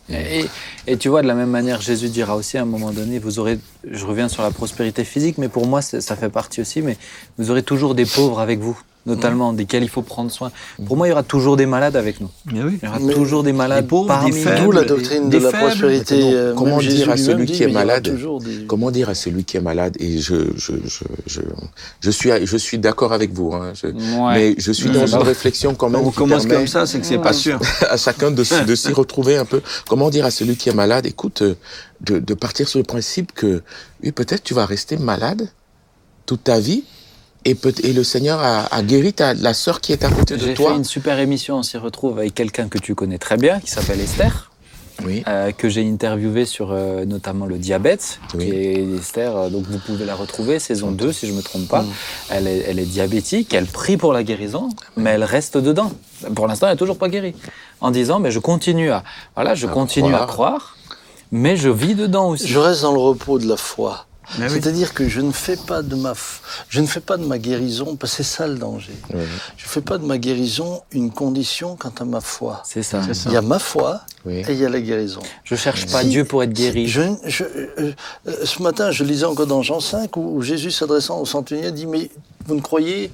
Et, 0.08 0.46
et 0.86 0.96
tu 0.98 1.08
vois, 1.08 1.20
de 1.22 1.26
la 1.26 1.34
même 1.34 1.50
manière, 1.50 1.80
Jésus 1.80 2.08
dira 2.10 2.36
aussi 2.36 2.58
à 2.58 2.62
un 2.62 2.64
moment 2.64 2.92
donné, 2.92 3.18
vous 3.18 3.40
aurez, 3.40 3.58
je 3.90 4.06
reviens 4.06 4.28
sur 4.28 4.44
la 4.44 4.52
prospérité 4.52 5.02
physique, 5.02 5.36
mais 5.36 5.48
pour 5.48 5.66
moi, 5.66 5.82
ça 5.82 6.14
fait 6.14 6.28
partie 6.28 6.60
aussi, 6.60 6.80
mais 6.80 6.96
vous 7.38 7.50
aurez 7.50 7.64
toujours 7.64 7.96
des 7.96 8.06
pauvres 8.06 8.38
avec 8.38 8.60
vous, 8.60 8.80
notamment, 9.06 9.52
desquels 9.52 9.82
il 9.84 9.88
faut 9.88 10.02
prendre 10.02 10.30
soin. 10.30 10.50
Pour 10.84 10.96
moi, 10.96 11.06
il 11.06 11.10
y 11.10 11.12
aura 11.12 11.22
toujours 11.22 11.56
des 11.56 11.66
malades 11.66 11.96
avec 11.96 12.20
nous. 12.20 12.28
Mais 12.52 12.62
oui. 12.62 12.78
Il 12.82 12.86
y 12.86 12.88
aura 12.88 12.98
Mais 13.00 13.14
toujours 13.14 13.42
des 13.42 13.52
malades 13.52 13.84
des 13.84 13.88
pauvres, 13.88 14.08
parmi 14.08 14.32
des 14.32 14.40
faibles, 14.40 14.64
D'où 14.64 14.72
la 14.72 14.82
des- 14.82 14.88
doctrine 14.88 15.28
des 15.30 15.38
de 15.38 15.44
la 15.44 15.50
faibles. 15.50 15.64
prospérité. 15.66 16.20
Euh, 16.34 16.54
comment 16.54 16.78
dire 16.78 17.10
à 17.10 17.16
celui 17.16 17.46
dit, 17.46 17.52
qui 17.52 17.62
est 17.62 17.68
malade 17.72 18.02
des- 18.08 18.66
Comment 18.66 18.90
dire 18.90 19.08
à 19.08 19.14
celui 19.14 19.44
qui 19.44 19.56
est 19.56 19.60
malade 19.60 19.96
Et 20.00 20.18
je, 20.18 20.34
je, 20.56 20.72
je, 20.84 21.04
je, 21.26 21.40
je 22.00 22.10
suis, 22.10 22.30
je 22.44 22.56
suis 22.56 22.78
d'accord 22.78 23.12
avec 23.12 23.32
vous. 23.32 23.52
Hein, 23.54 23.72
je- 23.74 23.86
Ouais. 23.86 24.34
Mais 24.34 24.54
je 24.58 24.72
suis 24.72 24.90
dans 24.90 25.06
une 25.06 25.22
réflexion 25.22 25.74
quand 25.74 25.88
même 25.88 26.02
on 26.02 26.10
commence 26.10 26.46
comme 26.46 26.66
ça, 26.66 26.86
c'est 26.86 26.98
que 27.00 27.06
c'est 27.06 27.18
pas 27.18 27.32
sûr. 27.32 27.58
à 27.90 27.96
chacun 27.96 28.30
de 28.30 28.42
s'y 28.44 28.92
retrouver 28.92 29.36
un 29.36 29.44
peu. 29.44 29.60
Comment 29.88 30.10
dire 30.10 30.24
à 30.24 30.30
celui 30.30 30.56
qui 30.56 30.68
est 30.68 30.74
malade 30.74 31.06
Écoute, 31.06 31.42
euh, 31.42 31.54
de, 32.00 32.18
de 32.18 32.34
partir 32.34 32.68
sur 32.68 32.78
le 32.78 32.84
principe 32.84 33.32
que 33.32 33.62
oui, 34.02 34.12
peut-être 34.12 34.42
tu 34.42 34.52
vas 34.54 34.66
rester 34.66 34.96
malade 34.96 35.48
toute 36.26 36.44
ta 36.44 36.58
vie. 36.60 36.84
Et, 37.48 37.54
peut, 37.54 37.72
et 37.84 37.92
le 37.92 38.02
Seigneur 38.02 38.40
a, 38.40 38.64
a 38.74 38.82
guéri 38.82 39.12
ta, 39.12 39.32
la 39.32 39.54
sœur 39.54 39.80
qui 39.80 39.92
est 39.92 40.04
à 40.04 40.10
côté 40.10 40.36
de 40.36 40.44
J'ai 40.44 40.54
toi. 40.54 40.70
fait 40.72 40.76
une 40.78 40.84
super 40.84 41.20
émission, 41.20 41.58
on 41.58 41.62
s'y 41.62 41.76
retrouve 41.78 42.18
avec 42.18 42.34
quelqu'un 42.34 42.66
que 42.68 42.78
tu 42.78 42.96
connais 42.96 43.18
très 43.18 43.36
bien, 43.36 43.60
qui 43.60 43.70
s'appelle 43.70 44.00
Esther, 44.00 44.50
Oui. 45.04 45.22
euh, 45.28 45.52
que 45.52 45.68
j'ai 45.68 45.88
interviewé 45.88 46.44
sur 46.44 46.72
euh, 46.72 47.04
notamment 47.04 47.46
le 47.46 47.58
diabète, 47.58 48.18
Oui. 48.34 48.46
qui 48.46 48.50
est 48.50 48.82
Esther, 48.98 49.36
euh, 49.36 49.48
donc 49.48 49.64
vous 49.70 49.78
pouvez 49.78 50.04
la 50.04 50.16
retrouver, 50.16 50.58
saison 50.58 50.90
2 50.90 51.12
si 51.12 51.28
je 51.28 51.32
me 51.34 51.40
trompe 51.40 51.68
pas. 51.68 51.84
Elle, 52.30 52.48
est, 52.48 52.64
elle 52.66 52.80
est 52.80 52.84
diabétique, 52.84 53.54
elle 53.54 53.66
prie 53.66 53.96
pour 53.96 54.12
la 54.12 54.24
guérison, 54.24 54.68
mais 54.96 55.10
elle 55.10 55.22
reste 55.24 55.56
dedans. 55.56 55.92
Pour 56.34 56.48
l'instant, 56.48 56.66
elle 56.66 56.72
n'est 56.72 56.78
toujours 56.78 56.98
pas 56.98 57.08
guérie. 57.08 57.36
En 57.80 57.92
disant, 57.92 58.18
mais 58.18 58.32
je 58.32 58.40
continue 58.40 58.90
à, 58.90 59.04
voilà, 59.36 59.54
je 59.54 59.68
À 59.68 59.70
continue 59.70 60.14
à 60.16 60.26
croire, 60.26 60.76
mais 61.30 61.56
je 61.56 61.68
vis 61.68 61.94
dedans 61.94 62.30
aussi. 62.30 62.48
Je 62.48 62.58
reste 62.58 62.82
dans 62.82 62.92
le 62.92 62.98
repos 62.98 63.38
de 63.38 63.46
la 63.46 63.56
foi. 63.56 64.05
Mais 64.38 64.46
oui. 64.46 64.50
C'est-à-dire 64.52 64.92
que 64.94 65.08
je 65.08 65.20
ne 65.20 65.30
fais 65.32 65.56
pas 65.56 65.82
de 65.82 65.94
ma, 65.94 66.12
f- 66.12 66.40
je 66.68 66.80
ne 66.80 66.86
fais 66.86 67.00
pas 67.00 67.16
de 67.16 67.24
ma 67.24 67.38
guérison, 67.38 67.96
parce 67.96 68.12
que 68.12 68.16
c'est 68.24 68.36
ça 68.36 68.46
le 68.46 68.56
danger. 68.56 68.92
Oui. 69.14 69.20
Je 69.56 69.64
ne 69.64 69.68
fais 69.68 69.80
pas 69.80 69.98
de 69.98 70.04
ma 70.04 70.18
guérison 70.18 70.82
une 70.92 71.10
condition 71.10 71.76
quant 71.76 71.92
à 72.00 72.04
ma 72.04 72.20
foi. 72.20 72.62
C'est 72.64 72.82
ça. 72.82 73.02
C'est 73.06 73.14
ça. 73.14 73.30
Il 73.30 73.32
y 73.34 73.36
a 73.36 73.42
ma 73.42 73.58
foi 73.58 74.00
Oui. 74.24 74.38
et 74.48 74.52
il 74.52 74.58
y 74.58 74.64
a 74.64 74.68
la 74.68 74.80
guérison. 74.80 75.20
Je 75.44 75.54
cherche 75.54 75.86
pas 75.86 76.02
Si- 76.02 76.08
Dieu 76.08 76.24
pour 76.24 76.42
être 76.42 76.52
guéri. 76.52 76.88
Je, 76.88 77.02
je- 77.24 77.44
euh, 77.44 77.92
euh, 78.28 78.44
ce 78.44 78.62
matin, 78.62 78.90
je 78.90 79.04
lisais 79.04 79.24
encore 79.26 79.46
dans 79.46 79.62
Jean 79.62 79.80
5 79.80 80.16
où, 80.16 80.36
où 80.36 80.42
Jésus 80.42 80.70
s'adressant 80.70 81.20
au 81.20 81.26
centenier 81.26 81.70
dit 81.72 81.86
Mais 81.86 82.10
vous 82.46 82.54
ne 82.56 82.60
croyez 82.60 83.12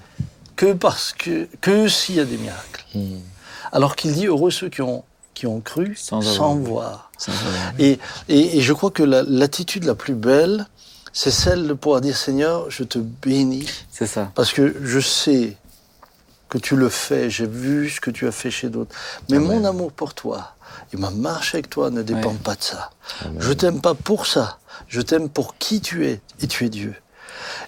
que 0.57 0.73
parce 0.73 1.13
que, 1.13 1.47
que 1.61 1.89
s'il 1.89 2.15
y 2.17 2.21
a 2.21 2.25
des 2.25 2.37
miracles. 2.39 2.85
Hmm. 2.95 3.19
Alors 3.71 3.97
qu'il 3.97 4.13
dit 4.13 4.27
Heureux 4.27 4.51
ceux 4.51 4.69
qui 4.69 4.83
ont, 4.83 5.03
qui 5.35 5.47
ont 5.47 5.61
cru 5.61 5.95
Sans 5.97 6.21
sans, 6.21 6.57
voir. 6.57 7.11
Et, 7.79 7.99
et, 8.29 8.59
et 8.59 8.61
je 8.61 8.73
crois 8.73 8.91
que 8.91 9.03
la- 9.03 9.23
l'attitude 9.23 9.85
la, 9.85 9.95
plus 9.95 10.15
belle, 10.15 10.67
c'est 11.13 11.31
celle 11.31 11.67
de 11.69 11.73
pouvoir 11.75 12.01
dire 12.01 12.17
Seigneur, 12.17 12.71
je 12.71 12.85
te 12.85 12.99
bénis 12.99 13.69
C'est 13.91 14.07
ça. 14.07 14.31
parce 14.35 14.53
que 14.53 14.75
je 14.83 15.01
sais 15.01 15.57
que 16.49 16.59
tu 16.59 16.77
le 16.77 16.89
fais, 16.89 17.31
j'ai 17.31 17.47
vu 17.47 17.89
ce 17.91 18.01
que 18.01 18.11
tu 18.11 18.27
as 18.27 18.33
fait 18.33 18.51
chez 18.51 18.69
d'autres. 18.69 18.95
Mais 19.31 19.37
Amen. 19.39 19.49
mon 19.61 19.65
amour 19.65 19.93
pour 19.93 20.15
toi 20.15 20.55
et 20.93 20.97
ma 20.97 21.11
marche 21.11 21.55
avec 21.55 21.71
toi 21.71 21.91
ne 21.91 22.03
dépendent 22.03 22.35
Ouais. 22.35 22.43
pas 22.45 22.55
de 22.55 22.63
ça. 22.63 22.91
Amen. 23.25 23.37
Je 23.41 23.53
t'aime 23.53 23.81
pas 23.81 23.95
pour 23.95 24.27
ça, 24.27 24.59
je 24.89 25.01
t'aime 25.01 25.29
pour 25.29 25.57
qui 25.59 25.81
tu 25.81 26.07
es 26.07 26.21
et 26.41 26.47
tu 26.47 26.65
es 26.67 26.69
Dieu. 26.69 26.95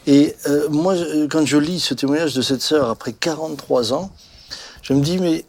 Et 0.07 0.37
euh, 0.47 0.69
moi, 0.69 0.95
quand 1.31 1.45
je 1.47 1.57
lis 1.57 1.81
ce 1.81 1.95
témoignage 1.95 2.35
de 2.35 2.43
cette 2.43 2.61
sœur 2.63 2.89
après 2.91 3.13
43 3.13 3.93
ans, 3.95 4.11
je 4.83 4.93
me 4.93 5.01
dis 5.03 5.19
mais 5.19 5.45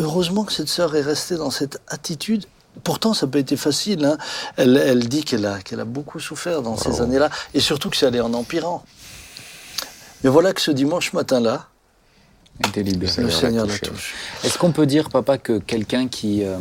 heureusement 0.00 0.44
que 0.44 0.52
cette 0.52 0.68
sœur 0.68 0.94
est 0.96 1.00
restée 1.02 1.36
dans 1.36 1.50
cette 1.50 1.80
attitude. 1.88 2.46
Pourtant, 2.84 3.14
ça 3.14 3.26
n'a 3.26 3.32
pas 3.32 3.38
été 3.38 3.56
facile. 3.56 4.04
hein. 4.04 4.16
Elle, 4.56 4.76
elle 4.76 5.08
dit 5.08 5.24
qu'elle 5.24 5.46
a, 5.46 5.58
qu'elle 5.60 5.80
a 5.80 5.84
beaucoup 5.84 6.20
souffert 6.20 6.62
dans 6.62 6.76
ces 6.76 7.00
années-là, 7.00 7.30
et 7.54 7.60
surtout 7.60 7.90
que 7.90 7.96
ça 7.96 8.06
allait 8.08 8.20
en 8.20 8.32
empirant. 8.34 8.82
Mais 10.24 10.30
voilà 10.30 10.52
que 10.52 10.60
ce 10.60 10.70
dimanche 10.70 11.12
matin-là, 11.12 11.68
le 13.24 13.30
Seigneur 13.30 13.66
l'a 13.66 13.78
touche. 13.78 14.14
Est-ce 14.44 14.58
qu'on 14.58 14.72
peut 14.72 14.86
dire, 14.86 15.08
papa, 15.10 15.38
que 15.38 15.58
quelqu'un 15.58 16.06
qui, 16.06 16.44
euh, 16.44 16.58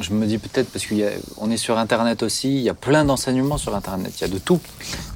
je 0.00 0.12
me 0.12 0.26
dis 0.26 0.38
peut-être 0.38 0.68
parce 0.70 0.86
qu'on 0.86 1.50
est 1.50 1.56
sur 1.56 1.78
Internet 1.78 2.22
aussi, 2.22 2.48
il 2.48 2.62
y 2.62 2.68
a 2.68 2.74
plein 2.74 3.04
d'enseignements 3.04 3.58
sur 3.58 3.74
Internet, 3.76 4.12
il 4.18 4.20
y 4.22 4.24
a 4.24 4.28
de 4.32 4.38
tout. 4.38 4.58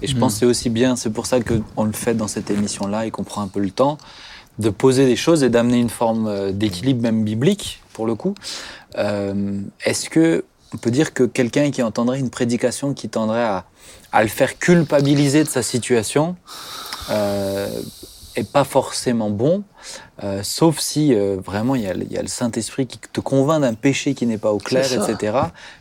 Et 0.02 0.06
je 0.06 0.16
pense 0.16 0.34
que 0.34 0.38
c'est 0.40 0.46
aussi 0.46 0.70
bien, 0.70 0.96
c'est 0.96 1.10
pour 1.10 1.26
ça 1.26 1.38
qu'on 1.40 1.84
le 1.84 1.92
fait 1.92 2.14
dans 2.14 2.28
cette 2.28 2.50
émission-là 2.50 3.06
et 3.06 3.10
qu'on 3.10 3.24
prend 3.24 3.42
un 3.42 3.48
peu 3.48 3.60
le 3.60 3.70
temps 3.70 3.98
de 4.58 4.70
poser 4.70 5.06
des 5.06 5.16
choses 5.16 5.42
et 5.42 5.48
d'amener 5.50 5.78
une 5.78 5.90
forme 5.90 6.28
euh, 6.28 6.52
d'équilibre 6.52 7.02
même 7.02 7.24
biblique 7.24 7.82
pour 7.96 8.06
le 8.06 8.14
coup. 8.14 8.34
Euh, 8.98 9.60
Est-ce 9.84 10.08
que 10.10 10.44
on 10.74 10.76
peut 10.78 10.90
dire 10.90 11.14
que 11.14 11.22
quelqu'un 11.24 11.70
qui 11.70 11.82
entendrait 11.82 12.18
une 12.20 12.28
prédication 12.30 12.92
qui 12.92 13.08
tendrait 13.08 13.42
à, 13.56 13.64
à 14.12 14.22
le 14.22 14.28
faire 14.28 14.58
culpabiliser 14.58 15.42
de 15.44 15.48
sa 15.48 15.62
situation 15.62 16.36
euh, 17.10 17.68
est 18.34 18.50
pas 18.52 18.64
forcément 18.64 19.30
bon, 19.30 19.62
euh, 20.22 20.42
sauf 20.42 20.78
si 20.78 21.14
euh, 21.14 21.36
vraiment 21.42 21.74
il 21.74 21.82
y 21.82 21.86
a, 21.86 21.94
le- 21.94 22.02
il 22.04 22.12
y 22.12 22.18
a 22.18 22.22
le 22.22 22.28
Saint-Esprit 22.28 22.86
qui 22.86 22.98
te 22.98 23.20
convainc 23.20 23.60
d'un 23.62 23.72
péché 23.74 24.12
qui 24.14 24.26
n'est 24.26 24.36
pas 24.46 24.52
au 24.52 24.58
clair, 24.58 24.84
etc. 25.12 25.38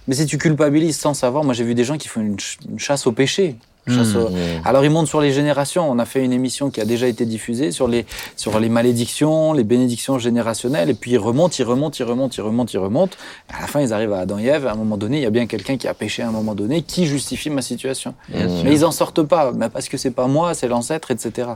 Mais 0.08 0.16
si 0.16 0.26
tu 0.26 0.38
culpabilises 0.38 0.98
sans 0.98 1.14
savoir, 1.14 1.44
moi 1.44 1.54
j'ai 1.54 1.66
vu 1.66 1.76
des 1.76 1.84
gens 1.84 1.98
qui 1.98 2.08
font 2.08 2.22
une, 2.22 2.40
ch- 2.40 2.60
une 2.70 2.80
chasse 2.80 3.08
au 3.08 3.12
péché. 3.12 3.58
Chasse 3.88 4.16
Mmh. 4.16 4.62
Alors 4.66 4.84
ils 4.84 4.90
montent 4.90 5.08
sur 5.08 5.22
les 5.22 5.32
générations. 5.32 5.90
On 5.90 6.00
a 6.00 6.06
fait 6.06 6.24
une 6.24 6.34
émission 6.34 6.70
qui 6.70 6.82
a 6.82 6.86
déjà 6.86 7.08
été 7.08 7.26
diffusée 7.26 7.72
sur 7.72 7.88
les, 7.88 8.06
sur 8.36 8.60
les 8.60 8.70
malédictions, 8.70 9.54
les 9.54 9.64
bénédictions 9.64 10.18
générationnelles, 10.20 10.90
et 10.90 10.94
puis 10.94 11.12
ils 11.12 11.18
remontent, 11.18 11.56
ils 11.58 11.64
remontent, 11.64 11.96
ils 12.00 12.04
remontent, 12.04 12.36
ils 12.38 12.42
remontent, 12.42 12.72
ils 12.74 12.78
remontent. 12.78 13.18
À 13.50 13.62
la 13.62 13.68
fin, 13.68 13.82
ils 13.82 13.94
arrivent 13.94 14.14
à 14.14 14.20
Adam 14.20 14.40
et 14.40 14.46
Ève. 14.46 14.68
À 14.68 14.72
un 14.72 14.76
moment 14.76 14.98
donné, 14.98 15.18
il 15.18 15.24
y 15.24 15.26
a 15.26 15.32
bien 15.32 15.48
quelqu'un 15.48 15.78
qui 15.78 15.88
a 15.88 15.94
péché 15.94 16.24
à 16.24 16.28
un 16.28 16.32
moment 16.32 16.56
donné, 16.56 16.82
qui 16.82 17.06
justifie 17.06 17.50
ma 17.50 17.62
situation. 17.62 18.14
Mais 18.30 18.72
ils 18.72 18.86
en 18.86 18.92
sortent 18.92 19.24
pas, 19.24 19.52
mais 19.52 19.70
parce 19.70 19.90
que 19.90 19.98
c'est 19.98 20.12
pas 20.12 20.28
moi, 20.28 20.54
c'est 20.54 20.68
l'ancêtre, 20.68 21.12
etc. 21.12 21.50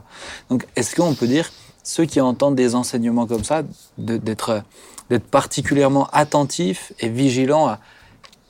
Donc, 0.49 0.65
est-ce 0.75 0.95
qu'on 0.95 1.13
peut 1.13 1.27
dire 1.27 1.49
ceux 1.83 2.05
qui 2.05 2.21
entendent 2.21 2.55
des 2.55 2.75
enseignements 2.75 3.25
comme 3.25 3.43
ça, 3.43 3.63
d'être 3.97 4.63
d'être 5.09 5.25
particulièrement 5.25 6.07
attentifs 6.13 6.93
et 6.99 7.09
vigilants 7.09 7.67
à 7.67 7.79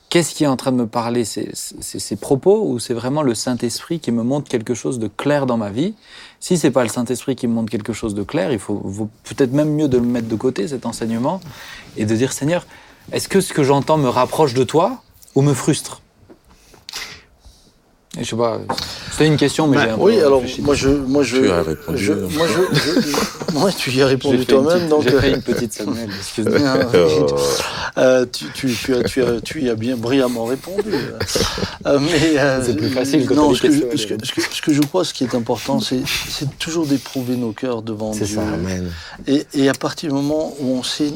qu'est-ce 0.09 0.33
qui 0.33 0.43
est 0.43 0.47
en 0.47 0.57
train 0.57 0.71
de 0.71 0.77
me 0.77 0.87
parler, 0.87 1.23
c'est 1.23 1.53
ces 1.53 2.15
propos 2.15 2.65
ou 2.65 2.79
c'est 2.79 2.93
vraiment 2.93 3.21
le 3.21 3.35
Saint-Esprit 3.35 3.99
qui 3.99 4.11
me 4.11 4.23
montre 4.23 4.49
quelque 4.49 4.73
chose 4.73 4.99
de 4.99 5.07
clair 5.07 5.45
dans 5.45 5.57
ma 5.57 5.69
vie? 5.69 5.93
Si 6.39 6.57
c'est 6.57 6.71
pas 6.71 6.83
le 6.83 6.89
Saint-Esprit 6.89 7.35
qui 7.35 7.47
me 7.47 7.53
montre 7.53 7.69
quelque 7.69 7.93
chose 7.93 8.15
de 8.15 8.23
clair, 8.23 8.51
il 8.51 8.59
faut, 8.59 9.09
peut-être 9.23 9.53
même 9.53 9.73
mieux 9.73 9.87
de 9.87 9.97
le 9.97 10.05
mettre 10.05 10.27
de 10.27 10.35
côté 10.35 10.67
cet 10.67 10.85
enseignement 10.85 11.41
et 11.95 12.05
de 12.05 12.15
dire 12.15 12.33
Seigneur, 12.33 12.65
est-ce 13.11 13.27
que 13.27 13.41
ce 13.41 13.53
que 13.53 13.63
j'entends 13.63 13.97
me 13.97 14.09
rapproche 14.09 14.53
de 14.53 14.63
toi 14.63 15.01
ou 15.35 15.41
me 15.41 15.53
frustre? 15.53 16.01
Je 18.17 18.23
sais 18.27 18.35
pas, 18.35 18.59
c'était 19.11 19.27
une 19.27 19.37
question, 19.37 19.67
mais 19.67 19.77
Bah, 19.77 19.83
j'ai 19.85 19.89
un 19.91 19.95
peu 19.97 20.01
Oui, 20.03 20.19
alors 20.19 20.41
moi 20.61 20.73
je, 20.73 20.89
moi 20.89 21.23
je, 21.23 21.37
Tu 21.37 21.51
as 21.51 21.61
répondu. 21.61 21.97
je- 21.97 22.13
moi 22.13 22.47
je, 22.47 22.75
je- 22.79 23.01
je- 23.01 23.53
moi 23.53 23.71
tu 23.71 23.91
y 23.91 24.01
as 24.01 24.07
répondu 24.07 24.45
toi-même, 24.47 24.87
donc 24.89 25.03
J'ai 25.03 25.13
euh, 25.13 25.21
fait 25.21 25.29
une 25.31 25.41
petite 25.43 25.73
Samuel, 25.73 26.09
excuse-moi. 26.17 26.57
Oh. 26.95 27.35
euh, 27.99 28.25
tu, 28.31 28.45
tu, 28.53 28.73
tu, 28.73 28.95
as, 28.95 29.03
tu, 29.03 29.21
as, 29.23 29.39
tu 29.41 29.61
y 29.61 29.69
as 29.69 29.75
bien 29.75 29.95
brillamment 29.95 30.45
répondu. 30.45 30.89
Euh, 31.85 31.99
mais 31.99 32.37
euh, 32.39 32.63
C'est 32.65 32.75
plus 32.75 32.89
facile 32.89 33.25
quand 33.27 33.35
non, 33.35 33.49
on 33.49 33.53
ce 33.53 33.61
que, 33.61 33.71
je, 33.71 33.79
ce, 33.95 34.07
que, 34.07 34.25
ce, 34.25 34.31
que, 34.33 34.41
ce 34.41 34.61
que 34.61 34.73
je 34.73 34.81
crois, 34.81 35.05
ce 35.05 35.13
qui 35.13 35.23
est 35.23 35.35
important, 35.35 35.79
c'est 35.79 36.01
c'est 36.07 36.57
toujours 36.57 36.87
d'éprouver 36.87 37.35
nos 37.35 37.51
cœurs 37.51 37.83
devant 37.83 38.13
C'est 38.13 38.25
Dieu. 38.25 38.35
ça, 38.37 38.41
Amen. 38.41 38.91
Et, 39.27 39.45
et 39.53 39.69
à 39.69 39.73
partir 39.73 40.09
du 40.09 40.15
moment 40.15 40.55
où 40.59 40.77
on 40.77 40.83
sait, 40.83 41.11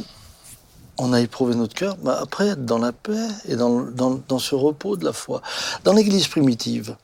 on 0.98 1.14
a 1.14 1.22
éprouvé 1.22 1.56
notre 1.56 1.74
cœur, 1.74 1.98
bah 1.98 2.20
après 2.22 2.50
être 2.50 2.66
dans 2.66 2.78
la 2.78 2.92
paix 2.92 3.28
et 3.48 3.56
dans, 3.56 3.82
dans, 3.82 4.22
dans 4.28 4.40
ce 4.40 4.56
repos 4.56 4.96
de 4.96 5.06
la 5.06 5.14
foi. 5.14 5.42
Dans 5.84 5.94
l'Église 5.94 6.28
primitive, 6.28 6.96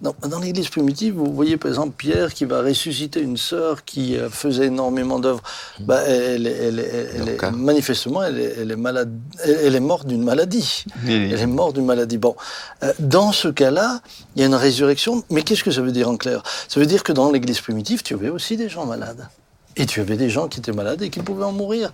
dans, 0.00 0.14
dans 0.28 0.40
l'Église 0.40 0.68
primitive, 0.68 1.14
vous 1.14 1.32
voyez 1.32 1.56
par 1.56 1.70
exemple 1.70 1.94
Pierre 1.96 2.34
qui 2.34 2.44
va 2.44 2.60
ressusciter 2.60 3.20
une 3.20 3.36
sœur 3.36 3.84
qui 3.84 4.16
euh, 4.16 4.28
faisait 4.28 4.66
énormément 4.66 5.18
d'œuvres. 5.18 5.42
Bah, 5.80 6.02
elle, 6.02 6.46
est, 6.46 7.50
manifestement, 7.52 8.22
elle 8.22 8.38
est, 8.38 8.54
elle 8.58 8.70
est 8.70 8.76
malade, 8.76 9.10
elle, 9.42 9.74
est 9.74 9.80
morte 9.80 10.06
d'une 10.06 10.22
maladie. 10.22 10.84
Oui. 11.04 11.30
Elle 11.32 11.40
est 11.40 11.46
morte 11.46 11.74
d'une 11.74 11.86
maladie. 11.86 12.18
Bon, 12.18 12.36
euh, 12.82 12.92
dans 12.98 13.32
ce 13.32 13.48
cas-là, 13.48 14.00
il 14.34 14.40
y 14.40 14.42
a 14.42 14.46
une 14.46 14.54
résurrection. 14.54 15.24
Mais 15.30 15.42
qu'est-ce 15.42 15.64
que 15.64 15.70
ça 15.70 15.80
veut 15.80 15.92
dire 15.92 16.08
en 16.08 16.16
clair? 16.16 16.42
Ça 16.68 16.78
veut 16.78 16.86
dire 16.86 17.02
que 17.02 17.12
dans 17.12 17.30
l'Église 17.32 17.60
primitive, 17.60 18.02
tu 18.02 18.14
avais 18.14 18.28
aussi 18.28 18.56
des 18.56 18.68
gens 18.68 18.84
malades. 18.84 19.28
Et 19.76 19.86
tu 19.86 20.00
avais 20.00 20.16
des 20.16 20.30
gens 20.30 20.48
qui 20.48 20.60
étaient 20.60 20.72
malades 20.72 21.02
et 21.02 21.10
qui 21.10 21.20
pouvaient 21.20 21.44
en 21.44 21.52
mourir. 21.52 21.92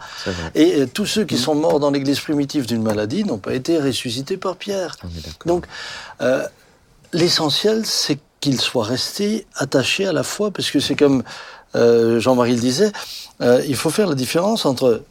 Et 0.54 0.74
euh, 0.74 0.86
tous 0.86 1.06
ceux 1.06 1.24
qui 1.24 1.36
sont 1.36 1.54
morts 1.54 1.80
dans 1.80 1.90
l'église 1.90 2.20
primitive 2.20 2.66
d'une 2.66 2.82
maladie 2.82 3.24
n'ont 3.24 3.38
pas 3.38 3.54
été 3.54 3.78
ressuscités 3.78 4.36
par 4.36 4.56
Pierre. 4.56 4.96
Donc, 5.46 5.66
euh, 6.20 6.46
l'essentiel, 7.12 7.84
c'est 7.84 8.18
qu'ils 8.40 8.60
soient 8.60 8.84
restés 8.84 9.46
attachés 9.56 10.06
à 10.06 10.12
la 10.12 10.22
foi, 10.22 10.50
parce 10.50 10.70
que 10.70 10.80
c'est 10.80 10.96
comme 10.96 11.22
euh, 11.74 12.20
Jean-Marie 12.20 12.54
le 12.54 12.60
disait, 12.60 12.92
il 13.40 13.74
faut 13.74 13.90
faire 13.90 14.08
la 14.08 14.14
différence 14.14 14.66
entre 14.66 15.02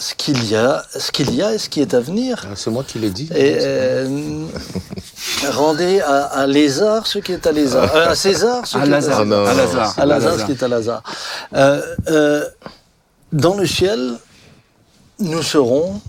ce 0.00 0.14
qu'il 0.14 0.42
y 0.48 0.56
a, 0.56 0.82
ce 0.98 1.12
qu'il 1.12 1.34
y 1.34 1.42
a 1.42 1.52
et 1.52 1.58
ce 1.58 1.68
qui 1.68 1.80
est 1.82 1.92
à 1.94 2.00
venir. 2.00 2.42
Ah, 2.50 2.54
c'est 2.56 2.70
moi 2.70 2.82
qui 2.88 2.98
l'ai 2.98 3.10
dit. 3.10 3.28
Et 3.34 3.58
euh, 3.60 4.46
rendez 5.50 6.00
à, 6.00 6.24
à 6.24 6.46
Lézard 6.46 7.06
ce 7.06 7.18
qui 7.18 7.32
est 7.32 7.46
à 7.46 7.52
Lézard, 7.52 7.94
euh, 7.94 8.08
à 8.08 8.14
César 8.14 8.66
ce 8.66 8.78
À 8.78 8.80
qui 8.82 8.88
est 8.88 8.90
non, 8.90 9.14
à 9.14 9.24
non, 9.26 9.44
Lazare. 9.54 9.94
à 9.98 10.06
Lazare 10.06 10.38
ce 10.40 10.44
qui 10.46 10.52
est 10.52 10.62
à 10.62 10.68
Lazare. 10.68 11.02
Euh, 11.54 11.82
euh, 12.08 12.44
dans 13.32 13.54
le 13.56 13.66
ciel, 13.66 14.14
nous 15.18 15.42
serons 15.42 16.00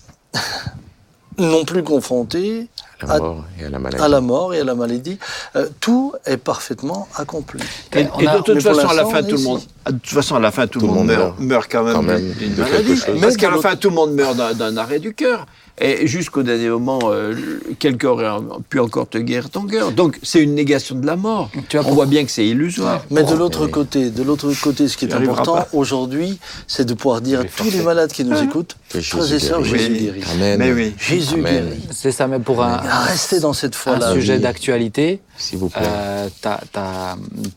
non 1.37 1.65
plus 1.65 1.83
confrontés 1.83 2.69
la 3.07 3.19
mort 3.19 3.43
et 3.59 3.65
à 3.65 3.69
la 3.69 3.79
maladie. 3.79 4.03
à 4.03 4.07
la 4.07 4.21
mort 4.21 4.53
et 4.53 4.59
à 4.59 4.63
la 4.63 4.75
maladie. 4.75 5.17
Euh, 5.55 5.67
tout 5.79 6.13
est 6.25 6.37
parfaitement 6.37 7.07
accompli. 7.15 7.59
Et, 7.95 8.05
On 8.13 8.19
et 8.19 8.27
a- 8.27 8.37
de 8.37 8.41
toute 8.43 8.61
façon, 8.61 8.87
à 8.87 8.93
la 8.93 9.05
fin, 9.05 9.23
tout 9.23 9.35
le 9.37 9.41
monde, 9.43 9.61
de 9.87 9.91
toute 9.91 10.05
façon, 10.07 10.35
à 10.35 10.39
la 10.39 10.51
fin, 10.51 10.67
tout, 10.67 10.79
le 10.79 10.87
monde 10.87 11.07
meurt, 11.07 11.39
meurt 11.39 11.71
quand 11.71 11.83
même, 11.83 11.93
Quand 11.95 12.01
même 12.03 12.31
d'une- 12.33 12.55
maladie. 12.55 13.01
Parce 13.21 13.37
qu'à 13.37 13.49
la 13.51 13.57
fin, 13.57 13.75
tout 13.75 13.89
le 13.89 13.95
monde 13.95 14.13
meurt 14.13 14.35
d'un- 14.35 14.53
d'un 14.53 14.77
arrêt 14.77 14.99
du 14.99 15.13
cœur. 15.13 15.45
Et 15.83 16.05
jusqu'au 16.07 16.43
dernier 16.43 16.69
moment, 16.69 16.99
euh, 17.05 17.33
quelqu'un 17.79 18.09
aurait 18.09 18.29
pu 18.69 18.79
encore 18.79 19.09
te 19.09 19.17
guérir 19.17 19.49
ton 19.49 19.65
cœur. 19.65 19.91
Donc, 19.91 20.19
c'est 20.21 20.39
une 20.41 20.53
négation 20.53 20.95
de 20.95 21.05
la 21.07 21.15
mort. 21.15 21.49
Tu 21.69 21.77
On 21.79 21.81
voit 21.93 22.05
bien 22.05 22.23
que 22.23 22.29
c'est 22.31 22.45
illusoire. 22.45 23.03
Mais 23.09 23.23
de 23.23 23.33
l'autre 23.33 23.65
oui. 23.65 23.71
côté, 23.71 24.09
de 24.11 24.21
l'autre 24.23 24.51
côté, 24.61 24.87
ce 24.87 24.95
qui 24.95 25.05
est 25.05 25.13
important 25.13 25.65
aujourd'hui, 25.73 26.39
c'est 26.67 26.85
de 26.85 26.93
pouvoir 26.93 27.21
dire 27.21 27.39
à 27.41 27.43
tous 27.45 27.71
les 27.71 27.81
malades 27.81 28.11
qui 28.11 28.23
nous 28.23 28.41
écoutent, 28.41 28.77
Que 28.89 29.01
frères 29.01 29.23
et 29.23 29.27
Jésus 29.27 29.47
sœurs, 29.47 29.61
guérit. 29.63 29.77
Jésus 29.79 29.93
guérit. 30.03 30.23
Amen. 30.33 30.59
Mais 30.59 30.71
oui. 30.71 30.93
Jésus 30.99 31.33
Amen. 31.39 31.65
guérit. 31.69 31.87
C'est 31.91 32.11
ça, 32.11 32.27
mais 32.27 32.39
pour 32.39 32.61
un, 32.63 32.77
Restez 32.77 33.39
dans 33.39 33.53
cette 33.53 33.73
un 33.75 33.77
foi-là. 33.77 34.13
sujet 34.13 34.35
oui. 34.35 34.41
d'actualité, 34.41 35.19
S'il 35.37 35.57
vous 35.57 35.69
plaît. 35.69 35.81
euh, 35.83 36.29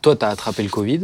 toi, 0.01 0.15
tu 0.15 0.25
as 0.25 0.29
attrapé 0.29 0.63
le 0.63 0.69
Covid, 0.69 1.01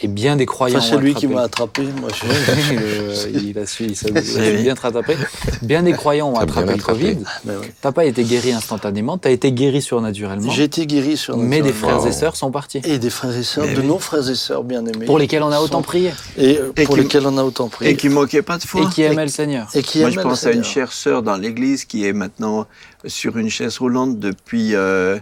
et 0.00 0.08
bien 0.08 0.36
des 0.36 0.46
croyants 0.46 0.78
Enfin, 0.78 0.86
c'est 0.96 0.96
lui 1.00 1.14
qui 1.14 1.26
attrapé- 1.26 1.34
m'a 1.34 1.42
attrapé. 1.42 1.82
Moi, 2.00 2.08
je... 2.14 2.74
Euh, 2.76 3.40
il 3.44 3.58
a 3.58 3.66
su, 3.66 3.84
il 3.84 3.94
s'est 3.96 4.08
il 4.08 4.62
bien 4.62 4.74
te 4.74 4.80
rattraper. 4.80 5.16
Bien 5.62 5.82
des 5.82 5.92
croyants 5.92 6.30
ont 6.30 6.32
bien 6.32 6.42
attrapé 6.42 6.66
le 6.68 6.72
attrapé. 6.74 7.00
Covid. 7.14 7.18
Mais 7.44 7.52
oui. 7.60 7.66
T'as 7.80 7.92
pas 7.92 8.04
été 8.04 8.24
guéri 8.24 8.52
instantanément, 8.52 9.18
t'as 9.18 9.30
été 9.30 9.52
guéri 9.52 9.82
surnaturellement. 9.82 10.50
J'ai 10.50 10.64
été 10.64 10.86
guéri 10.86 11.16
sur 11.16 11.36
Mais 11.36 11.60
des 11.62 11.72
frères 11.72 12.04
et 12.06 12.12
sœurs 12.12 12.36
sont 12.36 12.50
partis. 12.50 12.80
Et 12.84 12.98
des 12.98 13.10
frères 13.10 13.36
et 13.36 13.42
sœurs, 13.42 13.66
Mais 13.66 13.74
de 13.74 13.80
oui. 13.80 13.86
nos 13.86 13.98
frères 13.98 14.28
et 14.28 14.34
sœurs 14.34 14.64
bien-aimés. 14.64 15.06
Pour 15.06 15.18
lesquels 15.18 15.42
on 15.42 15.52
a 15.52 15.60
autant 15.60 15.82
prié. 15.82 16.12
Et 16.36 16.58
Et 16.76 16.84
pour 16.84 16.94
qui- 16.96 17.02
lesquels 17.02 17.26
on 17.26 17.36
a 17.38 17.44
autant 17.44 17.68
prié. 17.68 17.90
Et 17.92 17.96
qui 17.96 18.08
manquait 18.08 18.42
pas 18.42 18.58
de 18.58 18.62
foi. 18.64 18.82
Et 18.82 18.86
qui 18.92 19.02
aimaient 19.02 19.24
le 19.24 19.30
Seigneur. 19.30 19.68
Et 19.74 19.82
qui 19.82 20.00
Moi, 20.00 20.08
je 20.10 20.14
aimaient 20.14 20.22
le 20.24 20.28
pense 20.30 20.44
à 20.46 20.48
une 20.50 20.64
Seigneur. 20.64 20.72
chère 20.72 20.92
sœur 20.92 21.22
dans 21.22 21.36
l'église 21.36 21.84
qui 21.84 22.06
est 22.06 22.12
maintenant 22.12 22.66
sur 23.06 23.36
une 23.36 23.50
chaise 23.50 23.78
roulante 23.78 24.18
depuis, 24.18 24.74
euh, 24.74 25.18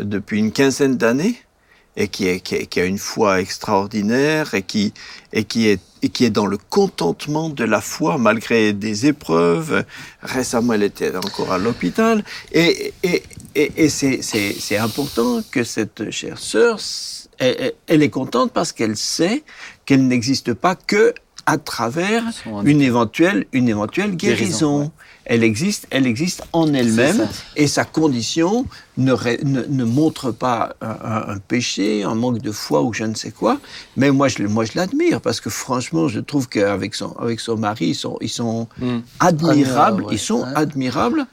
depuis 0.00 0.38
une 0.38 0.52
quinzaine 0.52 0.96
d'années 0.96 1.36
et 2.00 2.06
qui, 2.08 2.28
est, 2.28 2.38
qui, 2.40 2.54
est- 2.54 2.66
qui 2.66 2.80
a 2.80 2.84
une 2.84 2.96
foi 2.96 3.40
extraordinaire 3.40 4.54
et 4.54 4.62
qui, 4.62 4.94
et, 5.32 5.42
qui 5.44 5.66
est, 5.68 5.80
et 6.00 6.08
qui 6.10 6.24
est 6.24 6.30
dans 6.30 6.46
le 6.46 6.56
contentement 6.56 7.48
de 7.50 7.64
la 7.64 7.80
foi 7.80 8.16
malgré 8.18 8.72
des 8.72 9.06
épreuves. 9.06 9.84
Récemment, 10.22 10.74
elle 10.74 10.84
était 10.84 11.14
encore 11.16 11.52
à 11.52 11.58
l'hôpital. 11.58 12.24
Et, 12.52 12.94
et, 13.02 13.22
et, 13.56 13.72
et 13.84 13.88
c'est, 13.88 14.76
important 14.78 15.42
que 15.50 15.64
cette 15.64 16.10
chère 16.12 16.38
sœur, 16.38 16.78
elle, 17.38 18.02
est 18.02 18.10
contente 18.10 18.52
parce 18.52 18.70
qu'elle 18.72 18.96
sait 18.96 19.42
qu'elle 19.84 20.06
n'existe 20.06 20.54
pas 20.54 20.76
que 20.76 21.12
à 21.46 21.56
travers 21.58 22.22
une 22.64 22.82
éventuelle, 22.82 23.46
une 23.52 23.68
éventuelle 23.68 24.14
guérison. 24.16 24.36
Guérison, 24.44 24.80
ouais. 24.82 24.90
Elle 25.30 25.44
existe, 25.44 25.86
elle 25.90 26.06
existe 26.06 26.42
en 26.54 26.72
elle-même 26.72 27.28
et 27.54 27.66
sa 27.66 27.84
condition 27.84 28.64
ne, 28.96 29.12
ré- 29.12 29.38
ne, 29.44 29.62
ne 29.62 29.84
montre 29.84 30.30
pas 30.32 30.74
un, 30.80 31.36
péché, 31.38 32.02
un 32.02 32.14
manque 32.14 32.38
de 32.38 32.50
foi 32.50 32.82
ou 32.82 32.94
je 32.94 33.04
ne 33.04 33.14
sais 33.14 33.30
quoi. 33.30 33.60
Mais 33.98 34.10
moi, 34.10 34.28
je, 34.28 34.42
moi, 34.44 34.64
je 34.64 34.72
l'admire 34.74 35.20
parce 35.20 35.40
que 35.42 35.50
franchement, 35.50 36.08
je 36.08 36.20
trouve 36.20 36.48
qu'avec 36.48 36.94
son, 36.94 37.12
avec 37.18 37.40
son 37.40 37.58
mari, 37.58 37.88
ils 37.88 37.94
sont, 37.94 38.16
ils 38.22 38.30
sont 38.30 38.68
Mm. 38.80 38.98
admirables. 39.20 40.02
Ouais. 40.04 40.14
Ils 40.14 40.18
sont 40.18 40.40
Ouais. 40.40 40.48
admirables. 40.54 41.26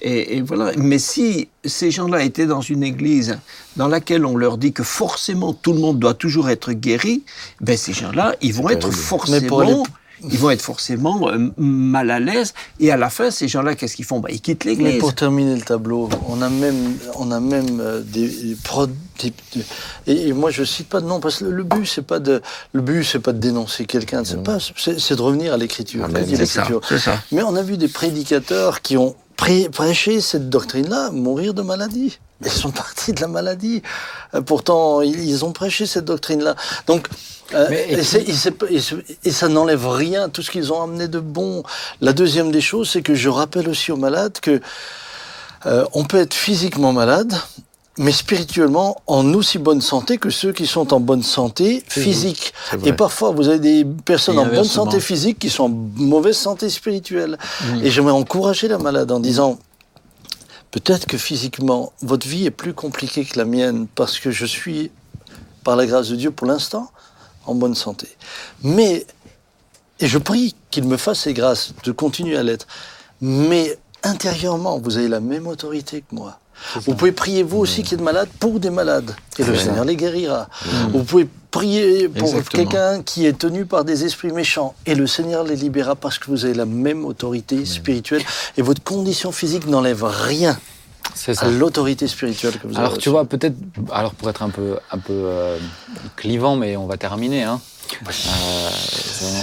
Et, 0.00 0.36
et 0.36 0.40
voilà. 0.42 0.72
Mais 0.78 0.98
si 0.98 1.48
ces 1.64 1.90
gens-là 1.90 2.22
étaient 2.22 2.46
dans 2.46 2.60
une 2.60 2.82
église 2.82 3.38
dans 3.76 3.88
laquelle 3.88 4.24
on 4.26 4.36
leur 4.36 4.58
dit 4.58 4.72
que 4.72 4.82
forcément 4.82 5.52
tout 5.52 5.72
le 5.72 5.80
monde 5.80 5.98
doit 5.98 6.14
toujours 6.14 6.48
être 6.50 6.72
guéri, 6.72 7.22
ben 7.60 7.76
ces 7.76 7.92
gens-là, 7.92 8.34
ils 8.42 8.52
vont 8.54 8.68
être 8.68 8.90
forcément, 8.90 9.84
ils 10.22 10.38
vont 10.38 10.50
être 10.50 10.62
forcément 10.62 11.28
euh, 11.28 11.50
mal 11.58 12.10
à 12.10 12.20
l'aise. 12.20 12.54
Et 12.80 12.90
à 12.90 12.96
la 12.96 13.10
fin, 13.10 13.30
ces 13.30 13.48
gens-là, 13.48 13.74
qu'est-ce 13.74 13.96
qu'ils 13.96 14.04
font? 14.04 14.20
Ben, 14.20 14.30
Ils 14.32 14.40
quittent 14.40 14.64
Mais 14.64 14.72
l'église. 14.74 14.98
pour 14.98 15.14
terminer 15.14 15.54
le 15.54 15.62
tableau, 15.62 16.08
on 16.28 16.40
a 16.42 16.48
même, 16.48 16.96
on 17.16 17.30
a 17.30 17.40
même 17.40 17.80
euh, 17.80 18.02
des, 18.02 18.28
des 18.28 18.56
et, 20.06 20.28
et 20.28 20.32
moi 20.32 20.50
je 20.50 20.62
cite 20.64 20.88
pas 20.88 21.00
de 21.00 21.06
nom 21.06 21.20
parce 21.20 21.38
que 21.38 21.44
le 21.46 21.64
but 21.64 21.86
c'est 21.86 22.02
pas 22.06 22.18
de, 22.18 22.42
le 22.72 22.80
but 22.82 23.02
c'est 23.04 23.18
pas 23.18 23.32
de 23.32 23.38
dénoncer 23.38 23.86
quelqu'un, 23.86 24.24
c'est 24.24 24.42
pas, 24.42 24.58
c'est 24.76 24.98
c'est 25.00 25.16
de 25.16 25.22
revenir 25.22 25.54
à 25.54 25.56
l'écriture. 25.56 26.06
Ça. 26.98 27.18
Mais 27.32 27.42
on 27.42 27.56
a 27.56 27.62
vu 27.62 27.76
des 27.76 27.88
prédicateurs 27.88 28.82
qui 28.82 28.96
ont 28.96 29.16
prêché 29.36 30.20
cette 30.20 30.48
doctrine-là, 30.48 31.10
mourir 31.12 31.54
de 31.54 31.62
maladie. 31.62 32.18
Ils 32.44 32.50
sont 32.50 32.70
partis 32.70 33.12
de 33.12 33.20
la 33.20 33.28
maladie. 33.28 33.82
Euh, 34.34 34.40
Pourtant, 34.42 35.00
ils 35.00 35.44
ont 35.44 35.52
prêché 35.52 35.86
cette 35.86 36.04
doctrine-là. 36.04 36.54
Donc, 36.86 37.08
euh, 37.54 37.66
Mais- 37.70 37.88
et, 39.24 39.30
ça 39.32 39.48
n'enlève 39.48 39.86
rien, 39.88 40.28
tout 40.28 40.42
ce 40.42 40.50
qu'ils 40.50 40.72
ont 40.72 40.82
amené 40.82 41.08
de 41.08 41.18
bon. 41.20 41.62
La 42.00 42.12
deuxième 42.12 42.50
des 42.50 42.60
choses, 42.60 42.90
c'est 42.90 43.02
que 43.02 43.14
je 43.14 43.28
rappelle 43.28 43.68
aussi 43.68 43.92
aux 43.92 43.96
malades 43.96 44.38
que 44.40 44.60
euh, 45.64 45.84
on 45.94 46.04
peut 46.04 46.18
être 46.18 46.34
physiquement 46.34 46.92
malade, 46.92 47.34
mais 47.98 48.12
spirituellement 48.12 49.00
en 49.06 49.32
aussi 49.32 49.58
bonne 49.58 49.80
santé 49.80 50.18
que 50.18 50.28
ceux 50.28 50.52
qui 50.52 50.66
sont 50.66 50.92
en 50.92 51.00
bonne 51.00 51.22
santé 51.22 51.82
physique. 51.88 52.52
Et 52.84 52.92
parfois, 52.92 53.30
vous 53.30 53.48
avez 53.48 53.58
des 53.58 53.86
personnes 54.04 54.38
en 54.38 54.44
bonne 54.46 54.64
santé 54.64 55.00
physique 55.00 55.38
qui 55.38 55.48
sont 55.48 55.64
en 55.64 55.68
mauvaise 55.96 56.36
santé 56.36 56.68
spirituelle. 56.68 57.38
Et 57.82 57.90
j'aimerais 57.90 58.12
encourager 58.12 58.68
la 58.68 58.76
malade 58.78 59.10
en 59.10 59.18
disant, 59.20 59.58
peut-être 60.76 61.06
que 61.06 61.16
physiquement, 61.16 61.94
votre 62.02 62.28
vie 62.28 62.44
est 62.44 62.50
plus 62.50 62.74
compliquée 62.74 63.24
que 63.24 63.38
la 63.38 63.46
mienne 63.46 63.86
parce 63.94 64.18
que 64.18 64.30
je 64.30 64.44
suis, 64.44 64.90
par 65.64 65.74
la 65.74 65.86
grâce 65.86 66.10
de 66.10 66.16
Dieu 66.16 66.30
pour 66.30 66.46
l'instant, 66.46 66.90
en 67.46 67.54
bonne 67.54 67.74
santé. 67.74 68.08
Mais, 68.62 69.06
et 70.00 70.06
je 70.06 70.18
prie 70.18 70.54
qu'il 70.70 70.84
me 70.84 70.98
fasse 70.98 71.20
ces 71.20 71.32
grâces 71.32 71.72
de 71.82 71.92
continuer 71.92 72.36
à 72.36 72.42
l'être, 72.42 72.66
mais 73.22 73.78
intérieurement, 74.06 74.78
vous 74.78 74.96
avez 74.96 75.08
la 75.08 75.20
même 75.20 75.46
autorité 75.46 76.02
que 76.02 76.14
moi. 76.14 76.38
Vous 76.86 76.94
pouvez 76.94 77.12
prier 77.12 77.42
vous 77.42 77.58
aussi 77.58 77.82
qui 77.82 77.94
êtes 77.94 78.00
malade 78.00 78.28
pour 78.40 78.58
des 78.60 78.70
malades 78.70 79.14
et 79.38 79.44
le. 79.44 79.56
Seigneur 79.56 79.84
les 79.84 79.96
guérira. 79.96 80.48
Vous 80.90 81.04
pouvez 81.04 81.28
prier 81.50 82.08
pour 82.08 82.32
quelqu'un 82.44 83.02
qui 83.02 83.26
est 83.26 83.38
tenu 83.38 83.66
par 83.66 83.84
des 83.84 84.04
esprits 84.04 84.32
méchants 84.32 84.74
et 84.86 84.94
le 84.94 85.06
Seigneur 85.06 85.44
les 85.44 85.56
libérera 85.56 85.94
parce 85.94 86.18
que 86.18 86.26
vous 86.30 86.44
avez 86.44 86.54
la 86.54 86.66
même 86.66 87.04
autorité 87.04 87.64
spirituelle 87.64 88.22
et 88.56 88.62
votre 88.62 88.82
condition 88.82 89.32
physique 89.32 89.66
n'enlève 89.66 90.04
rien 90.04 90.58
C'est 91.14 91.40
l'autorité 91.44 92.08
spirituelle 92.08 92.58
que 92.58 92.66
vous 92.66 92.76
avez. 92.76 92.86
Alors 92.86 92.98
tu 92.98 93.10
vois, 93.10 93.24
peut-être, 93.26 93.56
alors 93.92 94.14
pour 94.14 94.28
être 94.30 94.42
un 94.42 94.50
peu, 94.50 94.78
un 94.90 94.98
peu 94.98 95.12
euh, 95.12 95.58
clivant, 96.16 96.56
mais 96.56 96.76
on 96.76 96.86
va 96.86 96.96
terminer. 96.96 97.42
Hein. 97.42 97.60
Euh, 97.92 98.68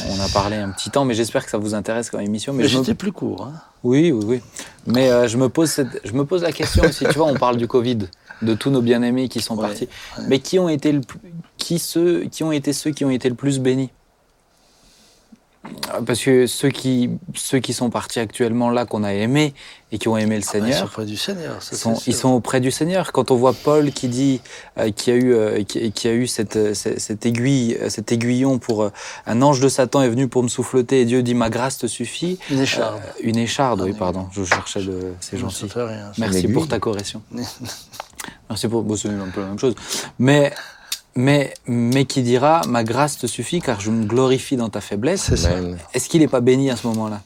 on 0.10 0.20
a 0.20 0.28
parlé 0.30 0.57
un 0.57 0.70
petit 0.70 0.90
temps, 0.90 1.06
mais 1.06 1.14
j'espère 1.14 1.44
que 1.45 1.52
ça 1.52 1.57
vous 1.57 1.74
intéresse 1.74 2.10
comme 2.10 2.22
émission. 2.22 2.53
Mais 2.53 2.64
mais 2.64 2.70
je 2.70 2.78
me- 2.78 2.84
j'étais 2.84 2.95
plus 2.95 3.11
court. 3.11 3.48
Hein. 3.48 3.53
Oui, 3.84 4.11
oui, 4.11 4.24
oui. 4.26 4.41
Mais 4.88 5.10
euh, 5.11 5.28
je, 5.28 5.38
me 5.38 5.49
pose 5.49 5.70
cette- 5.70 6.02
je 6.03 6.11
me 6.14 6.26
pose 6.26 6.41
la 6.44 6.52
question 6.52 6.84
aussi. 6.84 7.06
Tu 7.06 7.18
vois, 7.18 7.28
on 7.28 7.36
parle 7.36 7.57
du 7.57 7.68
Covid, 7.68 7.99
de 8.41 8.53
tous 8.53 8.70
nos 8.70 8.82
bien-aimés 8.82 9.30
qui 9.30 9.41
sont 9.41 9.56
Ouais, 9.56 9.68
partis. 9.68 9.88
Mais 10.28 10.40
qui 10.40 10.60
ont, 10.60 10.70
été 10.70 10.91
le, 10.91 11.02
qui, 11.57 11.80
ceux, 11.80 12.26
qui 12.26 12.44
ont 12.44 12.52
été 12.52 12.74
ceux 12.74 12.91
qui 12.91 13.06
ont 13.06 13.10
été 13.10 13.30
le 13.30 13.36
plus 13.36 13.60
bénis? 13.60 13.90
Parce 16.06 16.22
que 16.22 16.45
ceux 16.45 16.69
qui, 16.69 17.10
ceux 17.35 17.60
qui 17.60 17.72
sont 17.72 17.90
partis 17.90 18.19
actuellement 18.19 18.69
là, 18.69 18.85
qu'on 18.85 19.03
a 19.03 19.14
aimés 19.14 19.53
et 19.94 19.98
qui 19.98 20.10
ont 20.10 20.18
aimé 20.18 20.35
le 20.35 20.41
Ah, 20.41 20.57
ils 20.57 20.60
sont 20.60 20.65
Seigneur, 20.65 20.90
près 20.90 21.06
du 21.06 21.15
Seigneur. 21.15 21.64
ça, 21.64 21.69
ils 21.72 21.77
sont, 22.14 22.31
ils 22.31 22.35
auprès 22.35 22.60
du 22.60 22.69
Seigneur. 22.69 23.14
Quand 23.14 23.31
on 23.31 23.35
voit 23.38 23.53
Paul 23.53 23.91
qui 23.91 24.10
dit 24.10 24.41
euh, 24.77 24.91
qui 24.91 25.11
a 25.11 25.15
eu 25.15 25.34
euh, 25.34 25.64
qui, 25.64 25.91
qui 25.94 26.07
a 26.10 26.14
eu 26.14 26.27
cette, 26.27 26.57
euh, 26.57 26.73
cette, 26.73 26.99
cette 26.99 27.26
aiguille, 27.26 27.77
euh, 27.81 27.90
cet 27.90 28.11
aiguillon 28.11 28.57
pour 28.60 28.84
euh, 28.84 28.91
un 29.26 29.41
ange 29.41 29.61
de 29.61 29.69
Satan 29.69 30.02
est 30.02 30.10
venu 30.10 30.27
pour 30.27 30.44
me 30.44 30.49
souffleter 30.49 30.99
et 31.02 31.06
Dieu 31.06 31.23
dit 31.23 31.34
ma 31.35 31.49
grâce 31.49 31.77
te 31.77 31.88
suffit. 31.88 32.40
Une 32.49 32.60
écharpe. 32.60 33.02
Euh, 33.02 33.22
une 33.22 33.38
écharde, 33.38 33.81
oui, 33.81 33.94
pardon. 33.94 34.27
Je 34.34 34.44
cherchais 34.44 34.81
le. 34.81 35.14
C'est 35.22 35.38
gentil. 35.38 35.68
rien. 35.73 36.11
Merci 36.18 36.49
pour 36.49 36.68
ta 36.68 36.80
correction. 36.80 37.22
Merci 38.49 38.68
pour. 38.68 38.84
Bon, 38.84 38.95
c'est 38.98 39.10
un 39.10 39.30
peu 39.34 39.41
la 39.41 39.48
même 39.48 39.60
chose. 39.60 39.76
Mais, 40.19 40.53
mais, 41.15 41.53
mais 41.68 42.06
qui 42.06 42.22
dira 42.22 42.61
ma 42.68 42.84
grâce 42.84 43.18
te 43.18 43.27
suffit 43.27 43.61
car 43.61 43.80
je 43.80 43.91
me 43.91 44.06
glorifie 44.06 44.56
dans 44.57 44.69
ta 44.69 44.81
faiblesse. 44.81 45.31
Est-ce 45.94 46.10
qu'il 46.10 46.22
n'est 46.22 46.27
pas 46.27 46.41
béni 46.41 46.69
à 46.72 46.76
ce 46.76 46.88
moment-là? 46.88 47.22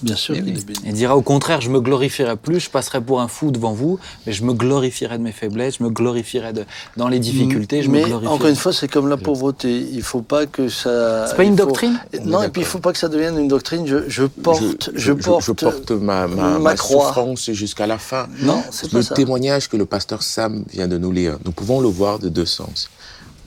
Bien 0.00 0.14
sûr 0.14 0.36
qu'il 0.36 0.44
oui. 0.44 0.50
est 0.52 0.64
béni. 0.64 0.78
Il 0.86 0.92
dira 0.92 1.16
au 1.16 1.22
contraire, 1.22 1.60
je 1.60 1.70
me 1.70 1.80
glorifierai 1.80 2.36
plus, 2.36 2.60
je 2.60 2.70
passerai 2.70 3.00
pour 3.00 3.20
un 3.20 3.26
fou 3.26 3.50
devant 3.50 3.72
vous, 3.72 3.98
mais 4.26 4.32
je 4.32 4.44
me 4.44 4.52
glorifierai 4.52 5.18
de 5.18 5.24
mes 5.24 5.32
faiblesses, 5.32 5.78
je 5.78 5.82
me 5.82 5.90
glorifierai 5.90 6.52
de, 6.52 6.64
dans 6.96 7.08
les 7.08 7.18
difficultés, 7.18 7.82
je 7.82 7.90
Mais 7.90 8.02
me 8.02 8.06
glorifierai. 8.06 8.32
encore 8.32 8.46
une 8.46 8.54
fois, 8.54 8.72
c'est 8.72 8.86
comme 8.86 9.08
la 9.08 9.16
pauvreté. 9.16 9.76
Il 9.92 10.02
faut 10.02 10.22
pas 10.22 10.46
que 10.46 10.68
ça. 10.68 11.26
C'est 11.26 11.34
pas 11.36 11.42
une 11.42 11.58
faut- 11.58 11.64
doctrine 11.64 11.98
Non, 12.24 12.44
et 12.44 12.48
puis 12.48 12.62
il 12.62 12.64
faut 12.64 12.78
pas 12.78 12.92
que 12.92 12.98
ça 12.98 13.08
devienne 13.08 13.38
une 13.40 13.48
doctrine. 13.48 13.88
Je, 13.88 14.08
je 14.08 14.22
porte, 14.24 14.90
je, 14.94 15.12
porte, 15.12 15.44
je 15.44 15.50
porte 15.52 15.90
ma, 15.90 16.28
ma, 16.28 16.60
ma 16.60 16.74
croix. 16.76 17.06
souffrance 17.08 17.50
jusqu'à 17.50 17.88
la 17.88 17.98
fin. 17.98 18.28
Non, 18.42 18.62
c'est 18.70 18.92
le 18.92 19.00
pas 19.00 19.02
ça. 19.04 19.16
témoignage 19.16 19.68
que 19.68 19.76
le 19.76 19.84
pasteur 19.86 20.22
Sam 20.22 20.64
vient 20.72 20.86
de 20.86 20.96
nous 20.98 21.10
lire, 21.10 21.38
nous 21.44 21.50
pouvons 21.50 21.80
le 21.80 21.88
voir 21.88 22.20
de 22.20 22.28
deux 22.28 22.46
sens. 22.46 22.88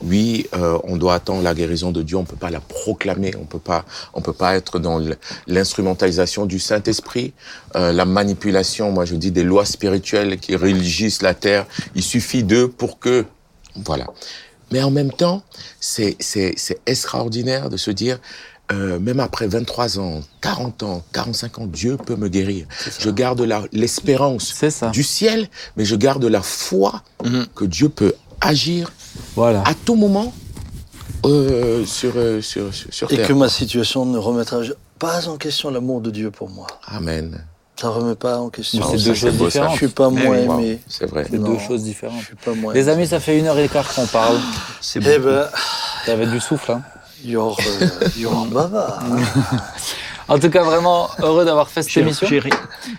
Oui, 0.04 0.48
euh, 0.56 0.78
on 0.84 0.98
doit 0.98 1.14
attendre 1.16 1.42
la 1.44 1.54
guérison 1.54 1.92
de 1.92 2.02
Dieu, 2.02 2.18
on 2.18 2.24
peut 2.24 2.36
pas 2.36 2.50
la 2.50 2.60
proclamer, 2.60 3.34
on 3.40 3.46
peut 3.46 3.60
pas, 3.60 3.86
on 4.14 4.22
peut 4.22 4.34
pas 4.34 4.56
être 4.56 4.80
dans 4.80 5.00
l'instrumentalisation 5.48 6.46
du 6.46 6.60
Saint-Esprit, 6.60 7.34
euh, 7.76 7.92
la 7.92 8.06
manipulation, 8.06 8.92
moi 8.92 9.06
je 9.06 9.16
dis 9.16 9.32
des 9.32 9.44
lois 9.44 9.66
spirituelles 9.66 10.38
qui 10.40 10.56
régissent 10.56 11.22
la 11.22 11.34
terre. 11.34 11.66
Il 11.96 12.04
suffit 12.04 12.44
d'eux 12.44 12.68
pour 12.68 13.00
que, 13.00 13.26
voilà. 13.76 14.08
Mais 14.72 14.82
en 14.82 14.90
même 14.92 15.12
temps, 15.12 15.44
c'est 15.80 16.16
c'est 16.20 16.54
c'est 16.58 16.80
extraordinaire 16.86 17.70
de 17.70 17.78
se 17.78 17.92
dire. 17.92 18.20
euh, 18.72 19.00
même 19.00 19.20
après 19.20 19.48
23 19.48 20.00
ans, 20.00 20.22
40 20.40 20.84
ans, 20.84 21.04
45 21.12 21.60
ans, 21.60 21.66
Dieu 21.68 21.98
peut 21.98 22.16
me 22.16 22.30
guérir. 22.30 22.66
Je 23.00 23.10
garde 23.10 23.42
l'espérance 23.74 24.54
du 24.94 25.04
ciel, 25.04 25.50
mais 25.76 25.84
je 25.84 25.96
garde 25.98 26.24
la 26.24 26.42
foi 26.42 27.04
Mhm. 27.26 27.48
que 27.54 27.66
Dieu 27.66 27.90
peut 27.90 28.14
agir 28.40 28.90
Voilà. 29.36 29.64
à 29.66 29.74
tout 29.74 29.96
moment 29.96 30.34
euh, 31.26 31.86
sur, 31.86 32.14
euh, 32.16 32.42
sur, 32.42 32.74
sur, 32.74 32.94
sur 32.94 33.12
Et 33.12 33.18
terre. 33.18 33.28
que 33.28 33.34
ma 33.34 33.50
situation 33.50 34.06
ne 34.06 34.18
remettra 34.18 34.60
pas 35.00 35.28
en 35.28 35.38
question 35.38 35.70
l'amour 35.70 36.02
de 36.02 36.10
Dieu 36.12 36.32
pour 36.32 36.50
moi. 36.50 36.68
Amen. 36.88 37.46
Ça 37.80 37.90
remet 37.90 38.16
pas 38.16 38.38
en 38.38 38.50
question. 38.50 38.84
C'est 38.92 39.04
deux 39.04 39.14
choses 39.16 39.34
beau, 39.36 39.50
ça. 39.50 39.60
différentes. 39.60 39.72
Je 39.74 39.78
suis 39.78 39.88
pas 39.88 40.10
Mais 40.12 40.24
moins 40.26 40.38
Wow, 40.40 40.60
aimé. 40.60 40.80
c'est 40.88 41.06
vrai. 41.08 41.26
C'est 41.30 41.38
deux 41.38 41.58
choses 41.58 41.80
Je 41.82 41.86
différentes. 41.86 42.22
suis 42.22 42.36
pas 42.36 42.54
moins. 42.54 42.74
Les 42.74 42.90
amis, 42.90 43.08
ça 43.08 43.20
fait 43.20 43.40
une 43.40 43.48
heure 43.48 43.58
et 43.58 43.68
quart 43.70 43.92
qu'on 43.94 44.06
parle. 44.06 44.38
C'est 44.82 45.00
Eh 45.06 45.18
bon. 45.18 45.26
ben, 45.26 45.48
T'avais 46.06 46.28
du 46.28 46.40
souffle, 46.40 46.72
hein 46.74 46.82
Yor, 47.24 47.58
euh, 47.82 47.88
Yor 48.18 48.46
Baba. 48.48 49.00
En 50.28 50.40
tout 50.40 50.50
cas, 50.50 50.64
vraiment 50.64 51.10
heureux 51.22 51.46
d'avoir 51.46 51.70
fait 51.70 51.84
cette 51.84 51.98
émission. 51.98 52.28
j'ai 52.28 52.40
ri- 52.40 52.50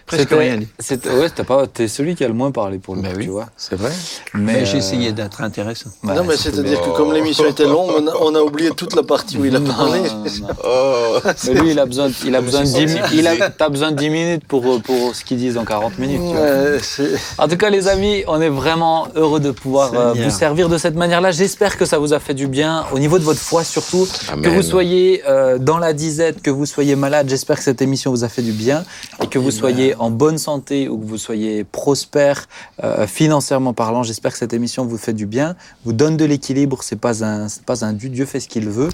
presque 0.07 0.31
rien 0.31 0.57
dit. 0.59 0.69
Ouais, 0.91 1.31
t'as 1.35 1.45
pas, 1.45 1.67
t'es 1.67 1.89
celui 1.89 2.15
qui 2.15 2.25
a 2.25 2.29
le 2.29 2.35
moins 2.35 2.51
parlé 2.51 2.79
pour 2.79 2.95
le 2.95 3.03
Bah 3.03 3.09
coup, 3.11 3.17
oui. 3.19 3.25
tu 3.25 3.31
vois. 3.31 3.47
C'est 3.57 3.77
vrai. 3.77 3.91
Mais 4.35 4.65
j'ai 4.67 4.77
euh, 4.77 4.79
essayé 4.79 5.13
d'être 5.13 5.41
intéressant. 5.43 5.91
ouais, 6.05 6.15
non, 6.15 6.25
mais 6.25 6.37
c'est- 6.37 6.51
c'est-à-dire 6.53 6.81
que 6.81 6.91
comme 6.91 7.13
l'émission 7.13 7.47
était 7.47 7.65
longue, 7.65 7.91
on 7.97 8.07
a, 8.07 8.13
on 8.21 8.35
a 8.35 8.41
oublié 8.41 8.71
toute 8.71 8.95
la 8.95 9.03
partie 9.03 9.37
où 9.39 9.45
il 9.45 9.55
a 9.57 9.61
parlé. 9.61 10.01
non, 10.01 10.25
non. 10.25 10.49
Oh, 10.65 11.19
Mais 11.47 11.55
lui, 11.61 11.71
il 11.73 11.79
a 11.79 11.87
besoin, 11.87 12.11
il 12.25 12.35
a 12.35 12.41
besoin 12.41 12.61
de 12.63 12.67
c'est 12.67 12.85
10 12.87 12.93
ça. 12.93 12.99
minutes. 13.09 13.11
Il 13.15 13.27
a, 13.27 13.51
t'as 13.51 13.69
besoin 13.69 13.91
de 13.93 13.97
10 13.97 14.11
minutes 14.11 14.45
pour, 14.47 14.81
pour 14.83 15.15
ce 15.15 15.25
qu'ils 15.25 15.39
disent 15.39 15.57
en 15.59 15.65
40 15.65 15.99
minutes. 15.99 16.21
tu 16.21 16.37
vois. 16.37 16.41
Ouais, 16.43 16.79
c'est- 16.83 17.13
En 17.39 17.49
tout 17.49 17.57
cas, 17.57 17.71
les 17.71 17.89
amis, 17.89 18.25
on 18.27 18.41
est 18.41 18.49
vraiment 18.49 19.09
heureux 19.15 19.41
de 19.41 19.51
pouvoir 19.51 19.93
euh, 19.95 20.13
Seigneur. 20.15 20.29
vous 20.31 20.37
servir 20.37 20.69
de 20.69 20.79
cette 20.79 20.95
manière-là. 20.97 21.31
J'espère 21.31 21.77
que 21.77 21.85
ça 21.85 21.99
vous 21.99 22.13
a 22.13 22.19
fait 22.21 22.35
du 22.35 22.47
bien 22.47 22.85
au 22.93 22.99
niveau 22.99 23.19
de 23.19 23.25
votre 23.25 23.41
foi 23.41 23.65
surtout. 23.65 24.07
Amen. 24.31 24.43
Que 24.45 24.49
vous 24.51 24.63
soyez 24.63 25.23
euh, 25.29 25.59
dans 25.59 25.79
la 25.79 25.93
disette, 25.93 26.43
que 26.43 26.51
vous 26.51 26.67
soyez 26.67 26.97
malade, 26.97 27.12
j'espère 27.27 27.57
que 27.57 27.63
cette 27.63 27.83
émission 27.83 28.11
vous 28.11 28.25
a 28.25 28.29
fait 28.29 28.43
du 28.43 28.53
bien 28.53 28.85
et 29.23 29.27
que 29.27 29.39
vous 29.39 29.51
soyez 29.51 29.95
en 29.97 30.11
bonne 30.11 30.39
santé 30.39 30.89
ou 30.89 30.99
que 30.99 31.07
vous 31.07 31.19
soyez 31.19 31.65
prospère 31.65 32.49
euh, 32.83 33.07
financièrement 33.07 33.73
parlant. 33.73 34.03
J'espère 34.03 34.33
que 34.33 34.39
cette 34.39 34.53
émission 34.53 34.85
vous 34.85 34.99
fait 34.99 35.13
du 35.13 35.27
bien, 35.27 35.57
vous 35.85 35.93
donne 35.93 36.17
de 36.17 36.25
l'équilibre. 36.25 36.83
C'est 36.83 36.97
pas 36.97 37.25
un, 37.25 37.49
c'est 37.49 37.65
pas 37.65 37.85
un 37.85 37.93
dû. 37.93 38.09
Dieu 38.09 38.27
fait 38.27 38.41
ce 38.41 38.49
qu'il 38.49 38.69
veut 38.69 38.91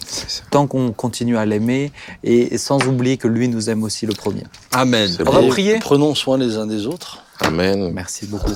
tant 0.50 0.66
qu'on 0.66 0.92
continue 0.92 1.36
à 1.36 1.46
l'aimer 1.46 1.92
et, 2.24 2.54
et 2.54 2.58
sans 2.58 2.84
oublier 2.86 3.16
que 3.16 3.28
lui 3.28 3.48
nous 3.48 3.70
aime 3.70 3.82
aussi 3.82 4.06
le 4.06 4.14
premier. 4.14 4.44
Amen. 4.72 5.10
On 5.26 5.30
va 5.30 5.42
prier. 5.48 5.78
Prenons 5.78 6.14
soin 6.14 6.38
les 6.38 6.56
uns 6.56 6.66
des 6.66 6.86
autres. 6.86 7.22
Amen. 7.40 7.90
Merci 7.92 8.26
beaucoup. 8.26 8.52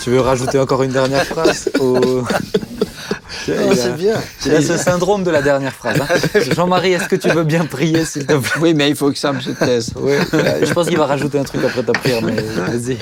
Tu 0.00 0.10
veux 0.10 0.20
rajouter 0.20 0.58
encore 0.58 0.82
une 0.82 0.92
dernière 0.92 1.24
phrase 1.24 1.70
au- 1.80 2.22
a- 3.48 3.74
c'est 3.74 3.96
bien. 3.96 4.20
Il 4.46 4.54
a 4.54 4.62
ce 4.62 4.76
syndrome 4.76 5.24
de 5.24 5.30
la 5.30 5.42
dernière 5.42 5.72
phrase. 5.72 5.98
hein. 6.00 6.40
Jean-Marie, 6.54 6.92
est-ce 6.92 7.08
que 7.08 7.16
tu 7.16 7.28
veux 7.28 7.44
bien 7.44 7.64
prier, 7.66 8.04
s'il 8.04 8.26
te 8.26 8.34
plaît? 8.34 8.50
Oui, 8.60 8.74
mais 8.74 8.88
il 8.90 8.96
faut 8.96 9.10
que 9.10 9.18
Sam 9.18 9.40
se 9.40 9.50
taise. 9.50 9.92
Euh, 10.34 10.64
je 10.64 10.72
pense 10.72 10.88
qu'il 10.88 10.96
va 10.98 11.06
rajouter 11.06 11.38
un 11.38 11.44
truc 11.44 11.62
après 11.64 11.82
ta 11.82 11.92
prière, 11.92 12.22
mais 12.22 12.32
vas-y. 12.34 12.96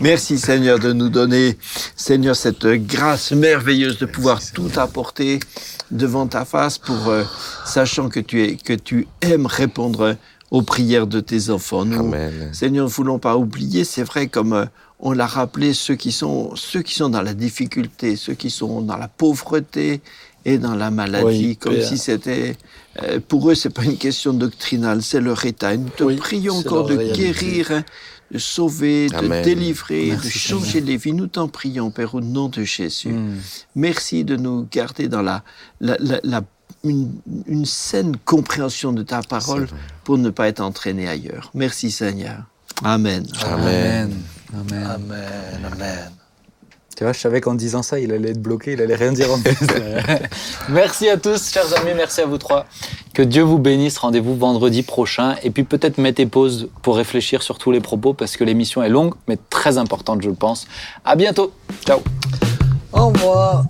Merci 0.00 0.38
Seigneur 0.38 0.78
de 0.78 0.92
nous 0.92 1.08
donner, 1.08 1.56
Seigneur, 1.96 2.34
cette 2.36 2.66
grâce 2.66 3.32
merveilleuse 3.32 3.98
de 3.98 4.06
pouvoir 4.06 4.40
tout 4.52 4.70
apporter 4.76 5.40
devant 5.90 6.26
ta 6.26 6.44
face 6.44 6.78
pour, 6.78 7.08
euh, 7.08 7.22
sachant 7.64 8.08
que 8.08 8.20
tu, 8.20 8.42
es, 8.42 8.56
que 8.56 8.72
tu 8.72 9.06
aimes 9.22 9.46
répondre 9.46 10.16
aux 10.50 10.62
prières 10.62 11.06
de 11.06 11.20
tes 11.20 11.50
enfants. 11.50 11.84
Nous, 11.84 12.00
Amen. 12.00 12.50
Seigneur, 12.52 12.86
ne 12.86 12.90
voulons 12.90 13.18
pas 13.18 13.36
oublier, 13.36 13.84
c'est 13.84 14.04
vrai, 14.04 14.26
comme 14.26 14.52
euh, 14.52 14.64
on 15.00 15.12
l'a 15.12 15.26
rappelé, 15.26 15.74
ceux 15.74 15.96
qui, 15.96 16.12
sont, 16.12 16.54
ceux 16.56 16.82
qui 16.82 16.94
sont 16.94 17.08
dans 17.10 17.22
la 17.22 17.34
difficulté, 17.34 18.16
ceux 18.16 18.34
qui 18.34 18.50
sont 18.50 18.80
dans 18.80 18.96
la 18.96 19.08
pauvreté 19.08 20.00
et 20.44 20.58
dans 20.58 20.74
la 20.74 20.90
maladie, 20.90 21.24
Oui, 21.24 21.56
comme 21.56 21.80
si 21.82 21.98
c'était... 21.98 22.56
euh, 23.02 23.18
pour 23.26 23.50
eux, 23.50 23.54
c'est 23.54 23.70
pas 23.70 23.84
une 23.84 23.96
question 23.98 24.32
doctrinale, 24.34 25.02
c'est 25.02 25.20
leur 25.20 25.44
état. 25.44 25.74
Et 25.74 25.78
Nous 25.78 25.88
te 25.88 26.04
Oui, 26.04 26.16
prions 26.16 26.56
encore 26.58 26.86
de 26.86 26.96
réalité. 26.96 27.18
guérir, 27.18 27.70
hein, 27.72 27.84
de 28.30 28.38
sauver, 28.38 29.08
de 29.08 29.42
délivrer, 29.42 30.06
Merci, 30.10 30.26
de 30.26 30.32
changer 30.32 30.80
les 30.80 30.96
vies. 30.96 31.12
Nous 31.12 31.26
t'en 31.28 31.48
prions, 31.48 31.90
Père, 31.90 32.14
au 32.14 32.20
nom 32.20 32.48
de 32.48 32.62
Jésus. 32.62 33.08
Hmm. 33.12 33.38
Merci 33.74 34.24
de 34.24 34.36
nous 34.36 34.66
garder 34.70 35.08
dans 35.08 35.22
la, 35.22 35.42
la, 35.80 35.96
la- 35.98 36.20
la- 36.22 36.42
une, 36.82 37.10
une 37.46 37.64
saine 37.64 38.14
compréhension 38.24 38.92
de 38.92 39.02
ta 39.02 39.22
parole 39.22 39.66
pour 40.04 40.18
ne 40.18 40.28
pas 40.30 40.48
être 40.48 40.60
entraîné 40.60 41.08
ailleurs. 41.08 41.50
Merci 41.54 41.90
Seigneur. 41.90 42.42
Amen. 42.82 43.26
Amen. 43.44 44.12
Amen. 44.54 44.86
Amen, 44.86 45.72
amen. 45.72 46.10
Tu 46.96 47.02
vois, 47.02 47.12
je 47.12 47.18
savais 47.18 47.40
qu'en 47.40 47.54
disant 47.54 47.82
ça, 47.82 47.98
il 47.98 48.12
allait 48.12 48.30
être 48.30 48.40
bloqué, 48.40 48.74
il 48.74 48.80
allait 48.80 48.94
rien 48.94 49.10
dire 49.10 49.32
en 49.32 49.40
plus. 49.40 49.56
merci 50.68 51.08
à 51.08 51.16
tous, 51.16 51.50
chers 51.50 51.76
amis, 51.80 51.90
merci 51.96 52.20
à 52.20 52.26
vous 52.26 52.38
trois. 52.38 52.66
Que 53.14 53.22
Dieu 53.22 53.42
vous 53.42 53.58
bénisse. 53.58 53.98
Rendez-vous 53.98 54.36
vendredi 54.36 54.82
prochain. 54.84 55.34
Et 55.42 55.50
puis 55.50 55.64
peut-être 55.64 55.98
mettez 55.98 56.26
pause 56.26 56.68
pour 56.82 56.96
réfléchir 56.96 57.42
sur 57.42 57.58
tous 57.58 57.72
les 57.72 57.80
propos 57.80 58.14
parce 58.14 58.36
que 58.36 58.44
l'émission 58.44 58.82
est 58.82 58.88
longue, 58.88 59.14
mais 59.26 59.38
très 59.50 59.76
importante, 59.78 60.22
je 60.22 60.28
le 60.28 60.36
pense. 60.36 60.68
À 61.04 61.16
bientôt. 61.16 61.52
Ciao. 61.84 62.00
Au 62.92 63.08
revoir. 63.08 63.64